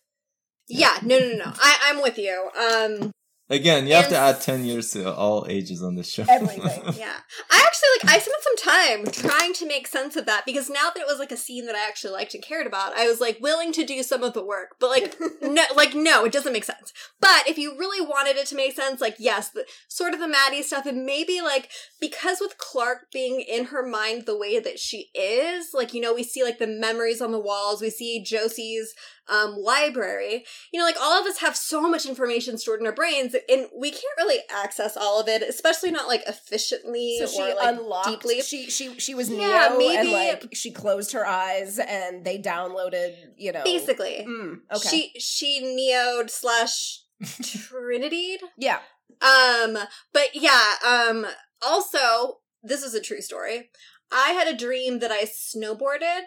Yeah, 0.68 0.98
no, 1.04 1.20
no, 1.20 1.28
no, 1.30 1.36
no. 1.38 1.54
I, 1.60 1.78
I'm 1.88 2.02
with 2.02 2.18
you. 2.18 2.50
Um, 2.58 3.12
Again, 3.48 3.86
you 3.86 3.94
have 3.94 4.10
to 4.10 4.18
add 4.18 4.42
ten 4.42 4.66
years 4.66 4.90
to 4.92 5.14
all 5.14 5.46
ages 5.48 5.84
on 5.84 5.94
this 5.96 6.10
show. 6.10 6.26
Everything. 6.28 6.82
yeah. 6.98 7.18
I 7.52 7.64
actually 7.64 7.90
like. 8.02 8.16
I 8.16 8.20
spent 8.20 8.42
some 8.42 8.56
time 8.58 9.06
trying 9.12 9.54
to 9.54 9.68
make 9.68 9.86
sense 9.86 10.16
of 10.16 10.26
that 10.26 10.48
because 10.48 10.68
now 10.68 10.90
that 10.90 11.00
it 11.00 11.06
was 11.06 11.20
like 11.20 11.32
a 11.32 11.38
scene 11.38 11.68
that 11.68 11.76
I 11.76 11.88
actually 11.88 12.14
liked 12.14 12.34
and 12.34 12.44
cared 12.44 12.66
about, 12.66 12.98
I 12.98 13.08
was 13.08 13.22
like 13.22 13.38
willing 13.40 13.72
to 13.74 13.86
do 13.86 14.02
some 14.02 14.24
of 14.24 14.34
the 14.34 14.44
work. 14.44 14.78
But 14.80 14.90
like, 14.90 15.16
no, 15.44 15.64
like 15.76 15.94
no, 15.94 16.26
it 16.26 16.32
doesn't 16.32 16.54
make 16.54 16.64
sense. 16.64 16.92
But 17.22 17.48
if 17.48 17.60
you 17.60 17.78
really 17.78 18.04
wanted 18.04 18.36
it 18.36 18.48
to 18.48 18.56
make 18.56 18.76
sense, 18.76 19.00
like 19.00 19.18
yes, 19.20 19.50
the 19.50 19.66
sort 19.88 20.16
of 20.16 20.20
the 20.20 20.28
Madi 20.28 20.64
stuff, 20.64 20.88
and 20.88 21.06
maybe 21.06 21.40
like 21.42 21.70
because 22.02 22.40
with 22.42 22.58
Clarke 22.58 23.12
being 23.14 23.42
in 23.42 23.66
her 23.66 23.86
mind 23.86 24.26
the 24.26 24.38
way 24.38 24.60
that 24.60 24.80
she 24.80 25.10
is, 25.14 25.68
like 25.72 25.94
you 25.94 26.02
know, 26.02 26.16
we 26.16 26.24
see 26.24 26.44
like 26.44 26.58
the 26.58 26.66
memories 26.66 27.22
on 27.22 27.32
the 27.32 27.40
walls, 27.40 27.80
we 27.80 27.92
see 27.92 28.24
Josie's 28.24 28.96
um 29.30 29.56
library. 29.56 30.46
You 30.72 30.80
know, 30.80 30.86
like 30.86 31.00
all 31.00 31.20
of 31.20 31.28
us 31.28 31.40
have 31.40 31.56
so 31.56 31.82
much 31.82 32.06
information 32.06 32.58
stored 32.58 32.80
in 32.80 32.88
our 32.88 32.92
brains, 32.92 33.35
and 33.50 33.68
we 33.78 33.92
can't 33.92 34.04
really 34.18 34.40
access 34.50 34.96
all 34.98 35.20
of 35.22 35.28
it, 35.28 35.42
especially 35.42 35.92
not 35.92 36.08
like 36.08 36.24
efficiently 36.28 37.18
So 37.20 37.28
she 37.28 37.42
or 37.42 37.56
like 37.56 37.76
unlocked. 37.78 38.08
deeply. 38.10 38.42
She 38.42 38.70
she 38.70 38.98
she 39.00 39.14
was 39.16 39.30
Yeah, 39.30 39.70
Neo, 39.70 39.78
maybe- 39.78 39.98
and 39.98 40.12
like 40.12 40.50
she 40.54 40.72
closed 40.72 41.12
her 41.14 41.26
eyes, 41.26 41.80
and 41.80 42.24
they 42.26 42.38
downloaded. 42.38 43.16
You 43.38 43.52
know, 43.54 43.64
Basically, 43.64 44.26
Mm, 44.28 44.60
okay. 44.76 44.90
she 45.14 45.20
she 45.20 45.62
neoed 45.64 46.30
slash 46.30 47.02
Trinity. 47.44 48.38
yeah. 48.58 48.80
Um, 49.22 49.78
but 50.14 50.30
yeah, 50.34 50.74
um, 50.86 51.26
also, 51.66 52.40
this 52.64 52.84
is 52.84 52.94
a 52.94 53.02
true 53.02 53.22
story. 53.22 53.70
I 54.12 54.30
had 54.32 54.48
a 54.48 54.58
dream 54.58 55.00
that 55.00 55.12
I 55.12 55.24
snowboarded, 55.24 56.24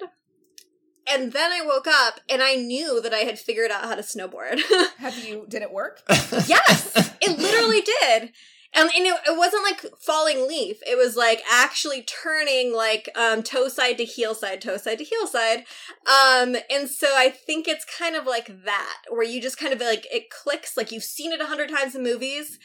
and 1.11 1.33
then 1.33 1.53
I 1.53 1.65
woke 1.65 1.87
up 1.87 2.21
and 2.29 2.43
I 2.43 2.55
knew 2.55 3.01
that 3.01 3.15
I 3.15 3.19
had 3.19 3.39
figured 3.39 3.71
out 3.71 3.85
how 3.85 3.95
to 3.95 4.03
snowboard. 4.03 4.61
Have 4.99 5.25
you? 5.25 5.47
Did 5.49 5.63
it 5.63 5.73
work? 5.73 6.03
yes, 6.09 7.15
it 7.21 7.39
literally 7.39 7.81
did. 7.81 8.33
And, 8.75 8.91
and 8.95 9.07
it, 9.07 9.15
it 9.27 9.37
wasn't 9.37 9.63
like 9.63 9.81
falling 9.99 10.47
leaf. 10.47 10.77
It 10.87 10.99
was 10.99 11.17
like 11.17 11.41
actually 11.51 12.03
turning 12.03 12.75
like 12.75 13.09
um 13.17 13.43
toe 13.43 13.69
side 13.69 13.97
to 13.99 14.05
heel 14.05 14.35
side, 14.35 14.61
toe 14.61 14.77
side 14.77 14.99
to 14.99 15.05
heel 15.05 15.27
side. 15.27 15.65
Um 16.07 16.57
and 16.71 16.89
so 16.89 17.09
I 17.17 17.31
think 17.31 17.67
it's 17.67 17.85
kind 17.85 18.15
of 18.15 18.27
like 18.27 18.65
that 18.65 18.99
where 19.09 19.25
you 19.25 19.41
just 19.41 19.59
kind 19.59 19.73
of 19.73 19.81
like 19.81 20.07
it 20.13 20.31
clicks 20.31 20.77
like 20.77 20.93
you've 20.93 21.05
seen 21.05 21.33
it 21.33 21.41
a 21.41 21.47
hundred 21.47 21.71
times 21.71 21.95
in 21.95 22.03
movies 22.03 22.59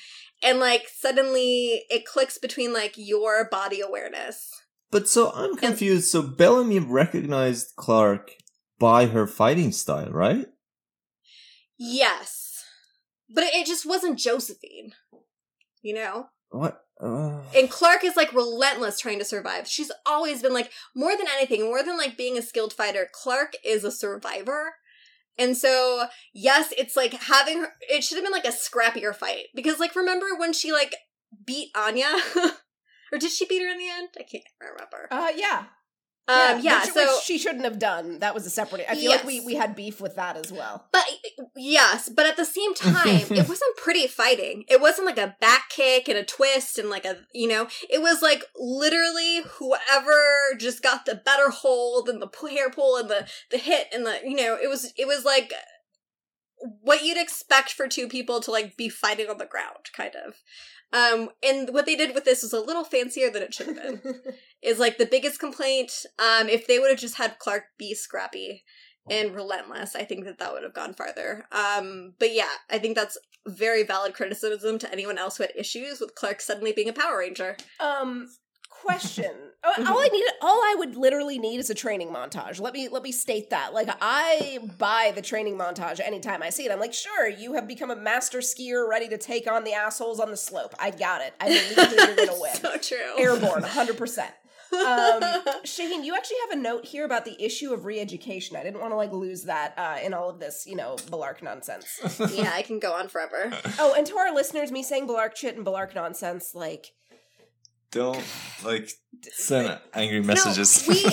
and 0.44 0.60
like 0.60 0.90
suddenly 0.94 1.86
it 1.90 2.06
clicks 2.06 2.38
between 2.38 2.74
like 2.74 2.94
your 2.98 3.48
body 3.50 3.80
awareness. 3.80 4.63
But 4.94 5.10
so 5.10 5.32
I'm 5.34 5.56
confused. 5.56 6.08
So 6.10 6.22
Bellamy 6.22 6.78
recognized 6.78 7.76
Clarke 7.76 8.34
by 8.78 9.08
her 9.08 9.26
fighting 9.26 9.72
style, 9.72 10.12
right? 10.12 10.46
Yes. 11.80 12.64
But 13.28 13.46
it, 13.46 13.66
just 13.66 13.88
wasn't 13.88 14.20
Josephine. 14.20 14.94
You 15.82 15.96
know? 15.96 16.28
What? 16.52 16.80
Uh, 17.02 17.42
And 17.58 17.72
Clarke 17.72 18.04
is 18.04 18.16
like 18.16 18.34
relentless 18.34 19.00
trying 19.00 19.18
to 19.18 19.26
survive. 19.26 19.68
She's 19.68 19.92
always 20.06 20.44
been 20.44 20.54
like, 20.54 20.72
more 20.96 21.18
than 21.18 21.26
anything, 21.38 21.64
more 21.64 21.82
than 21.82 21.98
like 21.98 22.16
being 22.16 22.38
a 22.38 22.44
skilled 22.44 22.74
fighter, 22.74 23.10
Clarke 23.12 23.56
is 23.66 23.84
a 23.84 23.92
survivor. 23.92 24.76
And 25.40 25.58
so, 25.58 26.06
yes, 26.36 26.72
it's 26.78 26.96
like 26.96 27.14
having 27.14 27.62
her, 27.62 27.74
it 27.90 28.04
should 28.04 28.18
have 28.18 28.24
been 28.24 28.32
like 28.32 28.46
a 28.46 28.50
scrappier 28.50 29.16
fight. 29.16 29.46
Because, 29.56 29.80
like, 29.80 29.96
remember 29.96 30.28
when 30.38 30.54
she 30.54 30.72
like 30.72 30.94
beat 31.44 31.70
Anya? 31.76 32.14
or 33.14 33.18
did 33.18 33.32
she 33.32 33.46
beat 33.46 33.62
her 33.62 33.70
in 33.70 33.78
the 33.78 33.90
end? 33.90 34.10
I 34.20 34.24
can't 34.24 34.44
remember. 34.60 35.08
Uh, 35.12 35.32
yeah. 35.36 35.66
Um, 36.26 36.62
yeah, 36.62 36.80
which, 36.80 36.94
so 36.94 37.02
which 37.02 37.24
she 37.26 37.38
shouldn't 37.38 37.66
have 37.66 37.80
done. 37.80 38.20
That 38.20 38.34
was 38.34 38.46
a 38.46 38.50
separate. 38.50 38.86
I 38.90 38.96
feel 38.96 39.12
like 39.12 39.26
we 39.26 39.42
we 39.42 39.56
had 39.56 39.76
beef 39.76 40.00
with 40.00 40.16
that 40.16 40.38
as 40.38 40.54
well. 40.54 40.88
But 40.94 41.04
yes, 41.54 42.08
but 42.08 42.26
at 42.26 42.38
the 42.38 42.46
same 42.46 42.74
time, 42.76 43.26
it 43.30 43.50
wasn't 43.50 43.76
pretty 43.76 44.08
fighting. 44.08 44.64
It 44.70 44.80
wasn't 44.80 45.06
like 45.06 45.18
a 45.18 45.36
back 45.42 45.68
kick 45.70 46.08
and 46.08 46.18
a 46.18 46.24
twist 46.24 46.80
and 46.80 46.90
like 46.90 47.04
a, 47.04 47.18
you 47.34 47.50
know, 47.50 47.68
it 47.90 48.02
was 48.02 48.22
like 48.22 48.46
literally 48.56 49.42
whoever 49.60 50.56
just 50.58 50.82
got 50.82 51.06
the 51.06 51.16
better 51.16 51.50
hold 51.50 52.08
and 52.08 52.22
the 52.22 52.48
hair 52.50 52.70
pull 52.70 52.96
and 52.96 53.10
the 53.10 53.28
the 53.52 53.58
hit 53.58 53.88
and 53.94 54.06
the, 54.06 54.22
you 54.24 54.38
know, 54.38 54.58
it 54.62 54.70
was 54.70 54.94
it 54.98 55.06
was 55.06 55.26
like 55.26 55.52
what 56.82 57.04
you'd 57.04 57.18
expect 57.18 57.74
for 57.74 57.90
two 57.90 58.08
people 58.08 58.40
to 58.40 58.52
like 58.52 58.78
be 58.78 58.88
fighting 58.88 59.30
on 59.30 59.40
the 59.40 59.46
ground 59.46 59.90
kind 59.94 60.14
of. 60.26 60.36
Um 60.94 61.30
and 61.44 61.70
what 61.72 61.86
they 61.86 61.96
did 61.96 62.14
with 62.14 62.26
this 62.26 62.44
was 62.44 62.54
a 62.54 62.62
little 62.62 62.84
fancier 62.84 63.30
than 63.30 63.44
it 63.44 63.54
should 63.54 63.68
have 63.68 63.76
been. 63.76 64.22
is 64.62 64.80
like 64.80 64.98
the 64.98 65.06
biggest 65.06 65.40
complaint. 65.40 66.06
Um, 66.18 66.48
if 66.48 66.68
they 66.68 66.80
would 66.80 66.90
have 66.90 67.00
just 67.00 67.18
had 67.18 67.40
Clarke 67.40 67.66
be 67.78 67.94
scrappy 67.94 68.64
and 69.10 69.36
relentless, 69.36 69.96
I 69.96 70.06
think 70.06 70.24
that 70.24 70.40
that 70.40 70.54
would 70.54 70.64
have 70.64 70.74
gone 70.74 70.94
farther. 70.94 71.46
Um, 71.52 72.14
but 72.20 72.34
yeah, 72.34 72.50
I 72.70 72.80
think 72.80 72.96
that's 72.96 73.18
very 73.46 73.84
valid 73.84 74.14
criticism 74.14 74.80
to 74.80 74.92
anyone 74.92 75.18
else 75.18 75.38
who 75.38 75.44
had 75.44 75.52
issues 75.56 76.00
with 76.00 76.16
Clarke 76.16 76.40
suddenly 76.40 76.72
being 76.72 76.88
a 76.90 76.94
Power 76.94 77.18
Ranger. 77.18 77.58
Um, 77.80 78.30
question. 78.84 79.32
Oh, 79.64 79.74
all 79.88 80.00
I 80.00 80.10
need, 80.12 80.26
all 80.42 80.60
I 80.62 80.76
would 80.78 80.96
literally 80.98 81.40
need 81.40 81.58
is 81.60 81.70
a 81.70 81.74
training 81.74 82.10
montage. 82.10 82.60
Let 82.60 82.74
me 82.74 82.90
let 82.90 83.02
me 83.02 83.12
state 83.12 83.50
that. 83.52 83.74
Like 83.74 83.88
I 84.02 84.60
buy 84.78 85.14
the 85.16 85.22
training 85.22 85.58
montage 85.58 86.00
anytime 86.00 86.44
I 86.44 86.50
see 86.50 86.66
it. 86.66 86.72
I'm 86.72 86.80
like, 86.80 86.94
sure, 86.94 87.30
you 87.30 87.54
have 87.54 87.68
become 87.68 87.90
a 87.90 87.96
master 87.96 88.40
skier, 88.40 88.88
ready 88.88 89.08
to 89.10 89.18
take 89.18 89.50
on 89.50 89.64
the 89.64 89.74
assholes 89.74 90.20
on 90.20 90.32
the 90.32 90.38
slope. 90.38 90.76
I 90.80 90.92
got 90.92 91.22
it. 91.22 91.34
I 91.40 91.48
believe 91.48 91.76
that 91.76 91.92
you're 92.18 92.26
gonna 92.28 92.40
win. 92.42 92.56
so 92.56 92.78
true. 92.78 93.18
Airborne, 93.18 93.64
hundred 93.64 93.98
percent. 93.98 94.34
Um, 94.74 95.22
Shaheen, 95.64 96.04
you 96.04 96.16
actually 96.16 96.38
have 96.50 96.58
a 96.58 96.62
note 96.62 96.84
here 96.86 97.06
about 97.06 97.26
the 97.26 97.42
issue 97.42 97.74
of 97.74 97.86
re-education. 97.86 98.58
I 98.58 98.64
didn't 98.64 98.82
want 98.82 98.92
to 98.92 98.96
like 98.96 99.14
lose 99.14 99.44
that 99.44 99.76
uh, 99.78 99.98
in 100.04 100.16
all 100.16 100.30
of 100.30 100.40
this, 100.40 100.66
you 100.66 100.76
know, 100.76 100.96
Bellarke 101.12 101.44
nonsense. 101.44 102.00
yeah, 102.34 102.52
I 102.54 102.64
can 102.64 102.80
go 102.80 102.92
on 102.94 103.08
forever. 103.08 103.52
Oh, 103.78 103.94
and 103.96 104.06
to 104.08 104.18
our 104.18 104.34
listeners, 104.34 104.72
me 104.72 104.82
saying 104.82 105.08
Bellarke 105.08 105.36
shit 105.36 105.56
and 105.56 105.66
Bellarke 105.66 105.94
nonsense, 105.94 106.56
like 106.56 106.94
Don't 107.94 108.24
like 108.66 108.90
send 109.32 109.80
angry 109.94 110.22
messages. 110.22 110.86
we- 110.88 111.04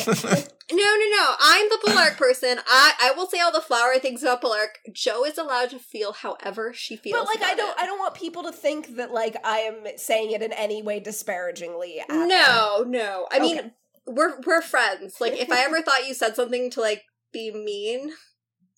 No, 0.72 0.76
no, 0.84 1.06
no. 1.16 1.34
I'm 1.40 1.68
the 1.68 1.78
Bellarke 1.84 2.16
person. 2.16 2.58
I 2.66 2.92
I 3.00 3.10
will 3.16 3.26
say 3.26 3.40
all 3.40 3.52
the 3.52 3.60
flower 3.60 3.98
things 3.98 4.22
about 4.22 4.40
Bellarke. 4.40 4.76
Joe 4.92 5.24
is 5.24 5.36
allowed 5.36 5.70
to 5.70 5.78
feel 5.78 6.12
however 6.12 6.72
she 6.72 6.96
feels. 6.96 7.18
But 7.18 7.26
like 7.26 7.42
I 7.42 7.54
don't 7.54 7.70
it. 7.70 7.82
I 7.82 7.86
don't 7.86 7.98
want 7.98 8.14
people 8.14 8.44
to 8.44 8.52
think 8.52 8.96
that 8.96 9.10
like 9.12 9.36
I 9.44 9.58
am 9.60 9.84
saying 9.96 10.30
it 10.30 10.42
in 10.42 10.52
any 10.52 10.80
way 10.82 11.00
disparagingly. 11.00 12.00
at 12.00 12.08
them. 12.08 12.28
No, 12.28 12.84
no. 12.86 13.26
I 13.30 13.40
mean, 13.40 13.72
we're 14.06 14.40
we're 14.46 14.62
friends. 14.62 15.20
Like, 15.20 15.32
if 15.32 15.50
I 15.50 15.60
ever 15.64 15.82
thought 15.82 16.06
you 16.06 16.14
said 16.14 16.36
something 16.36 16.70
to 16.70 16.80
like 16.80 17.02
be 17.32 17.50
mean, 17.52 18.12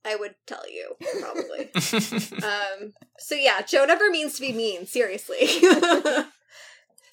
I 0.05 0.17
would 0.17 0.35
tell 0.47 0.65
you 0.69 0.95
probably. 1.21 1.71
um. 2.43 2.95
So 3.19 3.35
yeah, 3.35 3.61
Joe 3.63 3.85
never 3.85 4.11
means 4.11 4.35
to 4.35 4.41
be 4.41 4.53
mean. 4.53 4.87
Seriously. 4.87 5.47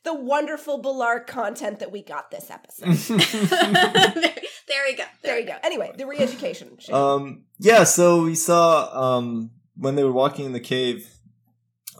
the 0.04 0.14
wonderful 0.14 0.82
Bellarke 0.82 1.28
content 1.28 1.80
that 1.80 1.92
we 1.92 2.02
got 2.02 2.32
this 2.32 2.50
episode. 2.50 3.18
there, 3.50 4.36
there 4.68 4.84
we 4.88 4.96
go. 4.96 5.04
there 5.24 5.40
you 5.40 5.46
go. 5.46 5.56
Anyway, 5.64 5.92
the 5.98 6.06
re-education. 6.08 6.78
Um, 6.92 7.44
yeah. 7.58 7.84
So 7.84 8.24
we 8.24 8.36
saw 8.36 9.18
um 9.18 9.52
when 9.76 9.96
they 9.96 10.04
were 10.04 10.12
walking 10.12 10.46
in 10.46 10.54
the 10.54 10.60
cave, 10.60 11.10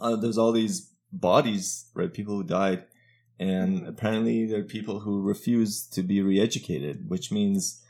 uh, 0.00 0.16
there's 0.16 0.38
all 0.38 0.52
these 0.52 0.92
bodies, 1.12 1.90
right? 1.94 2.12
People 2.12 2.36
who 2.36 2.44
died, 2.44 2.84
and 3.38 3.86
apparently 3.86 4.46
there 4.46 4.60
are 4.60 4.64
people 4.64 5.00
who 5.00 5.22
refuse 5.22 5.86
to 5.88 6.02
be 6.02 6.22
re-educated, 6.22 7.08
which 7.08 7.30
means. 7.30 7.82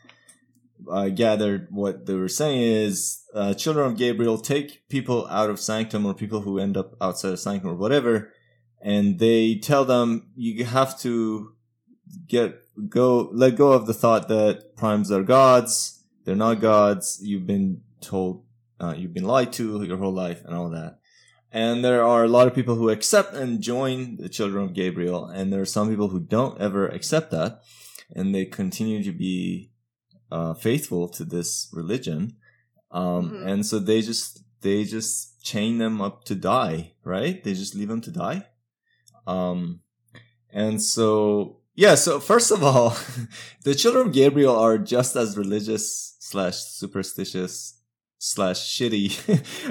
I 0.90 1.10
gathered 1.10 1.68
what 1.70 2.06
they 2.06 2.14
were 2.14 2.26
saying 2.26 2.62
is 2.62 3.22
uh, 3.34 3.52
children 3.52 3.86
of 3.86 3.98
Gabriel 3.98 4.38
take 4.38 4.88
people 4.88 5.26
out 5.28 5.50
of 5.50 5.60
sanctum 5.60 6.06
or 6.06 6.14
people 6.14 6.40
who 6.40 6.58
end 6.58 6.74
up 6.74 6.96
outside 7.02 7.34
of 7.34 7.38
sanctum 7.38 7.72
or 7.72 7.74
whatever, 7.74 8.32
and 8.80 9.18
they 9.18 9.56
tell 9.56 9.84
them 9.84 10.28
you 10.36 10.64
have 10.64 10.98
to 11.00 11.54
get 12.26 12.56
go 12.88 13.28
let 13.32 13.56
go 13.56 13.72
of 13.72 13.86
the 13.86 13.94
thought 13.94 14.28
that 14.28 14.76
primes 14.76 15.10
are 15.10 15.22
gods. 15.22 16.04
They're 16.24 16.36
not 16.36 16.60
gods. 16.60 17.20
You've 17.22 17.46
been 17.46 17.82
told, 18.00 18.44
uh, 18.80 18.94
you've 18.96 19.14
been 19.14 19.24
lied 19.24 19.52
to 19.54 19.82
your 19.82 19.96
whole 19.96 20.12
life, 20.12 20.42
and 20.44 20.54
all 20.54 20.70
that. 20.70 20.98
And 21.52 21.84
there 21.84 22.04
are 22.04 22.24
a 22.24 22.28
lot 22.28 22.46
of 22.46 22.54
people 22.54 22.76
who 22.76 22.90
accept 22.90 23.34
and 23.34 23.60
join 23.60 24.16
the 24.16 24.28
children 24.28 24.64
of 24.64 24.74
Gabriel, 24.74 25.26
and 25.26 25.52
there 25.52 25.60
are 25.60 25.66
some 25.66 25.88
people 25.90 26.08
who 26.08 26.20
don't 26.20 26.60
ever 26.60 26.86
accept 26.86 27.30
that, 27.32 27.62
and 28.14 28.34
they 28.34 28.44
continue 28.44 29.02
to 29.02 29.12
be 29.12 29.70
uh, 30.30 30.54
faithful 30.54 31.08
to 31.08 31.24
this 31.24 31.68
religion. 31.72 32.36
Um, 32.92 33.30
Mhm. 33.30 33.46
and 33.46 33.66
so 33.66 33.78
they 33.78 34.00
just 34.02 34.42
they 34.62 34.84
just 34.84 35.42
chain 35.42 35.78
them 35.78 36.00
up 36.02 36.24
to 36.24 36.34
die, 36.34 36.92
right? 37.02 37.42
They 37.42 37.54
just 37.54 37.74
leave 37.74 37.88
them 37.88 38.02
to 38.02 38.10
die. 38.10 38.46
Um, 39.30 39.80
and 40.52 40.82
so 40.82 41.58
yeah, 41.74 41.94
so 41.94 42.20
first 42.20 42.50
of 42.50 42.62
all, 42.62 42.96
the 43.64 43.74
children 43.74 44.08
of 44.08 44.12
Gabriel 44.12 44.56
are 44.56 44.78
just 44.78 45.16
as 45.16 45.36
religious 45.36 46.16
slash 46.20 46.56
superstitious 46.56 47.80
slash 48.18 48.58
shitty 48.58 49.10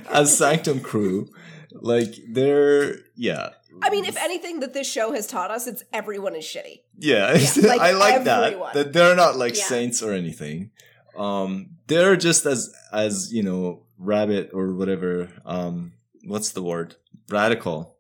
as 0.12 0.38
Sanctum 0.38 0.80
Crew. 0.90 1.28
Like 1.72 2.16
they're 2.28 2.96
yeah. 3.16 3.50
I 3.82 3.90
mean, 3.92 4.06
if 4.06 4.18
anything 4.18 4.60
that 4.62 4.74
this 4.74 4.92
show 4.92 5.14
has 5.14 5.28
taught 5.28 5.52
us, 5.52 5.68
it's 5.68 5.84
everyone 5.94 6.36
is 6.36 6.44
shitty. 6.44 6.82
Yeah, 6.98 7.34
Yeah, 7.38 7.68
like 7.68 7.80
I 7.82 7.92
like 7.92 8.16
everyone. 8.28 8.74
that. 8.74 8.86
That 8.86 8.94
they're 8.94 9.16
not 9.16 9.38
like 9.38 9.56
Yeah. 9.58 9.64
saints 9.66 10.02
or 10.02 10.12
anything. 10.14 10.72
Um, 11.16 11.78
they're 11.88 12.16
just 12.18 12.46
as 12.46 12.74
as 12.92 13.32
you 13.32 13.44
know, 13.44 13.84
rabbit 13.98 14.50
or 14.54 14.74
whatever. 14.74 15.30
Um, 15.46 15.94
what's 16.26 16.52
the 16.52 16.64
word? 16.64 16.96
Radical. 17.30 17.96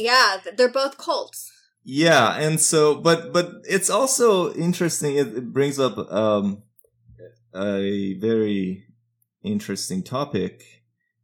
Yeah, 0.00 0.38
they're 0.56 0.68
both 0.68 0.98
cults. 0.98 1.50
Yeah, 1.82 2.36
and 2.38 2.60
so, 2.60 2.94
but 2.94 3.32
but 3.32 3.52
it's 3.68 3.90
also 3.90 4.52
interesting. 4.54 5.16
It, 5.16 5.28
it 5.28 5.52
brings 5.52 5.78
up 5.78 5.96
um 6.12 6.62
a 7.54 8.14
very 8.14 8.84
interesting 9.42 10.02
topic 10.02 10.82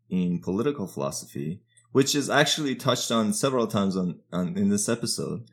in 0.08 0.40
political 0.40 0.86
philosophy, 0.86 1.60
which 1.92 2.14
is 2.14 2.30
actually 2.30 2.74
touched 2.74 3.10
on 3.10 3.32
several 3.32 3.66
times 3.66 3.96
on, 3.96 4.20
on 4.32 4.56
in 4.56 4.70
this 4.70 4.88
episode. 4.88 5.46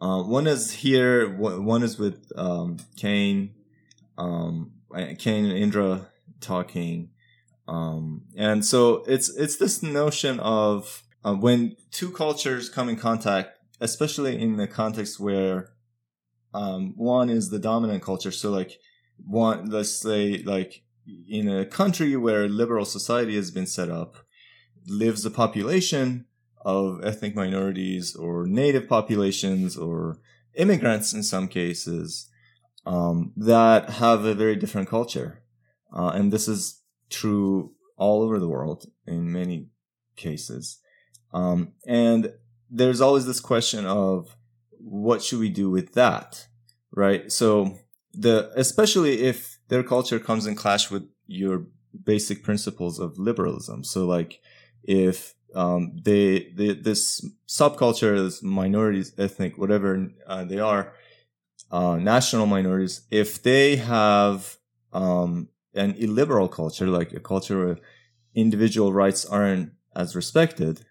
Uh, 0.00 0.22
one 0.22 0.46
is 0.46 0.72
here. 0.72 1.28
One 1.28 1.82
is 1.82 1.98
with 1.98 2.30
um, 2.36 2.78
Kane, 2.96 3.54
um, 4.16 4.72
Kane 5.18 5.44
and 5.44 5.58
Indra 5.58 6.08
talking, 6.40 7.10
um, 7.66 8.22
and 8.36 8.64
so 8.64 9.04
it's 9.06 9.28
it's 9.30 9.56
this 9.56 9.82
notion 9.82 10.38
of 10.40 11.02
uh, 11.24 11.34
when 11.34 11.76
two 11.90 12.10
cultures 12.10 12.68
come 12.68 12.88
in 12.88 12.96
contact, 12.96 13.58
especially 13.80 14.40
in 14.40 14.56
the 14.56 14.66
context 14.66 15.20
where 15.20 15.70
um, 16.54 16.94
one 16.96 17.30
is 17.30 17.50
the 17.50 17.58
dominant 17.58 18.02
culture. 18.02 18.30
So 18.32 18.50
like 18.50 18.78
one, 19.16 19.70
let's 19.70 19.90
say 19.90 20.38
like 20.38 20.82
in 21.28 21.48
a 21.48 21.64
country 21.64 22.16
where 22.16 22.48
liberal 22.48 22.84
society 22.84 23.36
has 23.36 23.50
been 23.50 23.66
set 23.66 23.90
up, 23.90 24.16
lives 24.86 25.24
a 25.24 25.30
population 25.30 26.26
of 26.62 27.04
ethnic 27.04 27.34
minorities 27.34 28.14
or 28.16 28.46
native 28.46 28.88
populations 28.88 29.76
or 29.76 30.18
immigrants 30.54 31.12
in 31.12 31.22
some 31.22 31.48
cases 31.48 32.28
um, 32.84 33.32
that 33.36 33.90
have 33.90 34.24
a 34.24 34.34
very 34.34 34.56
different 34.56 34.88
culture. 34.88 35.42
Uh, 35.92 36.08
and 36.14 36.32
this 36.32 36.48
is 36.48 36.82
true 37.10 37.72
all 37.96 38.22
over 38.22 38.38
the 38.38 38.48
world 38.48 38.86
in 39.06 39.32
many 39.32 39.68
cases. 40.16 40.78
Um, 41.32 41.72
and 41.86 42.32
there's 42.70 43.00
always 43.00 43.26
this 43.26 43.40
question 43.40 43.86
of 43.86 44.36
what 44.78 45.22
should 45.22 45.38
we 45.38 45.48
do 45.48 45.70
with 45.70 45.94
that, 45.94 46.46
right? 46.92 47.30
So 47.30 47.78
the 48.12 48.50
especially 48.56 49.22
if 49.22 49.58
their 49.68 49.82
culture 49.82 50.18
comes 50.18 50.46
in 50.46 50.54
clash 50.54 50.90
with 50.90 51.08
your 51.26 51.66
basic 52.04 52.42
principles 52.42 52.98
of 52.98 53.18
liberalism. 53.18 53.84
So 53.84 54.06
like 54.06 54.40
if 54.82 55.34
um, 55.54 55.96
they, 56.02 56.50
they 56.54 56.74
this 56.74 57.24
subculture, 57.46 58.16
this 58.16 58.42
minorities, 58.42 59.12
ethnic, 59.18 59.58
whatever 59.58 60.10
uh, 60.26 60.44
they 60.44 60.58
are, 60.58 60.92
uh, 61.70 61.96
national 61.96 62.46
minorities, 62.46 63.02
if 63.10 63.42
they 63.42 63.76
have 63.76 64.56
um, 64.92 65.48
an 65.74 65.94
illiberal 65.98 66.48
culture, 66.48 66.86
like 66.86 67.12
a 67.12 67.20
culture 67.20 67.58
where 67.58 67.78
individual 68.34 68.92
rights 68.92 69.24
aren't 69.24 69.72
as 69.94 70.14
respected, 70.14 70.84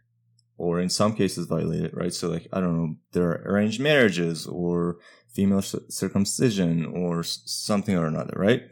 or 0.58 0.80
in 0.80 0.90
some 0.90 1.14
cases 1.14 1.48
violated, 1.48 1.92
right? 1.94 2.14
So 2.14 2.30
like, 2.30 2.48
I 2.52 2.60
don't 2.60 2.78
know, 2.78 2.96
there 3.12 3.30
are 3.30 3.44
arranged 3.46 3.80
marriages 3.80 4.48
or 4.48 4.98
female 5.32 5.62
cir- 5.62 5.86
circumcision 5.90 6.86
or 6.86 7.24
something 7.24 7.96
or 7.96 8.08
another, 8.08 8.34
right? 8.36 8.64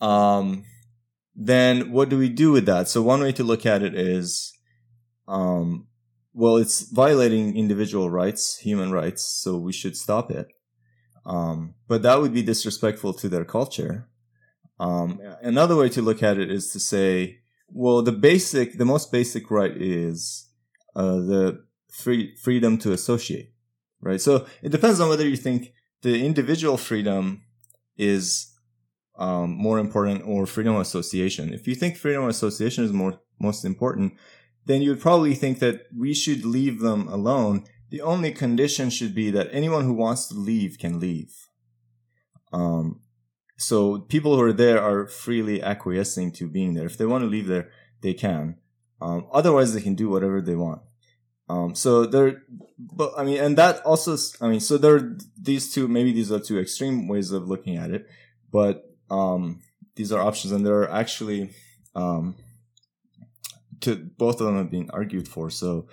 Um, 0.00 0.64
then 1.34 1.92
what 1.92 2.08
do 2.08 2.18
we 2.18 2.30
do 2.30 2.52
with 2.52 2.64
that? 2.66 2.88
So 2.88 3.02
one 3.02 3.20
way 3.20 3.32
to 3.32 3.44
look 3.44 3.66
at 3.66 3.82
it 3.82 3.94
is, 3.94 4.52
um, 5.28 5.88
well, 6.32 6.56
it's 6.56 6.90
violating 6.90 7.56
individual 7.56 8.10
rights, 8.10 8.58
human 8.58 8.92
rights, 8.92 9.22
so 9.24 9.58
we 9.58 9.72
should 9.72 9.96
stop 9.96 10.30
it. 10.30 10.48
Um, 11.26 11.74
but 11.88 12.02
that 12.02 12.20
would 12.20 12.32
be 12.32 12.42
disrespectful 12.42 13.12
to 13.14 13.28
their 13.28 13.44
culture. 13.44 14.08
Um, 14.78 15.20
another 15.42 15.76
way 15.76 15.88
to 15.90 16.02
look 16.02 16.22
at 16.22 16.38
it 16.38 16.50
is 16.50 16.70
to 16.70 16.80
say, 16.80 17.38
well, 17.68 18.02
the 18.02 18.12
basic, 18.12 18.78
the 18.78 18.84
most 18.84 19.10
basic 19.10 19.50
right 19.50 19.74
is 19.74 20.45
uh, 20.96 21.16
the 21.16 21.64
free 21.90 22.34
freedom 22.36 22.78
to 22.78 22.92
associate, 22.92 23.52
right? 24.00 24.20
So 24.20 24.46
it 24.62 24.70
depends 24.72 24.98
on 24.98 25.08
whether 25.08 25.28
you 25.28 25.36
think 25.36 25.72
the 26.02 26.24
individual 26.24 26.76
freedom 26.76 27.42
is 27.96 28.52
um, 29.18 29.50
more 29.50 29.78
important 29.78 30.22
or 30.26 30.46
freedom 30.46 30.74
of 30.74 30.80
association. 30.80 31.52
If 31.52 31.68
you 31.68 31.74
think 31.74 31.96
freedom 31.96 32.24
of 32.24 32.30
association 32.30 32.84
is 32.84 32.92
more 32.92 33.20
most 33.38 33.64
important, 33.64 34.14
then 34.64 34.82
you 34.82 34.90
would 34.90 35.00
probably 35.00 35.34
think 35.34 35.58
that 35.60 35.82
we 35.96 36.14
should 36.14 36.44
leave 36.44 36.80
them 36.80 37.08
alone. 37.08 37.64
The 37.90 38.00
only 38.00 38.32
condition 38.32 38.90
should 38.90 39.14
be 39.14 39.30
that 39.30 39.48
anyone 39.52 39.84
who 39.84 39.92
wants 39.92 40.26
to 40.28 40.34
leave 40.34 40.78
can 40.78 40.98
leave. 40.98 41.32
Um, 42.52 43.00
so 43.58 44.00
people 44.00 44.34
who 44.36 44.42
are 44.42 44.52
there 44.52 44.82
are 44.82 45.06
freely 45.06 45.62
acquiescing 45.62 46.32
to 46.32 46.48
being 46.48 46.74
there. 46.74 46.86
If 46.86 46.98
they 46.98 47.06
want 47.06 47.22
to 47.22 47.28
leave 47.28 47.46
there, 47.46 47.70
they 48.02 48.14
can. 48.14 48.56
Um, 49.00 49.26
otherwise, 49.32 49.72
they 49.72 49.80
can 49.80 49.94
do 49.94 50.08
whatever 50.08 50.40
they 50.40 50.54
want. 50.54 50.82
Um, 51.48 51.74
so 51.74 52.06
there, 52.06 52.42
but 52.78 53.12
I 53.16 53.24
mean, 53.24 53.38
and 53.38 53.56
that 53.56 53.80
also, 53.84 54.16
I 54.44 54.48
mean, 54.48 54.60
so 54.60 54.78
there 54.78 54.96
are 54.96 55.16
these 55.40 55.72
two, 55.72 55.86
maybe 55.86 56.12
these 56.12 56.32
are 56.32 56.40
two 56.40 56.58
extreme 56.58 57.06
ways 57.06 57.30
of 57.30 57.48
looking 57.48 57.76
at 57.76 57.90
it, 57.90 58.08
but, 58.50 58.84
um, 59.10 59.60
these 59.94 60.12
are 60.12 60.20
options 60.20 60.52
and 60.52 60.66
there 60.66 60.80
are 60.82 60.90
actually, 60.90 61.50
um, 61.94 62.34
to 63.80 63.94
both 64.18 64.40
of 64.40 64.46
them 64.46 64.56
have 64.56 64.70
been 64.70 64.90
argued 64.90 65.28
for. 65.28 65.48
So, 65.50 65.86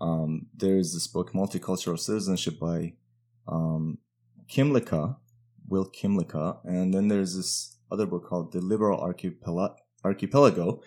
um, 0.00 0.46
there's 0.56 0.94
this 0.94 1.06
book, 1.06 1.32
Multicultural 1.32 1.98
Citizenship 1.98 2.58
by, 2.58 2.94
um, 3.46 3.98
Kymlicka, 4.48 5.16
Will 5.68 5.90
Kymlicka, 5.90 6.58
and 6.64 6.94
then 6.94 7.08
there's 7.08 7.36
this 7.36 7.78
other 7.90 8.06
book 8.06 8.26
called 8.26 8.52
The 8.52 8.60
Liberal 8.60 8.98
Archipel- 8.98 9.76
Archipelago, 10.04 10.80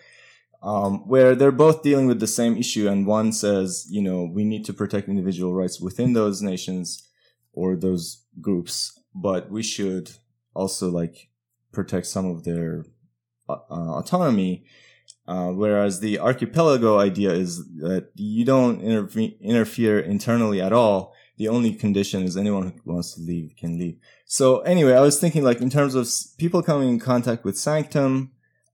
um, 0.62 1.06
where 1.08 1.34
they're 1.34 1.52
both 1.52 1.82
dealing 1.82 2.06
with 2.06 2.20
the 2.20 2.26
same 2.26 2.56
issue. 2.56 2.88
And 2.88 3.06
one 3.06 3.32
says, 3.32 3.86
you 3.90 4.02
know, 4.02 4.24
we 4.24 4.44
need 4.44 4.64
to 4.66 4.72
protect 4.72 5.08
individual 5.08 5.54
rights 5.54 5.80
within 5.80 6.12
those 6.12 6.42
nations 6.42 7.08
or 7.52 7.76
those 7.76 8.24
groups, 8.40 8.98
but 9.14 9.50
we 9.50 9.62
should 9.62 10.10
also 10.54 10.90
like 10.90 11.28
protect 11.72 12.06
some 12.06 12.26
of 12.26 12.44
their 12.44 12.84
uh, 13.48 13.58
uh 13.70 13.98
autonomy. 13.98 14.64
Uh, 15.26 15.48
whereas 15.48 16.00
the 16.00 16.18
archipelago 16.18 16.98
idea 16.98 17.30
is 17.30 17.58
that 17.76 18.08
you 18.14 18.46
don't 18.46 18.80
interfe- 18.80 19.38
interfere 19.42 20.00
internally 20.00 20.60
at 20.60 20.72
all. 20.72 21.12
The 21.36 21.48
only 21.48 21.74
condition 21.74 22.22
is 22.22 22.36
anyone 22.36 22.72
who 22.82 22.92
wants 22.92 23.14
to 23.14 23.20
leave 23.20 23.54
can 23.56 23.78
leave. 23.78 23.98
So 24.24 24.60
anyway, 24.60 24.94
I 24.94 25.00
was 25.00 25.20
thinking 25.20 25.44
like 25.44 25.60
in 25.60 25.68
terms 25.68 25.94
of 25.94 26.08
people 26.38 26.62
coming 26.62 26.88
in 26.88 26.98
contact 26.98 27.44
with 27.44 27.58
Sanctum, 27.58 28.32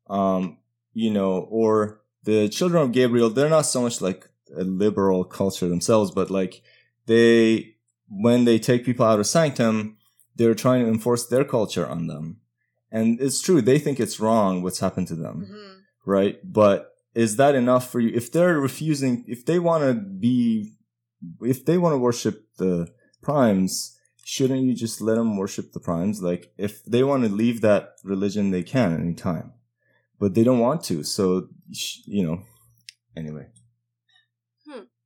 um, 0.09 0.59
you 0.95 1.11
know, 1.11 1.47
or 1.51 2.01
the 2.23 2.49
children 2.49 2.83
of 2.83 2.93
Gabriel, 2.93 3.29
they're 3.29 3.51
not 3.51 3.67
so 3.67 3.83
much 3.83 4.01
like 4.01 4.29
a 4.57 4.65
liberal 4.65 5.25
culture 5.25 5.69
themselves, 5.69 6.11
but 6.11 6.31
like 6.31 6.63
they, 7.07 7.75
when 8.09 8.45
they 8.45 8.59
take 8.59 8.85
people 8.85 9.05
out 9.05 9.21
of 9.21 9.27
sanctum, 9.27 9.97
they're 10.37 10.55
trying 10.55 10.85
to 10.85 10.91
enforce 10.91 11.27
their 11.27 11.45
culture 11.45 11.87
on 11.87 12.07
them. 12.07 12.41
And 12.91 13.21
it's 13.21 13.43
true. 13.43 13.61
They 13.61 13.79
think 13.79 13.99
it's 13.99 14.21
wrong 14.21 14.63
what's 14.63 14.79
happened 14.79 15.09
to 15.09 15.17
them. 15.17 15.49
Mhm. 15.51 15.81
Right. 16.07 16.39
But 16.45 16.93
is 17.15 17.37
that 17.37 17.55
enough 17.55 17.91
for 17.91 18.01
you? 18.01 18.11
If 18.15 18.31
they're 18.31 18.61
refusing, 18.61 19.25
if 19.27 19.45
they 19.45 19.59
want 19.59 19.83
to 19.85 19.95
be, 19.95 20.75
if 21.41 21.65
they 21.65 21.79
want 21.79 21.95
to 21.95 21.99
worship 21.99 22.47
the 22.59 22.89
primes, 23.23 23.99
shouldn't 24.25 24.63
you 24.63 24.75
just 24.75 25.01
let 25.01 25.17
them 25.17 25.37
worship 25.37 25.73
the 25.73 25.81
primes? 25.81 26.23
Like 26.23 26.53
if 26.57 26.85
they 26.85 27.03
want 27.03 27.25
to 27.25 27.29
leave 27.29 27.61
that 27.63 27.97
religion, 28.05 28.51
they 28.51 28.63
can 28.63 28.95
anytime 28.95 29.54
but 30.19 30.35
they 30.35 30.45
don't 30.45 30.61
want 30.61 30.85
to. 30.85 31.03
So, 31.03 31.49
you 32.07 32.27
know, 32.27 32.43
anyway. 33.17 33.47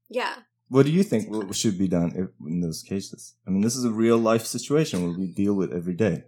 Yeah. 0.08 0.34
What 0.68 0.86
do 0.86 0.92
you 0.92 1.02
think 1.02 1.54
should 1.54 1.78
be 1.78 1.88
done 1.88 2.12
if, 2.14 2.28
in 2.46 2.60
those 2.60 2.82
cases? 2.82 3.34
I 3.46 3.50
mean, 3.50 3.62
this 3.62 3.76
is 3.76 3.84
a 3.84 3.90
real 3.90 4.18
life 4.18 4.44
situation 4.44 5.02
where 5.02 5.18
we 5.18 5.26
deal 5.26 5.54
with 5.54 5.72
every 5.72 5.94
day. 5.94 6.24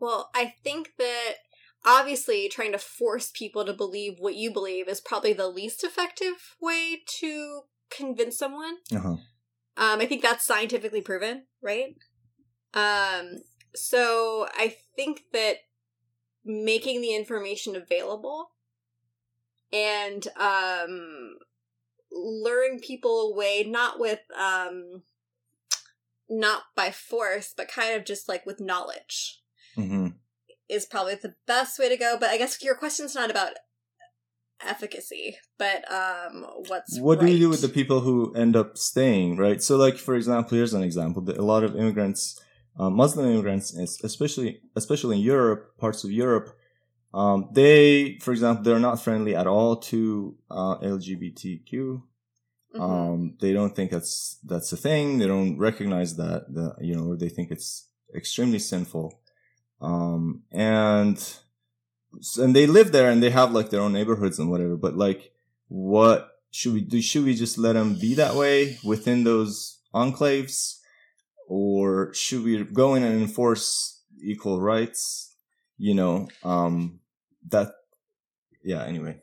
Well, 0.00 0.30
I 0.34 0.54
think 0.64 0.92
that 0.98 1.34
obviously 1.84 2.48
trying 2.48 2.72
to 2.72 2.78
force 2.78 3.30
people 3.32 3.64
to 3.64 3.72
believe 3.72 4.14
what 4.18 4.34
you 4.34 4.52
believe 4.52 4.88
is 4.88 5.00
probably 5.00 5.32
the 5.32 5.48
least 5.48 5.84
effective 5.84 6.56
way 6.60 7.02
to 7.20 7.62
convince 7.90 8.38
someone. 8.38 8.78
Uh-huh. 8.92 9.16
Um, 9.76 10.00
I 10.00 10.06
think 10.06 10.22
that's 10.22 10.44
scientifically 10.44 11.00
proven, 11.00 11.44
right? 11.62 11.94
Um, 12.74 13.42
so 13.74 14.48
I 14.54 14.76
think 14.96 15.22
that 15.32 15.58
making 16.44 17.00
the 17.00 17.14
information 17.14 17.76
available 17.76 18.50
and 19.72 20.26
um 20.38 21.36
luring 22.10 22.78
people 22.78 23.32
away 23.32 23.64
not 23.66 23.98
with 23.98 24.20
um 24.38 25.02
not 26.28 26.62
by 26.76 26.90
force 26.90 27.54
but 27.56 27.68
kind 27.68 27.94
of 27.96 28.04
just 28.04 28.28
like 28.28 28.44
with 28.46 28.60
knowledge 28.60 29.38
Mm-hmm. 29.76 30.08
is 30.68 30.84
probably 30.84 31.14
the 31.14 31.34
best 31.46 31.78
way 31.78 31.88
to 31.88 31.96
go 31.96 32.16
but 32.20 32.28
i 32.28 32.36
guess 32.36 32.62
your 32.62 32.74
question's 32.74 33.14
not 33.14 33.30
about 33.30 33.52
efficacy 34.64 35.36
but 35.58 35.90
um 35.90 36.44
what's 36.68 36.98
What 37.00 37.20
do 37.20 37.26
you 37.26 37.38
do 37.38 37.48
with 37.48 37.62
the 37.62 37.68
people 37.68 38.00
who 38.00 38.32
end 38.34 38.54
up 38.54 38.78
staying, 38.78 39.36
right? 39.36 39.60
So, 39.62 39.76
like, 39.76 39.96
for 39.96 40.14
example, 40.14 40.56
here's 40.56 40.74
an 40.74 40.82
example. 40.84 41.28
A 41.30 41.42
lot 41.42 41.64
of 41.64 41.74
immigrants, 41.74 42.40
uh, 42.78 42.90
Muslim 42.90 43.26
immigrants, 43.26 43.74
especially, 43.74 44.60
especially 44.76 45.16
in 45.16 45.22
Europe, 45.22 45.76
parts 45.78 46.04
of 46.04 46.10
Europe, 46.10 46.56
um, 47.14 47.48
they, 47.52 48.18
for 48.22 48.32
example, 48.32 48.64
they're 48.64 48.78
not 48.78 49.02
friendly 49.02 49.36
at 49.36 49.46
all 49.46 49.76
to 49.76 50.36
uh, 50.50 50.78
LGBTQ. 50.78 52.02
Mhm. 52.74 52.80
Um, 52.80 53.36
they 53.40 53.52
don't 53.52 53.76
think 53.76 53.90
that's 53.90 54.38
that's 54.44 54.72
a 54.72 54.78
thing. 54.78 55.18
They 55.18 55.26
don't 55.26 55.58
recognize 55.58 56.16
that. 56.16 56.52
The 56.52 56.74
you 56.80 56.96
know, 56.96 57.08
or 57.10 57.16
they 57.16 57.28
think 57.28 57.50
it's 57.50 57.88
extremely 58.14 58.58
sinful. 58.58 59.20
Um, 59.82 60.42
and 60.50 61.18
and 62.38 62.56
they 62.56 62.66
live 62.66 62.92
there 62.92 63.10
and 63.10 63.22
they 63.22 63.30
have 63.30 63.52
like 63.52 63.70
their 63.70 63.80
own 63.80 63.92
neighborhoods 63.92 64.38
and 64.38 64.50
whatever. 64.50 64.76
But 64.76 64.96
like, 64.96 65.32
what 65.68 66.30
should 66.50 66.72
we 66.72 66.80
do? 66.80 67.02
Should 67.02 67.24
we 67.24 67.34
just 67.34 67.58
let 67.58 67.74
them 67.74 67.94
be 67.98 68.14
that 68.14 68.34
way 68.36 68.78
within 68.84 69.24
those 69.24 69.80
enclaves, 69.94 70.78
or 71.52 72.14
should 72.14 72.42
we 72.44 72.64
go 72.64 72.94
in 72.94 73.02
and 73.02 73.20
enforce 73.20 74.00
equal 74.22 74.58
rights? 74.60 75.36
You 75.76 75.94
know, 75.94 76.28
um, 76.42 77.00
that. 77.50 77.72
Yeah. 78.64 78.84
Anyway. 78.84 79.20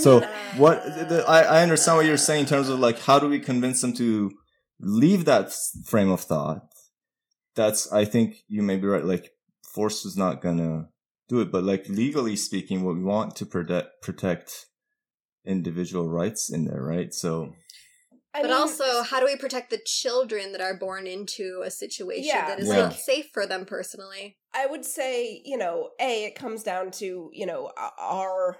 So, 0.00 0.20
what 0.56 0.84
the, 0.84 1.04
the- 1.04 1.28
I, 1.28 1.40
I 1.42 1.62
understand 1.62 1.96
what 1.98 2.06
you're 2.06 2.16
saying 2.28 2.40
in 2.40 2.46
terms 2.46 2.68
of 2.68 2.78
like 2.80 2.98
how 3.00 3.18
do 3.18 3.28
we 3.28 3.38
convince 3.38 3.80
them 3.80 3.92
to 3.94 4.32
leave 4.80 5.24
that 5.24 5.52
frame 5.86 6.10
of 6.10 6.20
thought 6.20 6.60
that's 7.54 7.90
i 7.90 8.04
think 8.04 8.44
you 8.46 8.62
may 8.62 8.76
be 8.76 8.86
right 8.86 9.06
like 9.06 9.30
force 9.74 10.04
is 10.04 10.16
not 10.18 10.42
gonna 10.42 10.86
do 11.30 11.40
it 11.40 11.50
but 11.50 11.64
like 11.64 11.88
legally 11.88 12.36
speaking 12.36 12.84
what 12.84 12.94
we 12.94 13.02
want 13.02 13.34
to 13.34 13.46
protect 13.46 13.88
protect 14.02 14.66
individual 15.46 16.06
rights 16.10 16.50
in 16.50 16.66
there 16.66 16.82
right 16.82 17.14
so 17.14 17.54
I 18.36 18.42
but 18.42 18.50
mean, 18.50 18.58
also, 18.60 19.02
how 19.02 19.18
do 19.18 19.24
we 19.26 19.36
protect 19.36 19.70
the 19.70 19.78
children 19.78 20.52
that 20.52 20.60
are 20.60 20.76
born 20.76 21.06
into 21.06 21.62
a 21.64 21.70
situation 21.70 22.26
Yeah. 22.26 22.46
that 22.46 22.58
is 22.60 22.68
Yeah. 22.68 22.88
like 22.88 22.98
safe 22.98 23.30
for 23.32 23.46
them 23.46 23.64
personally? 23.64 24.36
I 24.52 24.66
would 24.66 24.84
say, 24.84 25.42
you 25.44 25.56
know, 25.56 25.90
a 26.00 26.24
it 26.26 26.34
comes 26.34 26.62
down 26.62 26.90
to 26.92 27.30
you 27.32 27.46
know 27.46 27.72
are 27.76 28.58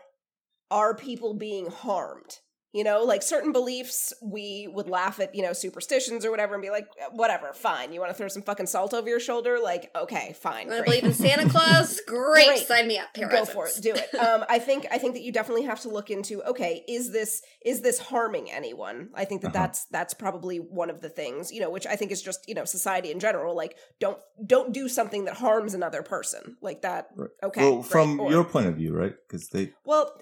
are 0.70 0.94
people 0.96 1.34
being 1.34 1.70
harmed? 1.70 2.40
You 2.72 2.84
know, 2.84 3.04
like 3.04 3.22
certain 3.22 3.52
beliefs, 3.52 4.12
we 4.22 4.68
would 4.70 4.88
laugh 4.88 5.18
at, 5.18 5.34
you 5.34 5.42
know, 5.42 5.54
superstitions 5.54 6.26
or 6.26 6.30
whatever 6.30 6.54
and 6.54 6.62
be 6.62 6.68
like, 6.68 6.86
whatever, 7.12 7.52
fine. 7.54 7.92
You 7.92 8.00
want 8.00 8.10
to 8.10 8.14
throw 8.18 8.28
some 8.28 8.42
fucking 8.42 8.66
salt 8.66 8.92
over 8.92 9.08
your 9.08 9.20
shoulder? 9.20 9.58
Like, 9.62 9.90
okay, 9.96 10.34
fine. 10.38 10.66
You 10.66 10.72
want 10.74 10.84
to 10.84 10.90
believe 10.90 11.04
in 11.04 11.14
Santa 11.14 11.48
Claus? 11.48 12.00
Great, 12.06 12.46
Great. 12.48 12.66
sign 12.66 12.86
me 12.88 12.98
up. 12.98 13.08
Here, 13.14 13.28
go 13.28 13.44
for 13.46 13.66
it 13.66 13.72
do 13.80 13.92
it 13.94 14.14
um 14.16 14.44
i 14.48 14.58
think 14.58 14.86
i 14.90 14.98
think 14.98 15.14
that 15.14 15.22
you 15.22 15.30
definitely 15.32 15.64
have 15.64 15.80
to 15.80 15.88
look 15.88 16.10
into 16.10 16.42
okay 16.44 16.82
is 16.88 17.12
this 17.12 17.42
is 17.64 17.80
this 17.82 17.98
harming 17.98 18.50
anyone 18.50 19.08
i 19.14 19.24
think 19.24 19.42
that 19.42 19.48
Uh-huh. 19.54 19.58
that's 19.66 19.84
that's 19.86 20.14
probably 20.14 20.58
one 20.58 20.90
of 20.90 21.00
the 21.00 21.08
things 21.08 21.52
you 21.52 21.60
know 21.60 21.70
which 21.70 21.86
i 21.86 21.94
think 21.96 22.10
is 22.10 22.22
just 22.22 22.46
you 22.48 22.54
know 22.54 22.64
society 22.64 23.10
in 23.10 23.20
general 23.20 23.54
like 23.56 23.76
don't 24.00 24.18
don't 24.46 24.72
do 24.72 24.88
something 24.88 25.24
that 25.26 25.34
harms 25.36 25.74
another 25.74 26.02
person 26.02 26.56
like 26.60 26.82
that 26.82 27.08
Right. 27.16 27.30
okay 27.42 27.60
well 27.62 27.82
from 27.82 28.20
Or- 28.20 28.30
your 28.30 28.44
point 28.44 28.66
of 28.66 28.76
view 28.76 28.94
right 28.94 29.14
because 29.28 29.48
they 29.48 29.72
well 29.84 30.18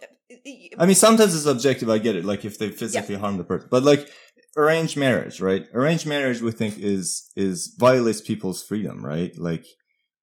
I 0.79 0.87
mean, 0.87 0.95
sometimes 0.95 1.35
it's 1.35 1.47
objective. 1.47 1.91
I 1.91 1.99
get 1.99 2.17
it. 2.17 2.25
Like 2.25 2.45
if 2.45 2.59
they 2.59 2.71
physically 2.71 3.17
harm 3.17 3.37
the 3.37 3.45
person, 3.45 3.69
but 3.71 3.83
like 3.83 4.11
arranged 4.57 4.97
marriage, 4.97 5.41
right? 5.41 5.67
Arranged 5.75 6.07
marriage, 6.07 6.41
we 6.41 6.53
think 6.53 6.79
is 6.79 7.31
is 7.37 7.75
violates 7.79 8.21
people's 8.21 8.63
freedom, 8.63 9.05
right? 9.05 9.37
Like 9.39 9.67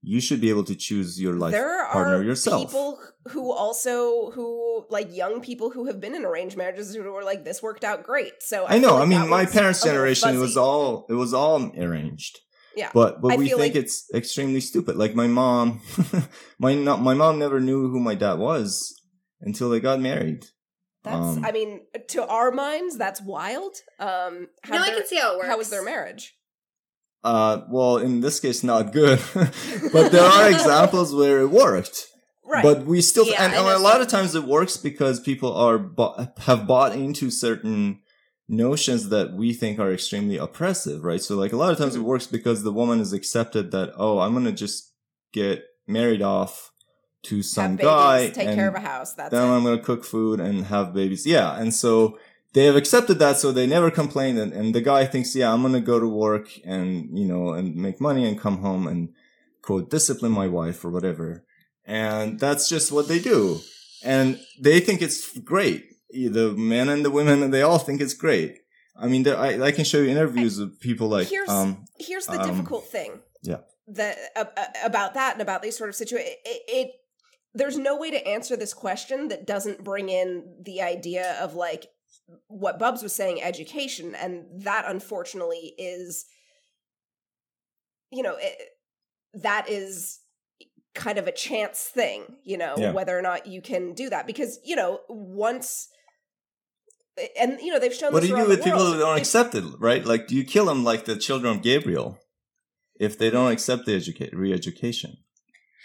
you 0.01 0.19
should 0.19 0.41
be 0.41 0.49
able 0.49 0.63
to 0.63 0.75
choose 0.75 1.21
your 1.21 1.35
life 1.35 1.51
there 1.51 1.85
partner 1.87 2.17
are 2.17 2.23
yourself. 2.23 2.63
people 2.63 2.99
who 3.29 3.51
also 3.51 4.31
who 4.31 4.85
like 4.89 5.15
young 5.15 5.41
people 5.41 5.69
who 5.69 5.85
have 5.85 5.99
been 5.99 6.15
in 6.15 6.25
arranged 6.25 6.57
marriages 6.57 6.95
who 6.95 7.03
were 7.03 7.23
like 7.23 7.43
this 7.43 7.61
worked 7.61 7.83
out 7.83 8.03
great 8.03 8.33
so 8.39 8.65
I 8.67 8.79
know. 8.79 8.89
feel 8.89 8.97
I 8.97 9.05
mean, 9.05 9.29
my 9.29 9.45
parents' 9.45 9.83
generation 9.83 10.35
it 10.35 10.39
was 10.39 10.57
all 10.57 11.05
it 11.09 11.13
was 11.13 11.33
all 11.33 11.71
arranged. 11.77 12.39
Yeah. 12.75 12.89
But 12.93 13.21
but 13.21 13.33
I 13.33 13.35
we 13.35 13.49
think 13.49 13.59
like- 13.59 13.75
it's 13.75 14.05
extremely 14.13 14.61
stupid. 14.61 14.95
Like 14.95 15.13
my 15.13 15.27
mom, 15.27 15.81
my 16.59 16.73
no, 16.73 16.97
my 16.97 17.13
mom 17.13 17.37
never 17.37 17.59
knew 17.59 17.89
who 17.89 17.99
my 17.99 18.15
dad 18.15 18.39
was 18.39 19.00
until 19.41 19.69
they 19.69 19.79
got 19.79 19.99
married. 19.99 20.45
That's, 21.03 21.37
Um, 21.37 21.45
I 21.45 21.51
mean, 21.51 21.81
to 22.09 22.25
our 22.27 22.51
minds, 22.51 22.97
that's 22.97 23.21
wild. 23.21 23.75
Um, 23.99 24.49
how 24.63 24.75
no, 24.75 24.81
I 24.83 24.89
can 24.91 25.05
see 25.07 25.17
how 25.17 25.33
it 25.33 25.37
works. 25.37 25.47
How 25.49 25.57
was 25.57 25.69
their 25.69 25.83
marriage? 25.83 26.35
Uh, 27.23 27.61
well, 27.69 27.97
in 27.97 28.21
this 28.21 28.39
case, 28.39 28.63
not 28.63 28.93
good. 28.93 29.19
but 29.93 30.11
there 30.11 30.23
are 30.23 30.49
examples 30.49 31.13
where 31.13 31.41
it 31.41 31.47
worked. 31.49 32.07
Right. 32.43 32.63
But 32.63 32.85
we 32.85 33.01
still, 33.01 33.25
Yeah, 33.27 33.43
and, 33.45 33.53
and 33.53 33.67
a 33.67 33.79
lot 33.79 34.01
of 34.01 34.07
times 34.09 34.35
it 34.35 34.43
works 34.43 34.75
because 34.77 35.19
people 35.19 35.53
are 35.55 35.77
bought, 35.77 36.37
have 36.39 36.67
bought 36.67 36.93
into 36.95 37.31
certain 37.31 38.01
notions 38.49 39.09
that 39.09 39.33
we 39.33 39.53
think 39.53 39.79
are 39.79 39.93
extremely 39.93 40.37
oppressive, 40.37 41.03
right? 41.03 41.21
So, 41.21 41.35
like 41.37 41.53
a 41.53 41.57
lot 41.57 41.71
of 41.71 41.77
times 41.77 41.95
it 41.95 41.99
Mhm. 41.99 42.05
works 42.05 42.27
because 42.27 42.63
the 42.63 42.73
woman 42.73 42.99
has 42.99 43.13
accepted 43.13 43.71
that, 43.71 43.93
oh, 43.95 44.19
I'm 44.19 44.33
gonna 44.33 44.51
just 44.51 44.91
get 45.31 45.63
married 45.87 46.21
off 46.21 46.70
to 47.23 47.43
some 47.43 47.75
babies, 47.75 47.85
guy, 47.85 48.29
take 48.29 48.55
care 48.55 48.67
of 48.67 48.75
a 48.75 48.79
house. 48.79 49.13
That's 49.13 49.31
then 49.31 49.47
it. 49.47 49.55
I'm 49.55 49.63
gonna 49.63 49.79
cook 49.81 50.03
food 50.03 50.39
and 50.39 50.65
have 50.65 50.93
babies. 50.93 51.25
Yeah, 51.25 51.55
and 51.59 51.73
so 51.73 52.17
they 52.53 52.65
have 52.65 52.75
accepted 52.75 53.19
that, 53.19 53.37
so 53.37 53.51
they 53.51 53.67
never 53.67 53.91
complain. 53.91 54.37
And, 54.37 54.51
and 54.53 54.73
the 54.75 54.81
guy 54.81 55.05
thinks, 55.05 55.35
yeah, 55.35 55.53
I'm 55.53 55.61
gonna 55.61 55.81
go 55.81 55.99
to 55.99 56.07
work 56.07 56.49
and 56.65 57.17
you 57.17 57.25
know 57.27 57.53
and 57.53 57.75
make 57.75 58.01
money 58.01 58.27
and 58.27 58.39
come 58.39 58.57
home 58.59 58.87
and 58.87 59.09
quote 59.61 59.89
discipline 59.89 60.31
my 60.31 60.47
wife 60.47 60.83
or 60.83 60.89
whatever. 60.89 61.45
And 61.85 62.39
that's 62.39 62.69
just 62.69 62.91
what 62.91 63.07
they 63.07 63.19
do, 63.19 63.59
and 64.03 64.39
they 64.59 64.79
think 64.79 65.01
it's 65.01 65.37
great. 65.39 65.85
The 66.11 66.53
men 66.57 66.89
and 66.89 67.03
the 67.05 67.09
women, 67.11 67.41
and 67.43 67.53
they 67.53 67.61
all 67.61 67.79
think 67.79 68.01
it's 68.01 68.13
great. 68.13 68.57
I 68.99 69.07
mean, 69.07 69.23
there, 69.23 69.37
I, 69.37 69.59
I 69.61 69.71
can 69.71 69.85
show 69.85 69.97
you 69.99 70.09
interviews 70.09 70.59
of 70.59 70.79
people 70.79 71.07
like, 71.07 71.27
Here's- 71.29 71.49
um, 71.49 71.85
Here's 71.97 72.25
the 72.27 72.39
Um, 72.39 72.49
difficult 72.49 72.85
thing. 72.87 73.21
yeah. 73.41 73.59
That 73.87 74.17
uh, 74.35 74.45
uh, 74.57 74.65
about 74.83 75.15
that 75.15 75.33
and 75.33 75.41
about 75.41 75.61
these 75.63 75.75
sort 75.77 75.89
of 75.89 75.95
situations. 75.95 76.35
It, 76.45 76.61
it 76.67 76.91
there's 77.53 77.77
no 77.77 77.97
way 77.97 78.11
to 78.11 78.27
answer 78.27 78.55
this 78.55 78.73
question 78.73 79.27
that 79.27 79.45
doesn't 79.45 79.83
bring 79.83 80.09
in 80.09 80.43
the 80.63 80.81
idea 80.81 81.37
of 81.41 81.53
like 81.53 81.87
what 82.47 82.79
Bubs 82.79 83.03
was 83.03 83.13
saying, 83.13 83.41
education, 83.41 84.15
and 84.15 84.45
that 84.63 84.85
unfortunately 84.87 85.73
is, 85.77 86.25
you 88.11 88.23
know, 88.23 88.35
it, 88.39 88.57
that 89.33 89.69
is 89.69 90.19
kind 90.93 91.17
of 91.17 91.27
a 91.27 91.31
chance 91.31 91.83
thing, 91.83 92.23
you 92.43 92.57
know, 92.57 92.75
Yeah. 92.77 92.91
whether 92.91 93.17
or 93.17 93.21
not 93.21 93.47
you 93.47 93.61
can 93.61 93.93
do 93.93 94.09
that 94.09 94.27
because 94.27 94.59
you 94.63 94.75
know 94.75 95.01
once. 95.09 95.87
And 97.37 97.59
you 97.61 97.71
know 97.71 97.79
they've 97.79 97.93
shown. 97.93 98.13
what 98.13 98.21
do 98.21 98.29
you 98.29 98.37
do 98.37 98.47
with 98.47 98.63
people 98.63 98.85
who 98.85 98.97
don't 98.97 99.17
If- 99.17 99.21
accept 99.21 99.55
it, 99.55 99.63
right? 99.79 100.05
Like, 100.05 100.27
do 100.27 100.35
you 100.35 100.45
kill 100.45 100.65
them 100.65 100.83
like 100.83 101.05
the 101.05 101.17
children 101.17 101.57
of 101.57 101.61
Gabriel 101.61 102.17
if 102.99 103.17
they 103.17 103.29
don't 103.29 103.45
mm-hmm. 103.45 103.53
accept 103.53 103.85
the 103.85 103.95
educate 103.95 104.33
re-education? 104.33 105.17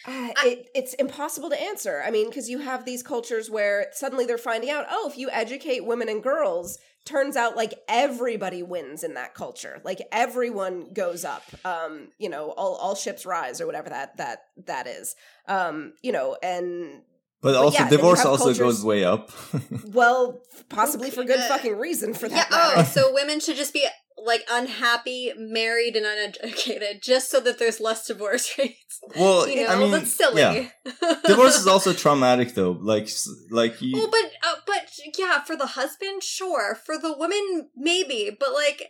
Uh, 0.07 0.29
it, 0.45 0.69
it's 0.75 0.95
impossible 0.95 1.51
to 1.51 1.61
answer. 1.61 2.03
I 2.05 2.11
mean, 2.11 2.29
because 2.29 2.49
you 2.49 2.59
have 2.59 2.85
these 2.85 3.03
cultures 3.03 3.51
where 3.51 3.87
suddenly 3.93 4.25
they're 4.27 4.39
finding 4.39 4.71
out, 4.71 4.87
oh, 4.91 5.09
if 5.11 5.19
you 5.19 5.29
educate 5.31 5.85
women 5.85 6.09
and 6.09 6.23
girls, 6.23 6.79
turns 7.05 7.37
out 7.37 7.57
like 7.57 7.73
everybody 7.89 8.63
wins 8.63 9.03
in 9.05 9.15
that 9.15 9.35
culture. 9.35 9.81
Like 9.85 10.01
everyone 10.13 10.93
goes 10.93 11.25
up. 11.25 11.45
Um, 11.65 12.09
you 12.19 12.29
know, 12.29 12.51
all 12.51 12.75
all 12.77 12.95
ships 12.95 13.25
rise 13.25 13.61
or 13.61 13.67
whatever 13.67 13.89
that 13.89 14.17
that 14.19 14.45
that 14.67 14.87
is. 14.87 15.15
Um, 15.49 15.95
you 16.03 16.13
know, 16.13 16.37
and 16.43 17.03
But, 17.41 17.53
But 17.53 17.55
also, 17.57 17.79
yeah, 17.79 17.89
divorce 17.89 18.25
also 18.25 18.45
cultures- 18.45 18.59
goes 18.59 18.85
way 18.85 19.05
up. 19.05 19.31
well, 19.87 20.41
possibly 20.69 21.11
for 21.11 21.25
good 21.25 21.41
fucking 21.49 21.77
reason 21.79 22.13
for 22.15 22.27
yeah. 22.27 22.45
that 22.49 22.49
Oh, 22.77 22.83
so 22.83 23.13
women 23.15 23.41
should 23.41 23.57
just 23.57 23.73
be 23.73 23.87
like 24.19 24.45
unhappy, 24.51 25.33
married, 25.37 25.95
and 25.97 26.07
uneducated, 26.07 27.03
just 27.03 27.31
so 27.31 27.39
that 27.41 27.59
there's 27.59 27.81
less 27.81 28.07
divorce 28.07 28.51
rates. 28.59 29.01
well, 29.15 29.47
You 29.49 29.65
know, 29.65 29.69
I 29.69 29.79
mean, 29.79 29.91
that's 29.91 30.17
silly. 30.17 30.41
yeah. 30.43 30.69
Divorce 31.27 31.59
is 31.59 31.67
also 31.67 31.93
traumatic, 31.93 32.55
though. 32.55 32.73
Like, 32.81 33.09
like 33.51 33.81
you. 33.83 33.97
Well, 33.99 34.11
but 34.11 34.31
uh, 34.43 34.55
but 34.67 34.91
yeah, 35.19 35.43
for 35.43 35.57
the 35.57 35.67
husband, 35.67 36.23
sure. 36.23 36.75
For 36.75 36.97
the 36.99 37.13
woman, 37.17 37.69
maybe. 37.77 38.31
But 38.39 38.53
like, 38.55 38.83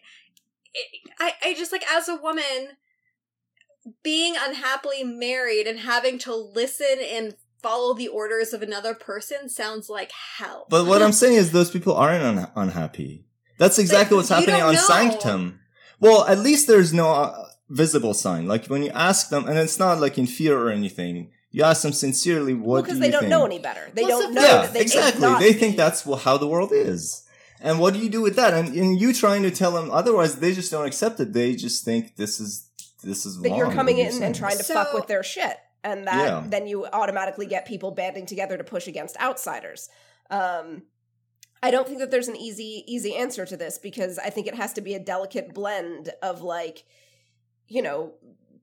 it, 0.72 0.86
I 1.18 1.32
I 1.44 1.54
just 1.54 1.72
like 1.72 1.84
as 1.92 2.08
a 2.08 2.16
woman, 2.16 2.76
being 4.02 4.34
unhappily 4.38 5.04
married 5.04 5.66
and 5.66 5.80
having 5.80 6.18
to 6.20 6.34
listen 6.34 6.98
and 7.02 7.34
follow 7.62 7.94
the 7.94 8.08
orders 8.08 8.52
of 8.52 8.62
another 8.62 8.94
person 8.94 9.48
sounds 9.48 9.88
like 9.88 10.12
hell. 10.38 10.66
But 10.70 10.86
what 10.86 11.02
I'm 11.02 11.12
saying 11.12 11.34
is, 11.36 11.52
those 11.52 11.70
people 11.70 11.94
aren't 11.94 12.22
un- 12.22 12.50
unhappy. 12.54 13.25
That's 13.58 13.78
exactly 13.78 14.16
what's 14.16 14.28
happening 14.28 14.62
on 14.62 14.74
know. 14.74 14.80
Sanctum. 14.80 15.60
Well, 16.00 16.26
at 16.26 16.38
least 16.40 16.66
there's 16.66 16.92
no 16.92 17.08
uh, 17.08 17.46
visible 17.70 18.14
sign. 18.14 18.46
Like 18.46 18.66
when 18.66 18.82
you 18.82 18.90
ask 18.90 19.30
them, 19.30 19.48
and 19.48 19.58
it's 19.58 19.78
not 19.78 20.00
like 20.00 20.18
in 20.18 20.26
fear 20.26 20.58
or 20.58 20.70
anything. 20.70 21.30
You 21.52 21.62
ask 21.62 21.82
them 21.82 21.92
sincerely, 21.92 22.52
what 22.52 22.82
because 22.84 22.98
do 22.98 23.00
they 23.00 23.10
don't 23.10 23.20
think? 23.20 23.30
know 23.30 23.46
any 23.46 23.58
better. 23.58 23.88
They 23.94 24.02
Well, 24.04 24.20
don't 24.20 24.34
know. 24.34 24.42
yeah, 24.42 24.62
that 24.62 24.74
they, 24.74 24.82
exactly. 24.82 25.34
They 25.38 25.54
think 25.54 25.76
that's 25.78 26.02
how 26.02 26.36
the 26.36 26.46
world 26.46 26.70
is. 26.72 27.22
And 27.62 27.80
what 27.80 27.94
do 27.94 28.00
you 28.00 28.10
do 28.10 28.20
with 28.20 28.36
that? 28.36 28.52
And, 28.52 28.74
and 28.76 29.00
you 29.00 29.14
trying 29.14 29.42
to 29.44 29.50
tell 29.50 29.70
them 29.72 29.90
otherwise, 29.90 30.36
they 30.36 30.52
just 30.52 30.70
don't 30.70 30.84
accept 30.84 31.18
it. 31.20 31.32
They 31.32 31.54
just 31.56 31.82
think 31.82 32.16
this 32.16 32.40
is 32.40 32.68
this 33.02 33.24
is 33.24 33.40
that 33.40 33.56
you're 33.56 33.72
coming 33.72 33.96
in 33.98 34.22
and 34.22 34.34
trying 34.34 34.58
to 34.58 34.64
So- 34.64 34.74
fuck 34.74 34.92
with 34.92 35.06
their 35.06 35.22
shit 35.22 35.56
and 35.82 36.06
that 36.06 36.26
Yeah. 36.26 36.42
then 36.46 36.66
you 36.66 36.84
automatically 36.86 37.46
get 37.46 37.64
people 37.66 37.90
banding 37.92 38.26
together 38.26 38.58
to 38.58 38.64
push 38.64 38.86
against 38.88 39.16
outsiders 39.20 39.88
um 40.30 40.82
i 41.62 41.70
don't 41.70 41.86
think 41.86 41.98
that 41.98 42.10
there's 42.10 42.28
an 42.28 42.36
easy 42.36 42.84
easy 42.86 43.14
answer 43.16 43.44
to 43.46 43.56
this 43.56 43.78
because 43.78 44.18
i 44.18 44.30
think 44.30 44.46
it 44.46 44.54
has 44.54 44.72
to 44.72 44.80
be 44.80 44.94
a 44.94 44.98
delicate 45.00 45.54
blend 45.54 46.10
of 46.22 46.42
like 46.42 46.84
you 47.68 47.82
know 47.82 48.14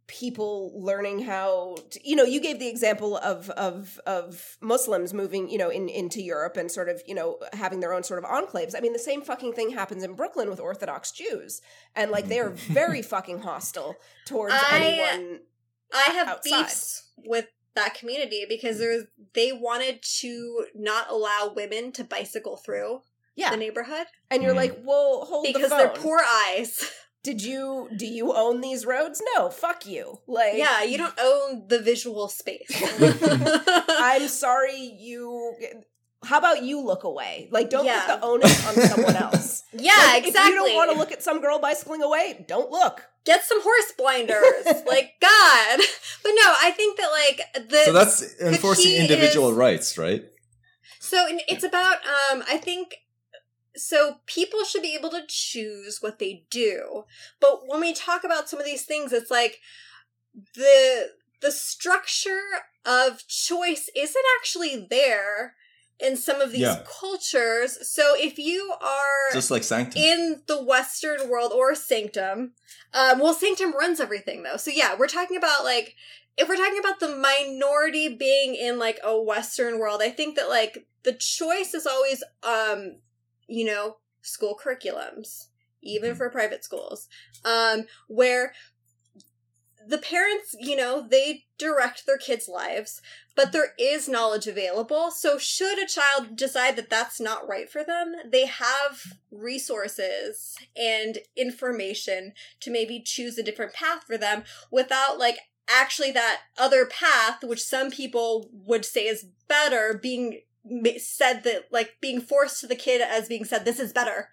people 0.05 0.71
learning 0.75 1.19
how 1.21 1.75
to, 1.89 1.99
you 2.07 2.15
know 2.15 2.23
you 2.23 2.41
gave 2.41 2.59
the 2.59 2.67
example 2.67 3.17
of 3.17 3.49
of 3.51 3.99
of 4.05 4.57
muslims 4.61 5.13
moving 5.13 5.49
you 5.49 5.57
know 5.57 5.69
in 5.69 5.87
into 5.87 6.21
europe 6.21 6.57
and 6.57 6.69
sort 6.69 6.89
of 6.89 7.01
you 7.07 7.15
know 7.15 7.37
having 7.53 7.79
their 7.79 7.93
own 7.93 8.03
sort 8.03 8.21
of 8.21 8.29
enclaves 8.29 8.75
i 8.75 8.81
mean 8.81 8.91
the 8.93 8.99
same 8.99 9.21
fucking 9.21 9.53
thing 9.53 9.69
happens 9.71 10.03
in 10.03 10.13
brooklyn 10.13 10.49
with 10.49 10.59
orthodox 10.59 11.11
jews 11.11 11.61
and 11.95 12.11
like 12.11 12.27
they 12.27 12.39
are 12.39 12.49
very 12.71 13.01
fucking 13.01 13.39
hostile 13.39 13.95
towards 14.25 14.53
I- 14.55 14.79
anyone 14.79 15.39
I 15.95 16.11
have 16.13 16.27
outside. 16.27 16.63
beefs 16.63 17.03
with 17.17 17.47
that 17.75 17.93
community 17.95 18.45
because 18.47 18.77
there's 18.79 19.03
they 19.33 19.51
wanted 19.51 20.01
to 20.19 20.65
not 20.75 21.09
allow 21.09 21.51
women 21.55 21.91
to 21.93 22.03
bicycle 22.03 22.57
through 22.57 23.01
yeah 23.35 23.49
the 23.49 23.57
neighborhood 23.57 24.05
and 24.29 24.43
you're 24.43 24.53
Mhm. 24.53 24.57
like 24.57 24.79
well 24.83 25.25
hold 25.25 25.45
because 25.51 25.69
the 25.69 25.77
they're 25.77 25.89
poor 25.89 26.21
eyes. 26.47 26.89
did 27.23 27.41
you 27.41 27.89
do 27.97 28.05
you 28.05 28.31
own 28.33 28.61
these 28.61 28.85
roads 28.85 29.21
no 29.35 29.49
fuck 29.49 29.85
you 29.87 30.19
like 30.27 30.53
yeah, 30.55 30.83
you 30.83 30.97
don't 30.97 31.17
own 31.19 31.67
the 31.67 31.79
visual 31.79 32.27
space. 32.27 32.69
i'm 33.89 34.27
sorry 34.45 34.77
you 34.99 35.55
how 36.23 36.37
about 36.37 36.63
you 36.63 36.79
look 36.79 37.03
away 37.03 37.47
like 37.51 37.69
don't 37.69 37.85
Yeah. 37.85 38.05
put 38.05 38.21
the 38.21 38.25
onus 38.27 38.67
on 38.67 38.75
someone 38.87 39.15
else 39.15 39.63
yeah, 39.73 39.91
Like, 39.97 40.25
exactly. 40.27 40.53
if 40.53 40.59
you 40.59 40.67
don't 40.67 40.75
want 40.75 40.91
to 40.91 40.97
look 40.97 41.11
at 41.11 41.23
some 41.23 41.41
girl 41.41 41.59
bicycling 41.59 42.01
away 42.03 42.45
don't 42.47 42.69
look 42.71 43.01
get 43.25 43.43
some 43.43 43.61
horse 43.61 43.93
blinders. 43.97 44.65
like 44.87 45.13
God. 45.21 45.79
But 46.23 46.31
no, 46.35 46.53
I 46.61 46.71
think 46.75 46.97
that 46.97 47.09
like 47.11 47.69
the 47.69 47.83
So 47.85 47.93
that's 47.93 48.39
enforcing 48.41 48.95
individual 48.95 49.49
is- 49.51 49.55
rights, 49.55 49.97
right? 49.97 50.25
So 50.99 51.25
it's 51.47 51.63
about 51.63 51.97
um 51.97 52.43
I 52.49 52.57
think 52.57 52.95
so 53.75 54.17
people 54.27 54.63
should 54.63 54.81
be 54.83 54.95
able 54.95 55.09
to 55.09 55.23
choose 55.27 55.97
what 56.01 56.19
they 56.19 56.45
do. 56.49 57.03
But 57.39 57.67
when 57.67 57.81
we 57.81 57.93
talk 57.93 58.23
about 58.23 58.47
some 58.49 58.59
of 58.59 58.65
these 58.65 58.85
things 58.85 59.11
it's 59.11 59.31
like 59.31 59.59
the 60.55 61.09
the 61.41 61.51
structure 61.51 62.41
of 62.85 63.27
choice 63.27 63.89
isn't 63.95 64.25
actually 64.39 64.87
there 64.89 65.55
in 66.03 66.17
some 66.17 66.41
of 66.41 66.51
these 66.51 66.61
Yeah. 66.61 66.83
cultures. 66.85 67.77
So 67.89 68.15
if 68.17 68.37
you 68.37 68.73
are 68.81 69.31
Just 69.33 69.49
like 69.49 69.63
Sanctum. 69.63 70.01
in 70.01 70.43
the 70.47 70.61
Western 70.61 71.29
world 71.29 71.51
or 71.53 71.73
Sanctum. 71.75 72.53
Um, 72.93 73.19
well, 73.19 73.33
Sanctum 73.33 73.73
runs 73.73 73.99
everything 73.99 74.43
though. 74.43 74.57
So 74.57 74.69
yeah, 74.69 74.95
we're 74.97 75.07
talking 75.07 75.37
about 75.37 75.63
like 75.63 75.95
if 76.35 76.49
we're 76.49 76.55
talking 76.57 76.79
about 76.79 76.99
the 76.99 77.15
minority 77.15 78.09
being 78.09 78.55
in 78.55 78.79
like 78.79 78.99
a 79.03 79.19
Western 79.21 79.79
world, 79.79 80.01
I 80.03 80.09
think 80.09 80.35
that 80.35 80.49
like 80.49 80.85
the 81.03 81.13
choice 81.13 81.73
is 81.73 81.87
always 81.87 82.23
um, 82.43 82.97
you 83.47 83.65
know, 83.65 83.97
school 84.21 84.57
curriculums, 84.61 85.47
even 85.81 86.15
for 86.15 86.29
private 86.29 86.63
schools, 86.63 87.07
um, 87.45 87.85
where 88.07 88.53
the 89.85 89.97
parents, 89.97 90.55
you 90.59 90.75
know, 90.75 91.05
they 91.07 91.45
direct 91.57 92.05
their 92.05 92.17
kids' 92.17 92.47
lives, 92.47 93.01
but 93.35 93.51
there 93.51 93.73
is 93.79 94.07
knowledge 94.07 94.47
available. 94.47 95.11
So, 95.11 95.37
should 95.37 95.79
a 95.79 95.87
child 95.87 96.35
decide 96.35 96.75
that 96.75 96.89
that's 96.89 97.19
not 97.19 97.47
right 97.47 97.69
for 97.69 97.83
them, 97.83 98.13
they 98.25 98.45
have 98.45 99.17
resources 99.31 100.55
and 100.75 101.19
information 101.35 102.33
to 102.59 102.71
maybe 102.71 102.99
choose 102.99 103.37
a 103.37 103.43
different 103.43 103.73
path 103.73 104.03
for 104.05 104.17
them 104.17 104.43
without, 104.71 105.17
like, 105.17 105.39
actually 105.69 106.11
that 106.11 106.41
other 106.57 106.85
path, 106.85 107.43
which 107.43 107.63
some 107.63 107.89
people 107.89 108.49
would 108.51 108.85
say 108.85 109.07
is 109.07 109.25
better, 109.47 109.99
being 110.01 110.41
said 110.97 111.43
that, 111.43 111.67
like, 111.71 111.97
being 112.01 112.21
forced 112.21 112.59
to 112.61 112.67
the 112.67 112.75
kid 112.75 113.01
as 113.01 113.27
being 113.27 113.45
said, 113.45 113.65
this 113.65 113.79
is 113.79 113.93
better. 113.93 114.29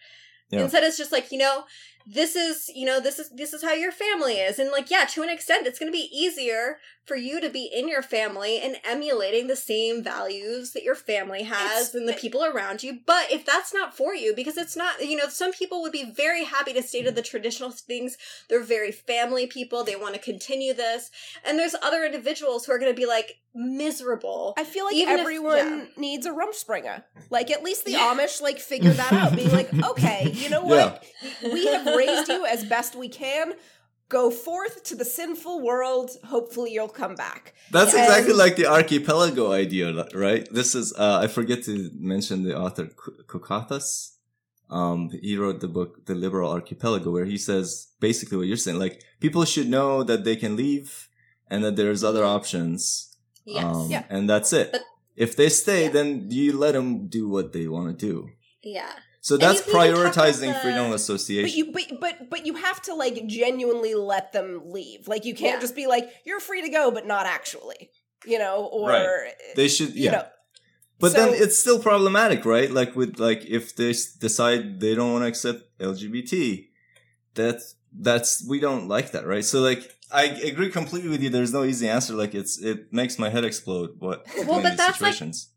Yeah. 0.51 0.63
Instead, 0.63 0.85
it's 0.85 0.99
just 0.99 1.13
like, 1.13 1.31
you 1.31 1.39
know, 1.39 1.65
this 2.13 2.35
is 2.35 2.69
you 2.75 2.85
know 2.85 2.99
this 2.99 3.19
is 3.21 3.31
this 3.31 3.53
is 3.53 3.63
how 3.63 3.73
your 3.73 3.93
family 3.93 4.35
is 4.35 4.59
and 4.59 4.71
like 4.73 4.91
yeah 4.91 5.05
to 5.05 5.23
an 5.23 5.29
extent 5.31 5.67
it's 5.67 5.79
going 5.79 5.91
to 5.91 5.97
be 5.97 6.09
easier 6.13 6.79
for 7.05 7.15
you 7.17 7.41
to 7.41 7.49
be 7.49 7.71
in 7.73 7.89
your 7.89 8.03
family 8.03 8.59
and 8.61 8.77
emulating 8.85 9.47
the 9.47 9.55
same 9.57 10.03
values 10.03 10.73
that 10.73 10.83
your 10.83 10.95
family 10.97 11.43
has 11.45 11.89
It's- 11.91 11.95
and 11.95 12.09
the 12.09 12.13
people 12.15 12.45
around 12.45 12.83
you 12.83 12.99
but 13.07 13.31
if 13.31 13.45
that's 13.47 13.73
not 13.73 13.97
for 13.97 14.15
you 14.15 14.35
because 14.35 14.57
it's 14.57 14.77
not 14.77 15.05
you 15.05 15.17
know 15.17 15.29
some 15.29 15.53
people 15.53 15.83
would 15.83 15.93
be 15.93 16.11
very 16.11 16.45
happy 16.45 16.73
to 16.73 16.83
stay 16.83 17.03
to 17.03 17.13
the 17.13 17.23
traditional 17.23 17.71
things 17.71 18.17
they're 18.49 18.63
very 18.63 18.91
family 18.93 19.47
people 19.47 19.85
they 19.85 19.95
want 19.97 20.15
to 20.15 20.21
continue 20.21 20.75
this 20.75 21.11
and 21.45 21.59
there's 21.59 21.77
other 21.83 22.05
individuals 22.05 22.65
who 22.67 22.73
are 22.73 22.79
going 22.79 22.93
to 22.93 23.01
be 23.01 23.07
like 23.07 23.39
miserable 23.55 24.55
I 24.57 24.65
feel 24.65 24.85
like 24.85 24.95
Even 24.97 25.15
if- 25.15 25.21
everyone 25.21 25.57
yeah. 25.57 25.85
needs 25.97 26.27
a 26.27 26.31
Rumspringa. 26.31 27.03
Like 27.31 27.51
at 27.51 27.63
least 27.65 27.85
the 27.85 27.93
Yeah. 27.93 28.15
Amish 28.15 28.41
like 28.41 28.59
figure 28.59 28.93
that 28.93 29.13
out. 29.13 29.35
Being 29.37 29.51
like, 29.53 29.73
okay, 29.91 30.31
you 30.33 30.49
know 30.51 30.63
what? 30.63 31.05
We 31.43 31.67
have 31.67 31.85
raised 32.03 32.29
you 32.35 32.41
as 32.55 32.61
best 32.77 32.91
we 33.05 33.09
can. 33.25 33.47
Go 34.21 34.25
forth 34.47 34.77
to 34.89 34.95
the 35.01 35.09
sinful 35.19 35.57
world. 35.71 36.09
Hopefully 36.35 36.71
you'll 36.77 36.97
come 37.03 37.15
back. 37.27 37.43
That's 37.77 37.95
And- 37.95 38.03
exactly 38.03 38.35
like 38.45 38.55
the 38.61 38.67
archipelago 38.79 39.45
idea, 39.65 39.87
right? 40.27 40.45
This 40.59 40.71
is 40.81 40.87
uh, 41.05 41.19
I 41.25 41.27
forget 41.39 41.59
to 41.69 41.75
mention 42.15 42.37
the 42.47 42.55
author 42.65 42.87
Kukathas. 43.31 43.89
Um, 44.79 45.11
he 45.27 45.37
wrote 45.37 45.59
the 45.61 45.69
book 45.79 45.91
The 46.07 46.15
Liberal 46.25 46.51
Archipelago, 46.59 47.09
where 47.17 47.25
he 47.35 47.39
says 47.49 47.89
basically 48.01 48.37
what 48.39 48.47
you're 48.51 48.65
saying. 48.67 48.79
Like 48.79 49.03
people 49.25 49.45
should 49.45 49.69
know 49.69 50.03
that 50.11 50.25
they 50.27 50.37
can 50.37 50.53
leave 50.65 51.09
and 51.51 51.59
that 51.65 51.75
there's 51.77 52.03
other 52.11 52.25
options. 52.25 52.81
yes 53.45 53.65
Um, 53.65 53.91
Yeah. 53.91 54.05
and 54.15 54.23
that's 54.33 54.53
it. 54.53 54.69
But- 54.73 54.83
if 55.27 55.31
they 55.39 55.49
stay, 55.65 55.83
Yeah. 55.85 55.91
then 55.97 56.09
you 56.31 56.57
let 56.65 56.73
them 56.79 56.89
do 57.09 57.23
what 57.35 57.47
they 57.55 57.67
want 57.75 57.87
to 57.93 57.97
do. 58.11 58.15
yeah 58.63 58.93
So 59.23 59.37
that's 59.37 59.67
you 59.67 59.73
even 59.79 59.95
talk 59.95 60.13
about 60.13 60.15
prioritizing 60.15 60.53
the- 60.55 60.61
freedom 60.61 60.87
of 60.87 60.93
association. 60.93 61.43
But 61.45 61.51
association. 61.51 61.91
you 61.91 61.99
but 62.01 62.01
but 62.01 62.31
but 62.31 62.47
you 62.47 62.55
have 62.55 62.81
to 62.83 62.95
like 62.95 63.27
genuinely 63.27 63.95
let 63.95 64.33
them 64.33 64.63
leave. 64.67 65.09
Like 65.09 65.25
you 65.25 65.35
can't 65.35 65.57
Yeah. 65.57 65.61
just 65.61 65.77
be 65.77 65.87
like, 65.87 66.11
you're 66.25 66.41
free 66.41 66.63
to 66.63 66.69
go, 66.69 66.91
but 66.91 67.07
not 67.07 67.27
actually. 67.27 67.91
You 68.27 68.39
know, 68.39 68.65
or 68.73 68.89
Right. 68.91 69.33
they 69.57 69.69
should, 69.69 69.95
you 69.95 70.05
yeah. 70.05 70.11
know. 70.13 70.27
But 70.99 71.15
then 71.15 71.31
it's 71.33 71.59
still 71.59 71.79
problematic, 71.79 72.45
right? 72.45 72.71
Like 72.71 72.95
with 72.95 73.19
like 73.19 73.45
if 73.47 73.75
they 73.77 73.95
decide 74.21 74.81
they 74.81 74.95
don't 74.95 75.13
want 75.13 75.23
to 75.25 75.29
accept 75.29 75.63
LGBT, 75.79 76.67
that's 77.35 77.77
that's 77.99 78.47
we 78.47 78.61
don't 78.61 78.89
like 78.89 79.13
that, 79.13 79.27
right? 79.27 79.45
So 79.45 79.61
like 79.61 79.91
I 80.13 80.25
agree 80.25 80.71
completely 80.71 81.09
with 81.09 81.23
you. 81.23 81.31
There's 81.31 81.53
no 81.53 81.65
easy 81.65 81.89
answer. 81.89 82.15
Like 82.15 82.35
it's 82.35 82.59
it 82.59 82.93
makes 82.93 83.19
my 83.19 83.31
head 83.31 83.45
explode. 83.45 83.91
What 83.99 84.27
Well, 84.47 84.61
but 84.63 84.71
these 84.71 84.77
that's, 84.77 85.01
like, 85.01 85.15
situations. 85.15 85.49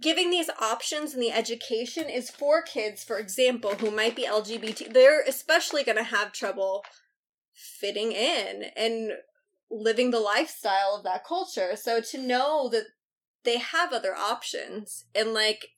Giving 0.00 0.30
these 0.30 0.50
options 0.60 1.14
in 1.14 1.20
the 1.20 1.30
education 1.32 2.08
is 2.08 2.30
for 2.30 2.62
kids, 2.62 3.04
for 3.04 3.18
example, 3.18 3.74
who 3.76 3.90
might 3.90 4.16
be 4.16 4.26
LGBT. 4.26 4.92
They're 4.92 5.22
especially 5.22 5.84
going 5.84 5.98
to 5.98 6.04
have 6.04 6.32
trouble 6.32 6.84
fitting 7.52 8.12
in 8.12 8.64
and 8.76 9.12
living 9.70 10.10
the 10.10 10.20
lifestyle 10.20 10.96
of 10.96 11.04
that 11.04 11.24
culture. 11.24 11.76
So 11.76 12.00
to 12.00 12.18
know 12.18 12.68
that 12.70 12.86
they 13.44 13.58
have 13.58 13.92
other 13.92 14.14
options 14.14 15.04
and 15.14 15.32
like 15.32 15.68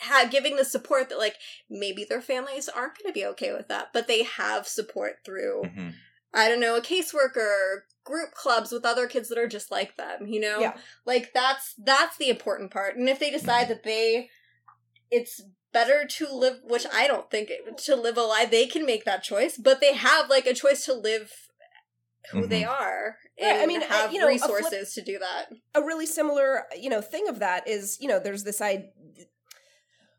ha- 0.00 0.28
giving 0.30 0.56
the 0.56 0.64
support 0.64 1.08
that 1.08 1.18
like 1.18 1.36
maybe 1.70 2.04
their 2.04 2.20
families 2.22 2.68
aren't 2.68 2.98
going 2.98 3.12
to 3.12 3.18
be 3.18 3.26
okay 3.26 3.52
with 3.52 3.68
that, 3.68 3.88
but 3.92 4.08
they 4.08 4.24
have 4.24 4.66
support 4.66 5.18
through 5.24 5.62
Mhm. 5.64 5.94
I 6.36 6.48
don't 6.48 6.58
know, 6.60 6.74
a 6.76 6.80
caseworker, 6.80 7.82
group 8.04 8.32
clubs 8.32 8.70
with 8.70 8.84
other 8.84 9.06
kids 9.06 9.28
that 9.28 9.38
are 9.38 9.48
just 9.48 9.70
like 9.70 9.96
them, 9.96 10.26
you 10.26 10.40
know? 10.40 10.60
Yeah. 10.60 10.76
Like 11.06 11.32
that's 11.32 11.74
that's 11.78 12.16
the 12.16 12.28
important 12.28 12.70
part. 12.70 12.96
And 12.96 13.08
if 13.08 13.18
they 13.18 13.30
decide 13.30 13.68
that 13.68 13.82
they 13.82 14.30
it's 15.10 15.42
better 15.72 16.06
to 16.06 16.32
live 16.32 16.60
which 16.64 16.86
I 16.92 17.06
don't 17.06 17.30
think 17.30 17.50
to 17.84 17.96
live 17.96 18.16
a 18.16 18.22
lie, 18.22 18.46
they 18.46 18.66
can 18.66 18.86
make 18.86 19.04
that 19.04 19.22
choice, 19.22 19.56
but 19.56 19.80
they 19.80 19.94
have 19.94 20.30
like 20.30 20.46
a 20.46 20.54
choice 20.54 20.84
to 20.86 20.94
live 20.94 21.32
who 22.30 22.46
they 22.46 22.62
mm-hmm. 22.62 22.70
are 22.70 23.16
Right, 23.40 23.50
and 23.50 23.62
I 23.62 23.66
mean, 23.66 23.80
have 23.80 24.12
you 24.12 24.20
know, 24.20 24.28
a 24.28 24.38
flip- 24.38 24.50
resources 24.50 24.94
to 24.94 25.02
do 25.02 25.18
that. 25.18 25.46
a 25.74 25.82
really 25.84 26.06
similar 26.06 26.64
you 26.78 26.88
know 26.88 27.00
thing 27.00 27.26
of 27.28 27.40
that 27.40 27.66
is 27.66 27.98
you 28.00 28.08
know 28.08 28.20
there's 28.20 28.44
this 28.44 28.60
i 28.60 28.90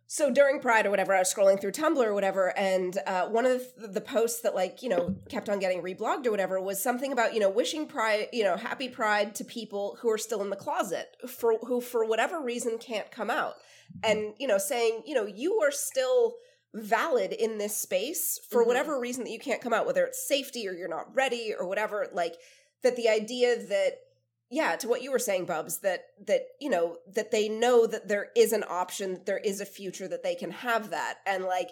so 0.07 0.32
during 0.32 0.60
pride 0.60 0.86
or 0.86 0.90
whatever 0.91 1.14
i 1.15 1.19
was 1.19 1.34
scrolling 1.34 1.60
through 1.60 1.72
tumblr 1.72 2.03
or 2.06 2.14
whatever 2.14 2.56
and 2.57 2.99
uh, 3.07 3.26
one 3.27 3.45
of 3.45 3.61
the, 3.77 3.88
the 3.88 4.02
posts 4.02 4.41
that 4.41 4.53
like 4.53 4.84
you 4.84 4.90
know 4.90 5.15
kept 5.30 5.49
on 5.49 5.60
getting 5.60 5.82
reblogged 5.82 6.26
or 6.27 6.32
whatever 6.32 6.61
was 6.61 6.82
something 6.82 7.11
about 7.11 7.34
you 7.34 7.40
know 7.40 7.49
wishing 7.49 7.88
pride 7.88 8.27
you 8.32 8.44
know 8.44 8.56
happy 8.56 8.88
pride 8.90 9.34
to 9.36 9.44
people 9.44 9.98
who 10.02 10.10
are 10.10 10.18
still 10.18 10.41
in 10.41 10.49
the 10.49 10.56
closet 10.56 11.07
for 11.27 11.57
who 11.64 11.82
for 11.82 12.06
whatever 12.06 12.40
reason 12.41 12.77
can't 12.77 13.10
come 13.11 13.30
out 13.30 13.56
and 14.03 14.34
you 14.40 14.48
know 14.48 14.57
saying 14.57 15.02
you 15.06 15.15
know 15.15 15.26
you 15.26 15.60
are 15.61 15.72
still 15.72 16.36
valid 16.73 17.32
in 17.32 17.57
this 17.57 17.76
space 17.76 18.38
for 18.49 18.64
Mhm. 18.64 18.68
whatever 18.68 18.99
reason 18.99 19.23
that 19.23 19.32
you 19.32 19.40
can't 19.40 19.61
come 19.61 19.73
out 19.73 19.86
whether 19.86 20.06
it's 20.06 20.27
safety 20.27 20.68
or 20.68 20.73
you're 20.73 20.90
not 20.90 21.14
ready 21.15 21.53
or 21.57 21.65
whatever 21.68 22.07
like 22.11 22.36
that 22.84 22.95
the 22.98 23.07
idea 23.10 23.56
that 23.56 23.94
yeah 24.49 24.76
to 24.76 24.88
what 24.88 25.01
you 25.01 25.11
were 25.11 25.19
saying 25.19 25.45
bubs 25.45 25.80
that 25.80 26.05
that 26.26 26.41
you 26.59 26.69
know 26.69 26.97
that 27.13 27.31
they 27.31 27.49
know 27.49 27.88
that 27.88 28.07
there 28.07 28.27
is 28.35 28.53
an 28.53 28.63
option 28.69 29.13
that 29.13 29.26
there 29.26 29.39
is 29.39 29.59
a 29.59 29.65
future 29.65 30.07
that 30.07 30.23
they 30.23 30.35
can 30.35 30.51
have 30.51 30.91
that. 30.91 31.15
And 31.26 31.43
like 31.43 31.72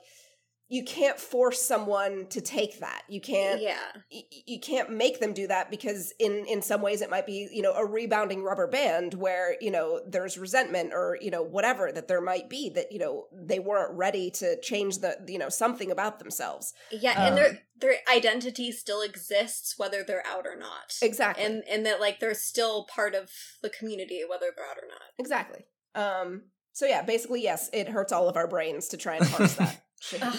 you 0.76 0.84
can't 0.84 1.20
force 1.20 1.62
someone 1.62 2.26
to 2.30 2.42
take 2.42 2.80
that 2.80 3.04
you 3.08 3.22
can't 3.22 3.62
Yeah. 3.62 3.78
y- 4.12 4.24
you 4.54 4.60
can't 4.60 4.90
make 4.90 5.20
them 5.20 5.32
do 5.34 5.46
that 5.48 5.70
because 5.70 6.14
in 6.20 6.46
in 6.48 6.62
some 6.64 6.82
ways 6.82 7.02
it 7.02 7.10
might 7.12 7.28
be 7.28 7.48
you 7.52 7.62
know 7.62 7.74
a 7.74 7.86
rebounding 7.86 8.42
rubber 8.44 8.66
band 8.68 9.14
where 9.14 9.56
you 9.62 9.70
know 9.70 10.02
there's 10.08 10.36
resentment 10.38 10.92
or 10.94 11.18
you 11.22 11.30
know 11.30 11.44
whatever 11.44 11.92
that 11.92 12.08
there 12.08 12.22
might 12.22 12.50
be 12.50 12.70
that 12.70 12.92
you 12.92 12.98
know 12.98 13.28
they 13.52 13.60
weren't 13.60 13.94
ready 13.96 14.32
to 14.32 14.60
change 14.62 14.98
the 15.04 15.12
you 15.28 15.38
know 15.38 15.50
something 15.50 15.92
about 15.92 16.18
themselves 16.20 16.74
Yeah, 16.92 17.12
Um, 17.20 17.28
and 17.28 17.38
their 17.38 17.52
their 17.84 17.96
identity 18.20 18.72
still 18.72 19.02
exists 19.02 19.78
whether 19.78 20.04
they're 20.04 20.26
out 20.26 20.46
or 20.48 20.56
not. 20.56 20.88
exactly 21.04 21.44
And 21.46 21.64
and 21.70 21.86
that 21.86 22.00
like 22.00 22.20
they're 22.20 22.34
still 22.54 22.86
part 22.86 23.14
of 23.14 23.30
the 23.62 23.70
community 23.70 24.22
whether 24.28 24.48
they're 24.56 24.66
out 24.72 24.78
or 24.84 24.88
not. 24.88 25.02
exactly 25.20 25.66
um 25.94 26.46
so 26.72 26.88
yeah 26.88 27.04
basically 27.04 27.44
yes 27.44 27.70
it 27.74 27.90
hurts 27.90 28.12
all 28.12 28.28
of 28.28 28.38
our 28.38 28.48
brains 28.48 28.88
to 28.88 28.98
try 28.98 29.18
and 29.18 29.28
parse 29.34 29.54
that 29.56 29.84
Ugh. 30.22 30.36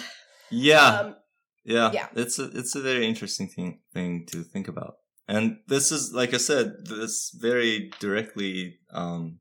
Yeah, 0.49 0.99
um 0.99 1.15
yeah, 1.65 1.91
yeah. 1.91 2.07
It's 2.15 2.37
a 2.39 2.45
it's 2.45 2.75
a 2.75 2.81
very 2.81 3.05
interesting 3.07 3.47
thing 3.47 3.79
thing 3.93 4.25
to 4.27 4.43
think 4.43 4.67
about. 4.67 4.97
And 5.27 5.57
this 5.67 5.91
is 5.91 6.13
like 6.13 6.33
I 6.33 6.37
said, 6.37 6.85
this 6.85 7.35
very 7.35 7.91
directly 7.99 8.77
um, 8.93 9.39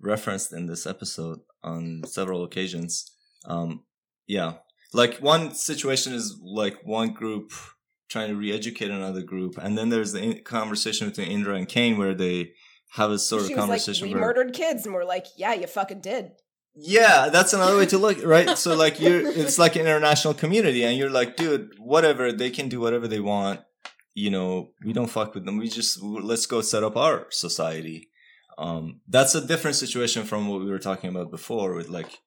referenced 0.00 0.52
in 0.52 0.66
this 0.66 0.86
episode 0.86 1.38
on 1.62 2.02
several 2.06 2.42
occasions. 2.42 3.12
Um, 3.46 3.84
yeah, 4.26 4.54
like 4.92 5.18
one 5.18 5.54
situation 5.54 6.12
is 6.12 6.36
like 6.42 6.84
one 6.84 7.12
group 7.12 7.52
trying 8.08 8.28
to 8.28 8.36
re-educate 8.36 8.90
another 8.90 9.22
group, 9.22 9.56
and 9.56 9.78
then 9.78 9.90
there's 9.90 10.12
the 10.12 10.40
conversation 10.40 11.08
between 11.08 11.28
Indra 11.28 11.54
and 11.54 11.68
Kane 11.68 11.96
where 11.96 12.14
they 12.14 12.52
have 12.94 13.10
a 13.10 13.18
sort 13.18 13.42
she 13.42 13.52
of 13.52 13.58
was 13.58 13.58
like 13.58 13.68
conversation 13.68 14.08
we 14.08 14.14
where 14.14 14.22
murdered 14.22 14.52
kids 14.52 14.86
and 14.86 14.94
we're 14.94 15.04
like 15.04 15.26
yeah 15.36 15.52
you 15.52 15.66
fucking 15.66 16.00
did 16.00 16.30
yeah, 16.76 17.28
that's 17.28 17.52
another 17.52 17.76
way 17.76 17.86
to 17.86 17.98
look, 17.98 18.24
right? 18.24 18.58
So 18.58 18.74
like 18.74 19.00
you're 19.00 19.26
it's 19.26 19.58
like 19.58 19.76
an 19.76 19.82
international 19.82 20.34
community 20.34 20.84
and 20.84 20.98
you're 20.98 21.10
like, 21.10 21.36
dude, 21.36 21.70
whatever, 21.78 22.32
they 22.32 22.50
can 22.50 22.68
do 22.68 22.80
whatever 22.80 23.06
they 23.06 23.20
want. 23.20 23.60
You 24.14 24.30
know, 24.30 24.70
we 24.84 24.92
don't 24.92 25.10
fuck 25.10 25.34
with 25.34 25.44
them. 25.44 25.58
We 25.58 25.68
just 25.68 26.02
let's 26.02 26.46
go 26.46 26.60
set 26.60 26.82
up 26.82 26.96
our 26.96 27.26
society. 27.30 28.08
Um 28.58 29.00
that's 29.08 29.34
a 29.34 29.46
different 29.46 29.76
situation 29.76 30.24
from 30.24 30.48
what 30.48 30.60
we 30.60 30.70
were 30.70 30.78
talking 30.78 31.10
about 31.10 31.30
before 31.30 31.74
with 31.74 31.88
like 31.88 32.18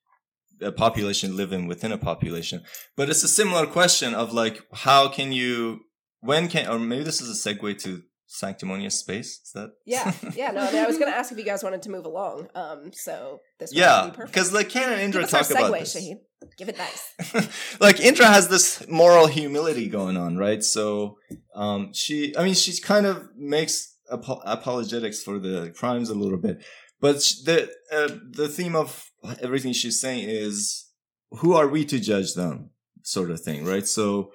a 0.62 0.72
population 0.72 1.36
living 1.36 1.68
within 1.68 1.92
a 1.92 1.98
population. 1.98 2.64
But 2.96 3.10
it's 3.10 3.24
a 3.24 3.30
similar 3.30 3.66
question 3.66 4.14
of 4.14 4.34
like 4.34 4.62
how 4.74 5.10
can 5.10 5.32
you 5.34 5.82
when 6.22 6.48
can 6.48 6.68
or 6.68 6.80
maybe 6.80 7.04
this 7.04 7.22
is 7.22 7.30
a 7.30 7.50
segue 7.50 7.82
to 7.84 8.02
sanctimonious 8.28 9.00
space? 9.00 9.40
Is 9.44 9.52
that 9.54 9.72
yeah 9.86 10.14
yeah 10.36 10.52
no 10.52 10.62
I, 10.62 10.86
was 10.86 10.98
gonna 10.98 11.12
ask 11.12 11.32
if 11.32 11.38
you 11.38 11.46
guys 11.46 11.64
wanted 11.64 11.82
to 11.84 11.90
move 11.90 12.06
along 12.06 12.50
um 12.56 12.92
so 12.94 13.40
this 13.60 13.72
would 13.72 13.80
Yeah, 13.80 14.12
because 14.16 14.54
like 14.54 14.70
Kane 14.70 14.90
and 14.90 15.02
Indra 15.02 15.22
Give 15.22 15.32
talk 15.32 15.50
about 15.50 15.72
this. 15.72 15.96
Shahid. 15.96 16.20
Give 16.56 16.70
it 16.70 16.78
nice. 16.78 17.78
like 17.80 18.00
Indra 18.00 18.28
has 18.28 18.48
this 18.48 18.88
moral 18.88 19.26
humility 19.28 19.88
going 19.88 20.18
on, 20.18 20.38
right? 20.38 20.64
So 20.64 21.18
um 21.56 21.94
she 21.94 22.36
I 22.38 22.44
mean 22.44 22.54
she 22.54 22.80
kind 22.82 23.06
of 23.06 23.30
makes 23.36 23.96
apo- 24.12 24.42
apologetics 24.46 25.24
for 25.24 25.40
the 25.40 25.74
crimes 25.76 26.10
a 26.10 26.16
little 26.16 26.38
bit. 26.38 26.64
But 27.00 27.18
the 27.46 27.72
uh, 27.92 28.10
the 28.30 28.48
theme 28.50 28.76
of 28.76 29.10
everything 29.42 29.74
she's 29.74 30.02
saying 30.02 30.28
is 30.30 30.90
who 31.32 31.54
are 31.54 31.68
we 31.68 31.86
to 31.86 32.00
judge 32.00 32.34
them 32.34 32.72
sort 33.04 33.32
of 33.32 33.40
thing, 33.40 33.66
right? 33.66 33.88
So 33.88 34.32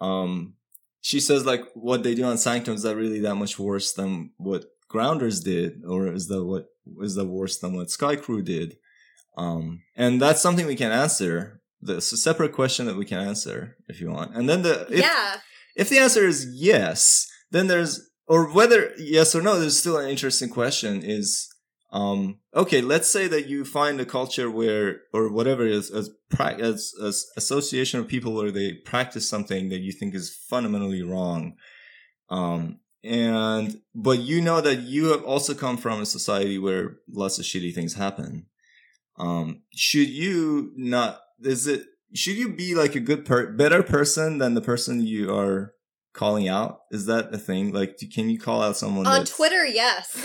um 0.00 0.54
she 1.04 1.20
says 1.20 1.44
like 1.44 1.62
what 1.74 2.02
they 2.02 2.14
do 2.14 2.24
on 2.24 2.38
Sanctum 2.38 2.74
is 2.74 2.82
that 2.82 2.96
really 2.96 3.20
that 3.20 3.34
much 3.34 3.58
worse 3.58 3.92
than 3.92 4.30
what 4.38 4.64
Grounders 4.88 5.40
did 5.40 5.82
or 5.86 6.10
is 6.10 6.28
that 6.28 6.42
what 6.42 6.68
is 7.02 7.14
that 7.16 7.26
worse 7.26 7.58
than 7.58 7.76
what 7.76 7.90
Sky 7.90 8.16
Crew 8.16 8.40
did? 8.40 8.78
Um, 9.36 9.82
and 9.94 10.20
that's 10.20 10.40
something 10.40 10.66
we 10.66 10.76
can 10.76 10.92
answer. 10.92 11.60
That's 11.82 12.10
a 12.12 12.16
separate 12.16 12.54
question 12.54 12.86
that 12.86 12.96
we 12.96 13.04
can 13.04 13.18
answer 13.18 13.76
if 13.86 14.00
you 14.00 14.10
want. 14.10 14.34
And 14.34 14.48
then 14.48 14.62
the 14.62 14.86
if, 14.90 15.00
yeah. 15.00 15.36
if 15.76 15.90
the 15.90 15.98
answer 15.98 16.24
is 16.24 16.48
yes, 16.54 17.30
then 17.50 17.66
there's 17.66 18.08
or 18.26 18.50
whether 18.50 18.92
yes 18.96 19.34
or 19.34 19.42
no, 19.42 19.60
there's 19.60 19.78
still 19.78 19.98
an 19.98 20.08
interesting 20.08 20.48
question 20.48 21.02
is 21.02 21.53
um, 21.94 22.40
okay, 22.52 22.80
let's 22.80 23.08
say 23.08 23.28
that 23.28 23.46
you 23.46 23.64
find 23.64 24.00
a 24.00 24.04
culture 24.04 24.50
where, 24.50 25.02
or 25.12 25.30
whatever 25.30 25.64
is, 25.64 25.92
as, 25.92 26.10
as, 26.40 26.92
as 27.00 27.26
association 27.36 28.00
of 28.00 28.08
people 28.08 28.34
where 28.34 28.50
they 28.50 28.72
practice 28.72 29.28
something 29.28 29.68
that 29.68 29.78
you 29.78 29.92
think 29.92 30.12
is 30.12 30.36
fundamentally 30.50 31.04
wrong. 31.04 31.54
Um, 32.30 32.80
and, 33.04 33.80
but 33.94 34.18
you 34.18 34.40
know 34.40 34.60
that 34.60 34.80
you 34.80 35.12
have 35.12 35.22
also 35.22 35.54
come 35.54 35.76
from 35.76 36.00
a 36.00 36.06
society 36.06 36.58
where 36.58 36.96
lots 37.08 37.38
of 37.38 37.44
shitty 37.44 37.72
things 37.72 37.94
happen. 37.94 38.46
Um, 39.16 39.62
should 39.72 40.08
you 40.08 40.72
not, 40.74 41.20
is 41.42 41.68
it, 41.68 41.84
should 42.12 42.34
you 42.34 42.48
be 42.48 42.74
like 42.74 42.96
a 42.96 43.00
good 43.00 43.24
per, 43.24 43.52
better 43.52 43.84
person 43.84 44.38
than 44.38 44.54
the 44.54 44.60
person 44.60 45.00
you 45.00 45.32
are 45.32 45.73
calling 46.14 46.48
out? 46.48 46.80
Is 46.90 47.06
that 47.06 47.34
a 47.34 47.38
thing? 47.38 47.72
Like, 47.72 47.98
do- 47.98 48.08
can 48.08 48.30
you 48.30 48.38
call 48.38 48.62
out 48.62 48.76
someone 48.76 49.06
On 49.06 49.24
Twitter, 49.26 49.66
yes. 49.66 50.12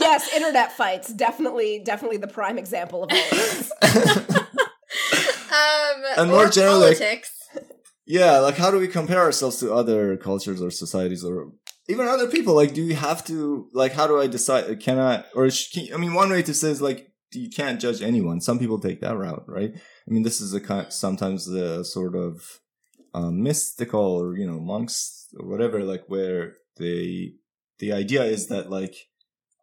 yes, 0.00 0.32
internet 0.34 0.72
fights 0.72 1.12
definitely, 1.14 1.80
definitely 1.84 2.18
the 2.18 2.28
prime 2.28 2.58
example 2.58 3.04
of 3.04 3.10
all 3.10 3.16
of 3.16 3.30
this. 3.30 3.72
um, 5.50 6.02
And 6.18 6.30
more 6.30 6.46
or 6.46 6.50
generally, 6.50 6.94
like- 6.94 7.24
Yeah, 8.04 8.38
like 8.40 8.56
how 8.56 8.70
do 8.70 8.78
we 8.78 8.88
compare 8.88 9.20
ourselves 9.20 9.58
to 9.60 9.72
other 9.72 10.16
cultures 10.16 10.60
or 10.60 10.70
societies 10.70 11.24
or 11.24 11.52
even 11.88 12.06
other 12.06 12.26
people? 12.28 12.54
Like, 12.54 12.74
do 12.74 12.82
you 12.82 12.94
have 12.96 13.24
to 13.26 13.68
like? 13.72 13.92
How 13.92 14.06
do 14.06 14.20
I 14.20 14.26
decide? 14.26 14.80
Can 14.80 14.98
I 14.98 15.24
or 15.34 15.48
can, 15.72 15.94
I 15.94 15.96
mean, 15.96 16.14
one 16.14 16.30
way 16.30 16.42
to 16.42 16.54
say 16.54 16.70
is 16.70 16.82
like 16.82 17.08
you 17.32 17.48
can't 17.48 17.80
judge 17.80 18.02
anyone. 18.02 18.40
Some 18.40 18.58
people 18.58 18.78
take 18.78 19.00
that 19.00 19.16
route, 19.16 19.44
right? 19.46 19.72
I 19.74 20.10
mean, 20.10 20.22
this 20.22 20.40
is 20.40 20.52
a 20.52 20.60
kind 20.60 20.92
sometimes 20.92 21.46
the 21.46 21.84
sort 21.84 22.14
of 22.16 22.42
uh, 23.14 23.30
mystical 23.30 24.00
or 24.00 24.36
you 24.36 24.46
know 24.46 24.60
monks 24.60 25.28
or 25.38 25.48
whatever, 25.48 25.82
like 25.84 26.04
where 26.08 26.56
they 26.76 27.34
the 27.78 27.92
idea 27.92 28.24
is 28.24 28.48
that 28.48 28.70
like 28.70 29.08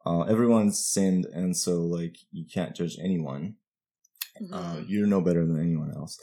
uh, 0.06 0.22
everyone's 0.22 0.84
sinned 0.84 1.26
and 1.26 1.56
so 1.56 1.82
like 1.82 2.18
you 2.32 2.46
can't 2.52 2.76
judge 2.76 2.98
anyone 3.04 3.56
Mm-hmm. 4.42 4.54
uh, 4.54 4.82
you're 4.88 5.08
no 5.08 5.22
better 5.22 5.46
than 5.46 5.60
anyone 5.60 5.94
else. 5.94 6.20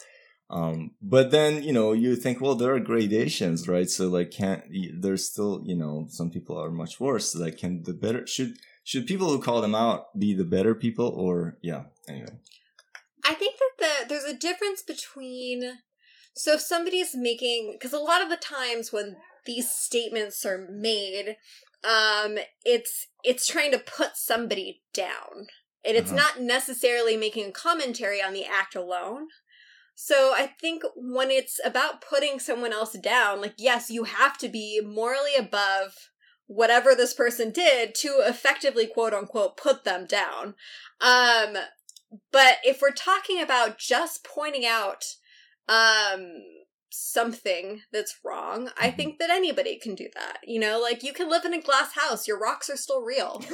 Um, 0.48 0.93
but 1.03 1.32
then, 1.32 1.62
you 1.62 1.73
know, 1.73 1.93
you 1.93 2.16
think, 2.16 2.40
well, 2.40 2.55
there 2.55 2.74
are 2.74 2.81
gradations, 2.81 3.69
right? 3.69 3.90
So 3.90 4.09
like, 4.09 4.31
can't, 4.31 4.62
there's 5.01 5.28
still, 5.28 5.62
you 5.66 5.77
know, 5.77 6.07
some 6.09 6.31
people 6.31 6.57
are 6.57 6.70
much 6.70 7.01
worse. 7.01 7.32
So 7.32 7.40
like, 7.40 7.59
can 7.59 7.82
the 7.82 7.93
better, 7.93 8.27
should, 8.27 8.55
should 8.85 9.07
people 9.07 9.28
who 9.28 9.40
call 9.40 9.61
them 9.61 9.74
out 9.74 10.19
be 10.19 10.35
the 10.35 10.44
better 10.44 10.74
people 10.74 11.09
or, 11.09 11.59
yeah, 11.62 11.85
anyway. 12.09 12.39
I 13.24 13.35
think 13.35 13.57
that 13.59 14.09
the 14.09 14.09
there's 14.09 14.24
a 14.24 14.35
difference 14.35 14.82
between 14.82 15.78
so 16.36 16.52
if 16.52 16.60
somebody's 16.60 17.14
making 17.14 17.72
because 17.72 17.92
a 17.92 17.98
lot 17.98 18.22
of 18.22 18.28
the 18.28 18.36
times 18.36 18.92
when 18.92 19.16
these 19.46 19.70
statements 19.70 20.44
are 20.44 20.68
made, 20.70 21.36
um, 21.82 22.38
it's 22.64 23.06
it's 23.24 23.46
trying 23.46 23.72
to 23.72 23.78
put 23.78 24.16
somebody 24.16 24.82
down. 24.92 25.48
And 25.84 25.96
it's 25.96 26.10
Uh-huh. 26.10 26.20
not 26.20 26.40
necessarily 26.40 27.16
making 27.16 27.46
a 27.48 27.52
commentary 27.52 28.20
on 28.20 28.32
the 28.32 28.44
act 28.44 28.74
alone. 28.74 29.28
So 29.94 30.34
I 30.34 30.48
think 30.60 30.82
when 30.94 31.30
it's 31.30 31.58
about 31.64 32.02
putting 32.02 32.38
someone 32.38 32.72
else 32.72 32.92
down, 32.92 33.40
like 33.40 33.54
yes, 33.56 33.88
you 33.88 34.04
have 34.04 34.36
to 34.38 34.48
be 34.48 34.80
morally 34.84 35.36
above 35.36 36.10
whatever 36.48 36.94
this 36.94 37.14
person 37.14 37.50
did 37.50 37.94
to 37.96 38.08
effectively 38.26 38.86
quote 38.86 39.14
unquote 39.14 39.56
put 39.56 39.84
them 39.84 40.06
down. 40.06 40.54
Um 41.00 41.56
but 42.30 42.58
if 42.62 42.80
we're 42.82 42.92
talking 42.92 43.40
about 43.40 43.78
just 43.78 44.22
pointing 44.24 44.66
out 44.66 45.04
um 45.68 46.43
something 46.90 47.82
that's 47.93 48.16
wrong, 48.24 48.70
I 48.78 48.90
Mhm. 48.90 48.97
think 48.97 49.18
that 49.18 49.28
anybody 49.28 49.76
can 49.78 49.94
do 49.94 50.09
that. 50.14 50.38
You 50.44 50.59
know, 50.60 50.80
like 50.80 51.02
you 51.02 51.12
can 51.12 51.28
live 51.28 51.44
in 51.44 51.52
a 51.52 51.60
glass 51.60 51.93
house, 51.93 52.26
your 52.26 52.38
rocks 52.38 52.70
are 52.70 52.76
still 52.76 53.02
real. 53.02 53.43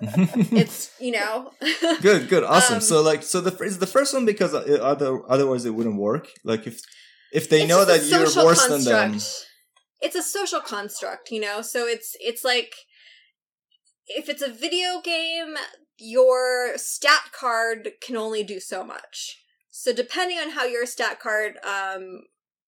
It's, 0.52 0.90
you 1.00 1.12
know, 1.12 1.52
good, 2.02 2.28
good, 2.28 2.44
awesome. 2.44 2.76
Um, 2.76 2.80
so 2.80 3.02
like, 3.02 3.22
so 3.22 3.40
the 3.40 3.56
is 3.64 3.78
the 3.78 3.86
first 3.86 4.14
one 4.14 4.24
because 4.24 4.54
uh, 4.54 4.78
other 4.82 5.20
otherwise 5.28 5.64
it 5.64 5.74
wouldn't 5.74 5.96
work. 5.96 6.28
Like 6.44 6.66
if 6.66 6.80
if 7.32 7.48
they 7.48 7.66
know 7.66 7.84
that 7.84 8.04
you're 8.06 8.26
social 8.26 8.44
worse 8.44 8.66
than 8.66 8.84
them, 8.84 9.18
It's 10.00 10.16
a 10.16 10.22
social 10.22 10.60
construct, 10.60 11.30
you 11.30 11.40
know. 11.40 11.62
So 11.62 11.86
it's 11.86 12.16
it's 12.20 12.44
like 12.44 12.74
if 14.06 14.28
it's 14.28 14.42
a 14.42 14.50
video 14.50 15.00
game, 15.02 15.56
your 15.98 16.72
stat 16.76 17.30
card 17.32 17.90
can 18.00 18.16
only 18.16 18.42
do 18.42 18.60
so 18.60 18.84
much. 18.84 19.39
So 19.80 19.94
depending 19.94 20.36
on 20.36 20.50
how 20.50 20.64
your 20.66 20.84
stat 20.84 21.20
card 21.20 21.54
um 21.64 22.24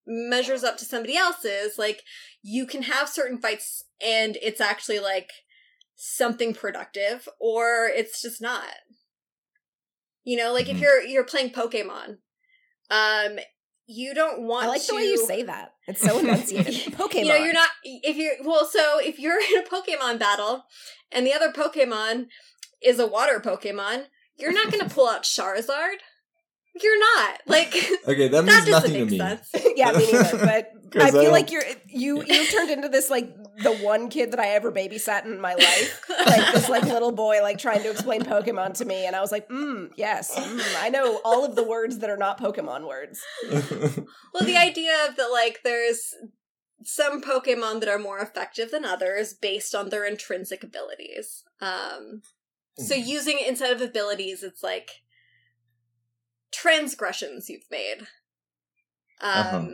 measures 0.07 0.65
up 0.65 0.79
to 0.79 0.87
somebody 0.87 1.15
else's, 1.15 1.77
like 1.77 2.05
you 2.43 2.65
can 2.65 2.85
have 2.85 3.07
certain 3.07 3.39
fights 3.39 3.85
and 4.01 4.39
it's 4.41 4.63
actually 4.63 4.99
like 4.99 5.31
something 5.95 6.55
productive 6.55 7.29
or 7.39 7.91
it's 7.95 8.23
just 8.23 8.41
not. 8.41 8.65
You 10.25 10.39
know, 10.39 10.55
like 10.55 10.71
if 10.71 10.79
Mhm. 10.79 10.81
you're 10.81 11.03
you're 11.03 11.25
playing 11.25 11.51
Pokemon, 11.51 12.17
um 12.89 13.39
you 13.85 14.15
don't 14.15 14.47
want 14.47 14.65
I 14.65 14.69
like 14.69 14.81
to 14.81 14.87
the 14.87 14.95
way 14.95 15.03
you 15.03 15.27
say 15.27 15.43
that. 15.43 15.75
It's 15.87 16.01
so 16.01 16.19
enunciated. 16.19 16.95
Pokemon. 16.95 17.15
you 17.15 17.29
know, 17.29 17.35
you're 17.37 17.53
not 17.53 17.69
if 17.85 18.17
you're 18.17 18.37
well. 18.43 18.65
So 18.65 18.99
if 19.01 19.19
you're 19.19 19.39
in 19.39 19.59
a 19.59 19.69
Pokemon 19.69 20.19
battle 20.19 20.65
and 21.11 21.27
the 21.27 21.35
other 21.35 21.53
Pokemon 21.53 22.29
is 22.83 22.99
a 22.99 23.07
water 23.07 23.39
Pokemon, 23.39 24.07
you're 24.39 24.55
not 24.55 24.73
going 24.73 24.89
to 24.89 24.95
pull 24.95 25.07
out 25.07 25.25
Charizard. 25.25 25.97
You're 26.81 26.99
not 26.99 27.41
like 27.47 27.75
okay, 28.09 28.29
that 28.29 28.45
that 28.45 28.45
means 28.45 28.65
doesn't 28.67 28.71
nothing 28.71 28.93
to 29.07 29.11
me. 29.13 29.19
sense. 29.19 29.51
yeah, 29.77 29.93
me 29.93 30.11
neither. 30.13 30.39
But 30.39 30.73
'Cause 30.93 31.03
I 31.03 31.07
I 31.09 31.11
feel 31.11 31.23
don't- 31.25 31.33
like 31.33 31.51
you're 31.51 31.65
you 31.89 32.23
you 32.23 32.47
turned 32.49 32.71
into 32.71 32.89
this 32.89 33.11
like 33.11 33.35
the 33.63 33.73
one 33.77 34.09
kid 34.09 34.31
that 34.33 34.41
I 34.41 34.49
ever 34.51 34.73
babysat 34.73 35.25
in 35.27 35.41
my 35.41 35.55
life, 35.55 36.01
like 36.27 36.53
this 36.55 36.69
like 36.69 36.85
little 36.85 37.13
boy 37.13 37.41
like 37.43 37.59
trying 37.59 37.83
to 37.83 37.91
explain 37.91 38.23
Pokemon 38.23 38.75
to 38.79 38.85
me, 38.87 39.05
and 39.07 39.15
I 39.15 39.21
was 39.21 39.31
like, 39.33 39.49
mm, 39.49 39.91
yes, 39.97 40.35
mm, 40.35 40.61
I 40.83 40.89
know 40.89 41.21
all 41.25 41.45
of 41.45 41.55
the 41.57 41.63
words 41.65 41.99
that 41.99 42.09
are 42.11 42.17
not 42.17 42.39
Pokemon 42.41 42.87
words. 42.89 43.21
Well, 43.51 44.45
the 44.45 44.57
idea 44.57 44.93
of 45.09 45.17
that 45.17 45.29
like 45.31 45.61
there's 45.65 46.15
some 46.85 47.23
Pokemon 47.23 47.81
that 47.81 47.89
are 47.89 47.99
more 47.99 48.19
effective 48.19 48.71
than 48.71 48.85
others 48.85 49.35
based 49.35 49.75
on 49.75 49.91
their 49.91 50.05
intrinsic 50.05 50.65
abilities. 50.65 51.45
Um, 51.61 52.23
so 52.79 52.95
Mm. 52.95 53.07
using 53.07 53.39
instead 53.47 53.71
of 53.71 53.83
abilities, 53.83 54.43
it's 54.43 54.63
like 54.63 55.02
transgressions 56.53 57.49
you've 57.49 57.71
made. 57.71 58.03
Um, 59.21 59.47
Uh-huh. 59.47 59.71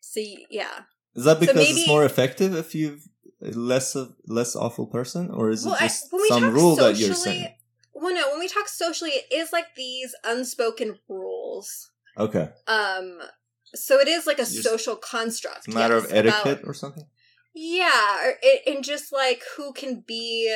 so 0.00 0.20
yeah. 0.50 0.82
Is 1.14 1.24
that 1.24 1.40
because 1.40 1.56
maybe- 1.56 1.80
it's 1.80 1.88
more 1.88 2.04
effective 2.04 2.54
if 2.54 2.74
you've 2.74 3.08
less 3.40 3.94
of 3.94 4.14
less 4.26 4.54
awful 4.56 4.86
person, 4.86 5.30
or 5.30 5.50
is 5.50 5.64
it 5.64 5.68
Well, 5.68 5.76
I- 5.80 5.88
just 5.88 6.12
we 6.12 6.28
some 6.28 6.52
rule 6.54 6.76
that 6.76 6.96
you're 6.96 7.14
saying? 7.14 7.54
Well, 7.94 8.14
no, 8.14 8.30
when 8.30 8.40
we 8.40 8.48
talk 8.48 8.68
socially, 8.68 9.10
it 9.10 9.26
is 9.32 9.52
like 9.52 9.74
these 9.76 10.14
unspoken 10.24 10.98
rules. 11.08 11.90
Okay, 12.18 12.48
Um, 12.66 13.20
so 13.74 13.98
it 14.00 14.08
is 14.08 14.26
like 14.26 14.38
a 14.38 14.42
Just- 14.44 14.62
social 14.62 14.96
construct. 14.96 15.68
matter 15.68 15.96
yes, 15.96 16.04
of 16.06 16.12
etiquette 16.12 16.58
about- 16.60 16.68
or 16.68 16.74
something. 16.74 17.06
yeah, 17.54 18.24
or 18.26 18.38
it, 18.42 18.62
and 18.66 18.82
just 18.84 19.12
like 19.12 19.42
who 19.56 19.72
can 19.72 20.00
be, 20.00 20.54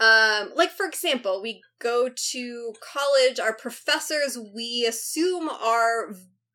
um, 0.00 0.52
like 0.54 0.70
for 0.70 0.86
example, 0.86 1.40
we 1.42 1.62
go 1.78 2.08
to 2.08 2.74
college. 2.80 3.40
Our 3.40 3.54
professors, 3.54 4.38
we 4.54 4.84
assume 4.86 5.48
are, 5.48 6.14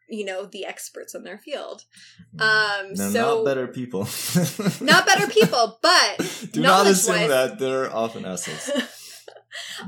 you 0.09 0.25
know, 0.25 0.45
the 0.45 0.65
experts 0.65 1.15
in 1.15 1.23
their 1.23 1.39
field. 1.39 1.85
Um, 2.39 2.93
They're 2.93 3.11
so 3.11 3.37
not 3.37 3.45
better 3.45 3.67
people. 3.67 4.07
not 4.81 5.05
better 5.05 5.27
people, 5.27 5.79
but 5.81 6.47
Do 6.51 6.61
not 6.61 6.87
assume 6.87 7.29
that 7.29 7.59
they're 7.59 7.93
often 7.93 8.25
assholes. 8.25 8.69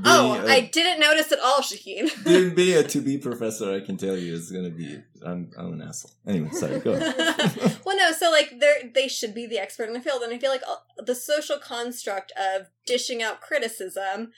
oh, 0.04 0.34
a- 0.34 0.46
I 0.50 0.60
didn't 0.60 1.00
notice 1.00 1.32
at 1.32 1.38
all, 1.40 1.60
Shaheen. 1.60 2.10
being, 2.24 2.54
being 2.54 2.78
a 2.78 2.82
to 2.88 3.00
be 3.00 3.18
professor, 3.30 3.72
I 3.72 3.80
can 3.80 3.96
tell 3.96 4.16
you, 4.16 4.34
is 4.34 4.50
gonna 4.50 4.70
be. 4.70 5.00
I'm 5.24 5.50
I'm 5.58 5.74
an 5.74 5.82
asshole. 5.82 6.12
Anyway, 6.26 6.50
sorry. 6.50 6.80
Go. 6.80 6.92
ahead. 6.92 7.78
well, 7.84 7.96
no, 7.96 8.12
so 8.12 8.30
like 8.30 8.58
they 8.60 8.90
they 8.94 9.08
should 9.08 9.34
be 9.34 9.46
the 9.46 9.58
expert 9.58 9.84
in 9.84 9.94
the 9.94 10.00
field, 10.00 10.22
and 10.22 10.32
I 10.32 10.38
feel 10.38 10.50
like 10.50 10.62
uh, 10.68 11.02
the 11.02 11.14
social 11.14 11.58
construct 11.58 12.32
of 12.32 12.68
dishing 12.86 13.22
out 13.22 13.40
criticism, 13.40 14.32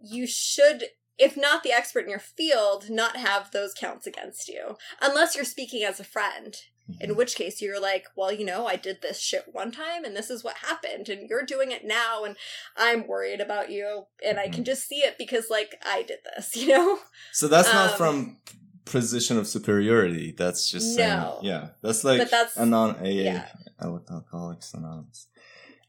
you 0.00 0.26
should, 0.26 0.84
if 1.18 1.36
not 1.36 1.62
the 1.62 1.72
expert 1.72 2.04
in 2.04 2.10
your 2.10 2.18
field, 2.18 2.90
not 2.90 3.16
have 3.16 3.50
those 3.50 3.74
counts 3.74 4.06
against 4.06 4.48
you, 4.48 4.76
unless 5.00 5.34
you're 5.34 5.44
speaking 5.44 5.82
as 5.84 6.00
a 6.00 6.04
friend. 6.04 6.56
In 7.00 7.16
which 7.16 7.34
case, 7.34 7.60
you're 7.62 7.80
like, 7.80 8.06
well, 8.16 8.32
you 8.32 8.44
know, 8.44 8.66
I 8.66 8.76
did 8.76 9.02
this 9.02 9.20
shit 9.20 9.44
one 9.52 9.70
time, 9.70 10.04
and 10.04 10.16
this 10.16 10.30
is 10.30 10.42
what 10.44 10.56
happened, 10.58 11.08
and 11.08 11.28
you're 11.28 11.44
doing 11.44 11.70
it 11.70 11.84
now, 11.84 12.24
and 12.24 12.36
I'm 12.76 13.06
worried 13.06 13.40
about 13.40 13.70
you, 13.70 14.04
and 14.24 14.38
I 14.38 14.48
can 14.48 14.64
just 14.64 14.88
see 14.88 14.96
it 14.98 15.16
because, 15.18 15.46
like, 15.50 15.76
I 15.84 16.02
did 16.02 16.18
this, 16.36 16.56
you 16.60 16.68
know. 16.68 16.98
So 17.32 17.48
that's 17.48 17.72
not 17.72 17.92
Um, 17.92 17.96
from 17.98 18.36
position 18.84 19.36
of 19.38 19.46
superiority. 19.46 20.32
That's 20.36 20.70
just 20.70 20.94
saying, 20.96 21.08
No. 21.08 21.38
yeah. 21.42 21.68
That's 21.82 22.02
like 22.02 22.18
But 22.18 22.30
that's- 22.30 22.56
a 22.56 22.66
non 22.66 22.96
AA 22.96 23.04
yeah. 23.22 23.46
Alcoholics 23.80 24.74
Anonymous. 24.74 25.26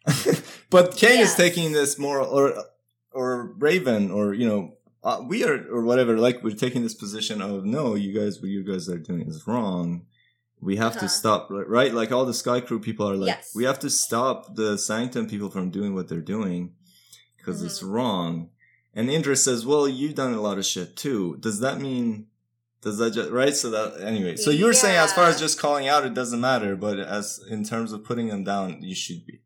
but 0.70 0.96
Kane 0.96 1.20
is 1.20 1.36
taking 1.36 1.72
this 1.74 1.98
more, 2.00 2.20
or 2.20 2.64
or 3.12 3.54
Raven, 3.58 4.10
or 4.12 4.34
you 4.34 4.48
know, 4.48 4.78
uh, 5.04 5.22
we 5.28 5.44
are, 5.44 5.66
or 5.70 5.84
whatever. 5.84 6.18
Like 6.18 6.44
we're 6.44 6.56
taking 6.56 6.82
this 6.84 6.94
position 6.94 7.42
of 7.42 7.66
no, 7.66 7.96
you 7.96 8.18
guys, 8.18 8.40
what 8.40 8.50
you 8.50 8.64
guys 8.64 8.88
are 8.90 8.98
doing 8.98 9.28
is 9.28 9.46
wrong. 9.46 10.06
We 10.62 10.76
have 10.78 10.92
Uh-huh. 10.92 11.02
to 11.02 11.10
stop, 11.10 11.48
right? 11.50 11.94
Like 11.94 12.12
all 12.12 12.26
the 12.26 12.34
Sky 12.34 12.62
Crew 12.62 12.80
people 12.80 13.10
are 13.10 13.18
like, 13.18 13.28
Yes. 13.36 13.52
we 13.56 13.64
have 13.64 13.80
to 13.80 13.90
stop 13.90 14.56
the 14.56 14.78
Sanctum 14.78 15.28
people 15.28 15.50
from 15.50 15.72
doing 15.72 15.94
what 15.96 16.08
they're 16.08 16.22
doing. 16.22 16.76
because 17.38 17.64
it's 17.64 17.82
wrong. 17.82 18.52
And 18.94 19.10
Indra 19.10 19.36
says, 19.36 19.66
"Well, 19.66 19.88
you've 19.90 20.14
done 20.14 20.34
a 20.36 20.42
lot 20.42 20.60
of 20.60 20.66
shit 20.66 20.96
too. 20.96 21.38
Does 21.40 21.60
that 21.62 21.82
mean?" 21.82 22.28
Does 22.82 22.98
that 23.00 23.14
just 23.14 23.32
right? 23.32 23.56
So 23.56 23.72
that 23.72 24.00
anyway. 24.02 24.36
So 24.36 24.52
you 24.52 24.66
were 24.66 24.74
saying 24.74 24.98
as 24.98 25.12
far 25.14 25.26
as 25.28 25.40
just 25.40 25.58
calling 25.60 25.88
out, 25.88 26.06
it 26.06 26.14
doesn't 26.14 26.40
matter. 26.40 26.76
But 26.76 27.00
as 27.00 27.40
in 27.50 27.64
terms 27.64 27.94
of 27.94 28.04
putting 28.04 28.28
them 28.28 28.44
down, 28.44 28.84
you 28.84 28.94
should 28.94 29.26
be, 29.26 29.34
you 29.34 29.40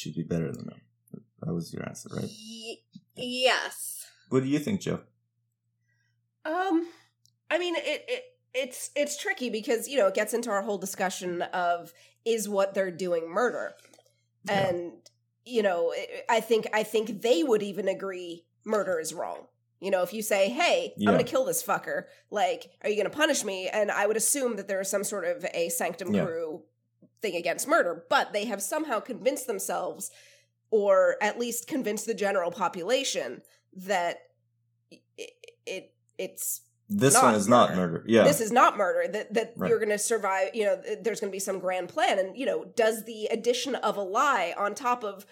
should 0.00 0.14
be 0.14 0.22
better 0.22 0.52
than 0.52 0.66
them. 0.66 0.80
That 1.42 1.52
was 1.52 1.72
your 1.72 1.84
answer, 1.88 2.08
right? 2.12 2.30
Y- 2.30 2.78
yes. 3.16 4.06
What 4.30 4.42
do 4.44 4.48
you 4.48 4.60
think, 4.60 4.80
Joe? 4.80 5.00
Um, 6.44 6.86
I 7.50 7.58
mean, 7.58 7.74
it, 7.76 8.04
it 8.08 8.22
it's 8.56 8.90
it's 8.96 9.16
tricky 9.16 9.50
because 9.50 9.86
you 9.88 9.96
know 9.98 10.06
it 10.08 10.14
gets 10.14 10.32
into 10.34 10.50
our 10.50 10.62
whole 10.62 10.78
discussion 10.78 11.42
of 11.42 11.92
is 12.24 12.48
what 12.48 12.74
they're 12.74 12.90
doing 12.90 13.28
murder, 13.30 13.74
Yeah. 14.48 14.68
and 14.68 14.92
you 15.44 15.62
know 15.62 15.94
I 16.28 16.40
think 16.40 16.66
I 16.72 16.82
think 16.82 17.22
they 17.22 17.42
would 17.44 17.62
even 17.62 17.86
agree 17.88 18.46
murder 18.64 18.98
is 18.98 19.14
wrong. 19.14 19.46
You 19.78 19.90
know, 19.90 20.02
if 20.02 20.14
you 20.14 20.22
say, 20.22 20.48
"Hey, 20.48 20.94
Yeah. 20.96 21.10
I'm 21.10 21.14
going 21.14 21.24
to 21.24 21.30
kill 21.30 21.44
this 21.44 21.62
fucker," 21.62 22.04
like, 22.30 22.70
are 22.82 22.88
you 22.88 22.96
going 22.96 23.10
to 23.10 23.16
punish 23.16 23.44
me? 23.44 23.68
And 23.68 23.90
I 23.90 24.06
would 24.06 24.16
assume 24.16 24.56
that 24.56 24.68
there 24.68 24.80
is 24.80 24.88
some 24.88 25.04
sort 25.04 25.26
of 25.26 25.44
a 25.52 25.68
sanctum 25.68 26.14
Yeah. 26.14 26.24
crew 26.24 26.64
thing 27.20 27.36
against 27.36 27.68
murder, 27.68 28.06
but 28.08 28.32
they 28.32 28.46
have 28.46 28.62
somehow 28.62 29.00
convinced 29.00 29.46
themselves, 29.46 30.10
or 30.70 31.16
at 31.20 31.38
least 31.38 31.68
convinced 31.68 32.06
the 32.06 32.14
general 32.14 32.50
population 32.50 33.42
that 33.74 34.20
it, 34.90 35.32
it 35.66 35.94
it's 36.18 36.62
This 36.88 37.14
Not 37.14 37.24
one 37.24 37.34
is 37.34 37.48
not 37.48 37.70
murder. 37.74 37.92
murder. 37.94 38.04
Yeah, 38.06 38.22
this 38.24 38.40
is 38.40 38.52
not 38.52 38.76
murder 38.76 39.08
that 39.10 39.34
that 39.34 39.54
Right. 39.56 39.68
you're 39.68 39.78
going 39.80 39.88
to 39.90 39.98
survive 39.98 40.54
you 40.54 40.64
know 40.64 40.76
there's 41.00 41.20
going 41.20 41.30
to 41.30 41.36
be 41.36 41.40
some 41.40 41.58
grand 41.58 41.88
plan 41.88 42.18
and 42.18 42.36
you 42.36 42.46
know 42.46 42.64
does 42.76 43.04
the 43.04 43.26
addition 43.26 43.74
of 43.74 43.96
a 43.96 44.02
lie 44.02 44.54
on 44.56 44.74
top 44.74 45.02
of 45.02 45.26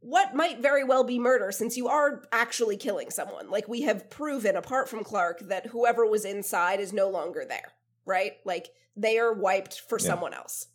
what 0.00 0.34
might 0.34 0.58
very 0.60 0.84
well 0.84 1.04
be 1.04 1.18
murder 1.18 1.50
since 1.50 1.76
you 1.78 1.88
are 1.88 2.22
actually 2.30 2.76
killing 2.76 3.10
someone 3.10 3.48
like 3.50 3.66
we 3.68 3.82
have 3.82 4.10
proven 4.10 4.54
apart 4.54 4.86
from 4.88 5.02
clarke 5.02 5.40
that 5.48 5.66
whoever 5.68 6.04
was 6.06 6.24
inside 6.26 6.78
is 6.78 6.92
no 6.92 7.08
longer 7.08 7.44
there 7.48 7.72
right 8.04 8.34
like 8.44 8.68
they 8.94 9.18
are 9.18 9.32
wiped 9.32 9.80
for 9.80 9.98
Yeah. 9.98 10.06
someone 10.08 10.34
else 10.34 10.66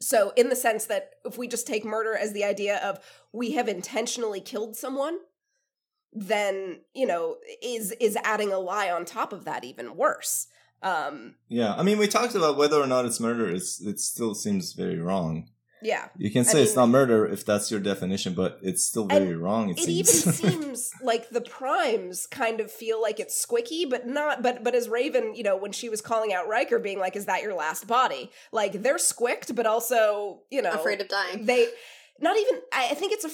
so 0.00 0.32
in 0.36 0.48
the 0.48 0.56
sense 0.56 0.86
that 0.86 1.12
if 1.24 1.38
we 1.38 1.46
just 1.46 1.66
take 1.66 1.84
murder 1.84 2.16
as 2.16 2.32
the 2.32 2.42
idea 2.44 2.78
of 2.78 2.98
we 3.32 3.52
have 3.52 3.68
intentionally 3.68 4.40
killed 4.40 4.74
someone 4.76 5.18
then 6.12 6.80
you 6.94 7.06
know 7.06 7.36
is 7.62 7.92
is 8.00 8.16
adding 8.24 8.52
a 8.52 8.58
lie 8.58 8.90
on 8.90 9.04
top 9.04 9.32
of 9.32 9.44
that 9.44 9.64
even 9.64 9.96
worse 9.96 10.46
um 10.82 11.34
yeah. 11.48 11.74
I 11.74 11.82
mean, 11.82 11.98
we 11.98 12.08
talked 12.08 12.34
about 12.34 12.56
whether 12.56 12.80
or 12.80 12.86
not 12.86 13.04
it's 13.04 13.20
murder. 13.20 13.50
It's 13.50 13.82
it 13.82 14.00
still 14.00 14.34
seems 14.34 14.72
very 14.72 14.98
wrong. 14.98 15.50
yeah 15.82 16.08
You 16.16 16.30
can 16.30 16.40
I 16.40 16.44
say 16.44 16.62
it's 16.62 16.70
mean- 16.74 16.84
not 16.84 16.98
murder 16.98 17.26
if 17.26 17.44
that's 17.44 17.70
your 17.70 17.80
definition, 17.80 18.32
but 18.32 18.58
it's 18.62 18.82
still 18.82 19.04
very 19.04 19.34
wrong. 19.36 19.68
It, 19.68 19.78
it 19.78 19.84
seems. 20.06 20.42
even 20.42 20.62
seems 20.62 20.90
like 21.02 21.28
the 21.28 21.42
primes 21.42 22.26
kind 22.26 22.60
of 22.60 22.72
feel 22.72 22.98
like 23.02 23.20
it's 23.20 23.36
squicky 23.46 23.88
but 23.90 24.06
not 24.06 24.42
but 24.42 24.64
but 24.64 24.74
as 24.74 24.88
raven 24.88 25.34
you 25.34 25.42
know 25.42 25.54
when 25.56 25.72
she 25.72 25.90
was 25.90 26.00
calling 26.00 26.32
out 26.32 26.48
Riker 26.48 26.78
being 26.78 26.98
like 26.98 27.14
is 27.14 27.26
that 27.26 27.42
your 27.42 27.52
last 27.54 27.86
body 27.86 28.30
like 28.50 28.72
they're 28.82 28.98
squicked 28.98 29.54
but 29.54 29.66
also 29.66 30.40
you 30.50 30.62
know 30.62 30.72
Afraid 30.72 31.02
of 31.02 31.08
dying. 31.08 31.44
they 31.44 31.68
not 32.20 32.36
even 32.36 32.60
I 32.72 32.94
think 32.94 33.12
it's 33.12 33.24
a 33.24 33.30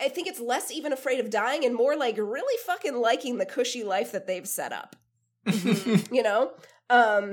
I 0.00 0.08
think 0.08 0.28
it's 0.28 0.40
less 0.40 0.70
even 0.70 0.92
afraid 0.92 1.20
of 1.20 1.30
dying 1.30 1.64
and 1.64 1.74
more 1.74 1.96
like 1.96 2.16
really 2.18 2.56
fucking 2.66 2.94
liking 2.96 3.38
the 3.38 3.46
cushy 3.46 3.82
life 3.84 4.12
that 4.12 4.26
they've 4.26 4.46
set 4.48 4.72
up 4.72 4.96
you 6.10 6.22
know 6.22 6.52
um 6.90 7.32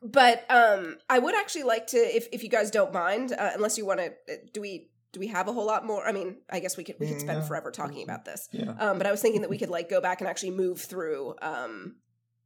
but 0.00 0.44
um 0.48 0.96
i 1.10 1.18
would 1.18 1.34
actually 1.34 1.64
like 1.64 1.88
to 1.88 1.96
if 1.96 2.28
if 2.32 2.42
you 2.44 2.48
guys 2.48 2.70
don't 2.70 2.92
mind 2.92 3.32
uh, 3.32 3.50
unless 3.54 3.76
you 3.76 3.84
want 3.84 3.98
to 4.00 4.12
do 4.52 4.60
we 4.60 4.88
do 5.12 5.18
we 5.18 5.26
have 5.26 5.48
a 5.48 5.52
whole 5.52 5.66
lot 5.66 5.84
more 5.84 6.06
i 6.06 6.12
mean 6.12 6.36
i 6.50 6.60
guess 6.60 6.76
we 6.76 6.84
could 6.84 6.94
we 7.00 7.08
could 7.08 7.20
spend 7.20 7.40
Yeah. 7.40 7.44
forever 7.48 7.72
talking 7.72 8.02
about 8.04 8.24
this 8.24 8.48
yeah. 8.52 8.70
um 8.78 8.96
but 8.98 9.08
i 9.08 9.10
was 9.10 9.20
thinking 9.20 9.40
that 9.40 9.50
we 9.50 9.58
could 9.58 9.70
like 9.70 9.88
go 9.90 10.00
back 10.00 10.20
and 10.20 10.28
actually 10.30 10.52
move 10.52 10.80
through 10.80 11.34
um 11.42 11.96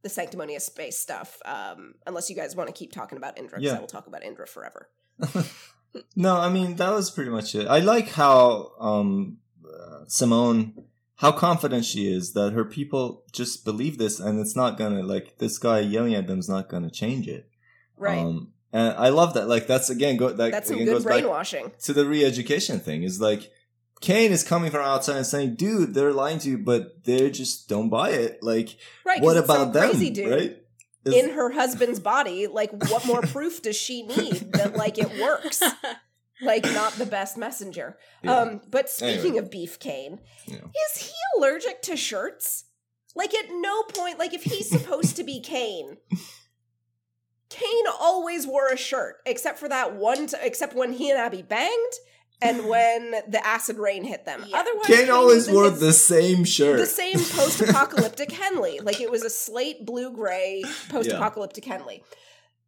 the 0.01 0.09
sanctimonious 0.09 0.65
space 0.65 0.97
stuff 0.97 1.37
um 1.45 1.93
unless 2.07 2.27
you 2.29 2.35
guys 2.35 2.55
want 2.55 2.67
to 2.67 2.73
keep 2.73 2.91
talking 2.91 3.17
about 3.19 3.37
indra 3.37 3.61
Yeah. 3.61 3.75
i 3.77 3.79
will 3.79 3.87
talk 3.87 4.07
about 4.07 4.23
indra 4.23 4.47
forever 4.47 4.89
no, 6.15 6.37
I 6.37 6.49
mean 6.49 6.75
that 6.75 6.91
was 6.91 7.09
pretty 7.09 7.31
much 7.31 7.55
it. 7.55 7.67
I 7.67 7.79
like 7.79 8.09
how 8.09 8.71
um 8.79 9.37
uh, 9.65 10.05
Simone 10.07 10.73
how 11.15 11.31
confident 11.31 11.83
she 11.83 12.11
is 12.11 12.33
that 12.33 12.53
her 12.53 12.63
people 12.63 13.23
just 13.31 13.65
believe 13.65 13.97
this 13.97 14.19
and 14.19 14.39
it's 14.39 14.55
not 14.55 14.77
gonna 14.77 15.01
like 15.03 15.37
this 15.39 15.57
guy 15.57 15.79
yelling 15.79 16.13
at 16.13 16.27
them 16.27 16.39
is 16.39 16.49
not 16.49 16.69
gonna 16.69 16.91
change 16.91 17.27
it. 17.27 17.49
right 17.97 18.19
Um 18.19 18.53
and 18.73 18.95
I 18.97 19.09
love 19.09 19.33
that. 19.33 19.47
Like 19.47 19.65
that's 19.67 19.89
again 19.89 20.17
go 20.17 20.29
that 20.29 20.51
that's 20.51 20.67
some 20.67 20.75
again 20.75 20.87
good 20.87 20.93
goes 20.93 21.03
brainwashing 21.03 21.71
to 21.83 21.93
the 21.93 22.05
re-education 22.05 22.79
thing. 22.79 23.03
Is 23.03 23.21
like 23.21 23.51
Kane 24.01 24.31
is 24.31 24.43
coming 24.43 24.69
from 24.69 24.81
outside 24.81 25.17
and 25.17 25.25
saying, 25.25 25.55
"Dude, 25.55 25.93
they're 25.93 26.13
lying 26.13 26.39
to 26.39 26.49
you, 26.49 26.57
but 26.57 27.03
they 27.05 27.31
just 27.31 27.67
don't 27.67 27.89
buy 27.89 28.11
it." 28.11 28.43
Like, 28.43 28.77
right 29.05 29.21
what 29.21 29.37
about 29.37 29.73
them? 29.73 29.89
crazy 29.89 30.09
dude 30.11 30.29
Right? 30.29 30.63
Is- 31.07 31.13
in 31.13 31.29
her 31.31 31.51
husband's 31.51 31.99
body 31.99 32.47
like 32.47 32.71
what 32.89 33.05
more 33.05 33.21
proof 33.35 33.61
does 33.61 33.75
she 33.75 34.03
need 34.03 34.51
that 34.53 34.75
like 34.75 34.97
it 34.97 35.09
works 35.21 35.61
like 36.41 36.63
not 36.65 36.93
the 36.93 37.05
best 37.05 37.37
messenger 37.37 37.97
Yeah. 38.23 38.35
um 38.37 38.61
but 38.69 38.89
speaking 38.89 39.19
Anyway. 39.31 39.37
of 39.39 39.51
Beef 39.51 39.79
Kane 39.79 40.19
Yeah. 40.45 40.57
is 40.57 41.01
he 41.01 41.13
allergic 41.37 41.81
to 41.83 41.95
shirts 41.97 42.65
like 43.15 43.33
at 43.33 43.45
no 43.49 43.83
point 43.83 44.19
like 44.19 44.33
if 44.33 44.43
he's 44.43 44.69
supposed 44.69 45.15
to 45.15 45.23
be 45.23 45.39
kane 45.41 45.97
kane 47.49 47.85
always 47.99 48.45
wore 48.45 48.67
a 48.67 48.77
shirt 48.77 49.17
except 49.25 49.57
for 49.57 49.69
that 49.69 49.95
one 49.95 50.27
t- 50.27 50.37
except 50.41 50.75
when 50.75 50.93
he 50.93 51.09
and 51.09 51.17
abby 51.19 51.41
banged 51.41 51.93
and 52.41 52.67
when 52.67 53.11
the 53.27 53.41
acid 53.45 53.77
rain 53.77 54.03
hit 54.03 54.25
them 54.25 54.43
Yeah. 54.47 54.59
otherwise 54.59 54.85
Kane 54.85 55.09
always 55.09 55.49
wore 55.49 55.69
the 55.69 55.93
same 55.93 56.43
shirt. 56.45 56.77
the 56.77 56.85
same 56.85 57.15
post-apocalyptic 57.17 58.31
Henley. 58.31 58.79
Like 58.79 59.01
it 59.01 59.09
was 59.11 59.23
a 59.23 59.29
slate 59.29 59.85
blue 59.85 60.11
gray 60.13 60.63
post-apocalyptic 60.89 61.65
Henley. 61.65 62.03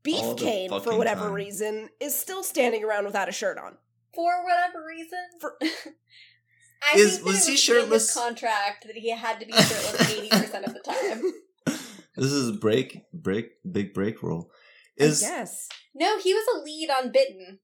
Beef 0.02 0.24
All 0.24 0.34
the 0.36 0.44
Cane, 0.44 0.70
for 0.82 0.98
whatever 0.98 1.26
time. 1.26 1.34
reason, 1.34 1.90
is 2.00 2.18
still 2.18 2.42
standing 2.42 2.84
around 2.86 3.06
without 3.06 3.28
a 3.28 3.34
shirt 3.34 3.58
on. 3.58 3.78
For 4.16 4.44
whatever 4.46 4.84
reason. 4.88 5.20
For- 5.42 5.58
I 5.62 6.98
Is- 6.98 7.16
think 7.18 7.26
was 7.28 7.46
he 7.46 7.52
in 7.54 7.58
shirtless? 7.58 8.08
his 8.08 8.14
contract 8.14 8.88
that 8.88 8.96
he 8.96 9.10
had 9.12 9.40
to 9.42 9.46
be 9.46 9.52
shirtless 9.54 10.10
eighty 10.12 10.30
percent 10.30 10.66
of 10.66 10.74
the 10.74 10.80
time. 10.80 11.22
This 12.16 12.32
is 12.34 12.50
a 12.50 12.54
break, 12.54 13.04
break, 13.14 13.52
big 13.72 13.94
break 13.94 14.22
roll. 14.22 14.52
I 15.00 15.04
Is 15.06 15.22
guess. 15.22 15.70
No, 15.96 16.18
he 16.20 16.34
was 16.34 16.46
a 16.54 16.60
lead 16.66 16.90
on 16.90 17.12
Bitten, 17.14 17.60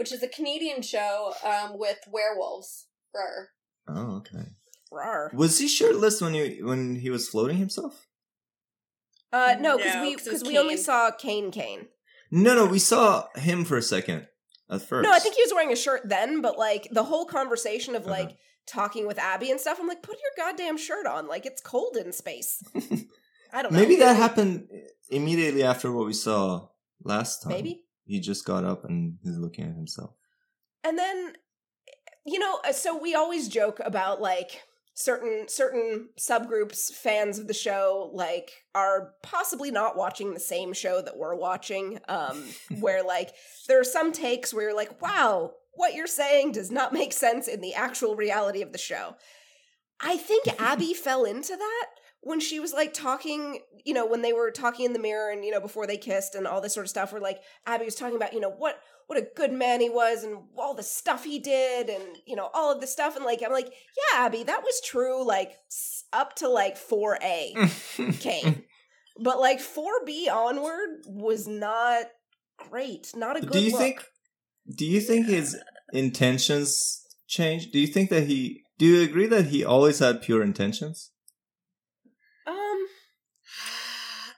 which 0.00 0.12
is 0.12 0.22
a 0.22 0.28
Canadian 0.28 0.80
show 0.80 1.34
um, 1.44 1.78
with 1.78 1.98
werewolves. 2.10 2.86
Brr. 3.12 3.48
oh 3.86 4.16
okay. 4.16 4.46
Rar. 4.90 5.30
Was 5.34 5.58
he 5.58 5.68
shirtless 5.68 6.22
when 6.22 6.32
he 6.32 6.62
when 6.62 6.96
he 6.96 7.10
was 7.10 7.28
floating 7.28 7.58
himself? 7.58 8.06
Uh, 9.32 9.56
no, 9.60 9.76
because 9.76 9.94
No, 9.94 10.02
we 10.02 10.14
'cause 10.16 10.26
it 10.26 10.32
was 10.32 10.42
because 10.42 10.48
we 10.52 10.58
only 10.58 10.76
saw 10.78 11.10
Kane 11.10 11.50
Kane. 11.50 11.88
No, 12.30 12.54
no, 12.54 12.64
we 12.66 12.78
saw 12.78 13.26
him 13.36 13.64
for 13.66 13.76
a 13.76 13.82
second 13.82 14.26
at 14.70 14.80
first. 14.82 15.04
No, 15.06 15.12
I 15.12 15.18
think 15.18 15.34
he 15.36 15.42
was 15.42 15.52
wearing 15.52 15.72
a 15.72 15.76
shirt 15.76 16.02
then, 16.08 16.40
but 16.40 16.58
like 16.58 16.88
the 16.90 17.04
whole 17.04 17.26
conversation 17.26 17.94
of 17.94 18.02
Uh-huh. 18.04 18.10
like 18.18 18.36
talking 18.66 19.06
with 19.06 19.18
Abby 19.18 19.50
and 19.50 19.60
stuff, 19.60 19.78
I'm 19.80 19.86
like, 19.86 20.02
put 20.02 20.16
your 20.24 20.44
goddamn 20.46 20.78
shirt 20.78 21.06
on. 21.06 21.28
Like 21.28 21.44
it's 21.44 21.60
cold 21.60 21.96
in 21.96 22.12
space. 22.12 22.62
I 23.52 23.62
don't 23.62 23.72
know. 23.72 23.78
maybe 23.80 23.96
that 23.96 24.16
happened 24.16 24.68
immediately 25.10 25.62
after 25.62 25.92
what 25.92 26.06
we 26.06 26.12
saw 26.14 26.68
last 27.04 27.42
time. 27.42 27.52
Maybe. 27.52 27.84
He 28.10 28.20
just 28.20 28.44
got 28.44 28.64
up 28.64 28.84
and 28.84 29.16
he's 29.22 29.38
looking 29.38 29.64
at 29.64 29.76
himself. 29.76 30.10
and 30.84 30.98
then 30.98 31.34
you 32.26 32.38
know 32.38 32.58
uh, 32.66 32.72
so 32.72 32.98
we 32.98 33.14
always 33.14 33.48
joke 33.48 33.80
about 33.84 34.20
like 34.20 34.62
certain 34.94 35.46
certain 35.48 36.08
subgroups 36.18 36.92
fans 36.92 37.38
of 37.38 37.46
the 37.46 37.54
show 37.54 38.10
like 38.12 38.50
are 38.74 39.12
possibly 39.22 39.70
not 39.70 39.96
watching 39.96 40.34
the 40.34 40.40
same 40.40 40.72
show 40.72 41.00
that 41.00 41.16
we're 41.16 41.34
watching 41.36 41.98
um 42.08 42.44
where 42.80 43.02
like 43.02 43.30
there 43.68 43.80
are 43.80 43.84
some 43.84 44.12
takes 44.12 44.52
where 44.52 44.64
you're 44.64 44.76
like 44.76 45.00
wow 45.00 45.52
what 45.74 45.94
you're 45.94 46.06
saying 46.06 46.52
does 46.52 46.70
not 46.70 46.92
make 46.92 47.12
sense 47.12 47.48
in 47.48 47.60
the 47.60 47.74
actual 47.74 48.16
reality 48.16 48.60
of 48.60 48.72
the 48.72 48.78
show 48.78 49.14
i 50.00 50.16
think 50.16 50.44
abby 50.60 50.92
fell 50.92 51.24
into 51.24 51.56
that 51.56 51.86
when 52.22 52.40
she 52.40 52.60
was 52.60 52.72
like 52.72 52.92
talking, 52.92 53.60
you 53.84 53.94
know, 53.94 54.06
when 54.06 54.22
they 54.22 54.32
were 54.32 54.50
talking 54.50 54.84
in 54.84 54.92
the 54.92 54.98
mirror 54.98 55.30
and 55.30 55.44
you 55.44 55.50
know 55.50 55.60
before 55.60 55.86
they 55.86 55.96
kissed 55.96 56.34
and 56.34 56.46
all 56.46 56.60
this 56.60 56.74
sort 56.74 56.84
of 56.84 56.90
stuff, 56.90 57.12
where 57.12 57.20
like 57.20 57.40
Abby 57.66 57.84
was 57.84 57.94
talking 57.94 58.16
about, 58.16 58.32
you 58.32 58.40
know, 58.40 58.50
what 58.50 58.80
what 59.06 59.18
a 59.18 59.26
good 59.34 59.52
man 59.52 59.80
he 59.80 59.90
was 59.90 60.22
and 60.22 60.38
all 60.56 60.74
the 60.74 60.82
stuff 60.82 61.24
he 61.24 61.38
did 61.38 61.88
and 61.88 62.04
you 62.26 62.36
know 62.36 62.48
all 62.54 62.72
of 62.72 62.80
the 62.80 62.86
stuff 62.86 63.16
and 63.16 63.24
like 63.24 63.42
I'm 63.44 63.52
like, 63.52 63.66
yeah, 63.66 64.24
Abby, 64.24 64.42
that 64.44 64.62
was 64.62 64.80
true 64.84 65.24
like 65.24 65.52
up 66.12 66.36
to 66.36 66.48
like 66.48 66.76
4A 66.76 68.20
Kane. 68.20 68.64
but 69.20 69.40
like 69.40 69.58
4B 69.58 70.30
onward 70.30 71.04
was 71.06 71.46
not 71.48 72.06
great. 72.58 73.12
Not 73.14 73.36
a 73.36 73.40
good 73.40 73.52
do 73.52 73.60
you 73.60 73.72
look. 73.72 73.80
think? 73.80 74.04
Do 74.76 74.86
you 74.86 75.00
think 75.00 75.26
his 75.26 75.56
intentions 75.92 77.02
changed? 77.26 77.72
Do 77.72 77.78
you 77.78 77.86
think 77.86 78.10
that 78.10 78.24
he? 78.24 78.62
Do 78.78 78.86
you 78.86 79.02
agree 79.02 79.26
that 79.26 79.46
he 79.46 79.64
always 79.64 79.98
had 79.98 80.22
pure 80.22 80.42
intentions? 80.42 81.10
um 82.46 82.86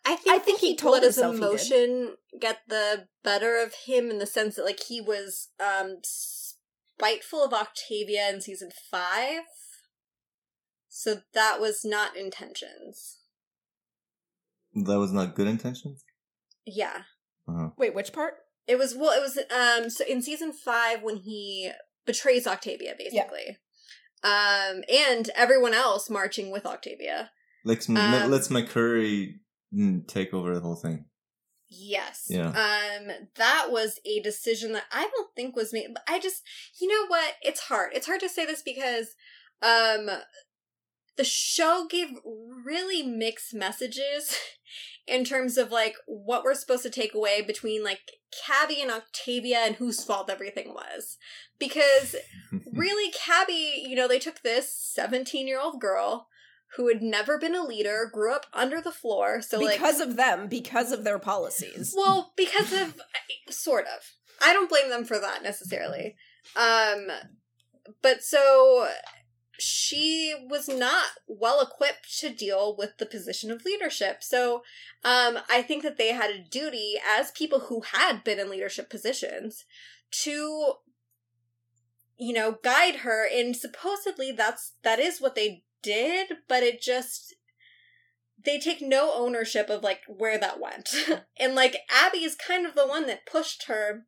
I 0.04 0.16
think 0.16 0.34
I 0.34 0.38
think 0.38 0.60
he 0.60 0.68
he 0.68 0.76
told 0.76 0.94
let 0.94 1.02
his 1.04 1.16
himself 1.16 1.34
he 1.34 1.40
did. 1.40 1.48
emotion 1.80 2.14
get 2.40 2.58
the 2.68 3.06
better 3.22 3.56
of 3.62 3.74
him 3.86 4.10
in 4.10 4.18
the 4.18 4.26
sense 4.26 4.56
that 4.56 4.64
like 4.64 4.80
he 4.88 5.00
was 5.00 5.48
um 5.60 5.98
spiteful 6.02 7.44
of 7.44 7.52
Octavia 7.52 8.28
in 8.28 8.40
season 8.40 8.70
five. 8.90 9.42
So 10.88 11.20
that 11.34 11.60
was 11.60 11.84
not 11.84 12.16
intentions. 12.16 13.18
That 14.74 14.98
was 14.98 15.12
not 15.12 15.34
good 15.34 15.48
intentions. 15.48 16.04
Yeah. 16.66 17.02
Uh-huh. 17.48 17.70
Wait, 17.76 17.94
which 17.94 18.12
part? 18.12 18.34
It 18.66 18.78
was 18.78 18.94
well. 18.94 19.10
It 19.10 19.20
was 19.20 19.38
um. 19.50 19.90
So 19.90 20.04
in 20.04 20.22
season 20.22 20.52
five, 20.52 21.02
when 21.02 21.16
he 21.16 21.72
betrays 22.06 22.46
Octavia, 22.46 22.94
basically, 22.96 23.58
um, 24.22 24.82
and 24.88 25.30
everyone 25.34 25.74
else 25.74 26.08
marching 26.08 26.50
with 26.50 26.64
Octavia. 26.64 27.30
Let's 27.64 27.88
Um, 27.88 28.30
let's 28.30 28.48
McCreary 28.48 29.40
take 30.06 30.34
over 30.34 30.54
the 30.54 30.60
whole 30.60 30.76
thing. 30.76 31.06
Yes. 31.68 32.26
Yeah. 32.28 32.48
Um, 32.48 33.10
that 33.36 33.68
was 33.70 33.98
a 34.04 34.20
decision 34.20 34.72
that 34.72 34.84
I 34.92 35.08
don't 35.14 35.34
think 35.34 35.56
was 35.56 35.72
made. 35.72 35.88
But 35.94 36.02
I 36.06 36.18
just, 36.18 36.42
you 36.80 36.88
know 36.88 37.06
what? 37.08 37.34
It's 37.42 37.60
hard. 37.60 37.92
It's 37.94 38.06
hard 38.06 38.20
to 38.20 38.28
say 38.28 38.44
this 38.44 38.62
because, 38.62 39.14
um, 39.62 40.10
the 41.16 41.24
show 41.24 41.86
gave 41.88 42.08
really 42.64 43.02
mixed 43.02 43.54
messages 43.54 44.36
in 45.06 45.24
terms 45.24 45.58
of 45.58 45.70
like 45.70 45.96
what 46.06 46.44
we're 46.44 46.54
supposed 46.54 46.82
to 46.82 46.90
take 46.90 47.14
away 47.14 47.42
between 47.42 47.84
like 47.84 48.12
Kabby 48.46 48.80
and 48.80 48.90
Octavia 48.90 49.58
and 49.58 49.76
whose 49.76 50.04
fault 50.04 50.30
everything 50.30 50.74
was. 50.74 51.18
Because 51.58 52.16
really, 52.72 53.12
Kabby, 53.12 53.84
you 53.86 53.94
know, 53.94 54.08
they 54.08 54.18
took 54.18 54.42
this 54.42 54.74
17 54.74 55.46
year 55.46 55.60
old 55.60 55.80
girl 55.80 56.28
who 56.76 56.88
had 56.88 57.02
never 57.02 57.38
been 57.38 57.54
a 57.54 57.64
leader, 57.64 58.10
grew 58.12 58.32
up 58.34 58.46
under 58.52 58.80
the 58.80 58.92
floor. 58.92 59.42
So, 59.42 59.58
like, 59.58 59.76
because 59.76 60.00
of 60.00 60.16
them, 60.16 60.48
because 60.48 60.90
of 60.90 61.04
their 61.04 61.18
policies. 61.18 61.94
well, 61.96 62.32
because 62.36 62.72
of 62.72 63.00
sort 63.50 63.84
of. 63.86 64.00
I 64.40 64.52
don't 64.52 64.68
blame 64.68 64.88
them 64.88 65.04
for 65.04 65.18
that 65.18 65.42
necessarily. 65.42 66.16
Um 66.56 67.08
but 68.00 68.22
so 68.22 68.88
she 69.58 70.34
was 70.48 70.68
not 70.68 71.04
well 71.28 71.60
equipped 71.60 72.18
to 72.20 72.30
deal 72.30 72.74
with 72.76 72.98
the 72.98 73.06
position 73.06 73.50
of 73.50 73.64
leadership. 73.64 74.22
So 74.22 74.62
um 75.04 75.38
I 75.48 75.62
think 75.62 75.82
that 75.84 75.98
they 75.98 76.12
had 76.12 76.30
a 76.30 76.42
duty 76.42 76.94
as 77.06 77.30
people 77.30 77.60
who 77.60 77.82
had 77.82 78.24
been 78.24 78.40
in 78.40 78.50
leadership 78.50 78.90
positions 78.90 79.64
to 80.22 80.74
you 82.18 82.32
know 82.32 82.58
guide 82.62 82.96
her 82.96 83.26
and 83.32 83.56
supposedly 83.56 84.32
that's 84.32 84.72
that 84.82 84.98
is 84.98 85.20
what 85.20 85.34
they 85.34 85.64
did 85.82 86.28
but 86.48 86.62
it 86.62 86.80
just 86.80 87.34
they 88.44 88.58
take 88.58 88.80
no 88.82 89.12
ownership 89.14 89.70
of 89.70 89.82
like 89.82 90.00
where 90.08 90.38
that 90.38 90.58
went. 90.60 90.94
and 91.38 91.54
like 91.54 91.76
Abby 91.90 92.24
is 92.24 92.34
kind 92.34 92.66
of 92.66 92.74
the 92.74 92.86
one 92.86 93.06
that 93.06 93.26
pushed 93.26 93.64
her 93.68 94.06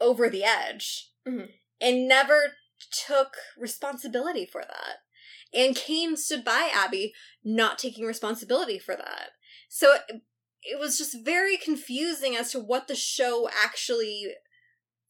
over 0.00 0.28
the 0.28 0.44
edge 0.44 1.10
Mhm. 1.26 1.52
and 1.80 2.08
never 2.08 2.54
took 2.90 3.36
responsibility 3.56 4.44
for 4.44 4.62
that. 4.62 4.98
And 5.54 5.76
Kane 5.76 6.16
stood 6.16 6.44
by 6.44 6.70
Abby 6.74 7.14
not 7.44 7.78
taking 7.78 8.04
responsibility 8.04 8.78
for 8.78 8.96
that. 8.96 9.30
So 9.68 9.94
it, 10.08 10.22
it 10.62 10.78
was 10.78 10.98
just 10.98 11.24
very 11.24 11.56
confusing 11.56 12.36
as 12.36 12.50
to 12.52 12.58
what 12.60 12.88
the 12.88 12.96
show 12.96 13.48
actually 13.50 14.34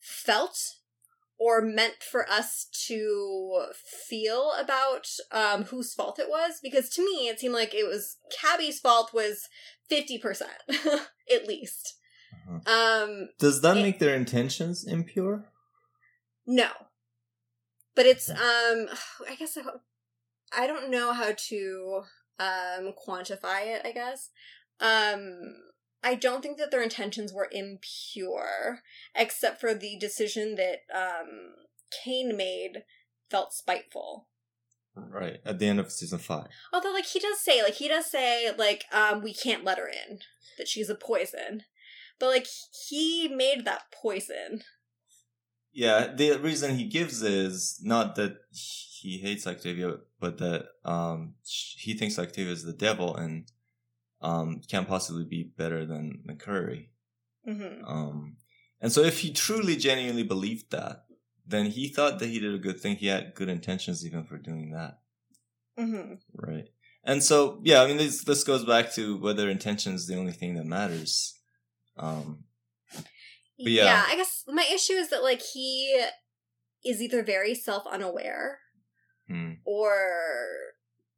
felt 0.00 0.76
or 1.44 1.60
meant 1.62 2.02
for 2.12 2.22
us 2.30 2.66
to 2.86 3.64
feel 4.08 4.52
about 4.64 5.06
um, 5.32 5.64
whose 5.64 5.92
fault 5.94 6.18
it 6.18 6.28
was 6.28 6.60
because 6.62 6.88
to 6.90 7.02
me 7.04 7.28
it 7.28 7.40
seemed 7.40 7.54
like 7.54 7.74
it 7.74 7.86
was 7.86 8.16
Kabby's 8.40 8.78
fault 8.80 9.12
was 9.12 9.48
50% 9.90 10.42
at 11.36 11.48
least 11.48 11.84
Uh-huh. 12.48 12.60
um 12.78 13.28
Does 13.38 13.60
that 13.62 13.76
It- 13.76 13.82
make 13.82 13.98
their 13.98 14.14
intentions 14.14 14.84
impure? 14.84 15.36
no 16.46 16.70
but 17.94 18.06
it's 18.06 18.28
um 18.30 18.78
i 19.30 19.34
guess 19.38 19.56
i, 19.58 19.62
I 20.62 20.66
don't 20.66 20.90
know 20.90 21.12
how 21.12 21.32
to 21.50 22.02
um 22.38 22.84
quantify 23.06 23.60
it 23.74 23.82
i 23.84 23.92
guess 23.92 24.30
um 24.80 25.54
i 26.02 26.14
don't 26.14 26.42
think 26.42 26.58
that 26.58 26.70
their 26.70 26.82
intentions 26.82 27.32
were 27.32 27.48
impure 27.52 28.80
except 29.14 29.60
for 29.60 29.74
the 29.74 29.96
decision 29.98 30.56
that 30.56 30.80
um 30.94 31.54
Kane 32.04 32.36
made 32.36 32.84
felt 33.30 33.52
spiteful 33.52 34.28
Right 34.94 35.40
at 35.46 35.58
the 35.58 35.66
end 35.66 35.80
of 35.80 35.90
season 35.90 36.18
five. 36.18 36.48
Although, 36.72 36.92
like, 36.92 37.06
he 37.06 37.18
does 37.18 37.40
say, 37.40 37.62
like, 37.62 37.74
he 37.74 37.88
does 37.88 38.10
say, 38.10 38.50
like, 38.56 38.84
um, 38.92 39.22
we 39.22 39.32
can't 39.32 39.64
let 39.64 39.78
her 39.78 39.88
in, 39.88 40.18
that 40.58 40.68
she's 40.68 40.90
a 40.90 40.94
poison. 40.94 41.62
But, 42.18 42.26
like, 42.26 42.46
he 42.88 43.26
made 43.26 43.64
that 43.64 43.84
poison. 43.90 44.64
Yeah, 45.72 46.12
the 46.14 46.36
reason 46.36 46.76
he 46.76 46.84
gives 46.84 47.22
is 47.22 47.80
not 47.82 48.16
that 48.16 48.36
he 48.50 49.18
hates 49.18 49.46
Octavia, 49.46 49.96
but 50.20 50.36
that 50.38 50.66
um 50.84 51.34
he 51.44 51.94
thinks 51.94 52.18
Octavia 52.18 52.52
is 52.52 52.62
the 52.62 52.74
devil 52.74 53.16
and 53.16 53.50
um 54.22 54.60
can't 54.68 54.88
possibly 54.88 55.24
be 55.24 55.52
better 55.56 55.84
than 55.84 56.22
McCreary. 56.28 56.88
Mm-hmm. 57.48 57.84
Um, 57.84 58.36
and 58.80 58.92
so 58.92 59.02
if 59.02 59.20
he 59.20 59.32
truly 59.32 59.76
genuinely 59.76 60.22
believed 60.22 60.70
that, 60.70 61.04
then 61.46 61.66
he 61.66 61.88
thought 61.88 62.18
that 62.18 62.28
he 62.28 62.40
did 62.40 62.54
a 62.54 62.58
good 62.58 62.80
thing. 62.80 62.96
He 62.96 63.08
had 63.08 63.34
good 63.34 63.48
intentions 63.48 64.06
even 64.06 64.24
for 64.24 64.38
doing 64.38 64.72
that. 64.72 64.98
Mm-hmm. 65.78 66.14
Right. 66.34 66.68
And 67.04 67.22
so, 67.22 67.60
yeah, 67.64 67.82
I 67.82 67.86
mean, 67.88 67.96
this, 67.96 68.22
this 68.24 68.44
goes 68.44 68.64
back 68.64 68.92
to 68.92 69.18
whether 69.18 69.50
intention 69.50 69.94
is 69.94 70.06
the 70.06 70.16
only 70.16 70.32
thing 70.32 70.54
that 70.54 70.66
matters. 70.66 71.38
Um, 71.96 72.44
But 72.94 73.06
Yeah. 73.58 73.84
yeah. 73.84 74.04
I 74.08 74.16
guess 74.16 74.44
my 74.46 74.66
issue 74.72 74.94
is 74.94 75.10
that, 75.10 75.22
like, 75.22 75.42
he 75.52 76.04
is 76.84 77.00
either 77.02 77.22
very 77.22 77.54
self 77.54 77.86
unaware 77.86 78.60
hmm. 79.28 79.52
or 79.64 79.94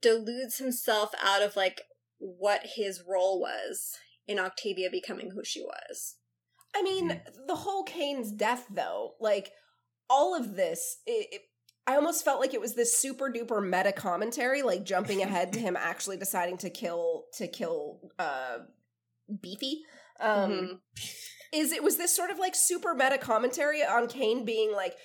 deludes 0.00 0.58
himself 0.58 1.14
out 1.22 1.42
of, 1.42 1.56
like, 1.56 1.82
what 2.18 2.60
his 2.76 3.02
role 3.06 3.40
was 3.40 3.96
in 4.26 4.38
Octavia 4.38 4.88
becoming 4.90 5.30
who 5.30 5.44
she 5.44 5.60
was. 5.62 6.16
I 6.74 6.82
mean, 6.82 7.20
the 7.46 7.54
whole 7.54 7.84
Kane's 7.84 8.32
death, 8.32 8.66
though, 8.70 9.12
like 9.20 9.52
all 10.10 10.34
of 10.34 10.56
this, 10.56 10.98
it, 11.06 11.28
it, 11.30 11.40
I 11.86 11.96
almost 11.96 12.24
felt 12.24 12.40
like 12.40 12.54
it 12.54 12.60
was 12.60 12.74
this 12.74 12.96
super 12.98 13.30
duper 13.30 13.62
meta 13.62 13.92
commentary, 13.92 14.62
like 14.62 14.84
jumping 14.84 15.22
ahead 15.22 15.52
to 15.52 15.60
him 15.60 15.76
actually 15.78 16.16
deciding 16.16 16.56
to 16.58 16.70
kill 16.70 17.24
to 17.34 17.46
kill 17.46 18.00
uh, 18.18 18.58
Beefy. 19.40 19.82
Um, 20.20 20.50
Mhm. 20.50 20.80
Is 21.52 21.70
it 21.70 21.84
was 21.84 21.96
this 21.96 22.14
sort 22.14 22.30
of 22.30 22.38
like 22.40 22.56
super 22.56 22.94
meta 22.94 23.18
commentary 23.18 23.84
on 23.84 24.08
Kane 24.08 24.44
being 24.44 24.72
like, 24.72 24.96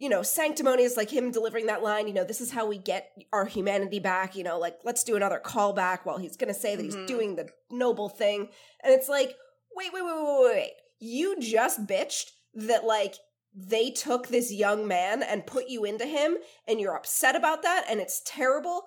you 0.00 0.08
know, 0.08 0.22
sanctimonious, 0.22 0.96
like 0.96 1.10
him 1.10 1.30
delivering 1.30 1.66
that 1.66 1.82
line, 1.82 2.08
you 2.08 2.14
know, 2.14 2.24
this 2.24 2.40
is 2.40 2.50
how 2.50 2.66
we 2.66 2.78
get 2.78 3.12
our 3.34 3.44
humanity 3.44 4.00
back, 4.00 4.34
you 4.34 4.42
know, 4.42 4.58
like 4.58 4.78
let's 4.82 5.04
do 5.04 5.14
another 5.14 5.40
callback 5.44 6.00
while 6.04 6.16
he's 6.16 6.38
gonna 6.38 6.54
say 6.54 6.74
that 6.74 6.82
he's 6.82 6.96
mm-hmm. 6.96 7.06
doing 7.06 7.36
the 7.36 7.48
noble 7.70 8.08
thing. 8.08 8.48
And 8.82 8.94
it's 8.94 9.10
like, 9.10 9.36
wait, 9.76 9.92
wait, 9.92 10.02
wait, 10.02 10.14
wait, 10.16 10.24
wait, 10.24 10.54
wait. 10.54 10.72
You 11.00 11.38
just 11.38 11.86
bitched 11.86 12.30
that 12.54 12.84
like 12.84 13.16
they 13.54 13.90
took 13.90 14.28
this 14.28 14.50
young 14.50 14.88
man 14.88 15.22
and 15.22 15.46
put 15.46 15.68
you 15.68 15.84
into 15.84 16.06
him 16.06 16.38
and 16.66 16.80
you're 16.80 16.96
upset 16.96 17.36
about 17.36 17.62
that 17.62 17.84
and 17.88 18.00
it's 18.00 18.22
terrible 18.24 18.84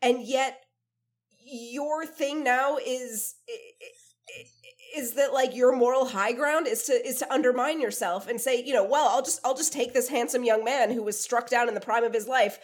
and 0.00 0.22
yet 0.22 0.60
your 1.44 2.06
thing 2.06 2.44
now 2.44 2.76
is 2.76 3.34
is 4.96 5.14
that 5.14 5.32
like 5.32 5.54
your 5.54 5.74
moral 5.74 6.06
high 6.06 6.32
ground 6.32 6.66
is 6.66 6.84
to 6.84 6.92
is 6.92 7.18
to 7.18 7.32
undermine 7.32 7.80
yourself 7.80 8.28
and 8.28 8.40
say 8.40 8.62
you 8.62 8.72
know 8.72 8.84
well 8.84 9.08
i'll 9.10 9.22
just 9.22 9.40
i'll 9.44 9.56
just 9.56 9.72
take 9.72 9.92
this 9.94 10.08
handsome 10.08 10.44
young 10.44 10.64
man 10.64 10.90
who 10.90 11.02
was 11.02 11.18
struck 11.18 11.48
down 11.48 11.68
in 11.68 11.74
the 11.74 11.80
prime 11.80 12.04
of 12.04 12.12
his 12.14 12.26
life 12.28 12.58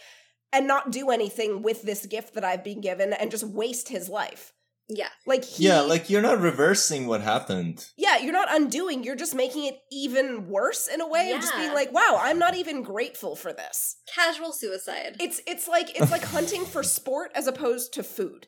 and 0.51 0.67
not 0.67 0.91
do 0.91 1.09
anything 1.09 1.61
with 1.61 1.81
this 1.83 2.05
gift 2.05 2.33
that 2.33 2.43
i've 2.43 2.63
been 2.63 2.81
given 2.81 3.13
and 3.13 3.31
just 3.31 3.43
waste 3.43 3.89
his 3.89 4.09
life 4.09 4.53
Yeah. 4.87 5.09
like 5.27 5.43
he, 5.45 5.65
Yeah, 5.67 5.81
like 5.81 6.09
you're 6.09 6.21
not 6.23 6.39
reversing 6.39 7.05
what 7.07 7.21
happened. 7.21 7.85
yeah 7.97 8.17
you're 8.17 8.33
not 8.33 8.53
undoing 8.53 9.03
you're 9.03 9.15
just 9.15 9.35
making 9.35 9.65
it 9.65 9.79
even 9.91 10.47
worse 10.47 10.87
in 10.87 11.01
a 11.01 11.07
way 11.07 11.31
of 11.31 11.41
just 11.41 11.55
being 11.55 11.73
like 11.73 11.91
wow 11.91 12.19
i'm 12.21 12.39
not 12.39 12.55
even 12.55 12.81
grateful 12.83 13.35
for 13.35 13.53
this 13.53 13.97
Casual 14.13 14.51
suicide. 14.51 15.15
it's 15.19 15.41
it's 15.45 15.67
like 15.67 15.99
it's 15.99 16.11
like 16.11 16.23
hunting 16.23 16.65
for 16.65 16.81
sport 16.83 17.31
as 17.35 17.47
opposed 17.47 17.93
to 17.93 18.03
food 18.03 18.47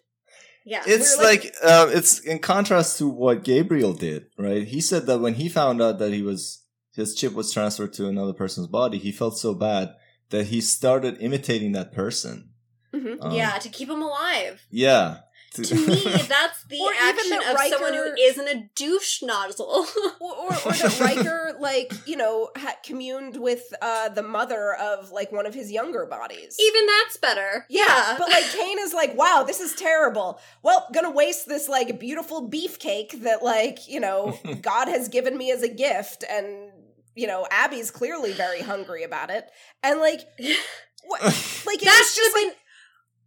yeah. 0.66 0.84
It's 0.86 1.18
like- 1.18 1.44
like, 1.46 1.56
uh, 1.64 1.90
it's 1.92 2.20
in 2.20 2.40
contrast 2.40 2.98
to 3.00 3.08
what 3.08 3.44
Gabriel 3.44 3.94
did, 3.94 4.28
right? 4.38 4.68
He 4.68 4.82
said 4.82 5.06
that 5.08 5.20
when 5.20 5.36
he 5.36 5.50
found 5.50 5.82
out 5.82 6.00
that 6.00 6.12
he 6.14 6.22
was 6.22 6.64
his 6.94 7.16
chip 7.16 7.34
was 7.34 7.54
transferred 7.54 7.94
to 7.94 8.08
another 8.08 8.34
person's 8.34 8.68
body, 8.68 8.98
he 8.98 9.12
felt 9.12 9.38
so 9.38 9.54
bad 9.54 9.96
that 10.30 10.48
he 10.48 10.60
started 10.62 11.18
imitating 11.22 11.72
that 11.74 11.94
person. 11.94 12.50
Mhm. 12.94 13.18
Um, 13.22 13.32
yeah, 13.34 13.58
to 13.60 13.70
keep 13.70 13.90
him 13.90 14.02
alive. 14.02 14.62
yeah. 14.70 15.20
To 15.56 15.76
me, 15.76 16.02
that's 16.30 16.64
the 16.70 16.80
Or 16.80 16.92
action 16.98 17.30
that 17.32 17.54
of 17.54 17.60
someone 17.68 17.94
who 17.94 18.04
Riker- 18.04 18.16
isn't 18.20 18.48
a 18.48 18.70
douche 18.74 19.22
nozzle. 19.22 19.86
or, 20.22 20.30
or, 20.32 20.48
or 20.48 20.72
that 20.72 20.98
Riker, 21.02 21.58
like 21.60 21.92
you 22.08 22.16
know, 22.16 22.52
had 22.56 22.76
communed 22.84 23.36
with 23.36 23.62
uh, 23.82 24.08
the 24.08 24.24
mother 24.24 24.74
of 24.76 25.12
like 25.12 25.34
one 25.34 25.46
of 25.46 25.54
his 25.54 25.70
younger 25.70 26.06
bodies. 26.06 26.56
Even 26.58 26.88
that's 26.88 27.18
better. 27.18 27.66
yeah, 27.70 28.16
but 28.18 28.30
like 28.30 28.46
Kane 28.54 28.80
is 28.80 28.94
like, 28.94 29.18
wow, 29.18 29.44
this 29.46 29.60
is 29.60 29.76
terrible. 29.76 30.40
Well, 30.64 30.88
gonna 30.94 31.12
waste 31.12 31.48
this 31.50 31.68
like 31.68 32.00
beautiful 32.00 32.50
beefcake 32.50 33.24
that 33.24 33.44
like 33.44 33.90
you 33.90 34.00
know 34.00 34.40
God 34.62 34.88
has 34.88 35.10
given 35.10 35.38
me 35.38 35.52
as 35.52 35.64
a 35.64 35.70
gift, 35.70 36.24
and 36.30 36.72
you 37.14 37.28
know 37.28 37.46
Abby's 37.52 37.92
clearly 37.92 38.32
very 38.32 38.62
hungry 38.62 39.04
about 39.04 39.30
it, 39.30 39.50
and 39.84 40.00
like 40.00 40.22
what, 41.04 41.22
like 41.66 41.82
it 41.82 41.86
that 41.86 42.06
should 42.10 42.24
just 42.24 42.36
have 42.38 42.44
like 42.44 42.54
been 42.54 42.56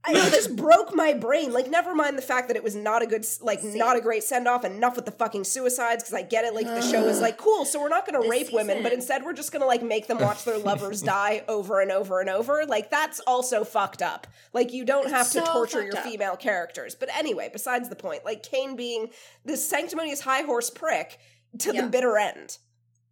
I, 0.06 0.12
it 0.12 0.32
just 0.32 0.54
broke 0.54 0.94
my 0.94 1.14
brain. 1.14 1.52
Like, 1.52 1.70
never 1.70 1.94
mind 1.94 2.18
the 2.18 2.22
fact 2.22 2.48
that 2.48 2.56
it 2.56 2.62
was 2.62 2.74
not 2.74 3.02
a 3.02 3.06
good, 3.06 3.26
like, 3.40 3.60
See? 3.60 3.78
not 3.78 3.96
a 3.96 4.00
great 4.00 4.22
send 4.22 4.46
off. 4.46 4.64
Enough 4.64 4.96
with 4.96 5.06
the 5.06 5.10
fucking 5.10 5.44
suicides 5.44 6.02
because 6.02 6.14
I 6.14 6.22
get 6.22 6.44
it. 6.44 6.54
Like, 6.54 6.66
the 6.66 6.82
show 6.82 7.06
is 7.06 7.20
like, 7.20 7.36
ah. 7.38 7.42
cool, 7.42 7.64
so 7.64 7.80
we're 7.80 7.88
not 7.88 8.06
going 8.06 8.22
to 8.22 8.28
rape 8.28 8.52
women, 8.52 8.82
but 8.82 8.92
instead 8.92 9.24
we're 9.24 9.32
just 9.32 9.52
going 9.52 9.62
to 9.62 9.66
like 9.66 9.82
make 9.82 10.06
them 10.06 10.18
watch 10.18 10.44
their 10.44 10.58
lovers 10.58 11.00
die 11.14 11.42
over 11.48 11.80
and 11.80 11.90
over 11.90 12.20
and 12.20 12.28
over. 12.28 12.66
Like, 12.66 12.90
that's 12.90 13.20
also 13.20 13.64
fucked 13.64 14.02
up. 14.02 14.26
Like, 14.52 14.72
you 14.72 14.84
don't 14.84 15.08
have 15.08 15.26
to 15.32 15.44
so 15.44 15.52
torture 15.52 15.82
your 15.82 15.96
up. 15.96 16.04
female 16.04 16.36
characters. 16.36 16.94
But 16.94 17.08
anyway, 17.16 17.48
besides 17.52 17.88
the 17.88 17.96
point, 17.96 18.24
like 18.24 18.42
Kane 18.42 18.76
being 18.76 19.08
this 19.44 19.66
sanctimonious 19.66 20.20
high 20.20 20.42
horse 20.42 20.70
prick 20.70 21.18
to 21.58 21.72
the 21.72 21.84
bitter 21.84 22.18
end 22.18 22.58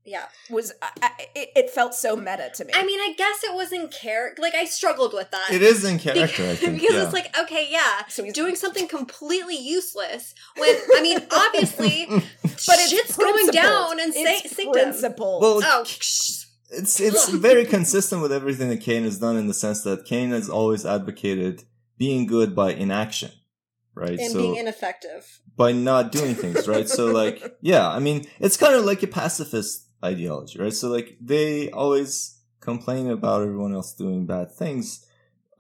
Yeah. 0.05 0.25
was 0.51 0.73
I, 0.83 0.89
I, 1.03 1.11
it, 1.35 1.49
it 1.55 1.71
felt 1.71 1.95
so 1.95 2.17
meta 2.17 2.51
to 2.57 2.65
me. 2.65 2.73
I 2.75 2.85
mean, 2.85 2.99
I 3.01 3.15
guess 3.17 3.45
it 3.45 3.55
was 3.55 3.73
in 3.73 3.89
character. 3.89 4.43
Like, 4.43 4.55
I 4.55 4.65
struggled 4.65 5.13
with 5.15 5.31
that. 5.31 5.51
It 5.53 5.63
is 5.63 5.85
in 5.85 5.97
Because, 5.99 6.15
character, 6.15 6.43
I 6.51 6.55
think. 6.57 6.73
because 6.81 6.97
yeah. 6.97 7.05
it's 7.05 7.13
like, 7.13 7.37
okay, 7.39 7.69
yeah, 7.71 8.07
So 8.09 8.23
he's- 8.25 8.35
doing 8.35 8.57
something 8.57 8.89
completely 8.99 9.57
useless 9.57 10.35
when, 10.57 10.77
I 10.97 11.03
mean, 11.03 11.19
obviously, 11.31 12.07
but 12.09 12.23
it's 12.43 12.91
shit's 12.91 13.17
going 13.17 13.47
down 13.49 14.01
and 14.01 14.13
say, 14.13 14.41
it's 14.45 15.03
Well, 15.19 15.61
Oh, 15.65 15.83
it's 15.83 16.47
it's 16.99 17.29
very 17.29 17.65
consistent 17.67 18.23
with 18.23 18.33
everything 18.33 18.71
that 18.71 18.81
Kane 18.81 19.05
has 19.05 19.19
done 19.19 19.37
in 19.37 19.47
the 19.47 19.55
sense 19.55 19.83
that 19.83 20.05
Kane 20.07 20.31
has 20.31 20.49
always 20.49 20.87
advocated 20.87 21.65
being 21.99 22.27
good 22.27 22.57
by 22.57 22.73
inaction, 22.73 23.31
right? 23.95 24.19
and 24.19 24.33
so 24.33 24.39
being 24.39 24.57
ineffective. 24.57 25.41
by 25.57 25.73
not 25.73 26.11
doing 26.11 26.35
things, 26.35 26.67
right? 26.67 26.89
So 26.89 27.13
like, 27.13 27.57
yeah, 27.61 27.89
I 27.89 27.99
mean, 27.99 28.25
it's 28.41 28.57
kind 28.57 28.75
of 28.75 28.85
like 28.85 29.03
a 29.03 29.07
pacifist 29.07 29.87
ideology, 30.05 30.59
right? 30.59 30.73
So 30.73 30.89
like, 30.89 31.17
they 31.21 31.71
always 31.71 32.39
complain 32.61 33.09
about 33.11 33.43
everyone 33.43 33.73
else 33.75 33.95
doing 33.95 34.27
bad 34.27 34.53
things, 34.53 35.07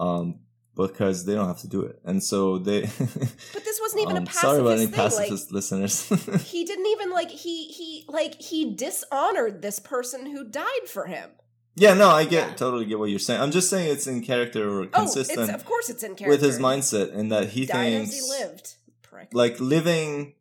um, 0.00 0.40
because 0.74 1.26
they 1.26 1.34
don't 1.34 1.46
have 1.48 1.60
to 1.60 1.68
do 1.68 1.82
it, 1.82 2.00
and 2.04 2.22
so 2.22 2.58
they. 2.58 2.80
But 3.52 3.64
this 3.64 3.78
wasn't 3.80 4.02
even 4.02 4.16
a 4.16 4.20
um, 4.20 4.24
pacifist 4.24 4.40
sorry 4.40 4.60
about 4.60 4.72
any 4.78 4.86
thing. 4.86 4.94
pacifist 4.94 5.52
listeners. 5.52 6.08
He 6.50 6.64
didn't 6.64 6.86
even 6.86 7.10
like 7.10 7.30
he 7.30 7.66
he 7.66 8.04
like 8.08 8.40
he 8.40 8.74
dishonored 8.74 9.60
this 9.62 9.78
person 9.78 10.26
who 10.26 10.44
died 10.44 10.86
for 10.88 11.04
him. 11.06 11.28
yeah, 11.76 11.92
no, 11.94 12.08
I 12.08 12.24
get 12.24 12.48
Yeah. 12.48 12.54
totally 12.54 12.86
get 12.86 12.98
what 12.98 13.10
you're 13.10 13.18
saying. 13.18 13.40
I'm 13.42 13.50
just 13.50 13.68
saying 13.68 13.90
it's 13.92 14.06
in 14.06 14.22
character 14.22 14.62
or 14.68 14.82
Oh, 14.84 14.88
consistent 15.00 15.40
it's 15.50 15.50
of 15.52 15.64
course 15.66 15.90
it's 15.90 16.02
in 16.02 16.14
character. 16.14 16.30
with 16.30 16.40
his 16.42 16.58
mindset, 16.58 17.14
and 17.14 17.30
that 17.32 17.50
he 17.50 17.66
died 17.66 17.92
thinks 17.92 18.10
as 18.10 18.14
he 18.16 18.22
lived. 18.44 18.74
Prick. 19.02 19.28
like 19.34 19.60
living 19.60 20.34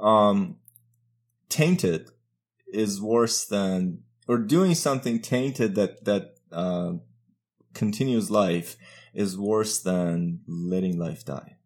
um 0.00 0.56
tainted 1.50 2.10
is 2.74 3.00
worse 3.00 3.44
than 3.44 4.00
or 4.26 4.38
doing 4.38 4.74
something 4.74 5.20
tainted 5.20 5.74
that 5.74 6.04
that 6.04 6.34
uh, 6.52 6.92
continues 7.74 8.30
life 8.30 8.76
is 9.12 9.38
worse 9.38 9.78
than 9.80 10.40
letting 10.46 10.98
life 10.98 11.24
die 11.24 11.56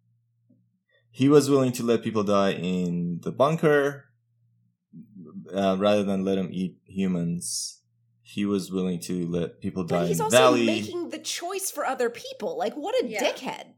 he 1.11 1.29
was 1.29 1.51
willing 1.51 1.73
to 1.73 1.83
let 1.83 2.03
people 2.03 2.23
die 2.25 2.53
in 2.53 3.21
the 3.23 3.33
bunker 3.33 4.05
uh, 5.53 5.77
rather 5.79 6.05
than 6.05 6.25
let 6.25 6.37
them 6.37 6.49
eat 6.53 6.77
humans 6.87 7.79
he 8.23 8.45
was 8.45 8.71
willing 8.71 9.01
to 9.01 9.27
let 9.27 9.59
people 9.59 9.85
die 9.85 10.01
but 10.01 10.09
he's 10.09 10.19
in 10.21 10.25
also 10.25 10.37
valley 10.37 10.67
making 10.67 11.09
the 11.09 11.19
choice 11.19 11.71
for 11.71 11.87
other 11.87 12.11
people. 12.11 12.59
Like 12.59 12.75
what 12.75 12.95
a 13.03 13.07
Yeah. 13.09 13.25
dickhead. 13.25 13.73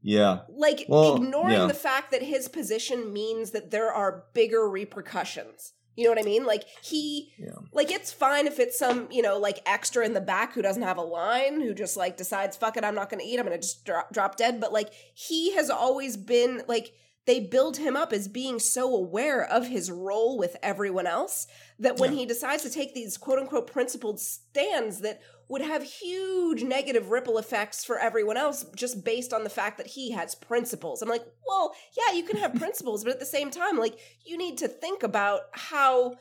yeah 0.00 0.42
Like 0.48 0.84
Well, 0.88 1.16
ignoring 1.16 1.52
yeah. 1.54 1.66
the 1.66 1.74
fact 1.74 2.12
that 2.12 2.22
his 2.22 2.46
position 2.46 3.12
means 3.12 3.50
that 3.50 3.72
there 3.72 3.92
are 3.92 4.26
bigger 4.32 4.68
repercussions. 4.68 5.72
You 5.98 6.04
know 6.04 6.10
what 6.10 6.20
I 6.20 6.22
mean? 6.22 6.46
Like 6.46 6.64
he 6.80 7.32
Yeah. 7.38 7.56
like 7.72 7.90
it's 7.90 8.12
fine 8.12 8.46
if 8.46 8.60
it's 8.60 8.78
some, 8.78 9.08
you 9.10 9.20
know, 9.20 9.36
like 9.36 9.58
extra 9.66 10.04
in 10.06 10.12
the 10.12 10.20
back 10.20 10.52
who 10.54 10.62
doesn't 10.62 10.82
have 10.82 10.96
a 10.96 11.02
line, 11.02 11.60
who 11.60 11.74
just 11.74 11.96
like 11.96 12.16
decides 12.16 12.56
fuck 12.56 12.76
it, 12.76 12.84
I'm 12.84 12.94
not 12.94 13.10
going 13.10 13.18
to 13.18 13.26
eat, 13.26 13.40
I'm 13.40 13.46
going 13.46 13.58
to 13.58 13.60
just 13.60 13.84
drop, 13.84 14.12
drop 14.12 14.36
dead, 14.36 14.60
but 14.60 14.72
like 14.72 14.90
he 15.12 15.54
has 15.56 15.70
always 15.70 16.16
been 16.16 16.62
like 16.68 16.92
they 17.28 17.38
build 17.40 17.76
him 17.76 17.94
up 17.96 18.12
as 18.12 18.26
being 18.26 18.58
so 18.58 18.94
aware 18.96 19.44
of 19.44 19.66
his 19.68 19.90
role 19.90 20.38
with 20.38 20.56
everyone 20.62 21.06
else 21.06 21.46
that 21.78 21.98
when 21.98 22.12
Yeah. 22.12 22.20
he 22.20 22.26
decides 22.26 22.62
to 22.64 22.70
take 22.70 22.94
these 22.94 23.16
quote 23.18 23.38
unquote 23.38 23.66
principled 23.70 24.18
stands 24.18 25.00
that 25.00 25.20
would 25.48 25.60
have 25.62 25.82
huge 25.82 26.62
negative 26.62 27.10
ripple 27.10 27.38
effects 27.38 27.84
for 27.84 27.98
everyone 27.98 28.36
else 28.36 28.64
just 28.74 29.04
based 29.04 29.32
on 29.32 29.44
the 29.44 29.50
fact 29.50 29.76
that 29.78 29.86
he 29.86 30.10
has 30.12 30.34
principles. 30.34 31.00
I'm 31.02 31.08
like, 31.08 31.24
well, 31.46 31.74
yeah, 31.96 32.14
you 32.14 32.24
can 32.24 32.36
have 32.38 32.54
principles, 32.64 33.04
but 33.04 33.12
at 33.12 33.20
the 33.20 33.26
same 33.26 33.50
time, 33.50 33.76
like, 33.78 33.98
you 34.24 34.36
need 34.38 34.58
to 34.58 34.68
think 34.68 35.02
about 35.02 35.42
how 35.52 36.16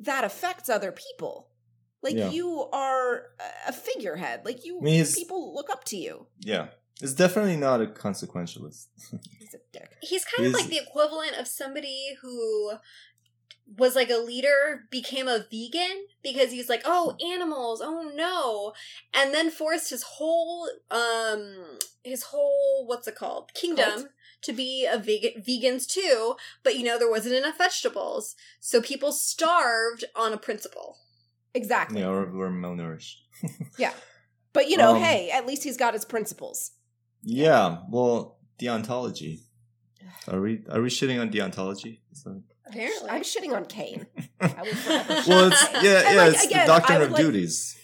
that 0.00 0.24
affects 0.24 0.68
other 0.68 0.92
people. 0.92 1.48
Like, 2.02 2.14
Yeah. 2.16 2.30
you 2.30 2.68
are 2.72 3.30
a 3.66 3.72
figurehead. 3.72 4.44
Like, 4.44 4.64
you 4.64 4.78
I 4.80 4.82
mean, 4.82 5.06
people 5.06 5.54
look 5.54 5.70
up 5.70 5.84
to 5.84 5.96
you. 5.96 6.26
yeah 6.40 6.68
it's 7.00 7.14
definitely 7.14 7.56
not 7.56 7.80
a 7.80 7.86
consequentialist 7.86 8.86
He's 9.38 9.54
a 9.54 9.58
dick. 9.72 9.96
He's 10.02 10.24
kind 10.24 10.46
of 10.46 10.52
like 10.52 10.68
the 10.68 10.78
equivalent 10.78 11.36
of 11.38 11.46
somebody 11.48 12.16
who 12.20 12.72
was 13.76 13.94
like 13.94 14.10
a 14.10 14.16
leader 14.16 14.86
became 14.90 15.28
a 15.28 15.44
vegan 15.50 16.06
because 16.22 16.50
he's 16.50 16.68
like 16.68 16.82
oh 16.84 17.16
animals 17.34 17.82
oh 17.84 18.10
no 18.14 18.72
and 19.12 19.34
then 19.34 19.50
forced 19.50 19.90
his 19.90 20.02
whole 20.02 20.68
um 20.90 21.78
his 22.02 22.24
whole 22.24 22.86
what's 22.86 23.06
it 23.06 23.14
called 23.14 23.52
kingdom 23.54 23.90
Cult? 23.90 24.08
to 24.40 24.52
be 24.54 24.86
a 24.90 24.98
vegan 24.98 25.42
vegans 25.42 25.86
too 25.86 26.34
but 26.62 26.76
you 26.78 26.84
know 26.84 26.98
there 26.98 27.10
wasn't 27.10 27.34
enough 27.34 27.58
vegetables 27.58 28.34
so 28.58 28.80
people 28.80 29.12
starved 29.12 30.04
on 30.16 30.32
a 30.32 30.38
principle 30.38 30.96
Exactly. 31.52 32.00
yeah 32.00 32.08
or 32.08 32.24
we're 32.30 32.48
malnourished 32.50 33.16
Yeah. 33.78 33.92
But, 34.52 34.68
you 34.68 34.76
know, 34.76 34.96
Um, 34.96 35.02
hey, 35.02 35.30
at 35.30 35.46
least 35.46 35.62
he's 35.62 35.76
got 35.76 35.94
his 35.94 36.04
principles. 36.04 36.72
Yeah, 37.30 37.80
well, 37.90 38.38
deontology. 38.58 39.40
Are 40.28 40.40
we 40.40 40.62
are 40.70 40.80
we 40.80 40.88
shitting 40.88 41.20
on 41.20 41.30
deontology? 41.30 41.98
That- 42.24 42.42
apparently 42.66 43.10
I'm 43.10 43.22
shitting 43.22 43.54
on 43.54 43.66
Kane. 43.66 44.06
I 44.40 44.46
will 44.62 45.24
well, 45.28 45.48
it's 45.48 45.72
yeah, 45.82 46.10
yeah. 46.10 46.16
like, 46.16 46.34
it's 46.34 46.46
again, 46.46 46.66
the 46.66 46.72
doctrine 46.72 47.02
of 47.02 47.10
like- 47.10 47.20
duties. 47.20 47.74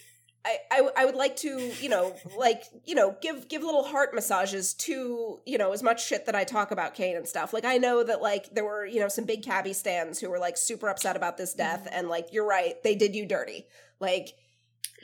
I, 0.43 0.57
I 0.71 0.89
I 0.97 1.05
would 1.05 1.15
like 1.15 1.35
to 1.37 1.71
you 1.79 1.89
know 1.89 2.15
like 2.37 2.63
you 2.85 2.95
know 2.95 3.15
give 3.21 3.47
give 3.47 3.63
little 3.63 3.83
heart 3.83 4.13
massages 4.15 4.73
to 4.75 5.39
you 5.45 5.57
know 5.57 5.71
as 5.73 5.81
much 5.83 6.05
shit 6.05 6.25
that 6.25 6.35
I 6.35 6.43
talk 6.43 6.71
about 6.71 6.95
Kane 6.95 7.15
and 7.15 7.27
stuff. 7.27 7.53
Like 7.53 7.65
I 7.65 7.77
know 7.77 8.03
that 8.03 8.21
like 8.21 8.53
there 8.53 8.65
were 8.65 8.85
you 8.85 8.99
know 8.99 9.07
some 9.07 9.25
big 9.25 9.43
Kabby 9.43 9.73
stands 9.73 10.19
who 10.19 10.29
were 10.29 10.39
like 10.39 10.57
super 10.57 10.87
upset 10.87 11.15
about 11.15 11.37
this 11.37 11.53
death 11.53 11.85
mm-hmm. 11.85 11.99
and 11.99 12.09
like 12.09 12.31
you're 12.31 12.47
right 12.47 12.81
they 12.83 12.95
did 12.95 13.15
you 13.15 13.27
dirty. 13.27 13.65
Like 13.99 14.33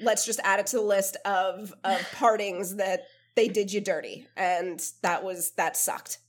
let's 0.02 0.26
just 0.26 0.40
add 0.44 0.60
it 0.60 0.68
to 0.68 0.78
the 0.78 0.84
list 0.84 1.18
of 1.26 1.74
of 1.84 2.12
partings 2.14 2.76
that 2.76 3.02
they 3.36 3.48
did 3.48 3.72
you 3.72 3.82
dirty 3.82 4.28
and 4.36 4.84
that 5.02 5.24
was 5.24 5.52
that 5.58 5.78
sucked. 5.78 6.20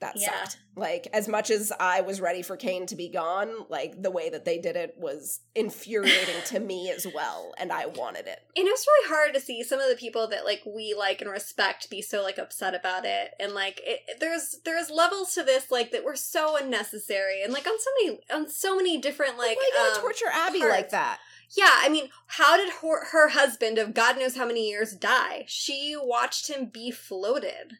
That 0.00 0.12
Yeah. 0.16 0.44
sucked. 0.44 0.58
Like 0.76 1.08
as 1.12 1.26
much 1.26 1.50
as 1.50 1.72
I 1.80 2.02
was 2.02 2.20
ready 2.20 2.42
for 2.42 2.56
Kane 2.56 2.86
to 2.86 2.94
be 2.94 3.08
gone, 3.08 3.66
like 3.68 4.00
the 4.00 4.12
way 4.12 4.30
that 4.30 4.44
they 4.44 4.58
did 4.58 4.76
it 4.76 4.94
was 4.96 5.40
infuriating 5.56 6.40
to 6.46 6.60
me 6.60 6.88
as 6.90 7.04
well 7.12 7.52
and 7.58 7.72
I 7.72 7.86
wanted 7.86 8.28
it. 8.28 8.38
And 8.56 8.64
it 8.68 8.70
was 8.70 8.86
really 8.86 9.08
hard 9.08 9.34
to 9.34 9.40
see 9.40 9.64
some 9.64 9.80
of 9.80 9.88
the 9.90 9.96
people 9.96 10.28
that 10.28 10.44
like 10.44 10.62
we 10.64 10.94
like 10.96 11.20
and 11.20 11.28
respect 11.28 11.90
be 11.90 12.00
so 12.00 12.22
like 12.22 12.38
upset 12.38 12.76
about 12.76 13.04
it, 13.06 13.30
and 13.40 13.54
like 13.54 13.80
it, 13.82 13.98
there's 14.20 14.60
there's 14.64 14.88
levels 14.88 15.34
to 15.34 15.42
this 15.42 15.70
like 15.72 15.90
that 15.90 16.04
were 16.04 16.14
so 16.14 16.56
unnecessary, 16.56 17.42
and 17.42 17.52
like 17.52 17.66
on 17.66 17.78
so 17.80 17.90
many 18.00 18.20
on 18.32 18.48
so 18.48 18.76
many 18.76 18.98
different 18.98 19.36
like 19.36 19.56
Why 19.56 19.70
gotta 19.74 19.96
um, 19.96 20.00
torture 20.02 20.26
Abby 20.32 20.60
parts. 20.60 20.72
like 20.74 20.90
that? 20.90 21.18
Yeah. 21.56 21.70
I 21.80 21.88
mean, 21.88 22.08
how 22.26 22.56
did 22.56 22.70
her, 22.82 23.06
her 23.06 23.28
husband 23.30 23.78
of 23.78 23.94
God 23.94 24.18
knows 24.18 24.36
how 24.36 24.46
many 24.46 24.68
years 24.68 24.92
die? 24.94 25.44
She 25.48 25.96
watched 26.00 26.48
him 26.48 26.66
be 26.72 26.90
floated, 26.90 27.74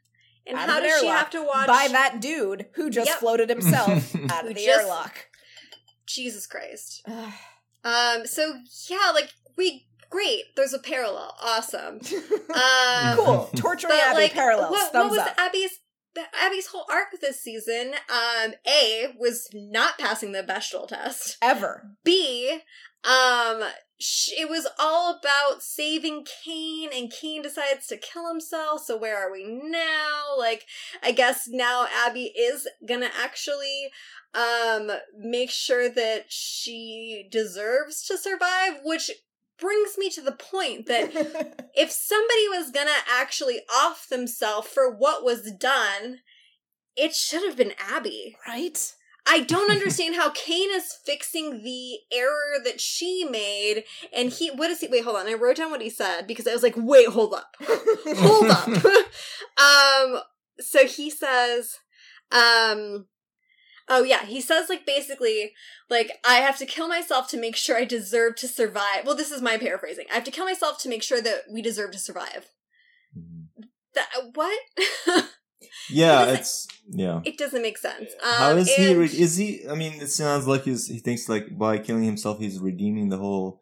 and 0.47 0.59
Out 0.59 0.69
how 0.69 0.81
does 0.81 1.01
she 1.01 1.07
have 1.07 1.31
to 1.31 1.43
watch 1.43 1.67
By 1.67 1.89
that 1.91 2.21
dude 2.21 2.67
who 2.75 2.91
just 2.91 3.09
Yep. 3.09 3.19
floated 3.19 3.49
himself 3.51 4.15
out 4.31 4.47
of 4.47 4.55
the 4.55 4.65
just- 4.65 4.69
airlock. 4.81 5.27
Jesus 6.07 6.47
Christ? 6.47 7.07
Um. 7.85 8.27
So 8.27 8.55
yeah, 8.89 9.11
like 9.15 9.31
we 9.57 9.87
great. 10.11 10.45
There's 10.57 10.73
a 10.75 10.79
parallel. 10.79 11.35
Awesome. 11.43 12.01
Um, 12.49 13.17
cool. 13.17 13.51
Torturing 13.57 13.93
But 13.93 14.01
Abby 14.01 14.23
like, 14.23 14.33
parallels. 14.33 14.71
what, 14.71 14.91
Thumbs 14.93 15.11
what 15.11 15.19
was 15.19 15.29
up. 15.29 15.35
Abby's 15.39 15.81
Abby's 16.43 16.67
whole 16.69 16.87
arc 16.91 17.09
this 17.21 17.41
season? 17.43 17.93
Um, 18.09 18.55
A 18.67 19.15
was 19.19 19.49
not 19.53 19.99
passing 19.99 20.33
the 20.33 20.43
Bechdel 20.43 20.89
test. 20.89 21.37
Ever. 21.43 21.91
B, 22.05 22.61
um, 23.05 23.63
it 24.01 24.49
was 24.49 24.67
all 24.79 25.19
about 25.19 25.63
saving 25.63 26.25
Kane, 26.45 26.91
and 26.95 27.11
Kane 27.11 27.43
decides 27.43 27.87
to 27.89 27.97
kill 27.97 28.29
himself. 28.29 28.85
So 28.85 28.97
where 28.97 29.19
are 29.19 29.33
we 29.33 29.45
now? 29.45 30.37
Like, 30.37 30.67
I 31.03 31.13
guess 31.13 31.49
now 31.49 31.87
Abby 32.07 32.33
is 32.39 32.69
gonna 32.87 33.11
actually 33.21 33.91
um 34.35 34.91
make 35.17 35.51
sure 35.51 35.89
that 35.89 36.27
she 36.29 37.27
deserves 37.31 38.05
to 38.07 38.19
survive, 38.19 38.81
which 38.85 39.11
brings 39.59 39.99
me 39.99 40.11
to 40.11 40.21
the 40.21 40.33
point 40.33 40.87
that 40.87 41.11
if 41.75 41.91
somebody 41.91 42.49
was 42.49 42.71
gonna 42.71 42.91
actually 43.13 43.61
off 43.73 44.07
themselves 44.09 44.69
for 44.69 44.95
what 44.95 45.25
was 45.25 45.51
done, 45.53 46.19
it 46.97 47.15
should 47.15 47.45
have 47.45 47.57
been 47.57 47.73
Abby. 47.79 48.37
right? 48.47 48.93
I 49.31 49.41
don't 49.41 49.71
understand 49.71 50.17
how 50.17 50.31
Kane 50.31 50.71
is 50.73 50.97
fixing 51.05 51.63
the 51.63 51.99
error 52.11 52.63
that 52.65 52.81
she 52.81 53.25
made. 53.31 53.85
And 54.13 54.31
he, 54.31 54.51
what 54.51 54.71
is 54.71 54.81
he? 54.81 54.89
Wait, 54.89 55.05
hold 55.05 55.17
on. 55.17 55.29
I 55.29 55.35
wrote 55.35 55.57
down 55.57 55.71
what 55.71 55.83
he 55.83 55.91
said 55.91 56.27
because 56.27 56.47
I 56.47 56.53
was 56.55 56.63
like, 56.63 56.75
wait, 56.77 57.09
hold 57.09 57.35
up. 57.35 57.55
hold 57.61 58.51
up. 58.51 58.69
um, 60.19 60.23
so 60.59 60.87
he 60.87 61.11
says, 61.11 61.77
um, 62.33 63.07
oh 63.89 64.03
yeah, 64.03 64.25
he 64.25 64.41
says 64.41 64.71
like 64.71 64.87
basically, 64.87 65.53
like, 65.91 66.13
I 66.27 66.37
have 66.37 66.57
to 66.59 66.67
kill 66.67 66.89
myself 66.89 67.29
to 67.29 67.41
make 67.41 67.57
sure 67.57 67.77
I 67.77 67.85
deserve 67.85 68.37
to 68.37 68.49
survive. 68.49 69.05
Well, 69.05 69.15
this 69.17 69.31
is 69.31 69.43
my 69.43 69.59
paraphrasing. 69.59 70.07
I 70.11 70.15
have 70.15 70.25
to 70.25 70.31
kill 70.31 70.47
myself 70.47 70.79
to 70.83 70.89
make 70.89 71.03
sure 71.03 71.21
that 71.21 71.43
we 71.53 71.61
deserve 71.61 71.91
to 71.93 71.99
survive. 71.99 72.51
Mhm. 73.17 73.49
That, 73.95 74.09
what? 74.35 74.59
Yeah, 75.91 76.27
it's 76.33 76.67
yeah. 76.89 77.21
it 77.25 77.39
doesn't 77.39 77.63
make 77.63 77.79
sense. 77.79 78.11
Um, 78.23 78.35
How 78.35 78.51
is 78.57 78.73
he? 78.75 78.95
Re- 78.95 79.05
is 79.07 79.37
he? 79.37 79.67
I 79.69 79.75
mean, 79.75 79.95
it 80.01 80.09
sounds 80.11 80.47
like 80.47 80.63
he's, 80.65 80.87
he 80.87 80.99
thinks 80.99 81.29
like 81.29 81.57
by 81.59 81.79
killing 81.79 82.05
himself, 82.05 82.39
he's 82.39 82.59
redeeming 82.61 83.09
the 83.09 83.19
whole 83.19 83.61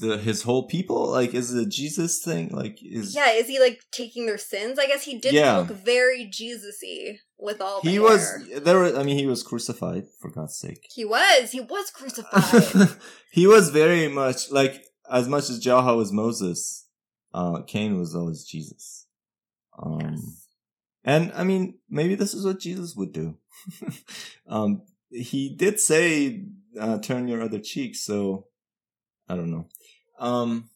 the 0.00 0.18
his 0.18 0.42
whole 0.42 0.66
people. 0.66 1.08
Like, 1.10 1.34
is 1.34 1.52
it 1.54 1.62
a 1.66 1.68
Jesus 1.68 2.20
thing? 2.22 2.48
Like, 2.50 2.78
is 2.82 3.14
Yeah, 3.14 3.32
is 3.32 3.46
he 3.48 3.58
like 3.58 3.80
taking 3.92 4.26
their 4.26 4.38
sins? 4.38 4.78
I 4.78 4.86
guess 4.86 5.04
he 5.04 5.18
did 5.18 5.32
Yeah. 5.32 5.58
look 5.58 5.70
very 5.70 6.26
Jesus-y 6.26 7.18
with 7.38 7.60
all 7.60 7.80
the 7.82 7.88
he 7.90 7.94
hair. 7.96 8.02
was 8.02 8.48
there? 8.62 8.78
Was, 8.78 8.94
I 8.94 9.02
mean, 9.02 9.18
he 9.18 9.26
was 9.26 9.42
crucified 9.42 10.04
for 10.20 10.30
God's 10.30 10.56
sake. 10.56 10.86
He 10.94 11.04
was. 11.04 11.50
He 11.52 11.60
was 11.60 11.90
crucified. 11.90 12.96
he 13.32 13.46
was 13.46 13.70
very 13.70 14.08
much 14.08 14.50
like 14.50 14.84
as 15.10 15.28
much 15.28 15.50
as 15.50 15.64
Jaha 15.64 15.96
was 15.96 16.12
Moses. 16.12 16.86
Uh, 17.32 17.62
Kane 17.62 17.98
was 17.98 18.14
always 18.14 18.44
Jesus. 18.44 19.06
Um, 19.82 19.98
Yes. 20.00 20.43
And 21.04 21.32
I 21.34 21.44
mean, 21.44 21.78
maybe 21.90 22.14
this 22.14 22.32
is 22.32 22.46
what 22.46 22.60
Jesus 22.60 22.96
would 22.96 23.12
do. 23.12 23.36
um, 24.48 24.82
he 25.10 25.54
did 25.54 25.78
say, 25.78 26.46
uh, 26.80 26.98
turn 26.98 27.28
your 27.28 27.42
other 27.42 27.58
cheek. 27.58 27.94
So 27.94 28.46
I 29.28 29.36
don't 29.36 29.50
know. 29.50 29.68
Um, 30.18 30.70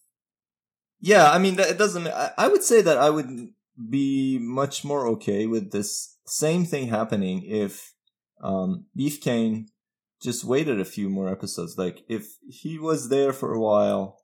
yeah, 1.00 1.30
I 1.30 1.38
mean, 1.38 1.56
that, 1.56 1.70
it 1.70 1.78
doesn't, 1.78 2.06
I, 2.06 2.32
I 2.36 2.48
would 2.48 2.62
say 2.62 2.82
that 2.82 2.98
I 2.98 3.08
would 3.08 3.48
be 3.88 4.38
much 4.38 4.84
more 4.84 5.06
okay 5.08 5.46
with 5.46 5.70
this 5.70 6.16
same 6.26 6.64
thing 6.64 6.88
happening 6.88 7.44
if, 7.44 7.94
um, 8.42 8.86
Beef 8.94 9.20
Kane 9.20 9.68
just 10.20 10.44
waited 10.44 10.80
a 10.80 10.84
few 10.84 11.08
more 11.08 11.28
episodes. 11.28 11.78
Like 11.78 12.02
if 12.08 12.36
he 12.48 12.78
was 12.78 13.08
there 13.08 13.32
for 13.32 13.52
a 13.52 13.60
while 13.60 14.20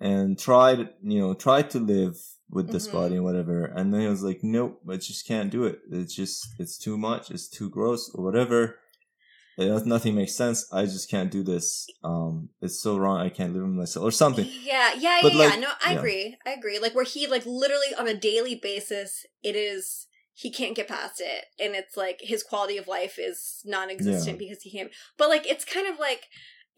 and 0.00 0.38
tried, 0.38 0.90
you 1.02 1.20
know, 1.20 1.34
tried 1.34 1.70
to 1.70 1.78
live 1.78 2.16
with 2.50 2.70
this 2.72 2.88
Mhm. 2.88 2.92
body 2.92 3.14
and 3.16 3.24
whatever, 3.24 3.64
and 3.64 3.92
then 3.92 4.00
he 4.00 4.06
was 4.08 4.22
like, 4.22 4.40
nope, 4.42 4.80
I 4.88 4.96
just 4.96 5.26
can't 5.26 5.50
do 5.50 5.64
it. 5.64 5.80
It's 5.90 6.14
just, 6.14 6.46
it's 6.58 6.78
too 6.78 6.96
much. 6.96 7.30
It's 7.30 7.48
too 7.48 7.68
gross 7.68 8.10
or 8.14 8.24
whatever. 8.24 8.78
It, 9.58 9.86
nothing 9.86 10.14
makes 10.14 10.36
sense. 10.36 10.66
I 10.72 10.84
just 10.84 11.10
can't 11.10 11.32
do 11.32 11.42
this. 11.42 11.88
Um, 12.04 12.50
it's 12.62 12.80
so 12.80 12.96
wrong. 12.96 13.18
I 13.20 13.28
can't 13.28 13.52
live 13.52 13.62
with 13.64 13.72
myself 13.72 14.04
or 14.06 14.12
something. 14.12 14.46
Yeah, 14.62 14.94
yeah, 14.96 15.18
But, 15.20 15.32
yeah, 15.34 15.38
like, 15.38 15.54
yeah. 15.54 15.60
No, 15.60 15.68
I 15.84 15.92
yeah. 15.92 15.98
agree. 15.98 16.38
I 16.46 16.50
agree. 16.52 16.78
Like 16.78 16.94
where 16.94 17.04
he 17.04 17.26
like 17.26 17.44
literally 17.44 17.92
on 17.98 18.06
a 18.06 18.14
daily 18.14 18.54
basis, 18.54 19.26
it 19.42 19.56
is 19.56 20.06
he 20.32 20.52
can't 20.52 20.76
get 20.76 20.86
past 20.86 21.20
it, 21.20 21.46
and 21.58 21.74
it's 21.74 21.96
like 21.96 22.20
his 22.20 22.44
quality 22.44 22.76
of 22.78 22.86
life 22.86 23.18
is 23.18 23.60
non-existent 23.64 24.38
because 24.38 24.62
he 24.62 24.70
can't. 24.70 24.92
But 25.16 25.28
like 25.28 25.44
it's 25.44 25.64
kind 25.64 25.88
of 25.88 25.98
like, 25.98 26.26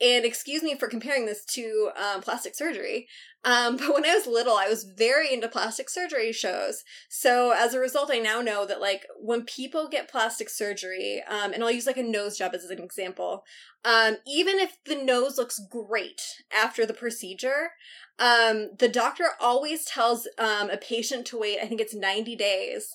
and 0.01 0.25
excuse 0.25 0.63
me 0.63 0.75
for 0.75 0.89
comparing 0.89 1.27
this 1.27 1.45
to 1.45 1.91
um, 1.97 2.23
plastic 2.23 2.55
surgery. 2.55 3.07
Um, 3.45 3.77
but 3.79 3.93
when 3.93 4.05
I 4.05 4.15
was 4.15 4.27
little, 4.27 4.57
I 4.57 4.69
was 4.69 4.85
very 4.85 5.33
into 5.33 5.49
plastic 5.49 5.91
surgery 5.91 6.33
shows. 6.33 6.85
So 7.09 7.53
as 7.53 7.75
a 7.75 7.81
result, 7.81 8.11
I 8.13 8.19
now 8.19 8.41
know 8.41 8.67
that 8.67 8.81
like 8.81 9.07
when 9.19 9.43
people 9.45 9.89
get 9.89 10.11
plastic 10.11 10.49
surgery, 10.49 11.23
um, 11.29 11.53
and 11.53 11.63
I'll 11.63 11.71
use 11.71 11.87
like 11.87 11.97
a 11.97 12.03
nose 12.03 12.39
job 12.39 12.55
as 12.55 12.65
an 12.65 12.83
example. 12.83 13.45
Um, 13.85 14.17
even 14.27 14.59
if 14.59 14.77
the 14.85 14.97
nose 14.97 15.39
looks 15.39 15.61
great 15.71 16.23
after 16.55 16.85
the 16.85 16.95
procedure, 16.95 17.71
um, 18.19 18.71
the 18.79 18.91
doctor 18.91 19.25
always 19.41 19.85
tells 19.87 20.29
um, 20.39 20.69
a 20.69 20.77
patient 20.77 21.27
to 21.29 21.39
wait. 21.39 21.59
I 21.63 21.67
think 21.67 21.81
it's 21.81 21.95
ninety 21.95 22.37
days 22.37 22.95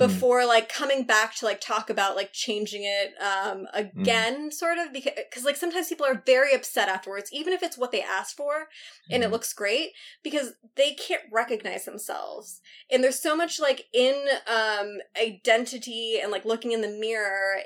before 0.00 0.44
like 0.46 0.68
coming 0.68 1.04
back 1.04 1.34
to 1.36 1.44
like 1.44 1.60
talk 1.60 1.90
about 1.90 2.16
like 2.16 2.32
changing 2.32 2.82
it 2.84 3.12
um 3.22 3.66
again 3.74 4.50
sort 4.50 4.78
of 4.78 4.92
because 4.92 5.12
cause, 5.32 5.44
like 5.44 5.56
sometimes 5.56 5.88
people 5.88 6.06
are 6.06 6.22
very 6.26 6.54
upset 6.54 6.88
afterwards 6.88 7.30
even 7.32 7.52
if 7.52 7.62
it's 7.62 7.78
what 7.78 7.92
they 7.92 8.02
asked 8.02 8.36
for 8.36 8.66
and 9.10 9.22
it 9.22 9.28
Mhm. 9.28 9.32
looks 9.32 9.52
great 9.52 9.90
because 10.22 10.54
they 10.76 10.94
can't 10.94 11.22
recognize 11.32 11.84
themselves. 11.84 12.60
And 12.90 13.02
there's 13.04 13.20
so 13.20 13.36
much 13.36 13.60
like 13.60 13.86
in 13.92 14.14
um 14.46 14.98
identity 15.20 16.18
and 16.22 16.32
like 16.32 16.44
looking 16.44 16.72
in 16.72 16.80
the 16.80 16.88
mirror 16.88 17.60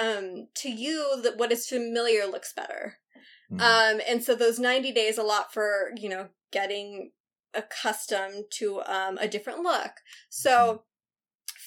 um 0.00 0.48
to 0.56 0.70
you 0.70 1.20
that 1.22 1.36
what 1.38 1.52
is 1.52 1.66
familiar 1.66 2.26
looks 2.26 2.52
better. 2.52 2.98
Um 3.58 4.00
and 4.08 4.22
so 4.24 4.34
those 4.34 4.58
90 4.58 4.92
days 4.92 5.18
a 5.18 5.22
lot 5.22 5.52
for 5.52 5.92
you 5.96 6.08
know 6.08 6.28
getting 6.52 7.12
accustomed 7.54 8.44
to 8.52 8.80
um 8.82 9.18
a 9.18 9.28
different 9.28 9.60
look. 9.60 9.92
So 10.28 10.84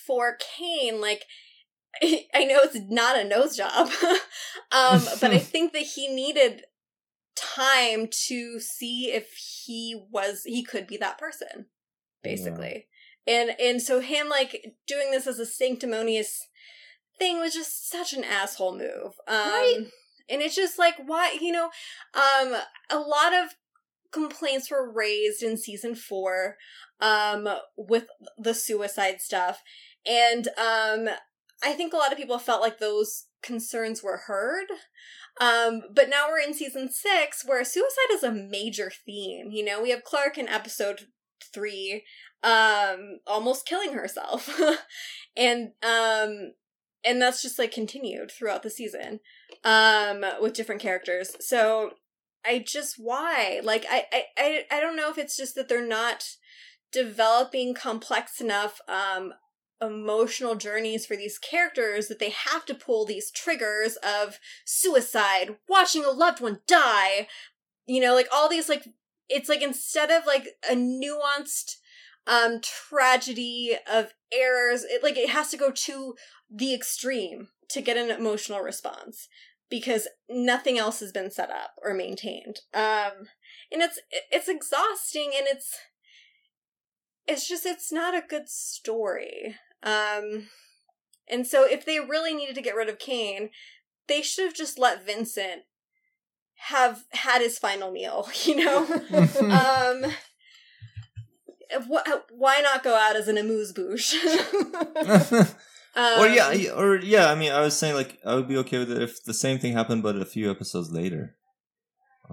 for 0.06 0.38
Kane, 0.58 1.00
like 1.02 1.26
I 2.04 2.46
know 2.46 2.60
it's 2.64 2.80
not 2.90 3.18
a 3.20 3.24
nose 3.24 3.56
job, 3.56 3.90
um, 4.72 5.02
but 5.22 5.32
I 5.32 5.38
think 5.40 5.74
that 5.74 5.84
he 5.84 6.08
needed 6.14 6.64
time 7.36 8.08
to 8.28 8.60
see 8.60 9.12
if 9.12 9.34
he 9.66 10.04
was 10.12 10.44
he 10.46 10.64
could 10.64 10.88
be 10.88 10.98
that 10.98 11.18
person, 11.18 11.68
basically. 12.22 12.88
And 13.26 13.52
and 13.60 13.82
so 13.82 14.00
him 14.00 14.30
like 14.30 14.74
doing 14.88 15.12
this 15.12 15.28
as 15.28 15.40
a 15.40 15.46
sanctimonious 15.46 16.48
thing 17.18 17.40
was 17.40 17.54
just 17.54 17.90
such 17.90 18.14
an 18.14 18.24
asshole 18.24 18.78
move. 18.78 19.14
Um 19.28 19.38
Right. 19.38 19.86
and 20.30 20.42
it's 20.42 20.56
just 20.56 20.80
like 20.80 20.96
why 21.06 21.38
you 21.40 21.52
know, 21.52 21.70
um 22.14 22.56
a 22.90 22.98
lot 23.00 23.34
of 23.34 23.56
complaints 24.12 24.70
were 24.70 24.92
raised 24.92 25.42
in 25.42 25.58
season 25.58 25.96
four 25.96 26.58
um 27.00 27.48
with 27.76 28.06
the 28.38 28.54
suicide 28.54 29.20
stuff 29.20 29.64
and 30.06 30.48
um 30.58 31.08
i 31.64 31.74
think 31.74 31.94
a 31.94 31.98
lot 31.98 32.12
of 32.12 32.18
people 32.18 32.40
felt 32.40 32.62
like 32.62 32.80
those 32.80 33.26
concerns 33.44 34.02
were 34.02 34.24
heard. 34.26 34.68
Um 35.40 35.84
but 35.94 36.10
now 36.10 36.28
we're 36.30 36.40
in 36.40 36.54
season 36.54 36.90
six 36.90 37.44
where 37.46 37.64
suicide 37.64 38.12
is 38.14 38.24
a 38.24 38.32
major 38.32 38.92
theme 39.06 39.52
you 39.52 39.64
know? 39.64 39.82
We 39.82 39.92
have 39.92 40.04
clarke 40.04 40.38
in 40.38 40.48
episode 40.48 41.08
three 41.54 42.04
um 42.42 43.20
almost 43.28 43.68
killing 43.68 43.94
herself. 43.94 44.50
And 45.36 45.72
um 45.84 46.54
and 47.04 47.20
that's 47.20 47.42
just 47.42 47.58
like 47.58 47.72
continued 47.72 48.32
throughout 48.32 48.62
the 48.64 48.70
season 48.70 49.20
um 49.64 50.24
with 50.42 50.54
different 50.54 50.82
characters. 50.82 51.36
So 51.40 51.92
i 52.46 52.64
just 52.66 52.96
why? 52.98 53.60
Like 53.64 53.86
i 53.90 54.06
i 54.38 54.66
i, 54.72 54.80
don't 54.80 54.96
know 54.96 55.10
if 55.10 55.18
it's 55.18 55.36
just 55.36 55.56
that 55.56 55.68
they're 55.68 55.86
not 55.86 56.24
developing 56.92 57.74
complex 57.74 58.40
enough 58.40 58.80
um 58.88 59.34
emotional 59.82 60.56
journeys 60.56 61.06
for 61.06 61.16
these 61.18 61.38
characters 61.38 62.08
that 62.08 62.20
they 62.20 62.30
have 62.30 62.66
to 62.66 62.76
pull 62.76 63.06
these 63.06 63.32
triggers 63.32 63.98
of 63.98 64.40
suicide 64.66 65.58
watching 65.68 66.06
a 66.06 66.10
loved 66.10 66.40
one 66.40 66.60
die 66.68 67.28
you 67.86 68.00
know 68.00 68.14
like 68.14 68.28
all 68.32 68.48
these 68.48 68.70
like 68.70 68.88
it's 69.28 69.50
like 69.50 69.62
instead 69.62 70.10
of 70.10 70.26
like 70.26 70.48
a 70.70 70.74
nuanced 70.74 71.78
um 72.28 72.62
tragedy 72.62 73.76
of 73.92 74.14
errors 74.32 74.84
it 74.84 75.04
like 75.04 75.18
it 75.18 75.30
has 75.30 75.50
to 75.50 75.58
go 75.58 75.70
to 75.70 76.16
the 76.50 76.74
extreme 76.74 77.50
to 77.68 77.82
get 77.82 77.98
an 77.98 78.10
emotional 78.10 78.62
response 78.62 79.28
because 79.70 80.08
nothing 80.30 80.78
else 80.78 81.00
has 81.00 81.12
been 81.12 81.32
set 81.32 81.50
up 81.50 81.72
or 81.84 81.96
maintained. 81.96 82.60
Um 82.74 83.28
and 83.72 83.82
it's 83.82 84.00
it's 84.32 84.48
exhausting 84.48 85.32
and 85.36 85.48
it's 85.48 85.76
it's 87.28 87.48
just 87.48 87.66
it's 87.66 87.92
not 87.92 88.14
a 88.16 88.24
good 88.28 88.50
story 88.50 89.56
um 89.84 90.48
and 91.30 91.48
so 91.48 91.66
if 91.66 91.86
they 91.86 92.00
really 92.00 92.34
needed 92.34 92.56
to 92.56 92.62
get 92.62 92.76
rid 92.76 92.90
of 92.90 93.00
Kane 93.00 93.50
they 94.08 94.22
should 94.22 94.46
have 94.46 94.56
just 94.56 94.78
let 94.78 95.06
Vincent 95.06 95.64
have 96.56 97.04
had 97.12 97.42
his 97.42 97.58
final 97.58 97.92
meal 97.92 98.30
you 98.44 98.56
know 98.56 98.86
um 99.40 100.12
wh- 101.82 102.32
why 102.32 102.62
not 102.62 102.84
go 102.84 102.96
out 102.96 103.16
as 103.16 103.28
an 103.28 103.38
amuse 103.38 103.74
bouche 103.74 104.14
um, 105.96 106.20
or 106.20 106.28
yeah, 106.28 106.52
yeah, 106.52 106.72
or 106.72 106.98
yeah. 106.98 107.30
I 107.30 107.36
mean, 107.36 107.52
I 107.52 107.62
was 107.62 107.78
saying 107.78 107.94
like 107.94 108.20
I 108.26 108.36
would 108.36 108.48
be 108.48 108.58
okay 108.58 108.80
with 108.80 108.92
it 108.92 109.02
if 109.02 109.24
the 109.24 109.34
same 109.34 109.60
thing 109.60 109.74
happened, 109.74 110.02
but 110.02 110.16
a 110.16 110.26
few 110.26 110.50
episodes 110.50 110.92
later. 110.92 111.36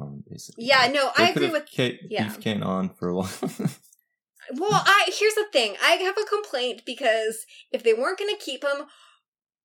Um, 0.01 0.23
basically. 0.31 0.65
yeah 0.67 0.87
no 0.87 1.11
They 1.17 1.25
i 1.25 1.29
agree 1.31 1.51
with 1.51 1.67
Kate, 1.67 2.01
yeah. 2.09 2.29
Beef 2.29 2.41
Kane 2.41 2.63
on 2.63 2.91
for 2.91 3.09
a 3.09 3.17
while. 3.17 3.31
Well, 4.53 4.83
I 4.87 5.11
here's 5.19 5.35
the 5.35 5.47
thing. 5.53 5.77
I 5.83 5.93
have 5.93 6.17
a 6.19 6.25
complaint 6.25 6.83
because 6.85 7.45
if 7.73 7.83
they 7.83 7.95
weren't 7.95 8.19
going 8.19 8.35
to 8.35 8.43
keep 8.43 8.65
him, 8.65 8.87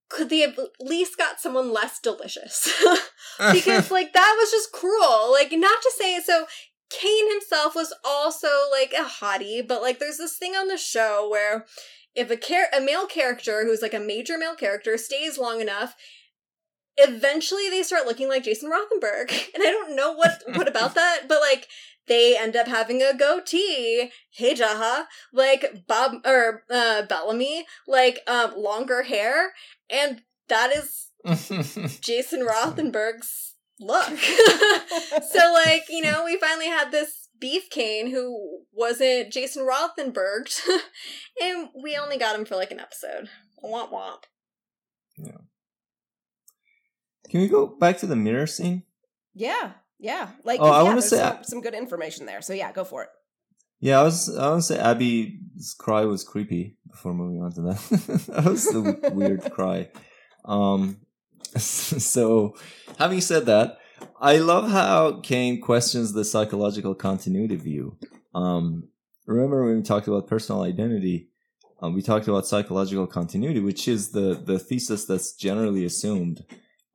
could 0.08 0.30
they 0.30 0.40
have 0.40 0.58
at 0.58 0.68
least 0.80 1.18
got 1.18 1.40
someone 1.40 1.72
less 1.72 1.98
delicious? 1.98 2.72
because 3.52 3.90
like 3.90 4.12
that 4.12 4.36
was 4.38 4.50
just 4.50 4.72
cruel. 4.72 5.32
Like 5.32 5.52
not 5.52 5.82
to 5.82 5.92
say 5.96 6.20
so. 6.20 6.46
Kane 6.88 7.30
himself 7.32 7.74
was 7.74 7.92
also 8.04 8.48
like 8.70 8.92
a 8.92 9.04
hottie, 9.04 9.66
but 9.66 9.82
like 9.82 9.98
there's 9.98 10.18
this 10.18 10.36
thing 10.38 10.52
on 10.52 10.68
the 10.68 10.76
show 10.76 11.28
where 11.28 11.66
if 12.14 12.30
a 12.30 12.36
char- 12.36 12.68
a 12.76 12.80
male 12.80 13.06
character 13.06 13.64
who's 13.64 13.82
like 13.82 13.94
a 13.94 14.00
major 14.00 14.38
male 14.38 14.54
character 14.54 14.96
stays 14.96 15.36
long 15.36 15.60
enough, 15.60 15.96
eventually 16.96 17.68
they 17.68 17.82
start 17.82 18.06
looking 18.06 18.28
like 18.28 18.44
Jason 18.44 18.70
Rothenberg. 18.70 19.30
And 19.54 19.62
I 19.62 19.70
don't 19.70 19.96
know 19.96 20.12
what 20.12 20.42
what 20.54 20.68
about 20.68 20.94
that, 20.96 21.22
but 21.28 21.40
like 21.40 21.68
they 22.06 22.36
end 22.36 22.56
up 22.56 22.68
having 22.68 23.02
a 23.02 23.16
goatee. 23.16 24.10
Hey 24.30 24.54
Jaha. 24.54 25.06
Like 25.32 25.84
Bob 25.86 26.26
or 26.26 26.64
uh 26.70 27.02
Bellamy, 27.02 27.66
like 27.86 28.20
um 28.26 28.54
longer 28.56 29.02
hair. 29.02 29.52
And 29.90 30.22
that 30.48 30.72
is 30.72 31.10
Jason 32.00 32.46
Rothenberg's 32.46 33.54
look. 33.80 34.06
so 34.18 35.52
like, 35.52 35.84
you 35.88 36.02
know, 36.02 36.24
we 36.24 36.36
finally 36.38 36.68
had 36.68 36.90
this 36.90 37.28
Beef 37.38 37.68
Kane 37.70 38.10
who 38.10 38.60
wasn't 38.72 39.32
Jason 39.32 39.66
Rothenberg. 39.66 40.48
and 41.42 41.68
we 41.82 41.96
only 41.96 42.16
got 42.16 42.38
him 42.38 42.44
for 42.44 42.56
like 42.56 42.70
an 42.70 42.80
episode. 42.80 43.28
Womp 43.64 43.90
womp. 43.90 44.22
Yeah. 45.18 45.38
Can 47.28 47.40
we 47.40 47.48
go 47.48 47.66
back 47.66 47.98
to 47.98 48.06
the 48.06 48.16
mirror 48.16 48.46
scene? 48.46 48.84
Yeah, 49.34 49.72
yeah. 49.98 50.28
Like, 50.44 50.60
Oh, 50.60 50.70
I 50.70 50.82
wanna 50.82 51.02
say- 51.02 51.18
some, 51.18 51.44
some 51.44 51.60
good 51.60 51.74
information 51.74 52.26
there. 52.26 52.42
So 52.42 52.52
yeah, 52.52 52.72
go 52.72 52.84
for 52.84 53.02
it. 53.04 53.10
Yeah, 53.78 54.00
I 54.00 54.04
was. 54.04 54.34
I 54.34 54.48
want 54.48 54.60
to 54.62 54.66
say 54.66 54.78
Abby's 54.78 55.74
cry 55.78 56.06
was 56.06 56.24
creepy. 56.24 56.76
Before 56.90 57.12
moving 57.12 57.42
on 57.42 57.52
to 57.52 57.60
that, 57.62 58.26
that 58.28 58.44
was 58.46 58.74
a 58.74 59.10
weird 59.10 59.52
cry. 59.52 59.90
Um, 60.46 60.96
so, 61.56 62.56
having 62.98 63.20
said 63.20 63.44
that, 63.46 63.76
I 64.18 64.38
love 64.38 64.70
how 64.70 65.20
Kane 65.20 65.60
questions 65.60 66.14
the 66.14 66.24
psychological 66.24 66.94
continuity 66.94 67.56
view. 67.56 67.98
Um, 68.34 68.88
remember 69.26 69.64
when 69.66 69.76
we 69.76 69.82
talked 69.82 70.08
about 70.08 70.26
personal 70.26 70.62
identity? 70.62 71.28
Um, 71.82 71.92
we 71.94 72.00
talked 72.00 72.26
about 72.28 72.46
psychological 72.46 73.06
continuity, 73.06 73.60
which 73.60 73.86
is 73.88 74.12
the 74.12 74.40
the 74.42 74.58
thesis 74.58 75.04
that's 75.04 75.34
generally 75.34 75.84
assumed 75.84 76.44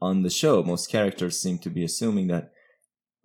on 0.02 0.24
the 0.24 0.32
show. 0.32 0.64
Most 0.64 0.90
characters 0.90 1.40
seem 1.40 1.60
to 1.60 1.70
be 1.70 1.84
assuming 1.84 2.26
that 2.28 2.52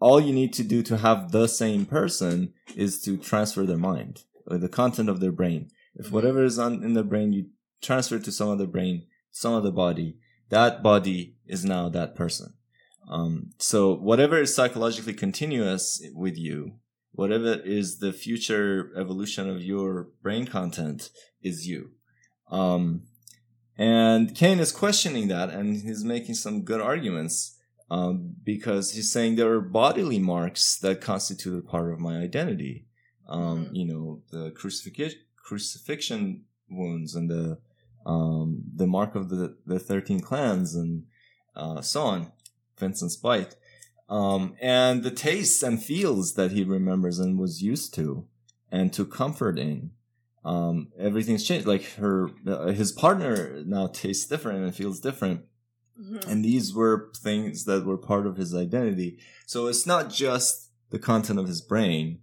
all 0.01 0.20
you 0.20 0.32
need 0.32 0.52
to 0.55 0.62
do 0.62 0.82
to 0.82 0.98
have 0.98 1.32
the 1.32 1.47
same 1.47 1.86
person 1.86 2.52
is 2.74 3.01
to 3.02 3.16
transfer 3.16 3.64
their 3.64 3.78
mind 3.78 4.24
or 4.47 4.59
the 4.59 4.68
content 4.68 5.09
of 5.09 5.20
their 5.20 5.32
brain. 5.32 5.70
If 5.94 6.06
Mhm. 6.09 6.12
whatever 6.12 6.44
is 6.44 6.59
on 6.59 6.85
in 6.85 6.94
the 6.94 7.02
brain, 7.02 7.32
you 7.32 7.47
transfer 7.81 8.18
to 8.18 8.32
some 8.32 8.48
other 8.48 8.66
brain, 8.66 9.06
some 9.31 9.55
other 9.55 9.70
body, 9.70 10.18
that 10.51 10.82
body 10.82 11.36
is 11.47 11.64
now 11.64 11.89
that 11.89 12.14
person. 12.14 12.55
Um, 13.09 13.51
so 13.59 13.94
whatever 13.94 14.40
is 14.40 14.55
psychologically 14.55 15.14
continuous 15.14 16.02
with 16.14 16.36
you, 16.36 16.78
whatever 17.12 17.55
is 17.55 17.98
the 17.98 18.12
future 18.12 18.93
evolution 18.97 19.48
of 19.48 19.62
your 19.62 20.09
brain 20.23 20.47
content 20.47 21.10
is 21.43 21.66
you. 21.66 21.93
Um, 22.51 23.02
and 23.78 24.35
Kane 24.35 24.59
is 24.59 24.73
questioning 24.73 25.28
that 25.28 25.51
and 25.51 25.77
he's 25.82 26.05
making 26.05 26.35
some 26.35 26.62
good 26.62 26.81
arguments 26.81 27.56
um, 27.91 28.35
because 28.45 28.93
he's 28.93 29.11
saying 29.13 29.37
there 29.37 29.53
are 29.53 29.61
bodily 29.61 30.19
marks 30.19 30.79
that 30.79 31.01
constitute 31.01 31.59
a 31.59 31.67
part 31.67 31.93
of 31.93 32.01
my 32.01 32.19
identity. 32.19 32.87
Um, 33.29 33.67
Mhm. 33.67 33.75
You 33.77 33.85
know, 33.87 34.23
the 34.31 34.51
crucifixion, 34.53 35.21
crucifixion 35.37 36.45
wounds 36.69 37.15
and 37.15 37.31
the 37.31 37.59
um, 38.05 38.63
the 38.75 38.87
mark 38.87 39.15
of 39.17 39.29
the 39.31 39.57
the 39.67 39.79
thirteen 39.81 40.21
clans 40.21 40.75
and 40.77 41.07
uh, 41.57 41.81
so 41.81 42.03
on, 42.03 42.33
Vincent's 42.79 43.17
bite, 43.17 43.57
um, 44.09 44.55
and 44.61 45.03
the 45.03 45.11
tastes 45.11 45.63
and 45.63 45.83
feels 45.83 46.35
that 46.35 46.53
he 46.53 46.63
remembers 46.63 47.19
and 47.19 47.39
was 47.39 47.63
used 47.63 47.95
to 47.95 48.27
and 48.71 48.93
took 48.93 49.11
comfort 49.13 49.59
in. 49.59 49.91
Um, 50.45 50.93
everything's 50.99 51.43
changed. 51.43 51.67
Like 51.67 51.85
her, 51.95 52.31
uh, 52.47 52.69
his 52.69 52.93
partner 52.93 53.63
now 53.67 53.89
tastes 53.89 54.27
different 54.29 54.63
and 54.63 54.75
feels 54.75 55.01
different 55.01 55.41
Mhm. 56.01 56.27
and 56.27 56.44
these 56.44 56.74
were 56.74 57.10
things 57.16 57.64
that 57.64 57.85
were 57.86 57.97
part 57.98 58.27
of 58.27 58.36
his 58.36 58.55
identity. 58.55 59.18
So 59.47 59.66
it's 59.66 59.86
not 59.86 60.10
just 60.10 60.70
the 60.90 60.98
content 60.98 61.39
of 61.39 61.47
his 61.48 61.60
brain. 61.60 62.20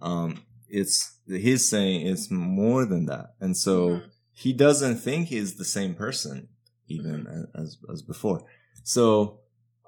Um, 0.00 0.42
it's 0.68 1.14
he's 1.26 1.68
saying 1.68 2.06
it's 2.06 2.30
more 2.30 2.84
than 2.84 3.06
that, 3.06 3.34
and 3.40 3.56
so 3.56 3.88
Mhm. 3.88 4.02
he 4.32 4.52
doesn't 4.52 4.96
think 4.98 5.28
he's 5.28 5.54
the 5.54 5.64
same 5.64 5.94
person 5.94 6.48
even 6.88 7.26
a- 7.26 7.58
as 7.60 7.78
as 7.92 8.02
before. 8.02 8.44
So, 8.84 9.40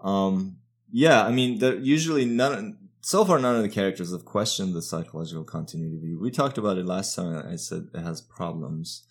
um, 0.03 0.59
yeah, 0.91 1.25
I 1.25 1.31
mean, 1.31 1.59
the, 1.59 1.77
usually 1.77 2.25
none. 2.25 2.77
So 3.03 3.25
far, 3.25 3.39
none 3.39 3.55
of 3.57 3.63
the 3.63 3.69
characters 3.69 4.11
have 4.11 4.25
questioned 4.25 4.75
the 4.75 4.83
psychological 4.83 5.45
continuity. 5.45 6.15
We 6.17 6.31
talked 6.33 6.59
about 6.59 6.77
it 6.79 6.85
last 6.87 7.15
time. 7.15 7.47
I 7.47 7.57
said 7.57 7.89
it 7.95 8.01
has 8.01 8.21
problems, 8.21 9.05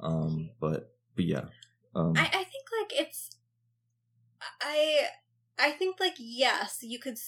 um, 0.00 0.50
but 0.60 0.94
but 1.14 1.24
yeah, 1.26 1.44
um, 1.94 2.14
I, 2.16 2.22
I 2.22 2.26
think 2.26 2.30
like 2.34 2.44
it's 2.44 2.45
I 4.66 5.08
I 5.58 5.70
think 5.72 6.00
like 6.00 6.16
yes, 6.18 6.78
you 6.82 6.98
could 6.98 7.18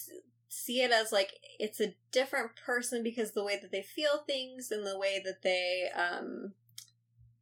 see 0.48 0.82
it 0.82 0.90
as 0.90 1.12
like 1.12 1.34
it's 1.58 1.80
a 1.80 1.94
different 2.10 2.50
person 2.56 3.02
because 3.02 3.32
the 3.32 3.44
way 3.44 3.58
that 3.60 3.70
they 3.70 3.82
feel 3.82 4.24
things 4.26 4.70
and 4.70 4.86
the 4.86 4.98
way 4.98 5.20
that 5.24 5.42
they 5.42 5.88
um 5.96 6.52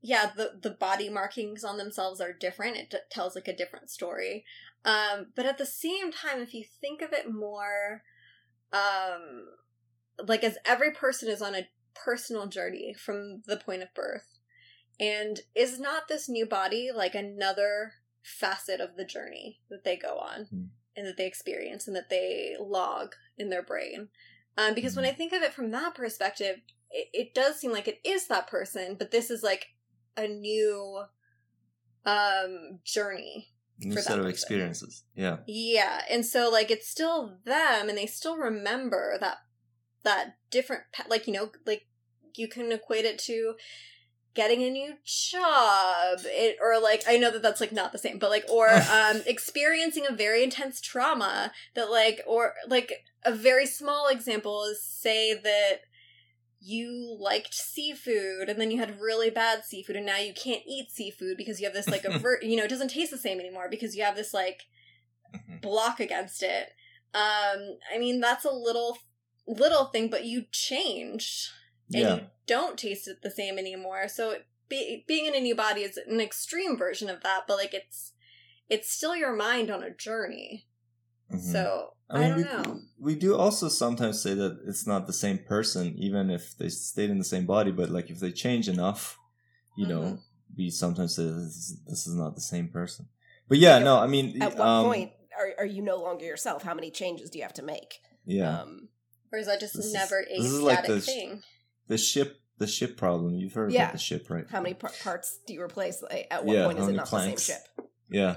yeah, 0.03 0.31
the 0.37 0.53
the 0.61 0.71
body 0.71 1.09
markings 1.09 1.65
on 1.65 1.79
themselves 1.79 2.21
are 2.21 2.33
different. 2.33 2.77
It 2.77 2.95
tells 3.11 3.35
like 3.35 3.49
a 3.49 3.57
different 3.57 3.91
story. 3.91 4.45
Um 4.85 5.29
but 5.35 5.47
at 5.47 5.59
the 5.59 5.67
same 5.67 6.13
time 6.13 6.41
if 6.41 6.53
you 6.55 6.65
think 6.81 7.01
of 7.03 7.13
it 7.13 7.33
more 7.33 8.03
um 8.73 9.47
like 10.27 10.45
as 10.45 10.59
every 10.65 10.91
person 10.91 11.29
is 11.29 11.43
on 11.43 11.55
a 11.55 11.69
personal 11.95 12.47
journey 12.47 12.95
from 12.95 13.43
the 13.47 13.57
point 13.57 13.83
of 13.83 13.95
birth 13.95 14.39
and 15.01 15.41
is 15.55 15.81
not 15.81 16.09
this 16.09 16.29
new 16.29 16.47
body 16.47 16.91
like 16.95 17.15
another 17.15 17.93
facet 18.27 18.81
of 18.81 18.97
the 18.97 19.05
journey 19.05 19.61
that 19.71 19.85
they 19.85 19.97
go 19.97 20.19
on 20.19 20.47
Hmm. 20.47 20.65
and 20.97 21.07
that 21.07 21.17
they 21.17 21.27
experience 21.27 21.87
and 21.87 21.97
that 21.97 22.11
they 22.11 22.57
log 22.59 23.15
in 23.39 23.51
their 23.51 23.63
brain? 23.63 24.09
Um, 24.59 24.75
because 24.75 24.97
when 24.97 25.05
I 25.05 25.13
think 25.13 25.33
of 25.33 25.43
it 25.43 25.53
from 25.53 25.71
that 25.73 25.95
perspective, 25.95 26.61
it, 26.91 27.09
it 27.13 27.35
does 27.35 27.61
seem 27.61 27.73
like 27.73 27.89
it 27.89 28.01
is 28.05 28.27
that 28.29 28.47
person, 28.47 28.97
but 28.99 29.11
this 29.11 29.31
is 29.31 29.43
like 29.43 29.67
a 30.17 30.27
new 30.27 31.05
um 32.07 32.79
journey 32.85 33.49
new 33.81 33.97
set 33.97 34.19
of 34.19 34.27
experiences. 34.27 35.05
Yeah. 35.15 35.39
yeah, 35.47 36.03
and 36.11 36.25
so 36.25 36.49
like 36.51 36.71
it's 36.71 36.89
still 36.89 37.39
them, 37.45 37.89
and 37.89 37.99
they 37.99 38.07
still 38.07 38.37
remember 38.37 39.19
that 39.21 39.39
that 40.03 40.37
different 40.51 40.85
like 41.09 41.27
you 41.27 41.33
know 41.33 41.51
like 41.67 41.87
you 42.35 42.49
can 42.49 42.73
equate 42.73 43.05
it 43.05 43.19
to 43.19 43.55
getting 44.37 44.63
a 44.63 44.71
new 44.71 44.95
job 45.05 46.19
it, 46.25 46.57
or 46.63 46.81
like 46.81 47.03
i 47.09 47.17
know 47.17 47.31
that 47.31 47.43
that's 47.43 47.61
like 47.61 47.73
not 47.73 47.91
the 47.91 47.99
same 47.99 48.19
but 48.19 48.31
like 48.31 48.45
or 48.49 48.69
um 48.93 49.23
experiencing 49.27 50.05
a 50.09 50.15
very 50.15 50.45
intense 50.45 50.81
trauma 50.81 51.51
that 51.75 51.91
like 51.91 52.21
or 52.27 52.55
like 52.69 52.93
a 53.25 53.33
very 53.35 53.67
small 53.67 54.07
example 54.09 54.65
is 54.65 54.81
say 54.83 55.35
that 55.35 55.81
you 56.61 57.17
liked 57.21 57.55
seafood 57.55 58.49
and 58.49 58.61
then 58.61 58.71
you 58.71 58.79
had 58.79 59.01
really 59.01 59.31
bad 59.31 59.65
seafood 59.65 59.97
and 59.97 60.07
now 60.07 60.19
you 60.19 60.33
can't 60.33 60.63
eat 60.67 60.91
seafood 60.91 61.37
because 61.37 61.61
you 61.61 61.67
have 61.67 61.75
this 61.75 61.89
like 61.89 62.05
aver- 62.05 62.39
you 62.43 62.57
know 62.57 62.65
it 62.65 62.71
doesn't 62.71 62.89
taste 62.89 63.11
the 63.11 63.19
same 63.19 63.41
anymore 63.41 63.69
because 63.71 63.97
you 63.97 64.03
have 64.05 64.17
this 64.17 64.33
like 64.35 64.63
Mhm. 65.35 65.61
block 65.61 65.99
against 65.99 66.43
it 66.43 66.69
um 67.13 67.79
i 67.93 67.99
mean 67.99 68.21
that's 68.21 68.45
a 68.45 68.51
little 68.51 68.97
little 69.47 69.87
thing 69.87 70.09
but 70.09 70.25
you 70.25 70.45
changed 70.53 71.49
and 71.93 72.03
Yeah. 72.03 72.15
you 72.17 72.21
don't 72.47 72.79
taste 72.79 73.09
it 73.09 73.23
the 73.23 73.31
same 73.31 73.59
anymore 73.59 74.09
so 74.09 74.31
it, 74.31 74.47
be, 74.69 75.05
being 75.07 75.27
in 75.27 75.35
a 75.35 75.41
new 75.41 75.55
body 75.55 75.83
is 75.83 75.97
an 75.97 76.21
extreme 76.21 76.77
version 76.77 77.09
of 77.09 77.23
that 77.23 77.43
but 77.47 77.57
like 77.57 77.75
it's 77.75 78.13
it's 78.69 78.91
still 78.91 79.15
your 79.17 79.35
mind 79.35 79.71
on 79.71 79.83
a 79.83 79.91
journey 79.95 80.67
Mhm. 81.33 81.53
so 81.53 81.95
i, 82.09 82.17
I 82.17 82.21
mean, 82.21 82.29
don't 82.29 82.37
we, 82.37 82.43
know 82.73 82.81
we 82.99 83.15
do 83.17 83.37
also 83.37 83.69
sometimes 83.69 84.23
say 84.23 84.35
that 84.35 84.61
it's 84.67 84.87
not 84.87 85.07
the 85.07 85.13
same 85.13 85.39
person, 85.39 85.95
even 85.99 86.31
if 86.31 86.57
they 86.57 86.69
stayed 86.69 87.11
in 87.11 87.19
the 87.19 87.25
same 87.25 87.47
body. 87.47 87.71
But 87.73 87.91
like 87.91 88.11
if 88.11 88.21
they 88.21 88.31
change 88.33 88.69
enough, 88.69 89.19
you 89.77 89.87
know, 89.89 90.01
Mhm. 90.03 90.21
we 90.57 90.71
sometimes 90.71 91.17
say 91.17 91.25
this 91.25 91.35
is, 91.57 91.77
this 91.87 92.07
is 92.07 92.15
not 92.15 92.35
the 92.37 92.41
same 92.41 92.69
person. 92.69 93.09
But 93.49 93.59
yeah, 93.59 93.79
Yeah, 93.79 93.85
no, 93.85 93.99
I 93.99 94.07
mean, 94.07 94.41
At 94.41 94.57
what 94.57 94.67
um, 94.67 94.85
point 94.87 95.13
are, 95.37 95.51
are 95.59 95.67
you 95.67 95.83
no 95.83 95.97
longer 95.97 96.25
yourself? 96.25 96.63
How 96.63 96.75
many 96.75 96.91
changes 96.93 97.29
do 97.31 97.39
you 97.39 97.43
have 97.45 97.55
to 97.55 97.63
make? 97.63 98.01
Yeah, 98.25 98.61
Um, 98.63 98.89
or 99.33 99.39
is 99.41 99.47
that 99.47 99.59
just 99.61 99.75
This 99.75 99.87
is- 99.87 99.93
never 99.93 100.21
a 100.21 100.37
this 100.37 100.47
is 100.53 100.61
static 100.63 100.69
like 100.69 100.87
the- 100.87 101.01
thing 101.01 101.43
the 101.89 101.99
ship, 101.99 102.41
the 102.59 102.67
ship 102.67 102.97
problem. 102.97 103.35
You've 103.35 103.53
heard 103.53 103.73
Yeah. 103.73 103.83
about 103.85 103.93
the 103.93 103.99
ship, 103.99 104.29
right? 104.31 104.45
how 104.49 104.61
many 104.61 104.75
par- 104.75 104.93
parts 105.03 105.39
do 105.47 105.53
you 105.55 105.63
replace? 105.63 106.03
Like, 106.03 106.27
At 106.31 106.45
what 106.45 106.57
Yeah, 106.57 106.65
point 106.67 106.79
is 106.79 106.89
it 106.89 106.93
not 106.93 107.07
planks? 107.07 107.47
the 107.47 107.53
same 107.53 107.59
ship? 107.59 107.87
Yeah. 108.11 108.37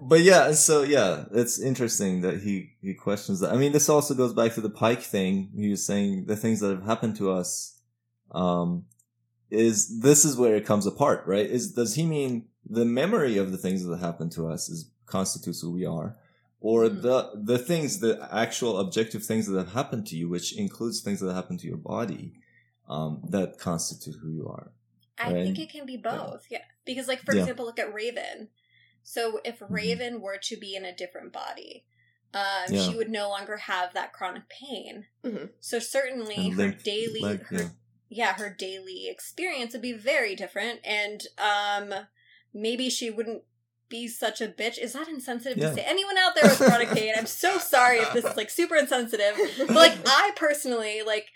But 0.00 0.22
yeah, 0.22 0.52
so 0.52 0.82
yeah, 0.82 1.26
it's 1.32 1.60
interesting 1.60 2.22
that 2.22 2.40
he 2.42 2.70
he 2.80 2.92
questions 2.94 3.38
that. 3.40 3.52
I 3.52 3.56
mean, 3.56 3.72
this 3.72 3.88
also 3.88 4.14
goes 4.14 4.32
back 4.32 4.54
to 4.54 4.60
the 4.60 4.70
Pike 4.70 5.02
thing. 5.02 5.50
He 5.54 5.68
was 5.70 5.84
saying 5.86 6.26
the 6.26 6.34
things 6.36 6.58
that 6.60 6.70
have 6.70 6.84
happened 6.84 7.14
to 7.16 7.30
us, 7.30 7.78
um, 8.32 8.86
is 9.50 10.00
this 10.00 10.24
is 10.24 10.36
where 10.36 10.56
it 10.56 10.66
comes 10.66 10.86
apart, 10.86 11.24
right? 11.26 11.46
Is 11.48 11.72
does 11.72 11.94
he 11.94 12.04
mean 12.04 12.46
the 12.68 12.84
memory 12.84 13.36
of 13.38 13.52
the 13.52 13.58
things 13.58 13.84
that 13.84 13.98
happened 14.00 14.32
to 14.32 14.48
us 14.48 14.68
is 14.68 14.90
constitutes 15.06 15.60
who 15.60 15.70
we 15.70 15.84
are, 15.84 16.16
or 16.60 16.88
Mhm. 16.88 17.02
the 17.02 17.30
the 17.52 17.58
things, 17.58 18.00
the 18.00 18.18
actual 18.32 18.78
objective 18.80 19.24
things 19.24 19.46
that 19.46 19.56
have 19.58 19.72
happened 19.72 20.06
to 20.08 20.16
you, 20.16 20.28
which 20.28 20.56
includes 20.56 21.00
things 21.00 21.20
that 21.20 21.32
happen 21.32 21.58
to 21.58 21.66
your 21.68 21.76
body, 21.76 22.34
um, 22.88 23.22
that 23.30 23.58
constitute 23.58 24.16
who 24.20 24.30
you 24.30 24.48
are. 24.48 24.72
I 25.18 25.32
Right. 25.32 25.44
think 25.44 25.58
it 25.58 25.70
can 25.70 25.86
be 25.86 25.96
both. 25.96 26.46
Yeah. 26.50 26.62
Because 26.84 27.06
like 27.08 27.20
for 27.22 27.34
Yeah. 27.34 27.42
example, 27.42 27.64
look 27.64 27.78
at 27.78 27.92
Raven. 27.94 28.48
So 29.02 29.40
if 29.44 29.58
Mm-hmm. 29.60 29.74
Raven 29.74 30.20
were 30.20 30.38
to 30.38 30.56
be 30.56 30.74
in 30.74 30.84
a 30.84 30.94
different 30.94 31.32
body, 31.32 31.84
um, 32.34 32.42
Yeah. 32.72 32.88
she 32.88 32.96
would 32.96 33.10
no 33.10 33.28
longer 33.28 33.56
have 33.58 33.94
that 33.94 34.12
chronic 34.12 34.48
pain. 34.48 35.06
Mhm. 35.24 35.50
So 35.60 35.78
certainly 35.78 36.34
And 36.36 36.52
her 36.54 36.62
limp 36.62 36.82
daily 36.82 37.20
leg, 37.20 37.42
her 37.46 37.56
yeah. 37.56 37.68
yeah, 38.08 38.32
her 38.34 38.50
daily 38.50 39.08
experience 39.08 39.72
would 39.74 39.82
be 39.82 39.92
very 39.92 40.34
different 40.34 40.80
and 40.84 41.26
um 41.38 42.06
maybe 42.52 42.90
she 42.90 43.10
wouldn't 43.10 43.44
be 43.88 44.08
such 44.08 44.40
a 44.40 44.48
bitch. 44.48 44.78
Is 44.78 44.94
that 44.94 45.06
insensitive 45.08 45.58
Yeah. 45.58 45.68
to 45.68 45.74
say? 45.74 45.84
Anyone 45.86 46.16
out 46.16 46.34
there 46.34 46.44
with 46.44 46.56
chronic 46.58 46.88
pain, 46.96 47.12
I'm 47.16 47.26
so 47.26 47.58
sorry 47.58 47.98
if 47.98 48.12
this 48.14 48.24
is 48.24 48.36
like 48.36 48.48
super 48.50 48.74
insensitive. 48.76 49.36
But 49.58 49.70
like 49.70 49.92
I 50.06 50.32
personally 50.36 51.02
like 51.02 51.28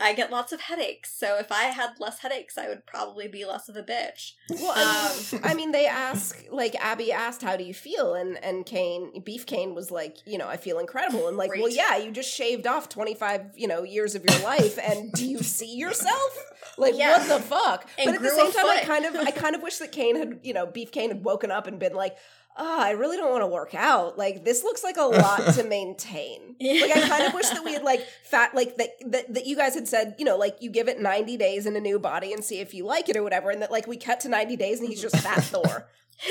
I 0.00 0.14
get 0.14 0.30
lots 0.30 0.52
of 0.52 0.62
headaches. 0.62 1.12
So 1.12 1.36
if 1.38 1.52
I 1.52 1.64
had 1.64 1.90
less 2.00 2.20
headaches, 2.20 2.56
I 2.56 2.68
would 2.68 2.86
probably 2.86 3.28
be 3.28 3.44
less 3.44 3.68
of 3.68 3.76
a 3.76 3.82
bitch. 3.82 4.32
Well, 4.48 4.70
Um, 4.72 5.40
I 5.44 5.54
mean, 5.54 5.72
they 5.72 5.86
ask 5.86 6.44
like 6.50 6.74
Abby 6.76 7.12
asked, 7.12 7.42
"How 7.42 7.56
do 7.56 7.64
you 7.64 7.74
feel?" 7.74 8.14
and 8.14 8.42
and 8.42 8.64
Kane, 8.64 9.22
Beef 9.24 9.44
Kane 9.46 9.74
was 9.74 9.90
like, 9.90 10.16
"You 10.26 10.38
know, 10.38 10.48
I 10.48 10.56
feel 10.56 10.78
incredible." 10.78 11.28
And 11.28 11.36
like, 11.36 11.50
well, 11.50 11.68
yeah, 11.68 11.96
you 11.98 12.10
just 12.10 12.32
shaved 12.34 12.66
off 12.66 12.88
twenty 12.88 13.14
five, 13.14 13.42
you 13.56 13.68
know, 13.68 13.82
years 13.82 14.14
of 14.14 14.24
your 14.24 14.40
life, 14.42 14.78
and 14.82 15.12
do 15.12 15.26
you 15.28 15.42
see 15.42 15.76
yourself? 15.76 16.44
Like, 16.78 16.94
Yeah. 16.96 17.18
what 17.18 17.28
the 17.28 17.42
fuck? 17.46 17.88
And 17.98 18.06
but 18.06 18.14
at 18.16 18.22
the 18.22 18.30
same 18.30 18.52
time, 18.52 18.66
I 18.66 18.82
kind 18.84 19.04
of, 19.04 19.14
I 19.16 19.30
kind 19.44 19.54
of 19.54 19.62
wish 19.62 19.78
that 19.78 19.92
Kane 19.92 20.16
had, 20.16 20.40
you 20.42 20.54
know, 20.54 20.66
Beef 20.66 20.90
Kane 20.92 21.10
had 21.10 21.24
woken 21.24 21.50
up 21.50 21.66
and 21.66 21.78
been 21.78 21.94
like. 21.94 22.16
Oh, 22.62 22.80
I 22.80 22.90
really 22.90 23.16
don't 23.16 23.30
want 23.30 23.42
to 23.42 23.46
work 23.46 23.74
out. 23.74 24.18
Like 24.18 24.44
this 24.44 24.62
looks 24.62 24.84
like 24.84 24.98
a 24.98 25.02
lot 25.04 25.54
to 25.54 25.64
maintain. 25.64 26.56
Like 26.60 26.90
I 26.94 27.08
kind 27.08 27.24
of 27.24 27.32
wish 27.34 27.48
that 27.48 27.64
we 27.64 27.72
had 27.72 27.82
like 27.82 28.06
fat 28.24 28.54
like 28.54 28.76
that, 28.76 28.90
that 29.06 29.32
that 29.34 29.46
you 29.46 29.56
guys 29.56 29.74
had 29.74 29.88
said, 29.88 30.14
you 30.18 30.24
know, 30.26 30.36
like 30.36 30.56
you 30.60 30.70
give 30.70 30.86
it 30.88 31.00
90 31.00 31.36
days 31.38 31.64
in 31.66 31.74
a 31.74 31.80
new 31.80 31.98
body 31.98 32.32
and 32.34 32.44
see 32.44 32.60
if 32.60 32.74
you 32.74 32.84
like 32.84 33.08
it 33.08 33.16
or 33.16 33.22
whatever 33.22 33.50
and 33.50 33.62
that 33.62 33.70
like 33.70 33.86
we 33.86 33.96
cut 33.96 34.20
to 34.20 34.28
90 34.28 34.56
days 34.56 34.78
and 34.80 34.88
he's 34.90 35.00
just 35.00 35.16
fat 35.24 35.42
Thor. 35.42 35.88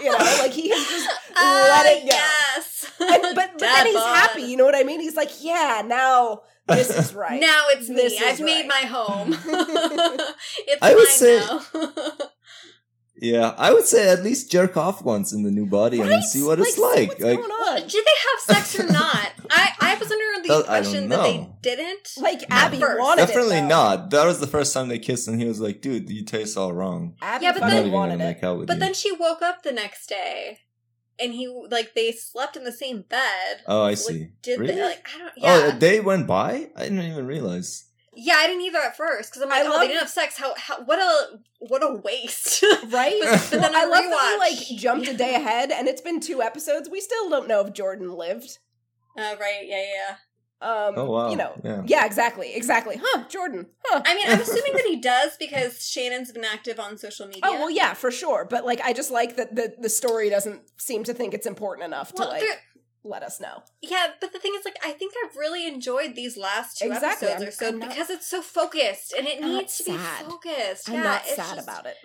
You 0.00 0.10
know, 0.10 0.18
like 0.40 0.50
he 0.50 0.68
has 0.70 0.84
just 0.88 1.08
Ah, 1.36 1.66
let 1.70 1.86
it 1.96 2.00
go. 2.00 2.06
Yes. 2.08 2.90
And, 2.98 3.22
but 3.22 3.34
but 3.34 3.58
Dad 3.58 3.76
then 3.76 3.86
he's 3.86 3.94
bod. 3.94 4.16
happy, 4.16 4.42
you 4.42 4.56
know 4.56 4.64
what 4.64 4.74
I 4.74 4.82
mean? 4.82 4.98
He's 5.00 5.14
like, 5.14 5.30
"Yeah, 5.40 5.82
now 5.86 6.42
this 6.66 6.90
is 6.90 7.14
right." 7.14 7.40
Now 7.40 7.66
it's 7.68 7.88
me. 7.88 7.94
This 7.94 8.14
is 8.14 8.22
I've 8.22 8.40
made 8.40 8.66
my 8.66 8.80
home. 8.80 9.32
it's 9.32 10.82
I 10.82 10.94
would 10.94 11.04
mine 11.04 11.06
say- 11.06 11.38
now. 11.38 11.60
Yeah, 13.24 13.54
I 13.56 13.72
would 13.72 13.84
say 13.86 14.08
at 14.08 14.24
least 14.24 14.50
jerk 14.50 14.76
off 14.76 15.00
once 15.02 15.32
in 15.32 15.44
the 15.44 15.50
new 15.52 15.64
body 15.64 16.00
and 16.00 16.10
then 16.10 16.22
see 16.22 16.42
what 16.42 16.58
it's 16.58 16.74
see 16.74 16.80
like. 16.82 17.08
what's 17.10 17.20
Like, 17.20 17.38
going 17.38 17.50
on. 17.50 17.76
Did 17.82 18.04
they 18.04 18.18
have 18.56 18.56
sex 18.56 18.80
or 18.80 18.92
not? 18.92 19.30
I, 19.48 19.70
I 19.80 19.94
was 19.94 20.10
under 20.10 20.24
the 20.42 20.48
That- 20.48 20.60
impression 20.62 21.08
that 21.10 21.22
they 21.22 21.48
didn't. 21.62 22.08
Like 22.16 22.42
At 22.42 22.50
Abby 22.66 22.80
first. 22.80 22.98
wanted 22.98 23.26
definitely 23.28 23.58
it, 23.58 23.60
though. 23.60 23.68
not. 23.68 24.10
That 24.10 24.26
was 24.26 24.40
the 24.40 24.48
first 24.48 24.74
time 24.74 24.88
they 24.88 24.98
kissed, 24.98 25.28
and 25.28 25.40
he 25.40 25.46
was 25.46 25.60
like, 25.60 25.80
"Dude, 25.80 26.10
you 26.10 26.24
taste 26.24 26.58
all 26.58 26.72
wrong." 26.72 27.14
Abby 27.22 27.44
Yeah, 27.44 27.52
but 27.52 27.62
I'm 27.62 27.68
fucking 27.70 27.76
not 27.76 27.80
even 27.86 27.92
wanted 27.92 28.14
it. 28.14 28.18
make 28.24 28.42
out 28.42 28.58
with 28.58 28.66
But 28.66 28.74
you. 28.74 28.80
then 28.80 28.94
she 28.94 29.12
woke 29.12 29.40
up 29.40 29.62
the 29.62 29.70
next 29.72 30.08
day, 30.08 30.58
and 31.20 31.32
he 31.32 31.46
like 31.70 31.94
they 31.94 32.10
slept 32.10 32.56
in 32.56 32.64
the 32.64 32.72
same 32.72 33.02
bed. 33.08 33.62
oh, 33.68 33.82
I 33.82 33.90
Like, 33.90 33.98
see. 33.98 34.28
Did 34.42 34.58
really? 34.58 34.74
they, 34.74 34.82
like 34.82 35.06
I 35.14 35.18
don't 35.18 35.32
Oh, 35.42 35.68
a 35.68 35.78
day 35.78 36.00
went 36.00 36.26
by. 36.26 36.70
I 36.74 36.82
didn't 36.82 37.02
even 37.02 37.24
realize. 37.26 37.84
Yeah 38.14 38.34
I 38.36 38.46
didn't 38.46 38.62
either 38.62 38.78
at 38.78 38.96
first 38.96 39.30
because 39.30 39.42
I'm 39.42 39.48
like 39.48 39.62
I 39.62 39.66
oh 39.66 39.70
love- 39.70 39.80
they 39.80 39.86
didn't 39.88 40.00
have 40.00 40.08
sex 40.10 40.36
how, 40.36 40.54
how 40.56 40.82
what 40.84 40.98
a 40.98 41.38
what 41.60 41.82
a 41.82 41.94
waste 41.94 42.62
Right? 42.88 43.18
But- 43.22 43.48
but 43.50 43.60
then 43.60 43.74
I 43.74 43.82
on 43.84 43.90
love 43.90 44.04
that 44.04 44.38
we 44.40 44.50
like 44.50 44.80
jumped 44.80 45.08
a 45.08 45.14
day 45.14 45.34
ahead 45.34 45.70
and 45.70 45.88
it's 45.88 46.00
been 46.00 46.20
two 46.20 46.42
episodes. 46.42 46.88
We 46.90 47.00
still 47.00 47.28
don't 47.30 47.48
know 47.48 47.60
if 47.66 47.72
Jordan 47.72 48.12
lived. 48.12 48.58
uh, 49.18 49.34
right 49.40 49.62
yeah 49.64 49.84
yeah 49.94 50.16
Um 50.60 50.94
Oh 50.96 51.10
wow. 51.10 51.30
you 51.30 51.36
know. 51.36 51.52
Yeah. 51.64 51.82
Yeah, 51.86 52.04
exactly. 52.06 52.54
Exactly. 52.54 52.96
Huh, 53.02 53.24
Jordan. 53.28 53.66
Huh. 53.84 54.02
I 54.04 54.14
mean 54.14 54.26
I'm 54.28 54.40
assuming 54.40 54.72
that 54.74 54.86
he 54.86 54.96
does 55.00 55.36
because 55.38 55.88
Shannon's 55.88 56.30
been 56.32 56.44
active 56.44 56.78
on 56.78 56.96
social 56.98 57.26
media 57.26 57.42
Oh 57.44 57.54
well, 57.58 57.70
yeah, 57.70 57.94
for 57.94 58.10
sure. 58.10 58.44
But 58.48 58.64
like, 58.64 58.80
I 58.82 58.92
just 58.92 59.10
like 59.10 59.36
that 59.36 59.54
the 59.56 59.74
the 59.80 59.88
story 59.88 60.30
doesn't 60.30 60.60
seem 60.78 61.02
to 61.04 61.14
think 61.14 61.34
it's 61.34 61.46
important 61.46 61.84
enough 61.86 62.12
Well, 62.16 62.26
to 62.28 62.32
like 62.34 62.42
there- 62.42 62.60
let 63.04 63.22
us 63.22 63.40
know. 63.40 63.62
Yeah, 63.80 64.08
but 64.20 64.32
the 64.32 64.38
thing 64.38 64.52
is, 64.56 64.64
like, 64.64 64.76
I 64.84 64.92
think 64.92 65.12
I've 65.24 65.36
really 65.36 65.66
enjoyed 65.66 66.14
these 66.14 66.36
last 66.36 66.78
two 66.78 66.86
Exactly, 66.86 67.28
episodes 67.28 67.40
I'm- 67.42 67.48
or 67.48 67.50
so 67.50 67.68
I'm 67.68 67.78
not- 67.78 67.88
because 67.88 68.10
it's 68.10 68.26
so 68.26 68.42
focused 68.42 69.12
and 69.16 69.26
it 69.26 69.40
needs 69.40 69.76
to 69.78 69.84
sad. 69.84 70.24
be 70.26 70.30
focused. 70.30 70.88
I'm 70.88 70.94
yeah, 70.96 71.02
not 71.02 71.22
it's 71.26 71.36
sad 71.36 71.56
just- 71.56 71.68
about 71.68 71.86
it. 71.86 71.96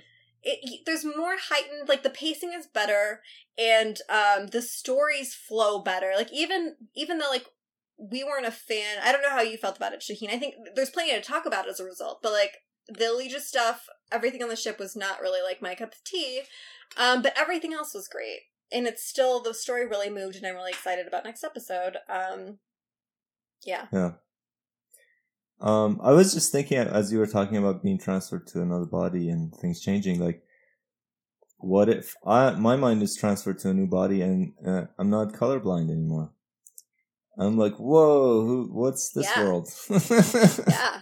It, 0.43 0.85
there's 0.85 1.03
more 1.03 1.35
heightened, 1.37 1.89
like 1.89 2.03
the 2.03 2.09
pacing 2.09 2.53
is 2.53 2.67
better 2.67 3.21
and 3.57 3.99
um 4.07 4.47
the 4.47 4.61
stories 4.61 5.33
flow 5.33 5.79
better. 5.79 6.13
Like 6.15 6.31
even 6.31 6.77
even 6.95 7.17
though 7.17 7.29
like 7.29 7.45
we 7.97 8.23
weren't 8.23 8.45
a 8.45 8.51
fan, 8.51 8.99
I 9.03 9.11
don't 9.11 9.23
know 9.23 9.29
how 9.31 9.41
you 9.41 9.57
felt 9.57 9.75
about 9.77 9.93
it, 9.93 9.99
Shaheen. 10.01 10.29
I 10.31 10.37
think 10.37 10.53
there's 10.75 10.91
plenty 10.91 11.11
to 11.11 11.21
talk 11.21 11.45
about 11.45 11.67
as 11.67 11.79
a 11.79 11.83
result, 11.83 12.19
but 12.21 12.31
like 12.31 12.57
the 12.87 13.05
Eligius 13.05 13.47
stuff, 13.47 13.87
everything 14.11 14.41
on 14.41 14.47
the 14.49 14.55
ship 14.55 14.79
was 14.79 14.95
not 14.95 15.19
really 15.19 15.41
like 15.41 15.61
my 15.61 15.75
cup 15.75 15.91
of 15.91 16.03
tea. 16.05 16.43
Um, 16.95 17.21
but 17.21 17.37
everything 17.37 17.73
else 17.73 17.93
was 17.93 18.07
great. 18.07 18.41
And 18.71 18.85
it's 18.87 19.05
still 19.05 19.41
the 19.41 19.53
story 19.53 19.85
really 19.87 20.09
moved 20.09 20.35
and 20.35 20.45
I'm 20.45 20.55
really 20.55 20.71
excited 20.71 21.07
about 21.07 21.23
next 21.23 21.43
episode. 21.43 21.97
Um 22.09 22.59
yeah. 23.65 23.87
Yeah. 23.91 24.11
Um, 25.59 25.99
I 26.03 26.11
was 26.11 26.33
just 26.33 26.51
thinking 26.51 26.77
as 26.77 27.11
you 27.11 27.17
were 27.17 27.25
talking 27.27 27.57
about 27.57 27.81
being 27.81 27.97
transferred 27.97 28.45
to 28.47 28.61
another 28.61 28.85
body 28.85 29.29
and 29.29 29.51
things 29.55 29.81
changing, 29.81 30.19
like, 30.19 30.43
what 31.57 31.89
if 31.89 32.13
I 32.25 32.51
my 32.51 32.75
mind 32.75 33.01
is 33.01 33.15
transferred 33.15 33.57
to 33.59 33.69
a 33.71 33.73
new 33.73 33.87
body 33.87 34.21
and 34.21 34.53
uh, 34.65 34.85
I'm 34.99 35.09
not 35.09 35.33
colorblind 35.33 35.89
anymore? 35.89 36.31
I'm 37.39 37.57
like, 37.57 37.75
whoa, 37.77 38.45
who, 38.45 38.69
what's 38.71 39.11
this 39.11 39.27
Yeah. 39.35 39.43
world? 39.43 39.69
Yeah. 40.67 41.01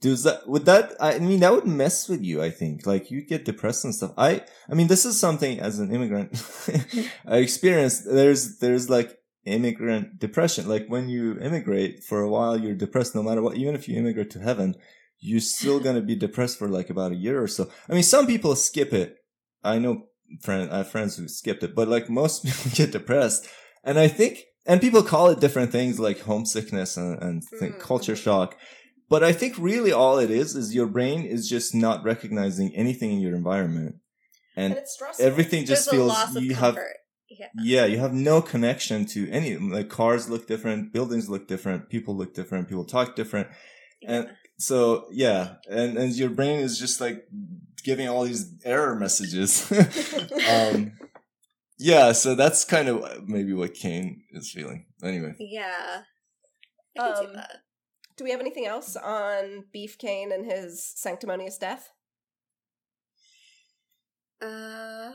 Does 0.00 0.22
that 0.22 0.48
would 0.48 0.64
that? 0.64 0.94
I 0.98 1.18
mean, 1.18 1.40
that 1.40 1.52
would 1.52 1.66
mess 1.66 2.08
with 2.08 2.22
you. 2.22 2.42
I 2.42 2.50
think, 2.50 2.86
like, 2.86 3.10
you'd 3.10 3.28
get 3.28 3.44
depressed 3.44 3.84
and 3.84 3.94
stuff. 3.94 4.12
I, 4.16 4.42
I 4.70 4.74
mean, 4.74 4.86
this 4.86 5.04
is 5.04 5.20
something 5.20 5.60
as 5.60 5.78
an 5.78 5.94
immigrant 5.94 6.42
I 7.26 7.36
experienced. 7.38 8.04
There's, 8.06 8.58
there's 8.58 8.88
like 8.88 9.18
immigrant 9.44 10.18
depression. 10.18 10.68
Like 10.68 10.86
when 10.88 11.08
you 11.08 11.38
immigrate 11.38 12.02
for 12.04 12.20
a 12.22 12.30
while, 12.30 12.58
you're 12.58 12.74
depressed 12.74 13.14
no 13.14 13.22
matter 13.22 13.42
what. 13.42 13.56
Even 13.56 13.74
if 13.74 13.88
you 13.88 13.96
immigrate 13.98 14.30
to 14.30 14.38
heaven, 14.40 14.74
you're 15.18 15.40
still 15.40 15.80
gonna 15.84 16.00
be 16.00 16.16
depressed 16.16 16.58
for 16.58 16.68
like 16.68 16.88
about 16.90 17.12
a 17.12 17.16
year 17.16 17.42
or 17.42 17.48
so. 17.48 17.70
I 17.88 17.92
mean, 17.94 18.02
some 18.02 18.26
people 18.26 18.56
skip 18.56 18.92
it. 18.92 19.16
I 19.62 19.78
know 19.78 20.06
friend, 20.42 20.70
I 20.70 20.78
have 20.78 20.90
friends 20.90 21.16
who 21.16 21.28
skipped 21.28 21.62
it, 21.62 21.74
but 21.74 21.88
like 21.88 22.08
most 22.08 22.44
people 22.44 22.70
get 22.74 22.92
depressed, 22.92 23.48
and 23.84 23.98
I 23.98 24.08
think, 24.08 24.44
and 24.66 24.80
people 24.80 25.02
call 25.02 25.28
it 25.28 25.40
different 25.40 25.72
things 25.72 25.98
like 25.98 26.20
homesickness 26.20 26.96
and, 26.96 27.22
and 27.22 27.42
th- 27.58 27.72
Mm. 27.72 27.78
culture 27.80 28.16
shock. 28.16 28.56
But 29.10 29.22
I 29.24 29.32
think 29.32 29.56
really 29.58 29.92
all 29.92 30.18
it 30.18 30.30
is 30.30 30.54
is 30.56 30.74
your 30.74 30.86
brain 30.86 31.24
is 31.24 31.48
just 31.48 31.74
not 31.74 32.04
recognizing 32.04 32.74
anything 32.74 33.10
in 33.12 33.20
your 33.20 33.34
environment, 33.34 33.96
and 34.56 34.72
it's 34.74 34.94
stressful. 34.94 35.26
everything 35.26 35.66
just 35.66 35.86
There's 35.86 35.88
a 35.88 35.90
feels 35.90 36.08
loss 36.12 36.36
of 36.36 36.42
you 36.44 36.54
have 36.54 36.78
yeah. 37.28 37.46
yeah, 37.62 37.84
you 37.86 37.98
have 37.98 38.14
no 38.14 38.40
connection 38.40 39.04
to 39.06 39.28
any 39.30 39.56
like 39.56 39.88
cars 39.88 40.30
look 40.30 40.46
different, 40.46 40.92
buildings 40.92 41.28
look 41.28 41.48
different, 41.48 41.90
people 41.90 42.16
look 42.16 42.34
different, 42.34 42.68
people 42.68 42.84
talk 42.84 43.16
different. 43.16 43.48
And 44.06 44.30
so 44.58 45.06
yeah, 45.10 45.56
and 45.68 45.98
and 45.98 46.12
your 46.14 46.30
brain 46.30 46.60
is 46.60 46.78
just 46.78 47.00
like 47.00 47.26
giving 47.82 48.08
all 48.08 48.24
these 48.24 48.52
error 48.64 48.94
messages. 48.94 49.70
um 50.50 50.92
yeah, 51.78 52.12
so 52.12 52.34
that's 52.34 52.64
kind 52.64 52.88
of 52.88 53.26
maybe 53.26 53.54
what 53.54 53.74
Kane 53.74 54.22
is 54.32 54.52
feeling. 54.52 54.86
Anyway. 55.02 55.34
yeah. 55.38 56.02
I 56.98 57.00
can 57.08 57.16
see 57.16 57.26
Um, 57.26 57.34
that. 57.34 57.56
Do 58.20 58.24
we 58.24 58.32
have 58.32 58.40
anything 58.40 58.66
else 58.66 58.96
on 58.96 59.64
Beef 59.72 59.96
Kane 59.96 60.30
and 60.30 60.44
his 60.44 60.92
sanctimonious 60.94 61.56
death? 61.56 61.88
Uh, 64.42 65.12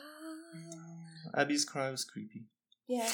Abby's 1.38 1.66
cry 1.66 1.92
was 1.92 2.04
creepy. 2.04 2.48
Yeah. 2.88 3.08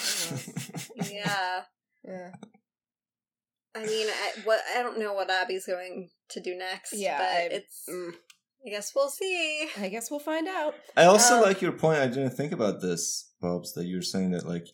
yeah. 1.12 1.64
yeah. 2.06 2.32
I 3.76 3.86
mean, 3.86 4.08
I, 4.08 4.32
what 4.46 4.62
I 4.74 4.82
don't 4.82 4.98
know 4.98 5.12
what 5.12 5.30
Abby's 5.30 5.66
going 5.66 6.10
to 6.30 6.40
do 6.40 6.56
next. 6.58 6.94
Yeah, 6.94 7.18
but 7.18 7.28
I- 7.28 7.50
it's. 7.56 7.84
Mm, 7.90 8.14
I 8.66 8.70
guess 8.70 8.94
we'll 8.96 9.10
see. 9.10 9.68
I 9.78 9.90
guess 9.90 10.10
we'll 10.10 10.22
find 10.22 10.48
out. 10.48 10.74
I 10.96 11.04
also 11.04 11.36
Um, 11.36 11.42
like 11.42 11.62
your 11.62 11.74
point. 11.74 12.00
I 12.00 12.08
didn't 12.08 12.30
think 12.30 12.54
about 12.54 12.80
this, 12.80 13.34
Bubs, 13.42 13.74
that 13.74 13.88
you're 13.88 14.02
saying 14.02 14.32
that 14.32 14.48
like 14.48 14.68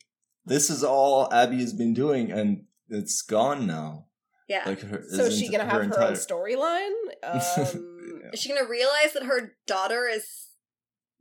this 0.45 0.69
is 0.69 0.83
all 0.83 1.27
Abby 1.33 1.57
has 1.61 1.73
been 1.73 1.95
doing 1.95 2.31
and 2.31 2.65
it's 2.87 3.23
gone 3.23 3.65
now. 3.65 4.06
Yeah. 4.47 4.63
Like 4.65 4.79
her, 4.81 5.03
So 5.09 5.23
is 5.25 5.37
she 5.39 5.49
gonna 5.49 5.65
have 5.65 5.73
her, 5.73 5.81
entire- 5.83 6.07
own 6.07 6.13
storyline? 6.13 6.91
Um, 7.23 8.29
Is 8.33 8.39
she 8.41 8.49
gonna 8.49 8.67
realize 8.69 9.13
that 9.13 9.23
her 9.23 9.53
daughter 9.65 10.07
is 10.07 10.25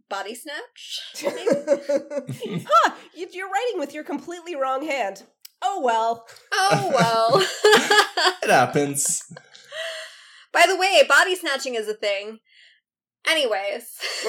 body 0.09 0.35
snatch? 0.35 1.01
huh, 1.25 2.91
you- 3.15 3.29
you're 3.33 3.51
writing 3.51 3.79
with 3.79 3.93
your 3.95 4.05
completely 4.05 4.55
wrong 4.57 4.85
hand. 4.87 5.25
Oh 5.63 5.81
well. 5.83 6.27
oh 6.53 6.93
well. 6.95 7.43
It 8.43 8.51
happens. 8.51 9.23
By 10.53 10.65
the 10.69 10.77
way, 10.77 11.03
body 11.09 11.35
snatching 11.35 11.75
is 11.75 11.89
a 11.89 11.95
thing. 11.95 12.39
Anyways. 13.29 13.89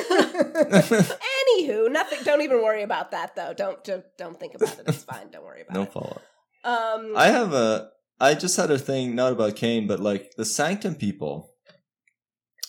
Anywho, 0.10 1.92
nothing. 1.92 2.20
Don't 2.24 2.42
even 2.42 2.64
worry 2.64 2.82
about 2.84 3.12
that, 3.12 3.36
though. 3.36 3.54
Don't 3.54 3.84
don't, 3.84 4.04
don't 4.18 4.40
think 4.40 4.56
about 4.56 4.80
it. 4.80 4.86
It's 4.88 5.04
fine. 5.04 5.30
Don't 5.32 5.44
worry 5.44 5.62
about 5.62 5.76
it. 5.76 5.80
no 5.80 5.84
it. 5.84 5.92
follow 5.94 6.22
up. 6.64 7.00
Um, 7.00 7.14
I 7.16 7.28
have 7.28 7.54
a. 7.54 7.90
I 8.20 8.34
just 8.34 8.58
had 8.58 8.72
a 8.72 8.80
thing 8.80 9.16
not 9.16 9.34
about 9.34 9.56
Kane, 9.56 9.88
but 9.88 10.00
like 10.00 10.36
the 10.36 10.46
Sanctum 10.46 10.96
people. 10.96 11.54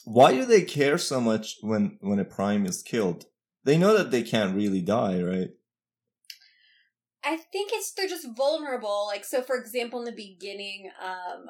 Why 0.05 0.33
do 0.33 0.45
they 0.47 0.63
care 0.63 0.99
so 0.99 1.21
much 1.21 1.57
when 1.61 1.99
when 2.01 2.19
a 2.19 2.25
Prime 2.25 2.67
is 2.67 2.83
killed? 2.83 3.27
they 3.65 3.77
know 3.77 3.95
that 3.99 4.11
they 4.11 4.23
can't 4.23 4.57
really 4.57 4.81
die, 4.81 5.21
right? 5.21 5.51
I 7.23 7.37
think 7.37 7.71
it's 7.75 7.93
they're 7.93 8.09
just 8.09 8.27
vulnerable. 8.37 9.05
Like 9.07 9.25
so, 9.25 9.43
for 9.43 9.57
example, 9.57 9.99
in 9.99 10.07
the 10.07 10.13
beginning, 10.13 10.91
um, 11.05 11.47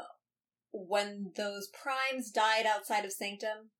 when 0.73 1.31
those 1.37 1.69
primes 1.69 2.31
died 2.31 2.67
outside 2.67 3.05
of 3.05 3.13
Sanctum, 3.13 3.71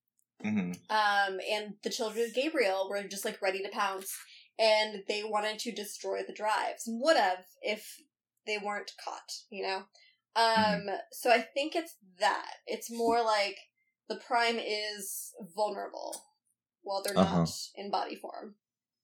Mm-hmm. 0.45 0.71
um, 0.89 1.41
and 1.51 1.75
the 1.83 1.91
children 1.91 2.25
of 2.27 2.33
Gabriel 2.35 2.89
were 2.89 3.03
just 3.03 3.25
like 3.25 3.43
ready 3.43 3.61
to 3.61 3.69
pounce, 3.71 4.17
and 4.57 5.03
they 5.09 5.25
wanted 5.25 5.59
to 5.61 5.73
destroy 5.73 6.21
the 6.25 6.33
drives. 6.33 6.87
and 6.87 7.01
Would 7.03 7.17
have 7.17 7.45
if 7.61 7.97
they 8.47 8.57
weren't 8.57 8.93
caught, 9.05 9.33
you 9.51 9.65
know. 9.65 9.83
Um, 10.39 10.87
so 11.11 11.31
I 11.31 11.41
think 11.41 11.75
it's 11.75 11.95
that. 12.21 12.53
It's 12.67 12.91
more 12.91 13.23
like 13.25 13.57
the 14.09 14.17
prime 14.17 14.59
is 14.59 15.33
vulnerable 15.57 16.23
while 16.83 17.03
they're 17.03 17.19
Uh-huh. 17.19 17.39
not 17.41 17.51
in 17.75 17.91
body 17.91 18.15
form. 18.17 18.55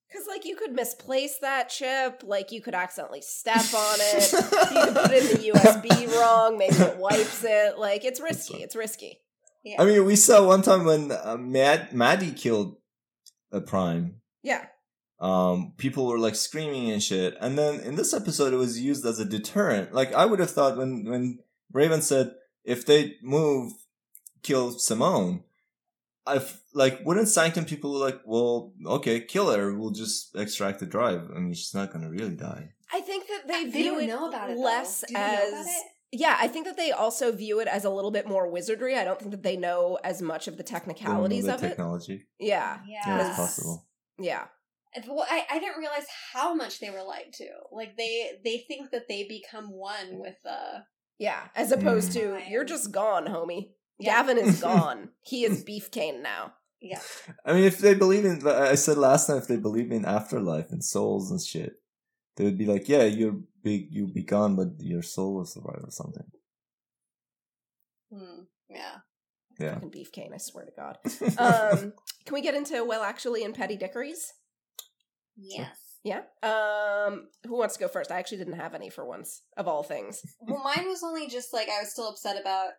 Because, 0.09 0.29
like, 0.29 0.45
you 0.45 0.55
could 0.55 0.73
misplace 0.73 1.39
that 1.41 1.71
chip. 1.71 2.23
Like, 2.25 2.53
you 2.53 2.61
could 2.63 2.75
accidentally 2.75 3.21
step 3.23 3.57
on 3.75 3.97
it. 4.01 4.33
you 4.33 4.85
could 4.85 4.95
put 4.95 5.11
it 5.11 5.31
in 5.31 5.37
the 5.41 5.59
USB 5.59 6.07
wrong. 6.21 6.57
Maybe 6.57 6.77
it 6.77 6.97
wipes 6.99 7.43
it. 7.43 7.79
Like, 7.79 8.05
it's 8.05 8.21
risky. 8.21 8.63
It's 8.63 8.77
risky. 8.77 9.19
Yeah. 9.65 9.83
I 9.83 9.87
mean, 9.87 10.05
we 10.05 10.15
saw 10.15 10.47
one 10.47 10.63
time 10.63 10.85
when 10.85 11.11
uh, 11.11 11.37
Mad 11.39 11.93
Madi 11.95 12.31
killed 12.33 12.77
a 13.51 13.61
prime. 13.61 14.21
Yeah. 14.43 14.67
Um, 15.21 15.73
people 15.79 16.07
were 16.07 16.19
like 16.19 16.35
screaming 16.35 16.91
and 16.91 17.03
shit, 17.03 17.37
and 17.41 17.57
then 17.59 17.81
in 17.81 17.95
this 17.97 18.13
episode, 18.13 18.53
it 18.53 18.57
was 18.57 18.81
used 18.81 19.07
as 19.07 19.19
a 19.21 19.25
deterrent. 19.25 19.95
Like 19.95 20.13
I 20.13 20.27
would 20.27 20.41
have 20.41 20.51
thought 20.51 20.77
when 20.77 21.05
when 21.05 21.39
Raven 21.73 22.03
said 22.03 22.35
if 22.65 22.85
they 22.85 23.17
move, 23.23 23.73
kill 24.43 24.73
Simone. 24.79 25.45
I've 26.27 26.61
like 26.73 27.01
wouldn't 27.05 27.29
Sanctum 27.29 27.65
people 27.67 27.93
were 27.93 27.99
like, 28.07 28.21
well, 28.25 28.73
okay, 28.87 29.21
kill 29.21 29.51
her. 29.55 29.79
We'll 29.79 29.91
just 29.91 30.35
extract 30.35 30.81
the 30.81 30.87
drive. 30.87 31.31
I 31.35 31.39
mean, 31.39 31.53
she's 31.55 31.75
not 31.75 31.93
gonna 31.93 32.11
really 32.11 32.35
die. 32.35 32.71
I 32.93 33.01
think 33.01 33.27
that 33.29 33.47
they 33.47 33.65
They 33.65 33.71
view 33.71 33.93
don't 33.93 34.03
it 34.05 34.07
know 34.09 34.29
about 34.29 34.51
it 34.51 34.57
though. 34.57 34.63
less 34.63 35.05
Do 35.07 35.13
know 35.15 35.21
as. 35.21 35.53
about 35.53 35.67
it? 35.67 35.83
Yeah, 36.13 36.37
I 36.41 36.47
think 36.49 36.65
that 36.67 36.77
they 36.77 36.93
also 36.93 37.33
view 37.33 37.59
it 37.61 37.67
as 37.69 37.85
a 37.85 37.91
little 37.91 38.13
bit 38.13 38.27
more 38.29 38.49
wizardry. 38.49 38.97
I 38.97 39.05
don't 39.05 39.19
think 39.19 39.33
that 39.33 39.43
they 39.43 39.57
know 39.57 39.99
as 40.05 40.23
much 40.23 40.47
of 40.49 40.57
the 40.57 40.63
They 40.63 40.71
don't 40.73 40.87
know 40.87 40.95
technicalities 40.95 41.45
the 41.47 41.55
of 41.55 41.63
it. 41.65 41.69
technology. 41.69 42.27
Yeah. 42.39 42.79
Yeah, 42.87 43.03
Yeah, 43.07 43.29
it's 43.29 43.37
possible. 43.37 43.87
Yeah. 44.19 44.45
And, 44.95 45.05
Well, 45.09 45.27
I, 45.29 45.45
I 45.51 45.59
didn't 45.59 45.79
realize 45.79 46.07
how 46.33 46.55
much 46.55 46.81
they 46.81 46.91
were 46.91 47.03
lied 47.03 47.33
to. 47.35 47.47
Like 47.73 47.97
they 47.97 48.33
they 48.45 48.59
think 48.69 48.91
that 48.93 49.09
they 49.09 49.25
become 49.29 49.71
one 49.73 50.19
with 50.19 50.37
the 50.45 50.85
Yeah. 51.19 51.49
As 51.55 51.73
opposed 51.73 52.11
Mm. 52.13 52.15
to, 52.45 52.51
you're 52.51 52.65
just 52.65 52.93
gone, 52.93 53.27
homie. 53.27 53.71
Yeah. 53.99 54.15
Gavin 54.23 54.39
is 54.39 54.61
gone. 54.71 55.11
he 55.23 55.45
is 55.45 55.63
Beef 55.65 55.91
Kane 55.91 56.23
now. 56.23 56.55
yeah. 56.81 57.01
I 57.47 57.53
mean, 57.55 57.65
if 57.65 57.79
they 57.79 57.95
believe 57.95 58.25
in, 58.25 58.47
I 58.47 58.75
said 58.75 58.97
last 58.99 59.27
time, 59.27 59.39
if 59.39 59.47
they 59.49 59.57
believe 59.57 59.91
in 59.93 60.05
afterlife 60.05 60.71
and 60.71 60.85
souls 60.85 61.31
and 61.31 61.41
shit, 61.41 61.75
they 62.37 62.45
would 62.45 62.59
be 62.59 62.67
like, 62.67 62.89
yeah, 62.89 63.05
you're 63.05 63.41
big, 63.63 63.87
you'll 63.91 64.13
be 64.13 64.25
gone, 64.25 64.55
but 64.57 64.69
your 64.81 65.03
soul 65.03 65.35
will 65.37 65.45
survive 65.47 65.81
or 65.85 65.91
something. 65.91 66.27
Hmm. 68.13 68.43
Yeah. 68.69 68.97
Yeah. 69.59 69.75
Fucking 69.75 69.91
Beef 69.91 70.13
Kane, 70.13 70.33
I 70.35 70.39
swear 70.39 70.65
to 70.67 70.73
God. 70.77 70.99
Um, 71.39 71.93
can 72.25 72.35
we 72.35 72.41
get 72.43 72.55
into 72.55 72.85
Well 72.85 73.03
Actually 73.03 73.45
and 73.45 73.55
Petty 73.55 73.77
Dickories? 73.77 74.33
Yes. 75.37 75.77
Yeah. 76.05 76.21
Um, 76.43 77.29
who 77.47 77.57
wants 77.57 77.75
to 77.75 77.81
go 77.81 77.89
first? 77.89 78.11
I 78.13 78.19
actually 78.19 78.39
didn't 78.39 78.55
have 78.61 78.75
any 78.75 78.91
for 78.91 79.07
once, 79.07 79.43
of 79.57 79.67
all 79.67 79.83
things. 79.83 80.21
Well, 80.47 80.63
mine 80.63 80.87
was 80.87 81.03
only 81.03 81.29
just 81.29 81.53
like 81.53 81.69
I 81.69 81.81
was 81.81 81.91
still 81.93 82.09
upset 82.09 82.41
about 82.41 82.71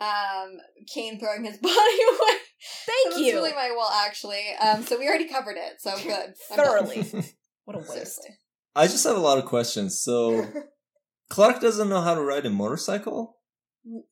um 0.00 0.58
Kane 0.92 1.18
throwing 1.18 1.44
his 1.44 1.56
body 1.62 1.74
away. 1.74 2.36
Thank 2.86 3.12
so 3.14 3.18
you. 3.18 3.24
That's 3.32 3.34
really 3.34 3.52
my 3.54 3.72
well, 3.76 3.90
actually. 4.06 4.42
Um, 4.60 4.82
so 4.82 4.98
we 4.98 5.08
already 5.08 5.28
covered 5.28 5.56
it, 5.56 5.80
so 5.80 5.96
good. 5.96 6.34
I'm 6.50 6.56
done. 6.56 6.66
Thoroughly. 6.66 7.06
What 7.64 7.76
a 7.76 7.78
waste. 7.80 7.92
Seriously. 7.92 8.30
I 8.76 8.86
just 8.86 9.04
have 9.04 9.16
a 9.16 9.20
lot 9.20 9.38
of 9.38 9.44
questions. 9.46 9.98
So, 10.00 10.46
Clarke 11.28 11.60
doesn't 11.60 11.88
know 11.88 12.00
how 12.00 12.14
to 12.14 12.20
ride 12.20 12.46
a 12.46 12.50
motorcycle, 12.50 13.38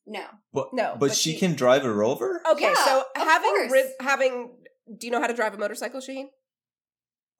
No. 0.06 0.24
but 0.52 0.70
No, 0.72 0.92
but, 0.98 1.00
but 1.10 1.14
she 1.14 1.32
she- 1.34 1.38
can 1.38 1.54
drive 1.54 1.84
a 1.84 1.92
rover. 1.92 2.42
Okay, 2.50 2.62
Yeah, 2.64 2.84
so 2.84 3.04
having 3.14 3.50
course. 3.50 3.70
rid- 3.72 3.92
having 4.00 4.56
do 4.98 5.06
you 5.06 5.12
know 5.12 5.20
how 5.20 5.28
to 5.28 5.34
drive 5.34 5.54
a 5.54 5.58
motorcycle, 5.58 6.00
Shaheen? 6.00 6.26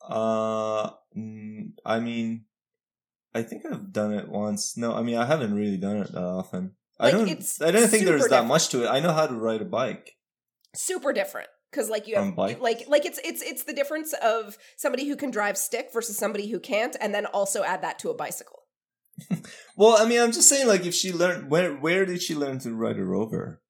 Uh, 0.09 0.91
mm, 1.17 1.73
I 1.85 2.01
mean, 2.01 2.45
I 3.35 3.43
think 3.43 3.65
I've 3.67 3.93
done 3.93 4.13
it 4.15 4.29
once. 4.29 4.77
No, 4.77 4.95
I 4.95 5.03
mean 5.03 5.17
I 5.17 5.27
haven't 5.27 5.55
really 5.55 5.77
done 5.77 5.99
it 5.99 6.13
that 6.13 6.23
often. 6.23 6.73
I 7.01 7.11
don't. 7.11 7.29
it's 7.29 7.61
I 7.61 7.71
don't 7.71 7.89
think 7.89 8.05
there's 8.05 8.23
that 8.23 8.29
different. 8.29 8.49
much 8.49 8.69
to 8.71 8.85
it. 8.85 8.89
I 8.89 9.01
know 9.01 9.13
how 9.13 9.27
to 9.27 9.35
ride 9.35 9.63
a 9.63 9.65
bike. 9.65 10.17
Super 10.75 11.13
different 11.13 11.49
because 11.71 11.91
like 11.91 12.07
you 12.07 12.15
have 12.17 12.37
like 12.39 12.87
like 12.89 13.05
it's 13.05 13.19
it's 13.25 13.43
it's 13.43 13.65
the 13.65 13.73
difference 13.73 14.15
of 14.23 14.57
somebody 14.77 15.09
who 15.09 15.17
can 15.17 15.31
drive 15.31 15.59
stick 15.59 15.91
versus 15.93 16.17
somebody 16.17 16.49
who 16.49 16.61
can't, 16.61 16.97
and 17.01 17.15
then 17.15 17.27
also 17.27 17.65
add 17.65 17.83
that 17.83 17.99
to 18.01 18.11
a 18.11 18.15
bicycle. 18.15 18.61
Well, 19.77 19.97
I 19.99 20.09
mean, 20.09 20.21
I'm 20.21 20.31
just 20.31 20.49
saying, 20.49 20.69
like, 20.69 20.87
if 20.87 20.95
she 20.95 21.13
learned, 21.13 21.51
where 21.51 21.75
where 21.75 22.07
did 22.07 22.23
she 22.23 22.37
learn 22.37 22.61
to 22.61 22.73
ride 22.73 22.97
a 22.97 23.05
rover? 23.05 23.61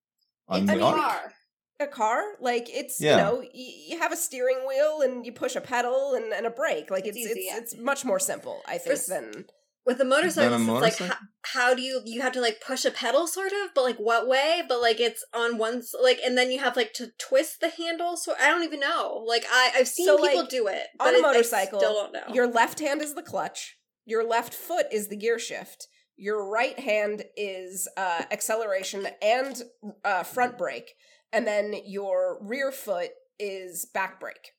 On 0.48 0.68
I 0.68 0.74
mean? 0.74 0.80
Car. 0.80 1.32
A 1.80 1.86
car, 1.88 2.22
like 2.40 2.68
it's 2.72 3.00
Yeah. 3.00 3.10
you 3.16 3.22
know 3.22 3.36
y- 3.38 3.50
you 3.88 3.98
have 3.98 4.12
a 4.12 4.16
steering 4.16 4.60
wheel 4.66 5.00
and 5.02 5.26
you 5.26 5.32
push 5.32 5.56
a 5.56 5.60
pedal 5.60 6.14
and, 6.14 6.32
and 6.32 6.46
a 6.46 6.50
brake. 6.50 6.88
Like 6.90 7.04
it's 7.06 7.16
It's 7.16 7.26
it's 7.26 7.36
easy, 7.38 7.48
it's, 7.48 7.74
yeah. 7.74 7.82
much 7.82 8.04
more 8.04 8.20
simple, 8.20 8.62
I 8.66 8.78
think, 8.78 8.94
s- 8.96 9.06
than 9.06 9.46
With 9.84 9.98
the 9.98 10.04
motorcycle. 10.04 10.54
it's 10.84 11.00
like 11.00 11.10
how, 11.10 11.16
how 11.42 11.74
do 11.74 11.82
you 11.82 12.00
you 12.04 12.22
have 12.22 12.32
to 12.34 12.40
like 12.40 12.60
push 12.64 12.84
a 12.84 12.92
pedal 12.92 13.26
sort 13.26 13.50
of, 13.52 13.74
but 13.74 13.82
like 13.82 13.96
what 13.96 14.28
way? 14.28 14.62
But 14.68 14.80
like 14.80 15.00
it's 15.00 15.24
on 15.34 15.58
one 15.58 15.82
like, 16.00 16.20
and 16.24 16.38
then 16.38 16.52
you 16.52 16.60
have 16.60 16.76
like 16.76 16.92
to 16.94 17.08
twist 17.18 17.60
the 17.60 17.70
handle. 17.70 18.16
So 18.16 18.34
I 18.40 18.46
don't 18.50 18.62
even 18.62 18.78
know. 18.80 19.24
Like 19.26 19.44
I 19.50 19.72
I've 19.74 19.88
seen 19.88 20.06
So, 20.06 20.16
people 20.16 20.40
like, 20.42 20.48
do 20.48 20.68
it 20.68 20.86
on 21.00 21.06
but 21.08 21.14
a 21.14 21.16
it- 21.18 21.24
I 21.24 21.28
motorcycle, 21.32 21.80
still 21.80 21.94
don't 21.94 22.12
know. 22.12 22.32
Your 22.32 22.46
left 22.46 22.78
hand 22.78 23.02
is 23.02 23.14
the 23.14 23.22
clutch. 23.22 23.76
Your 24.06 24.22
left 24.24 24.54
foot 24.54 24.86
is 24.92 25.08
the 25.08 25.16
gear 25.16 25.40
shift. 25.40 25.88
Your 26.16 26.48
right 26.48 26.78
hand 26.78 27.24
is 27.36 27.88
uh, 27.96 28.22
acceleration 28.30 29.08
and 29.20 29.60
uh, 30.04 30.22
front 30.22 30.56
brake, 30.56 30.94
and 31.34 31.46
then 31.46 31.74
your 31.84 32.38
rear 32.40 32.70
foot 32.72 33.10
is 33.38 33.84
back 33.92 34.20
brake. 34.20 34.52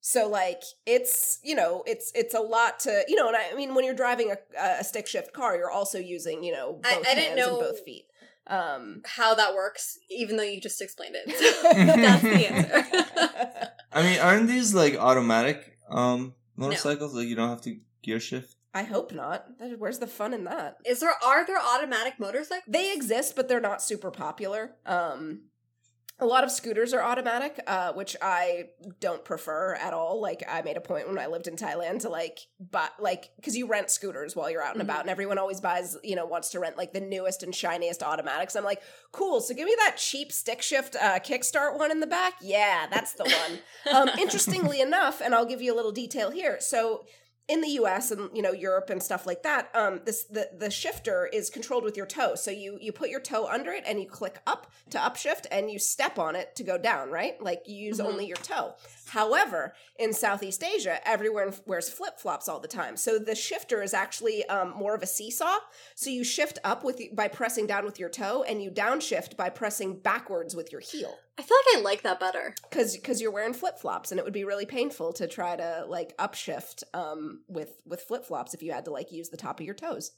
So 0.00 0.28
like 0.28 0.62
it's 0.86 1.38
you 1.42 1.54
know 1.54 1.82
it's 1.86 2.12
it's 2.14 2.34
a 2.34 2.40
lot 2.40 2.78
to 2.80 3.04
you 3.08 3.16
know 3.16 3.28
and 3.28 3.36
I 3.36 3.54
mean 3.56 3.74
when 3.74 3.86
you're 3.86 3.94
driving 3.94 4.32
a, 4.32 4.60
a 4.80 4.84
stick 4.84 5.06
shift 5.06 5.32
car 5.32 5.56
you're 5.56 5.70
also 5.70 5.98
using 5.98 6.44
you 6.44 6.52
know 6.52 6.74
both 6.74 6.92
I- 6.92 7.10
I 7.10 7.14
didn't 7.14 7.18
hands 7.24 7.36
know- 7.38 7.58
and 7.60 7.68
both 7.70 7.84
feet. 7.84 8.04
Um, 8.46 9.00
how 9.06 9.34
that 9.36 9.54
works, 9.54 9.98
even 10.10 10.36
though 10.36 10.42
you 10.42 10.60
just 10.60 10.82
explained 10.82 11.14
it. 11.16 11.34
So 11.34 11.72
that's 11.72 12.22
the 12.22 12.46
answer. 12.52 13.70
I 13.94 14.02
mean, 14.02 14.20
aren't 14.20 14.48
these 14.48 14.74
like 14.74 14.96
automatic 14.98 15.78
um 15.88 16.34
motorcycles? 16.54 17.14
Like 17.14 17.26
you 17.26 17.36
don't 17.36 17.48
have 17.48 17.62
to 17.62 17.78
gear 18.02 18.20
shift. 18.20 18.54
I 18.74 18.82
hope 18.82 19.12
not. 19.14 19.46
Where's 19.78 19.98
the 20.00 20.06
fun 20.06 20.34
in 20.34 20.44
that? 20.44 20.76
Is 20.84 21.00
there 21.00 21.14
are 21.24 21.46
there 21.46 21.58
automatic 21.58 22.20
motorcycles? 22.20 22.64
They 22.68 22.92
exist, 22.92 23.34
but 23.34 23.48
they're 23.48 23.60
not 23.60 23.80
super 23.80 24.10
popular. 24.10 24.72
Um, 24.84 25.44
a 26.20 26.26
lot 26.26 26.44
of 26.44 26.50
scooters 26.52 26.94
are 26.94 27.02
automatic, 27.02 27.58
uh, 27.66 27.92
which 27.92 28.14
I 28.22 28.66
don't 29.00 29.24
prefer 29.24 29.74
at 29.74 29.92
all. 29.92 30.20
Like 30.20 30.44
I 30.48 30.62
made 30.62 30.76
a 30.76 30.80
point 30.80 31.08
when 31.08 31.18
I 31.18 31.26
lived 31.26 31.48
in 31.48 31.56
Thailand 31.56 32.00
to 32.02 32.08
like 32.08 32.38
but 32.70 32.92
like 33.00 33.30
because 33.36 33.56
you 33.56 33.66
rent 33.66 33.90
scooters 33.90 34.36
while 34.36 34.48
you're 34.48 34.62
out 34.62 34.74
and 34.76 34.80
Mhm. 34.80 34.84
about, 34.84 35.00
and 35.00 35.10
everyone 35.10 35.38
always 35.38 35.60
buys 35.60 35.96
you 36.04 36.14
know 36.14 36.24
wants 36.24 36.50
to 36.50 36.60
rent 36.60 36.76
like 36.76 36.92
the 36.92 37.00
newest 37.00 37.42
and 37.42 37.52
shiniest 37.52 38.02
automatics. 38.02 38.54
I'm 38.54 38.62
like, 38.64 38.80
cool. 39.10 39.40
So 39.40 39.54
give 39.54 39.66
me 39.66 39.74
that 39.78 39.96
cheap 39.96 40.30
stick 40.30 40.62
shift 40.62 40.94
uh, 40.94 41.18
kickstart 41.18 41.76
one 41.78 41.90
in 41.90 41.98
the 41.98 42.06
back. 42.06 42.34
Yeah, 42.40 42.86
that's 42.88 43.14
the 43.14 43.24
one. 43.24 43.58
um, 43.96 44.08
interestingly 44.18 44.80
enough, 44.80 45.20
and 45.20 45.34
I'll 45.34 45.46
give 45.46 45.60
you 45.60 45.74
a 45.74 45.76
little 45.76 45.92
detail 45.92 46.30
here. 46.30 46.58
So 46.60 47.04
in 47.48 47.60
the 47.60 47.68
U.S. 47.70 48.10
and 48.10 48.30
you 48.34 48.40
know 48.42 48.52
Europe 48.52 48.88
and 48.90 49.02
stuff 49.02 49.26
like 49.26 49.42
that, 49.42 49.68
um, 49.74 50.00
this 50.04 50.24
the 50.24 50.48
the 50.56 50.70
shifter 50.70 51.26
is 51.32 51.50
controlled 51.50 51.84
with 51.84 51.96
your 51.96 52.06
toe. 52.06 52.34
So 52.36 52.50
you 52.50 52.78
you 52.80 52.90
put 52.92 53.10
your 53.10 53.20
toe 53.20 53.46
under 53.46 53.70
it 53.72 53.84
and 53.86 54.00
you 54.00 54.06
click 54.06 54.38
up 54.46 54.70
to 54.90 54.98
upshift 54.98 55.46
and 55.50 55.70
you 55.70 55.78
step 55.78 56.18
on 56.18 56.36
it 56.36 56.56
to 56.56 56.62
go 56.62 56.78
down. 56.78 57.10
Right, 57.10 57.40
like 57.42 57.64
you 57.66 57.76
use 57.76 57.98
Mhm. 57.98 58.06
only 58.06 58.26
your 58.26 58.36
toe. 58.38 58.74
However, 59.08 59.74
in 59.98 60.12
Southeast 60.12 60.62
Asia, 60.62 61.06
everyone 61.06 61.54
wears 61.66 61.88
flip 61.88 62.18
flops 62.18 62.48
all 62.48 62.60
the 62.60 62.68
time. 62.68 62.96
So 62.96 63.18
the 63.18 63.34
shifter 63.34 63.82
is 63.82 63.94
actually 63.94 64.44
um, 64.46 64.74
more 64.76 64.94
of 64.94 65.02
a 65.02 65.06
seesaw. 65.06 65.58
So 65.94 66.10
you 66.10 66.24
shift 66.24 66.58
up 66.64 66.84
with 66.84 67.00
by 67.14 67.28
pressing 67.28 67.66
down 67.66 67.84
with 67.84 67.98
your 67.98 68.08
toe, 68.08 68.44
and 68.44 68.62
you 68.62 68.70
downshift 68.70 69.36
by 69.36 69.50
pressing 69.50 69.98
backwards 69.98 70.54
with 70.54 70.72
your 70.72 70.80
heel 70.80 71.18
I 71.36 71.42
feel 71.42 71.56
like 71.56 71.78
I 71.78 71.80
like 71.82 72.02
that 72.02 72.20
better. 72.20 72.54
because 72.68 72.96
because 72.96 73.20
you're 73.20 73.32
wearing 73.32 73.54
flip 73.54 73.78
flops 73.78 74.12
and 74.12 74.18
it 74.18 74.24
would 74.24 74.32
be 74.32 74.44
really 74.44 74.66
painful 74.66 75.12
to 75.14 75.26
try 75.26 75.56
to 75.56 75.84
like 75.88 76.16
upshift 76.16 76.84
um 76.94 77.40
with 77.48 77.80
with 77.84 78.02
flip 78.02 78.24
flops 78.24 78.54
if 78.54 78.62
you 78.62 78.72
had 78.72 78.84
to 78.84 78.92
like 78.92 79.10
use 79.10 79.30
the 79.30 79.36
top 79.36 79.58
of 79.58 79.66
your 79.66 79.74
toes. 79.74 80.12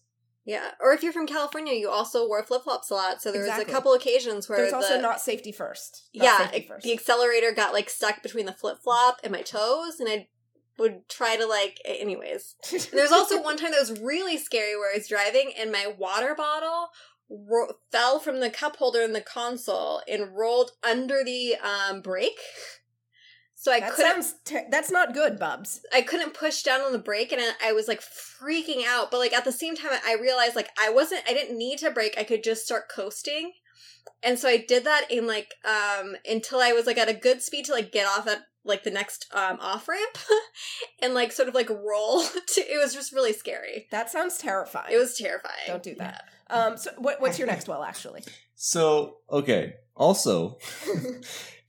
Yeah, 0.47 0.71
or 0.81 0.93
if 0.93 1.03
you're 1.03 1.13
from 1.13 1.27
California, 1.27 1.75
you 1.75 1.91
also 1.91 2.29
wear 2.29 2.45
flip 2.45 2.63
flops 2.63 2.89
a 2.91 2.95
lot. 2.95 3.21
So 3.21 3.33
there 3.33 3.43
was 3.43 3.59
a 3.59 3.65
couple 3.65 3.93
occasions 3.95 4.49
where 4.49 4.59
There's 4.59 4.71
the, 4.71 4.77
also 4.77 5.01
not 5.01 5.21
safety 5.21 5.51
first. 5.51 6.09
Not 6.15 6.25
yeah, 6.25 6.39
safety 6.39 6.69
first. 6.69 6.85
the 6.85 6.93
accelerator 6.93 7.51
got 7.51 7.73
like 7.73 7.91
stuck 7.91 8.23
between 8.23 8.47
the 8.47 8.53
flip 8.53 8.79
flop 8.83 9.19
and 9.25 9.33
my 9.33 9.43
toes, 9.43 9.99
and 9.99 10.09
I 10.09 10.29
would 10.79 11.09
try 11.09 11.37
to 11.37 11.47
like. 11.47 11.81
Anyways, 11.85 12.55
there's 12.93 13.11
also 13.11 13.43
one 13.43 13.57
time 13.57 13.73
that 13.73 13.81
was 13.81 14.01
really 14.01 14.39
scary 14.39 14.77
where 14.77 14.93
I 14.95 14.99
was 14.99 15.09
driving 15.09 15.53
and 15.59 15.73
my 15.73 15.93
water 15.99 16.37
bottle 16.37 16.91
ro- 17.29 17.75
fell 17.91 18.21
from 18.21 18.39
the 18.39 18.51
cup 18.51 18.77
holder 18.77 19.03
in 19.03 19.15
the 19.15 19.21
console 19.21 20.01
and 20.09 20.37
rolled 20.37 20.71
under 20.89 21.25
the 21.25 21.57
um 21.57 22.03
brake. 22.03 22.39
So 23.59 23.73
I 23.73 23.81
that 23.81 23.95
couldn't 23.95 24.23
sounds 24.23 24.35
ter- 24.45 24.67
that's 24.71 24.91
not 24.91 25.15
good, 25.15 25.39
Bubs. 25.39 25.81
I 25.93 26.03
couldn't 26.03 26.35
push 26.35 26.63
down 26.63 26.83
on 26.83 26.93
the 26.93 26.99
brake 26.99 27.33
and 27.33 27.41
I, 27.41 27.71
I 27.71 27.73
was 27.73 27.89
like 27.89 28.03
freaking 28.03 28.85
out. 28.87 29.11
But 29.11 29.19
like 29.19 29.33
at 29.33 29.47
the 29.47 29.51
same 29.53 29.75
time, 29.75 29.99
I 30.07 30.15
realized 30.21 30.55
like 30.55 30.69
I 30.79 30.91
wasn't, 30.91 31.23
I 31.27 31.33
didn't 31.33 31.57
need 31.57 31.79
to 31.79 31.91
brake. 31.91 32.17
I 32.19 32.23
could 32.23 32.45
just 32.45 32.67
start 32.67 32.91
coasting. 32.95 33.53
And 34.23 34.39
so 34.39 34.47
I 34.47 34.59
did 34.59 34.85
that 34.85 35.11
in 35.11 35.27
like, 35.27 35.55
um, 35.65 36.17
until 36.29 36.61
I 36.61 36.73
was 36.73 36.87
like 36.87 36.99
at 36.99 37.09
a 37.09 37.15
good 37.15 37.41
speed 37.41 37.65
to 37.65 37.73
like 37.73 37.93
get 37.93 38.07
off 38.07 38.27
at 38.29 38.41
like 38.63 38.85
the 38.85 38.91
next, 38.91 39.27
um, 39.33 39.59
off 39.59 39.89
ramp 39.89 40.19
and 41.03 41.15
like 41.15 41.33
sort 41.33 41.49
of 41.49 41.55
like 41.55 41.71
roll 41.71 42.23
to, 42.49 42.61
it 42.61 42.79
was 42.81 42.93
just 42.93 43.13
really 43.13 43.33
scary. 43.33 43.87
That 43.91 44.11
sounds 44.11 44.37
terrifying. 44.37 44.93
It 44.93 44.99
was 44.99 45.17
terrifying. 45.17 45.55
Don't 45.67 45.83
do 45.83 45.95
that. 45.95 46.25
Um, 46.51 46.77
so 46.77 46.91
what, 46.99 47.23
what's 47.23 47.39
your 47.39 47.49
next 47.49 47.69
well, 47.69 47.83
actually? 47.83 48.23
So 48.55 49.17
okay. 49.31 49.77
Also, 49.97 50.59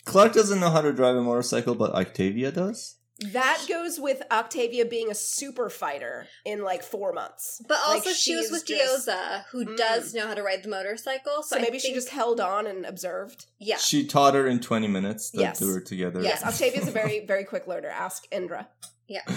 Clarke 0.08 0.34
doesn't 0.34 0.60
know 0.60 0.70
how 0.70 0.82
to 0.82 0.92
drive 0.94 1.16
a 1.16 1.22
motorcycle, 1.22 1.76
but 1.76 1.92
Octavia 1.94 2.52
does. 2.52 2.96
That 3.34 3.66
goes 3.68 4.00
with 4.00 4.22
Octavia 4.32 4.86
being 4.86 5.10
a 5.10 5.16
super 5.16 5.70
fighter 5.72 6.28
in 6.46 6.64
like 6.64 6.84
four 6.84 7.14
months. 7.14 7.60
But 7.68 7.80
also, 7.88 8.12
she 8.12 8.32
she 8.32 8.36
was 8.36 8.52
with 8.52 8.66
just- 8.68 9.08
Diyoza, 9.08 9.46
who 9.52 9.66
Mm. 9.66 9.76
does 9.78 10.14
know 10.14 10.28
how 10.28 10.36
to 10.36 10.44
ride 10.44 10.62
the 10.62 10.70
motorcycle. 10.70 11.42
So, 11.42 11.56
So 11.56 11.62
maybe 11.62 11.80
she 11.80 11.94
just 11.96 12.10
held 12.10 12.40
on 12.40 12.68
and 12.68 12.86
observed. 12.86 13.48
yeah. 13.58 13.78
She 13.78 14.06
taught 14.06 14.36
her 14.36 14.46
in 14.46 14.60
20 14.60 14.88
minutes. 14.88 15.32
They 15.32 15.42
Yes. 15.42 15.58
do 15.58 15.68
her 15.70 15.82
together. 15.82 16.22
Yes, 16.22 16.44
Octavia's 16.44 16.88
a 16.88 16.92
very, 16.92 17.26
very 17.26 17.44
quick 17.44 17.66
learner. 17.68 17.90
Ask 17.90 18.26
Indra. 18.32 18.68
Yeah. 19.08 19.22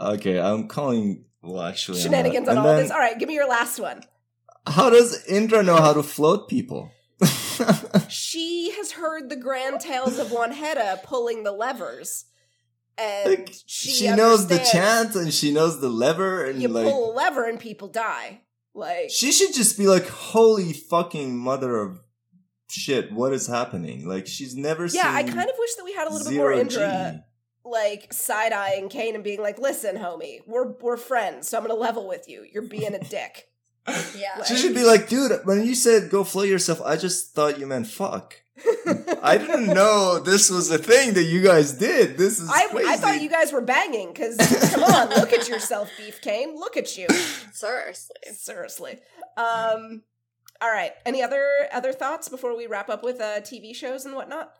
Okay, 0.00 0.40
I'm 0.40 0.68
calling. 0.68 1.26
Well, 1.42 1.62
actually, 1.62 1.98
I'm 1.98 2.04
Shenanigans 2.04 2.46
not. 2.46 2.52
on 2.52 2.58
And 2.58 2.66
all 2.66 2.72
then, 2.74 2.82
this. 2.84 2.90
All 2.90 2.98
right, 2.98 3.18
give 3.18 3.28
me 3.28 3.34
your 3.34 3.46
last 3.48 3.78
one. 3.78 4.02
How 4.66 4.88
does 4.90 5.24
Indra 5.26 5.62
know 5.62 5.76
how 5.76 5.92
to 5.92 6.02
float 6.02 6.48
people? 6.48 6.90
She 8.08 8.72
has 8.76 8.92
heard 8.92 9.30
the 9.30 9.36
grand 9.36 9.80
tales 9.80 10.18
of 10.18 10.28
Wanheda 10.28 11.02
pulling 11.02 11.44
the 11.44 11.52
levers. 11.52 12.26
And 12.98 13.30
Like, 13.30 13.54
she, 13.66 13.90
she, 13.90 14.08
knows 14.08 14.48
the 14.48 14.58
chant 14.58 15.14
and 15.14 15.32
she 15.32 15.52
knows 15.52 15.80
the 15.80 15.88
lever 15.88 16.44
and 16.44 16.60
You 16.60 16.68
like 16.68 16.84
pull 16.84 17.12
a 17.12 17.14
lever 17.14 17.48
and 17.48 17.58
people 17.58 17.88
die. 17.88 18.42
Like 18.74 19.10
she 19.10 19.32
should 19.32 19.54
just 19.54 19.76
be 19.76 19.86
like, 19.86 20.08
"Holy 20.08 20.72
fucking 20.72 21.36
mother 21.36 21.78
of 21.78 22.00
shit! 22.70 23.12
What 23.12 23.32
is 23.32 23.46
happening?" 23.46 24.06
Like 24.06 24.26
she's 24.26 24.56
never 24.56 24.88
seen. 24.88 25.00
Yeah, 25.02 25.12
I 25.12 25.22
kind 25.22 25.48
of 25.48 25.56
wish 25.58 25.74
that 25.76 25.84
we 25.84 25.92
had 25.92 26.08
a 26.08 26.10
little 26.10 26.30
bit 26.30 26.36
more 26.36 26.52
Indra 26.52 27.12
G. 27.14 27.70
like 27.70 28.12
side 28.12 28.52
eyeing 28.52 28.88
Kane 28.88 29.14
and 29.14 29.24
being 29.24 29.42
like, 29.42 29.58
"Listen, 29.58 29.96
homie, 29.96 30.40
we're 30.46 30.72
we're 30.80 30.96
friends, 30.96 31.48
so 31.48 31.58
I'm 31.58 31.64
gonna 31.66 31.78
level 31.78 32.08
with 32.08 32.28
you. 32.28 32.46
You're 32.50 32.62
being 32.62 32.94
a 32.94 32.98
dick." 33.04 33.48
Yeah. 33.86 34.44
She 34.44 34.56
should 34.56 34.74
be 34.74 34.84
like, 34.84 35.08
dude, 35.08 35.32
when 35.44 35.64
you 35.64 35.74
said 35.74 36.10
go 36.10 36.24
float 36.24 36.48
yourself, 36.48 36.80
I 36.82 36.96
just 36.96 37.34
thought 37.34 37.58
you 37.58 37.66
meant 37.66 37.86
fuck. 37.86 38.36
I 39.22 39.38
didn't 39.38 39.66
know 39.68 40.18
this 40.18 40.50
was 40.50 40.70
a 40.70 40.78
thing 40.78 41.14
that 41.14 41.24
you 41.24 41.42
guys 41.42 41.72
did. 41.72 42.16
This 42.16 42.38
is 42.38 42.48
I, 42.48 42.68
crazy. 42.68 42.88
I 42.88 42.96
thought 42.96 43.20
you 43.20 43.30
guys 43.30 43.52
were 43.52 43.60
banging 43.60 44.12
because 44.12 44.36
come 44.70 44.84
on, 44.84 45.08
look 45.10 45.32
at 45.32 45.48
yourself, 45.48 45.90
Beef 45.96 46.20
Kane. 46.20 46.54
Look 46.54 46.76
at 46.76 46.96
you. 46.96 47.08
Seriously. 47.52 48.16
Seriously. 48.32 48.98
Um. 49.36 50.02
All 50.60 50.70
right. 50.70 50.92
Any 51.04 51.22
other 51.22 51.44
other 51.72 51.92
thoughts 51.92 52.28
before 52.28 52.56
we 52.56 52.66
wrap 52.66 52.88
up 52.88 53.02
with 53.02 53.20
uh, 53.20 53.40
TV 53.40 53.74
shows 53.74 54.04
and 54.04 54.14
whatnot? 54.14 54.52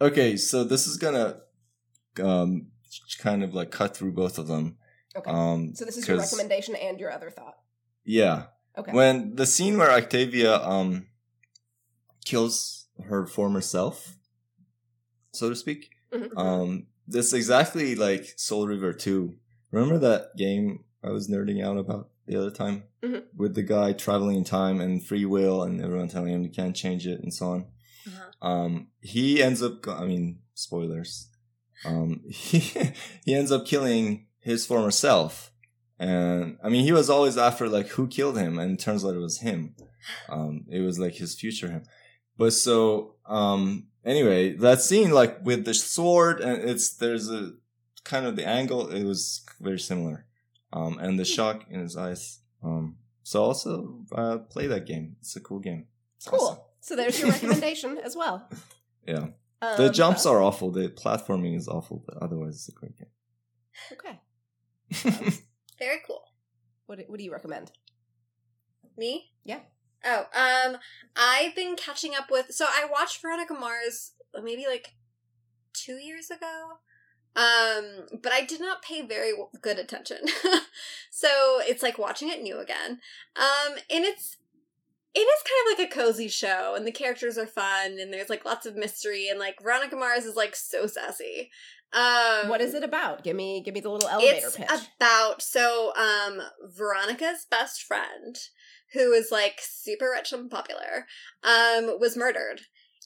Okay, 0.00 0.36
so 0.36 0.64
this 0.64 0.86
is 0.86 0.96
gonna 0.96 1.40
um 2.22 2.68
kind 3.18 3.42
of 3.42 3.54
like 3.54 3.70
cut 3.70 3.96
through 3.96 4.12
both 4.12 4.38
of 4.38 4.46
them. 4.46 4.76
Okay. 5.16 5.30
Um 5.30 5.74
so 5.74 5.84
this 5.84 5.96
is 5.96 6.08
your 6.08 6.18
recommendation 6.18 6.74
and 6.76 6.98
your 6.98 7.10
other 7.10 7.30
thought. 7.30 7.56
Yeah. 8.04 8.46
Okay. 8.76 8.92
When 8.92 9.36
the 9.36 9.46
scene 9.46 9.78
where 9.78 9.90
Octavia 9.90 10.56
um 10.62 11.06
kills 12.24 12.86
her 13.08 13.26
former 13.26 13.60
self, 13.60 14.16
so 15.32 15.48
to 15.50 15.56
speak, 15.56 15.90
Mhm. 16.12 16.36
um 16.36 16.86
this 17.06 17.32
exactly 17.32 17.94
like 17.94 18.32
Soul 18.36 18.66
Reaver 18.66 18.92
2. 18.92 19.36
Remember 19.70 19.98
that 19.98 20.36
game 20.36 20.84
I 21.02 21.10
was 21.10 21.28
nerding 21.28 21.62
out 21.62 21.76
about 21.76 22.10
the 22.26 22.36
other 22.36 22.50
time? 22.50 22.84
Mhm. 23.02 23.24
With 23.36 23.54
the 23.54 23.62
guy 23.62 23.92
traveling 23.92 24.36
in 24.38 24.44
time 24.44 24.80
and 24.80 25.04
free 25.04 25.24
will 25.26 25.62
and 25.62 25.80
everyone 25.82 26.08
telling 26.08 26.32
him 26.32 26.42
you 26.42 26.50
can't 26.50 26.74
change 26.76 27.06
it 27.06 27.20
and 27.20 27.32
so 27.32 27.46
on. 27.48 27.66
Uh-huh. 28.06 28.48
Um 28.48 28.88
he 29.00 29.42
ends 29.42 29.62
up 29.62 29.82
go- 29.82 29.94
I 29.96 30.06
mean 30.06 30.40
spoilers. 30.54 31.28
Um 31.84 32.22
he 32.30 32.58
he 33.24 33.34
ends 33.34 33.52
up 33.52 33.66
killing 33.66 34.26
his 34.40 34.66
former 34.66 34.90
self. 34.90 35.52
And 36.10 36.58
I 36.64 36.68
mean 36.72 36.84
he 36.88 36.92
was 37.00 37.08
always 37.14 37.36
after 37.48 37.64
like 37.76 37.88
who 37.94 38.04
killed 38.16 38.36
him 38.44 38.52
and 38.60 38.68
it 38.72 38.80
turns 38.86 39.02
out 39.04 39.14
it 39.20 39.26
was 39.30 39.38
him. 39.48 39.60
Um 40.34 40.52
it 40.76 40.80
was 40.88 40.96
like 41.04 41.14
his 41.22 41.32
future 41.42 41.70
him. 41.76 41.84
But 42.40 42.52
so 42.66 42.76
um 43.40 43.60
anyway, 44.04 44.40
that 44.66 44.80
scene 44.88 45.10
like 45.20 45.34
with 45.48 45.64
the 45.64 45.74
sword 45.74 46.36
and 46.46 46.56
it's 46.70 46.86
there's 47.02 47.26
a 47.30 47.42
kind 48.12 48.24
of 48.28 48.36
the 48.36 48.46
angle 48.60 48.80
it 48.98 49.04
was 49.12 49.44
very 49.68 49.78
similar. 49.90 50.18
Um 50.78 50.98
and 51.04 51.18
the 51.18 51.24
shock 51.36 51.58
in 51.70 51.80
his 51.80 51.96
eyes. 52.06 52.22
Um 52.62 52.86
so 53.22 53.36
also 53.48 53.72
uh 54.20 54.36
play 54.54 54.66
that 54.72 54.84
game. 54.92 55.06
It's 55.20 55.36
a 55.36 55.40
cool 55.48 55.60
game. 55.68 55.82
It's 56.16 56.26
Cool. 56.28 56.40
awesome. 56.48 56.62
So 56.80 56.96
there's 56.96 57.18
your 57.20 57.30
recommendation 57.36 57.98
as 58.08 58.14
well. 58.20 58.36
Yeah. 59.12 59.26
Um, 59.62 59.76
The 59.80 59.88
jumps 60.00 60.26
are 60.26 60.40
awful. 60.48 60.70
The 60.70 60.88
platforming 61.02 61.54
is 61.56 61.66
awful, 61.76 62.02
but 62.06 62.14
otherwise 62.24 62.54
it's 62.56 62.68
a 62.68 62.72
great 62.80 62.96
game. 63.00 63.14
okay. 63.96 64.16
Very 65.78 65.98
cool. 66.06 66.22
What 66.86 67.00
what 67.08 67.18
do 67.18 67.24
you 67.24 67.32
recommend? 67.32 67.72
Me? 68.96 69.32
Yeah. 69.44 69.60
Oh, 70.04 70.26
um, 70.34 70.76
I've 71.16 71.56
been 71.56 71.76
catching 71.76 72.14
up 72.14 72.30
with. 72.30 72.52
So 72.52 72.66
I 72.68 72.86
watched 72.90 73.20
Veronica 73.20 73.54
Mars 73.54 74.12
maybe 74.42 74.66
like 74.68 74.94
two 75.72 75.96
years 75.96 76.30
ago. 76.30 76.78
Um, 77.36 78.06
but 78.22 78.32
I 78.32 78.44
did 78.44 78.60
not 78.60 78.82
pay 78.82 79.02
very 79.02 79.32
good 79.60 79.78
attention. 79.78 80.18
so 81.10 81.28
it's 81.62 81.82
like 81.82 81.98
watching 81.98 82.28
it 82.28 82.42
new 82.42 82.58
again. 82.60 83.00
Um, 83.36 83.74
and 83.90 84.04
it's 84.04 84.36
it 85.14 85.20
is 85.20 85.42
kind 85.42 85.72
of 85.72 85.78
like 85.78 85.92
a 85.92 85.94
cozy 85.94 86.28
show, 86.28 86.74
and 86.76 86.86
the 86.86 86.92
characters 86.92 87.38
are 87.38 87.46
fun, 87.46 87.98
and 88.00 88.12
there's 88.12 88.28
like 88.28 88.44
lots 88.44 88.66
of 88.66 88.76
mystery, 88.76 89.28
and 89.28 89.38
like 89.38 89.62
Veronica 89.62 89.96
Mars 89.96 90.24
is 90.24 90.36
like 90.36 90.56
so 90.56 90.86
sassy. 90.86 91.50
Um, 91.94 92.48
What 92.48 92.60
is 92.60 92.74
it 92.74 92.82
about? 92.82 93.22
Give 93.22 93.36
me 93.36 93.62
give 93.64 93.74
me 93.74 93.80
the 93.80 93.90
little 93.90 94.08
elevator 94.08 94.48
it's 94.48 94.56
pitch. 94.56 94.68
about 94.96 95.40
so 95.40 95.92
um 95.96 96.42
Veronica's 96.76 97.46
best 97.48 97.82
friend, 97.82 98.36
who 98.92 99.12
is 99.12 99.30
like 99.30 99.60
super 99.62 100.10
rich 100.10 100.32
and 100.32 100.50
popular, 100.50 101.06
um, 101.44 101.98
was 102.00 102.16
murdered. 102.16 102.62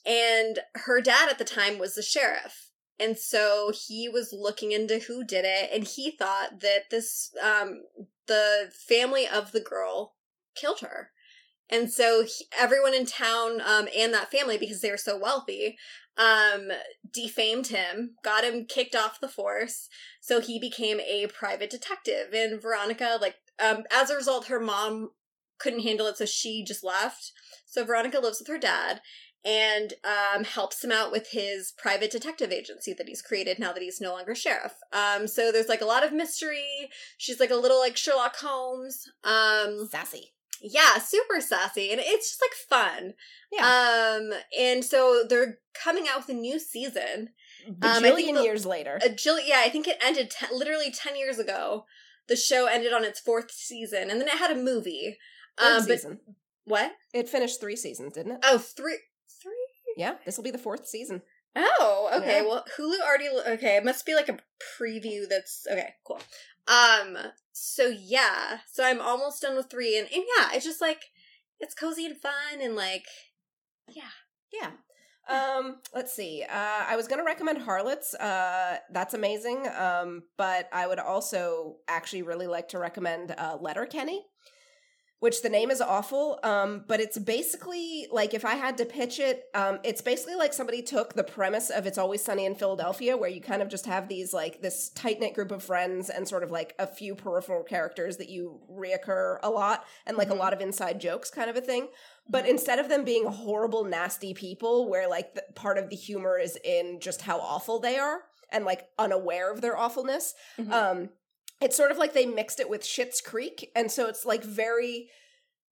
And 0.06 0.60
her 0.74 1.00
dad 1.02 1.28
at 1.28 1.38
the 1.38 1.44
time 1.44 1.78
was 1.78 1.94
the 1.94 2.02
sheriff. 2.02 2.70
And 3.00 3.16
so 3.18 3.70
he 3.86 4.08
was 4.08 4.32
looking 4.32 4.72
into 4.72 4.98
who 4.98 5.22
did 5.22 5.44
it, 5.44 5.70
and 5.72 5.84
he 5.84 6.10
thought 6.10 6.60
that 6.60 6.90
this 6.90 7.30
um 7.42 7.82
the 8.26 8.72
family 8.88 9.26
of 9.28 9.52
the 9.52 9.60
girl 9.60 10.14
killed 10.56 10.80
her. 10.80 11.10
And 11.70 11.92
so 11.92 12.24
he, 12.24 12.46
everyone 12.58 12.94
in 12.94 13.04
town 13.04 13.60
um, 13.60 13.88
and 13.96 14.14
that 14.14 14.30
family, 14.30 14.56
because 14.56 14.80
they 14.80 14.90
were 14.90 14.96
so 14.96 15.18
wealthy, 15.18 15.76
um, 16.18 16.68
defamed 17.12 17.68
him, 17.68 18.16
got 18.24 18.44
him 18.44 18.66
kicked 18.66 18.94
off 18.94 19.20
the 19.20 19.28
force, 19.28 19.88
so 20.20 20.40
he 20.40 20.58
became 20.58 21.00
a 21.00 21.28
private 21.28 21.70
detective. 21.70 22.32
And 22.34 22.60
Veronica, 22.60 23.18
like, 23.20 23.36
um, 23.62 23.84
as 23.92 24.10
a 24.10 24.16
result, 24.16 24.46
her 24.46 24.60
mom 24.60 25.10
couldn't 25.58 25.82
handle 25.82 26.06
it, 26.06 26.18
so 26.18 26.26
she 26.26 26.64
just 26.64 26.84
left. 26.84 27.32
So 27.66 27.84
Veronica 27.84 28.18
lives 28.18 28.40
with 28.40 28.48
her 28.48 28.58
dad 28.58 29.00
and 29.44 29.94
um, 30.04 30.44
helps 30.44 30.82
him 30.82 30.90
out 30.90 31.12
with 31.12 31.28
his 31.30 31.72
private 31.78 32.10
detective 32.10 32.50
agency 32.50 32.92
that 32.92 33.08
he's 33.08 33.22
created 33.22 33.58
now 33.58 33.72
that 33.72 33.82
he's 33.82 34.00
no 34.00 34.12
longer 34.12 34.34
sheriff. 34.34 34.74
Um, 34.92 35.28
so 35.28 35.52
there's 35.52 35.68
like 35.68 35.80
a 35.80 35.86
lot 35.86 36.04
of 36.04 36.12
mystery. 36.12 36.90
She's 37.16 37.40
like 37.40 37.50
a 37.50 37.56
little 37.56 37.78
like 37.78 37.96
Sherlock 37.96 38.36
Holmes. 38.36 39.04
Um, 39.22 39.88
Sassy. 39.90 40.32
Yeah, 40.60 40.98
super 40.98 41.40
sassy, 41.40 41.90
and 41.90 42.00
it's 42.02 42.28
just 42.30 42.42
like 42.42 42.52
fun. 42.52 43.14
Yeah. 43.52 44.16
Um, 44.18 44.32
and 44.58 44.84
so 44.84 45.24
they're 45.28 45.58
coming 45.74 46.06
out 46.08 46.18
with 46.18 46.36
a 46.36 46.38
new 46.38 46.58
season. 46.58 47.30
A 47.66 47.70
um, 47.70 48.02
Bajillion 48.02 48.34
the- 48.34 48.42
years 48.42 48.66
later. 48.66 48.98
A 49.02 49.08
Jill, 49.08 49.38
yeah, 49.40 49.62
I 49.64 49.68
think 49.68 49.86
it 49.86 49.98
ended 50.02 50.30
te- 50.30 50.54
literally 50.54 50.90
ten 50.90 51.16
years 51.16 51.38
ago. 51.38 51.84
The 52.28 52.36
show 52.36 52.66
ended 52.66 52.92
on 52.92 53.04
its 53.04 53.20
fourth 53.20 53.50
season, 53.50 54.10
and 54.10 54.20
then 54.20 54.28
it 54.28 54.38
had 54.38 54.50
a 54.50 54.60
movie. 54.60 55.16
Um, 55.58 55.78
but 55.86 55.98
season. 55.98 56.20
what? 56.64 56.92
It 57.12 57.28
finished 57.28 57.60
three 57.60 57.76
seasons, 57.76 58.14
didn't 58.14 58.32
it? 58.32 58.38
Oh, 58.44 58.58
three, 58.58 58.98
three. 59.42 59.52
Yeah, 59.96 60.14
this 60.24 60.36
will 60.36 60.44
be 60.44 60.50
the 60.50 60.58
fourth 60.58 60.86
season. 60.86 61.22
Oh, 61.56 62.10
okay. 62.14 62.42
Yeah. 62.42 62.42
Well, 62.42 62.64
Hulu 62.78 63.00
already. 63.00 63.28
Okay, 63.54 63.76
it 63.76 63.84
must 63.84 64.06
be 64.06 64.14
like 64.14 64.28
a 64.28 64.38
preview. 64.78 65.28
That's 65.28 65.66
okay. 65.70 65.94
Cool. 66.06 66.20
Um. 66.68 67.16
So 67.60 67.88
yeah. 67.88 68.60
So 68.70 68.84
I'm 68.84 69.00
almost 69.00 69.42
done 69.42 69.56
with 69.56 69.70
three, 69.70 69.98
and, 69.98 70.08
and 70.12 70.24
yeah, 70.36 70.50
it's 70.52 70.64
just 70.64 70.80
like 70.80 71.02
it's 71.60 71.74
cozy 71.74 72.06
and 72.06 72.16
fun, 72.16 72.60
and 72.60 72.76
like 72.76 73.04
Yeah. 73.88 74.10
Yeah. 74.52 74.70
Um, 75.28 75.80
let's 75.94 76.14
see. 76.14 76.42
Uh, 76.42 76.84
I 76.88 76.96
was 76.96 77.06
going 77.06 77.18
to 77.18 77.24
recommend 77.24 77.58
Harlots. 77.58 78.14
Uh, 78.14 78.78
that's 78.90 79.12
amazing. 79.12 79.68
Um, 79.78 80.22
but 80.38 80.70
I 80.72 80.86
would 80.86 80.98
also 80.98 81.76
actually 81.86 82.22
really 82.22 82.46
like 82.46 82.68
to 82.68 82.78
recommend 82.78 83.34
uh, 83.36 83.58
Letterkenny, 83.60 84.24
which 85.20 85.42
the 85.42 85.48
name 85.48 85.70
is 85.70 85.80
awful. 85.80 86.38
Um, 86.44 86.84
but 86.86 87.00
it's 87.00 87.18
basically 87.18 88.06
like 88.10 88.34
if 88.34 88.44
I 88.44 88.54
had 88.54 88.78
to 88.78 88.84
pitch 88.84 89.18
it, 89.18 89.44
um, 89.54 89.80
it's 89.82 90.00
basically 90.00 90.36
like 90.36 90.52
somebody 90.52 90.80
took 90.82 91.14
the 91.14 91.24
premise 91.24 91.70
of 91.70 91.86
It's 91.86 91.98
Always 91.98 92.24
Sunny 92.24 92.44
in 92.44 92.54
Philadelphia, 92.54 93.16
where 93.16 93.28
you 93.28 93.40
kind 93.40 93.60
of 93.60 93.68
just 93.68 93.86
have 93.86 94.08
these 94.08 94.32
like 94.32 94.62
this 94.62 94.90
tight 94.90 95.18
knit 95.18 95.34
group 95.34 95.50
of 95.50 95.62
friends 95.62 96.08
and 96.08 96.28
sort 96.28 96.42
of 96.44 96.50
like 96.50 96.74
a 96.78 96.86
few 96.86 97.14
peripheral 97.14 97.64
characters 97.64 98.16
that 98.18 98.28
you 98.28 98.60
reoccur 98.70 99.38
a 99.42 99.50
lot 99.50 99.84
and 100.06 100.16
like 100.16 100.28
Mhm. 100.28 100.32
a 100.32 100.34
lot 100.34 100.52
of 100.52 100.60
inside 100.60 101.00
jokes 101.00 101.30
kind 101.30 101.50
of 101.50 101.56
a 101.56 101.60
thing. 101.60 101.88
But 102.28 102.46
instead 102.46 102.78
of 102.78 102.88
them 102.88 103.04
being 103.04 103.24
horrible, 103.26 103.84
nasty 103.84 104.34
people, 104.34 104.88
where 104.88 105.08
like 105.08 105.34
the, 105.34 105.42
part 105.54 105.78
of 105.78 105.88
the 105.88 105.96
humor 105.96 106.38
is 106.38 106.56
in 106.62 107.00
just 107.00 107.22
how 107.22 107.40
awful 107.40 107.80
they 107.80 107.96
are 107.98 108.22
and 108.50 108.64
like 108.64 108.88
unaware 108.98 109.50
of 109.52 109.60
their 109.62 109.76
awfulness, 109.76 110.34
Mhm. 110.58 110.72
um, 110.72 111.10
it's 111.60 111.76
sort 111.76 111.90
of 111.90 111.98
like 111.98 112.14
they 112.14 112.26
mixed 112.26 112.60
it 112.60 112.68
with 112.70 112.82
Schitt's 112.82 113.20
Creek, 113.20 113.70
and 113.74 113.90
so 113.90 114.08
it's 114.08 114.24
like 114.24 114.44
very 114.44 115.08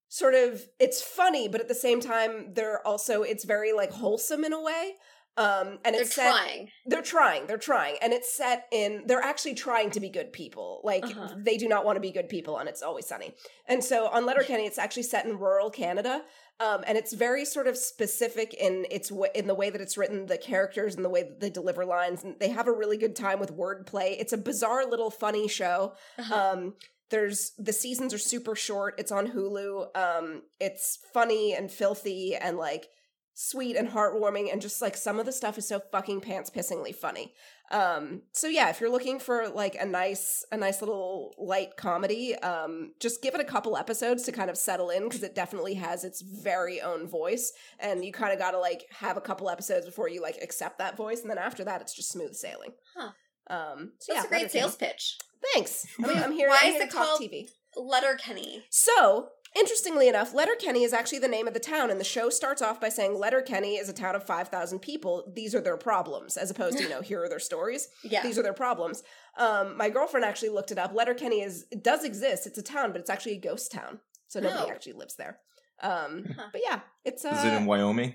sort 0.08 0.34
of 0.34 0.62
it's 0.78 1.02
funny, 1.02 1.48
but 1.48 1.60
at 1.60 1.68
the 1.68 1.74
same 1.74 2.00
time 2.00 2.52
they're 2.54 2.86
also 2.86 3.22
it's 3.22 3.44
very 3.44 3.72
like 3.72 3.90
wholesome 3.90 4.44
in 4.44 4.52
a 4.52 4.60
way. 4.62 4.94
Um, 5.38 5.80
and 5.84 5.94
They're 5.94 6.00
it's 6.02 6.14
set, 6.14 6.30
trying. 6.30 6.68
they're 6.86 7.02
trying, 7.02 7.46
they're 7.46 7.58
trying, 7.58 7.96
and 8.00 8.14
it's 8.14 8.34
set 8.34 8.64
in. 8.72 9.02
They're 9.06 9.20
actually 9.20 9.52
trying 9.54 9.90
to 9.90 10.00
be 10.00 10.08
good 10.08 10.32
people. 10.32 10.80
Like 10.82 11.04
Uh-huh. 11.04 11.34
they 11.36 11.58
do 11.58 11.68
not 11.68 11.84
want 11.84 11.96
to 11.96 12.00
be 12.00 12.10
good 12.10 12.30
people 12.30 12.56
and 12.56 12.70
It's 12.70 12.80
Always 12.82 13.06
Sunny. 13.06 13.34
And 13.66 13.84
so 13.84 14.06
on 14.08 14.24
Letterkenny, 14.24 14.64
it's 14.64 14.78
actually 14.78 15.02
set 15.02 15.26
in 15.26 15.38
rural 15.38 15.68
Canada, 15.68 16.22
um, 16.58 16.84
and 16.86 16.96
it's 16.96 17.12
very 17.12 17.44
sort 17.44 17.66
of 17.66 17.76
specific 17.76 18.54
in 18.54 18.86
its 18.90 19.10
w- 19.10 19.30
in 19.34 19.46
the 19.46 19.54
way 19.54 19.70
that 19.70 19.80
it's 19.80 19.98
written, 19.98 20.26
the 20.26 20.38
characters 20.38 20.94
and 20.94 21.04
the 21.04 21.10
way 21.10 21.22
that 21.22 21.40
they 21.40 21.50
deliver 21.50 21.84
lines, 21.84 22.24
and 22.24 22.36
they 22.40 22.48
have 22.48 22.66
a 22.66 22.72
really 22.72 22.96
good 22.96 23.14
time 23.14 23.38
with 23.38 23.56
wordplay. 23.56 24.16
It's 24.18 24.32
a 24.32 24.38
bizarre 24.38 24.86
little 24.86 25.10
funny 25.10 25.48
show. 25.48 25.94
Uh-huh. 26.18 26.34
Um, 26.34 26.74
there's 27.10 27.52
the 27.58 27.72
seasons 27.72 28.14
are 28.14 28.18
super 28.18 28.54
short. 28.54 28.94
It's 28.98 29.12
on 29.12 29.28
Hulu. 29.28 29.96
Um, 29.96 30.42
it's 30.58 30.98
funny 31.12 31.54
and 31.54 31.70
filthy 31.70 32.34
and 32.34 32.56
like 32.56 32.88
sweet 33.34 33.76
and 33.76 33.90
heartwarming, 33.90 34.50
and 34.50 34.62
just 34.62 34.80
like 34.80 34.96
some 34.96 35.20
of 35.20 35.26
the 35.26 35.32
stuff 35.32 35.58
is 35.58 35.68
so 35.68 35.80
fucking 35.92 36.22
pants 36.22 36.50
pissingly 36.50 36.94
funny. 36.94 37.34
Um, 37.70 38.22
so 38.32 38.46
yeah, 38.46 38.70
if 38.70 38.80
you're 38.80 38.90
looking 38.90 39.18
for 39.18 39.48
like 39.48 39.74
a 39.74 39.84
nice 39.84 40.44
a 40.52 40.56
nice 40.56 40.80
little 40.80 41.34
light 41.38 41.76
comedy, 41.76 42.34
um, 42.36 42.92
just 43.00 43.22
give 43.22 43.34
it 43.34 43.40
a 43.40 43.44
couple 43.44 43.76
episodes 43.76 44.22
to 44.24 44.32
kind 44.32 44.50
of 44.50 44.56
settle 44.56 44.90
in 44.90 45.04
because 45.04 45.22
it 45.24 45.34
definitely 45.34 45.74
has 45.74 46.04
its 46.04 46.20
very 46.22 46.80
own 46.80 47.08
voice, 47.08 47.52
and 47.80 48.04
you 48.04 48.12
kind 48.12 48.32
of 48.32 48.38
got 48.38 48.52
to 48.52 48.58
like 48.58 48.84
have 48.90 49.16
a 49.16 49.20
couple 49.20 49.50
episodes 49.50 49.84
before 49.84 50.08
you 50.08 50.22
like 50.22 50.38
accept 50.42 50.78
that 50.78 50.96
voice, 50.96 51.22
and 51.22 51.30
then 51.30 51.38
after 51.38 51.64
that, 51.64 51.80
it's 51.80 51.94
just 51.94 52.10
smooth 52.12 52.34
sailing. 52.34 52.70
Huh. 52.96 53.10
Um, 53.48 53.92
so 54.00 54.12
That's 54.12 54.24
yeah, 54.24 54.26
a 54.26 54.28
great 54.40 54.50
sales 54.50 54.76
pitch. 54.76 55.18
Thanks. 55.54 55.86
I'm, 56.04 56.10
I'm 56.24 56.32
here. 56.32 56.48
why 56.48 56.58
I'm 56.62 56.68
is 56.70 56.74
here 56.74 56.82
it 56.84 56.90
called- 56.90 57.20
TV. 57.20 57.48
Letterkenny. 57.78 58.64
So, 58.70 59.28
interestingly 59.58 60.08
enough, 60.08 60.34
Letterkenny 60.34 60.82
is 60.84 60.92
actually 60.92 61.18
the 61.20 61.28
name 61.28 61.48
of 61.48 61.54
the 61.54 61.60
town, 61.60 61.90
and 61.90 61.98
the 61.98 62.04
show 62.04 62.28
starts 62.30 62.62
off 62.62 62.80
by 62.80 62.88
saying 62.88 63.18
Letterkenny 63.18 63.76
is 63.76 63.88
a 63.88 63.92
town 63.92 64.14
of 64.14 64.22
5,000 64.24 64.78
people. 64.80 65.32
These 65.34 65.54
are 65.54 65.60
their 65.60 65.76
problems, 65.76 66.36
as 66.36 66.50
opposed 66.50 66.78
to, 66.78 66.84
you 66.84 66.90
know, 66.90 67.00
here 67.00 67.22
are 67.22 67.28
their 67.28 67.38
stories. 67.40 67.88
Yeah. 68.02 68.22
These 68.22 68.38
are 68.38 68.42
their 68.42 68.52
problems. 68.52 69.02
Um, 69.36 69.76
my 69.76 69.88
girlfriend 69.90 70.24
actually 70.24 70.50
looked 70.50 70.70
it 70.70 70.78
up. 70.78 70.92
Letterkenny 70.94 71.40
is 71.40 71.66
it 71.72 71.82
does 71.82 72.04
exist. 72.04 72.46
It's 72.46 72.58
a 72.58 72.62
town, 72.62 72.92
but 72.92 73.00
it's 73.00 73.10
actually 73.10 73.32
a 73.36 73.40
ghost 73.40 73.72
town. 73.72 73.98
So 74.28 74.38
nobody 74.40 74.70
Oh. 74.70 74.74
actually 74.74 74.92
lives 74.94 75.16
there. 75.16 75.40
Um, 75.82 76.24
Huh. 76.36 76.48
but 76.52 76.60
yeah, 76.64 76.80
it's 77.04 77.24
uh, 77.24 77.30
Is 77.36 77.44
it 77.44 77.52
in 77.52 77.66
Wyoming? 77.66 78.14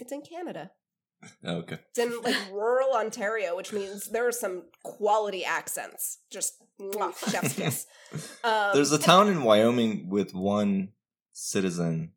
it's 0.00 0.12
in 0.12 0.22
Canada. 0.22 0.70
Oh, 1.44 1.56
okay. 1.58 1.78
It's 1.90 1.98
in 1.98 2.20
like 2.22 2.36
rural 2.52 2.94
Ontario, 2.94 3.56
which 3.56 3.72
means 3.72 4.06
there 4.06 4.26
are 4.26 4.32
some 4.32 4.64
quality 4.82 5.44
accents. 5.44 6.18
Just 6.30 6.54
mwah, 6.80 7.14
chef's 7.30 7.54
kiss. 7.54 7.86
Um, 8.42 8.70
There's 8.74 8.92
a 8.92 8.98
town 8.98 9.28
in 9.28 9.42
Wyoming 9.42 10.08
with 10.08 10.34
one 10.34 10.90
citizen. 11.32 12.12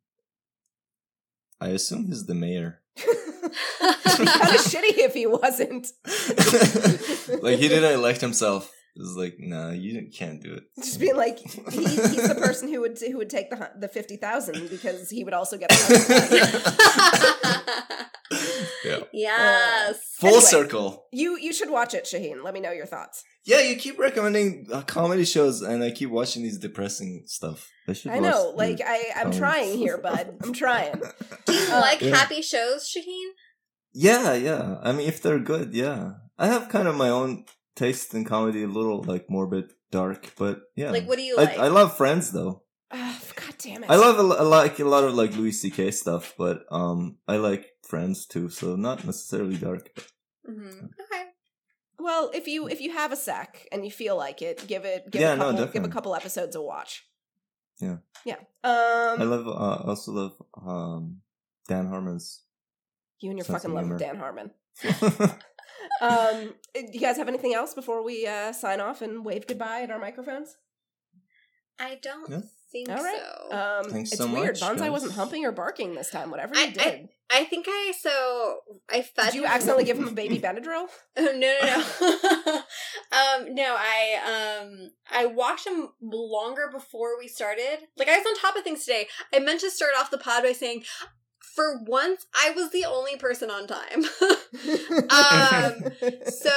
I 1.60 1.68
assume 1.68 2.06
he's 2.06 2.26
the 2.26 2.34
mayor. 2.34 2.80
It'd 2.96 4.18
be 4.18 4.26
kind 4.26 4.54
of 4.54 4.60
shitty 4.60 4.98
if 4.98 5.14
he 5.14 5.26
wasn't. 5.26 5.88
like 7.42 7.58
he 7.58 7.68
didn't 7.68 7.92
elect 7.92 8.20
himself. 8.20 8.72
It's 9.00 9.14
like, 9.16 9.36
nah, 9.38 9.70
you 9.70 10.08
can't 10.12 10.42
do 10.42 10.54
it. 10.54 10.64
Just 10.76 10.98
being 10.98 11.16
like, 11.16 11.38
he, 11.38 11.84
he's 11.84 12.28
the 12.28 12.34
person 12.34 12.68
who 12.68 12.80
would 12.80 12.98
who 12.98 13.16
would 13.18 13.30
take 13.30 13.48
the 13.50 13.70
the 13.78 13.86
fifty 13.88 14.16
thousand 14.16 14.68
because 14.70 15.08
he 15.08 15.22
would 15.24 15.34
also 15.34 15.56
get. 15.56 15.70
A 15.70 15.74
Yeah. 18.84 18.98
yes. 19.12 19.98
Full 20.18 20.28
Anyway. 20.28 20.44
circle. 20.44 21.06
you 21.12 21.38
you 21.38 21.52
should 21.52 21.70
watch 21.70 21.94
it, 21.94 22.04
Shaheen. 22.04 22.42
Let 22.44 22.54
me 22.54 22.60
know 22.60 22.70
your 22.72 22.86
thoughts. 22.86 23.24
Yeah, 23.44 23.60
you 23.60 23.76
keep 23.76 23.98
recommending 23.98 24.66
uh, 24.72 24.82
comedy 24.82 25.24
shows, 25.24 25.62
and 25.62 25.82
I 25.82 25.90
keep 25.90 26.10
watching 26.10 26.42
these 26.42 26.58
depressing 26.58 27.22
stuff. 27.26 27.68
I 27.88 27.92
should. 27.94 28.12
I 28.12 28.18
know, 28.18 28.52
like 28.54 28.80
I 28.84 29.04
I'm 29.16 29.32
trying 29.32 29.78
here, 29.78 29.96
bud. 29.98 30.36
I'm 30.42 30.52
trying. 30.52 31.00
Do 31.46 31.52
you 31.54 31.68
Uh, 31.72 31.80
like 31.80 32.00
yeah. 32.02 32.14
happy 32.16 32.42
shows, 32.42 32.88
Shaheen? 32.94 33.30
Yeah, 33.94 34.34
yeah. 34.34 34.76
I 34.82 34.92
mean, 34.92 35.08
if 35.08 35.22
they're 35.22 35.38
good, 35.40 35.72
yeah. 35.74 36.12
I 36.38 36.46
have 36.48 36.68
kind 36.68 36.86
of 36.86 36.94
my 36.94 37.08
own 37.08 37.46
taste 37.78 38.14
in 38.14 38.24
comedy, 38.24 38.62
a 38.64 38.66
little 38.66 39.02
like 39.02 39.30
morbid, 39.30 39.72
dark, 39.90 40.32
but 40.36 40.62
yeah. 40.74 40.90
Like, 40.90 41.06
what 41.08 41.16
do 41.16 41.22
you 41.22 41.38
I, 41.38 41.44
like? 41.44 41.58
I 41.58 41.68
love 41.68 41.96
Friends 41.96 42.30
though. 42.32 42.62
Ah, 42.90 43.20
God 43.36 43.54
damn 43.58 43.84
it! 43.84 43.90
I 43.90 43.96
love 43.96 44.18
a, 44.18 44.22
lo- 44.22 44.48
like 44.48 44.78
a 44.80 44.84
lot 44.84 45.04
of 45.04 45.14
like 45.14 45.36
Louis 45.36 45.52
C.K. 45.52 45.90
stuff, 45.92 46.34
but 46.38 46.64
um, 46.70 47.18
I 47.28 47.36
like 47.36 47.66
Friends 47.86 48.26
too, 48.26 48.48
so 48.48 48.76
not 48.76 49.04
necessarily 49.04 49.56
dark. 49.56 49.88
hmm 50.44 50.88
Okay. 51.04 51.24
Well, 51.98 52.30
if 52.32 52.46
you 52.48 52.68
if 52.68 52.80
you 52.80 52.92
have 52.92 53.12
a 53.12 53.16
sec 53.16 53.66
and 53.72 53.84
you 53.84 53.90
feel 53.90 54.16
like 54.16 54.40
it, 54.40 54.66
give 54.66 54.84
it 54.84 55.10
give 55.10 55.20
Yeah, 55.20 55.34
a 55.34 55.36
no, 55.36 55.52
couple 55.52 55.66
give 55.66 55.84
a 55.84 55.88
couple 55.88 56.14
episodes 56.14 56.56
a 56.56 56.62
watch. 56.62 57.04
Yeah. 57.80 57.98
Yeah. 58.24 58.40
Um 58.64 59.20
I 59.20 59.24
love 59.24 59.46
uh, 59.46 59.82
also 59.90 60.12
love 60.12 60.34
um 60.56 61.20
Dan 61.68 61.86
Harmon's. 61.88 62.42
you 63.20 63.30
and 63.30 63.38
your 63.38 63.44
fucking 63.44 63.74
love 63.74 63.90
of. 63.90 63.98
Dan 63.98 64.16
Harmon. 64.16 64.50
Um 66.00 66.54
do 66.74 66.86
you 66.92 67.00
guys 67.00 67.16
have 67.16 67.28
anything 67.28 67.54
else 67.54 67.74
before 67.74 68.02
we 68.04 68.26
uh 68.26 68.52
sign 68.52 68.80
off 68.80 69.02
and 69.02 69.24
wave 69.24 69.46
goodbye 69.46 69.82
at 69.82 69.90
our 69.90 69.98
microphones? 69.98 70.56
I 71.80 71.98
don't 72.02 72.28
Yeah. 72.30 72.40
think 72.72 72.88
All 72.88 72.96
right. 73.02 73.20
so. 73.50 73.56
Um 73.56 73.90
Thanks 73.90 74.12
it's 74.12 74.20
so 74.20 74.32
weird. 74.32 74.60
much, 74.60 74.60
Bonsai 74.60 74.78
guys. 74.80 74.90
wasn't 74.90 75.12
humping 75.12 75.44
or 75.44 75.52
barking 75.52 75.94
this 75.94 76.10
time, 76.10 76.30
whatever 76.30 76.54
I- 76.56 76.70
did. 76.70 77.08
I 77.30 77.44
think 77.44 77.66
I 77.68 77.92
so 78.00 78.60
I 78.90 79.02
fed. 79.02 79.26
did 79.26 79.34
you 79.34 79.42
him- 79.44 79.50
accidentally 79.50 79.84
give 79.84 79.98
him 79.98 80.08
a 80.08 80.12
baby 80.12 80.38
Benadryl? 80.44 80.86
Oh, 81.16 81.32
no, 81.36 81.54
no, 81.62 81.84
no. 82.46 82.54
um, 83.18 83.54
no, 83.54 83.76
I 83.78 84.62
um 84.62 84.90
I 85.10 85.26
watched 85.26 85.66
him 85.66 85.88
longer 86.00 86.70
before 86.72 87.18
we 87.18 87.28
started. 87.28 87.80
Like 87.98 88.08
I 88.08 88.16
was 88.16 88.26
on 88.26 88.34
top 88.40 88.56
of 88.56 88.64
things 88.64 88.84
today. 88.84 89.08
I 89.34 89.40
meant 89.40 89.60
to 89.60 89.70
start 89.70 89.92
off 89.98 90.10
the 90.10 90.16
pod 90.18 90.42
by 90.42 90.52
saying, 90.52 90.84
for 91.58 91.76
once, 91.82 92.24
I 92.32 92.52
was 92.52 92.70
the 92.70 92.84
only 92.84 93.16
person 93.16 93.50
on 93.50 93.66
time. 93.66 94.04
Um, 95.10 95.84
so 96.26 96.50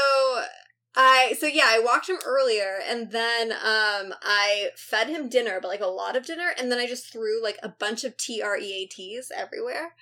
I 0.95 1.35
so 1.39 1.47
yeah, 1.47 1.67
I 1.67 1.81
walked 1.83 2.07
him 2.09 2.17
earlier 2.25 2.79
and 2.87 3.11
then 3.11 3.51
um 3.51 4.13
I 4.21 4.69
fed 4.75 5.07
him 5.07 5.29
dinner, 5.29 5.59
but 5.61 5.69
like 5.69 5.81
a 5.81 5.87
lot 5.87 6.15
of 6.15 6.25
dinner, 6.25 6.53
and 6.57 6.71
then 6.71 6.79
I 6.79 6.87
just 6.87 7.11
threw 7.11 7.41
like 7.41 7.57
a 7.63 7.69
bunch 7.69 8.03
of 8.03 8.15
T 8.17 8.41
R 8.41 8.57
E 8.57 8.83
A 8.83 8.85
T's 8.85 9.31
everywhere. 9.35 9.95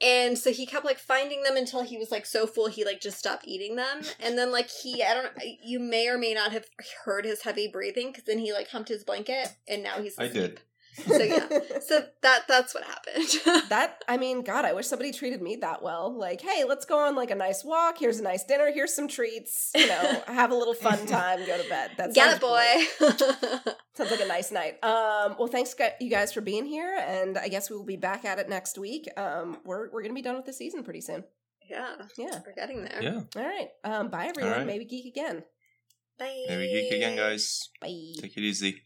And 0.00 0.38
so 0.38 0.52
he 0.52 0.66
kept 0.66 0.84
like 0.84 0.98
finding 0.98 1.42
them 1.42 1.56
until 1.56 1.82
he 1.82 1.98
was 1.98 2.10
like 2.10 2.26
so 2.26 2.46
full 2.46 2.68
he 2.68 2.84
like 2.84 3.00
just 3.00 3.18
stopped 3.18 3.46
eating 3.46 3.76
them. 3.76 4.02
And 4.20 4.36
then 4.38 4.50
like 4.50 4.70
he 4.70 5.02
I 5.02 5.14
don't 5.14 5.32
you 5.62 5.78
may 5.78 6.08
or 6.08 6.18
may 6.18 6.34
not 6.34 6.52
have 6.52 6.66
heard 7.04 7.24
his 7.24 7.42
heavy 7.42 7.68
breathing 7.68 8.08
because 8.08 8.24
then 8.24 8.38
he 8.38 8.52
like 8.52 8.70
humped 8.70 8.88
his 8.88 9.04
blanket 9.04 9.54
and 9.68 9.82
now 9.82 10.00
he's 10.00 10.18
I 10.18 10.28
did. 10.28 10.60
So 11.04 11.22
yeah. 11.22 11.46
So 11.80 12.04
that 12.22 12.42
that's 12.48 12.74
what 12.74 12.84
happened. 12.84 13.26
that 13.68 14.02
I 14.08 14.16
mean, 14.16 14.42
God, 14.42 14.64
I 14.64 14.72
wish 14.72 14.86
somebody 14.86 15.12
treated 15.12 15.42
me 15.42 15.56
that 15.56 15.82
well. 15.82 16.16
Like, 16.16 16.40
hey, 16.40 16.64
let's 16.66 16.84
go 16.86 16.98
on 16.98 17.14
like 17.14 17.30
a 17.30 17.34
nice 17.34 17.64
walk. 17.64 17.98
Here's 17.98 18.18
a 18.18 18.22
nice 18.22 18.44
dinner. 18.44 18.70
Here's 18.72 18.94
some 18.94 19.06
treats. 19.08 19.70
You 19.74 19.88
know, 19.88 20.22
have 20.26 20.50
a 20.50 20.54
little 20.54 20.74
fun 20.74 21.04
time. 21.06 21.40
Go 21.46 21.60
to 21.62 21.68
bed. 21.68 21.90
that's 21.96 22.14
Get 22.14 22.36
it, 22.36 22.40
great. 22.40 22.88
boy. 22.98 23.72
Sounds 23.94 24.10
like 24.10 24.20
a 24.20 24.26
nice 24.26 24.50
night. 24.52 24.82
Um, 24.82 25.36
well, 25.38 25.48
thanks 25.48 25.74
you 26.00 26.10
guys 26.10 26.32
for 26.32 26.40
being 26.40 26.64
here, 26.66 26.96
and 26.98 27.36
I 27.36 27.48
guess 27.48 27.68
we 27.70 27.76
will 27.76 27.84
be 27.84 27.96
back 27.96 28.24
at 28.24 28.38
it 28.38 28.48
next 28.48 28.78
week. 28.78 29.08
Um, 29.16 29.58
we're 29.64 29.90
we're 29.90 30.02
gonna 30.02 30.14
be 30.14 30.22
done 30.22 30.36
with 30.36 30.46
the 30.46 30.52
season 30.52 30.82
pretty 30.82 31.02
soon. 31.02 31.24
yeah. 31.68 31.94
Yeah. 32.16 32.40
We're 32.46 32.54
getting 32.54 32.84
there. 32.84 33.02
Yeah. 33.02 33.20
All 33.36 33.42
right. 33.46 33.68
Um, 33.84 34.08
bye 34.08 34.26
everyone. 34.28 34.52
right. 34.52 34.66
May 34.66 34.78
We 34.78 34.84
Geek 34.86 35.06
Again. 35.06 35.44
Bye. 36.18 36.44
May 36.48 36.56
We 36.56 36.66
Geek 36.72 36.92
Again, 36.94 37.16
guys. 37.16 37.68
Bye. 37.80 38.14
Take 38.20 38.36
it 38.36 38.40
easy. 38.42 38.85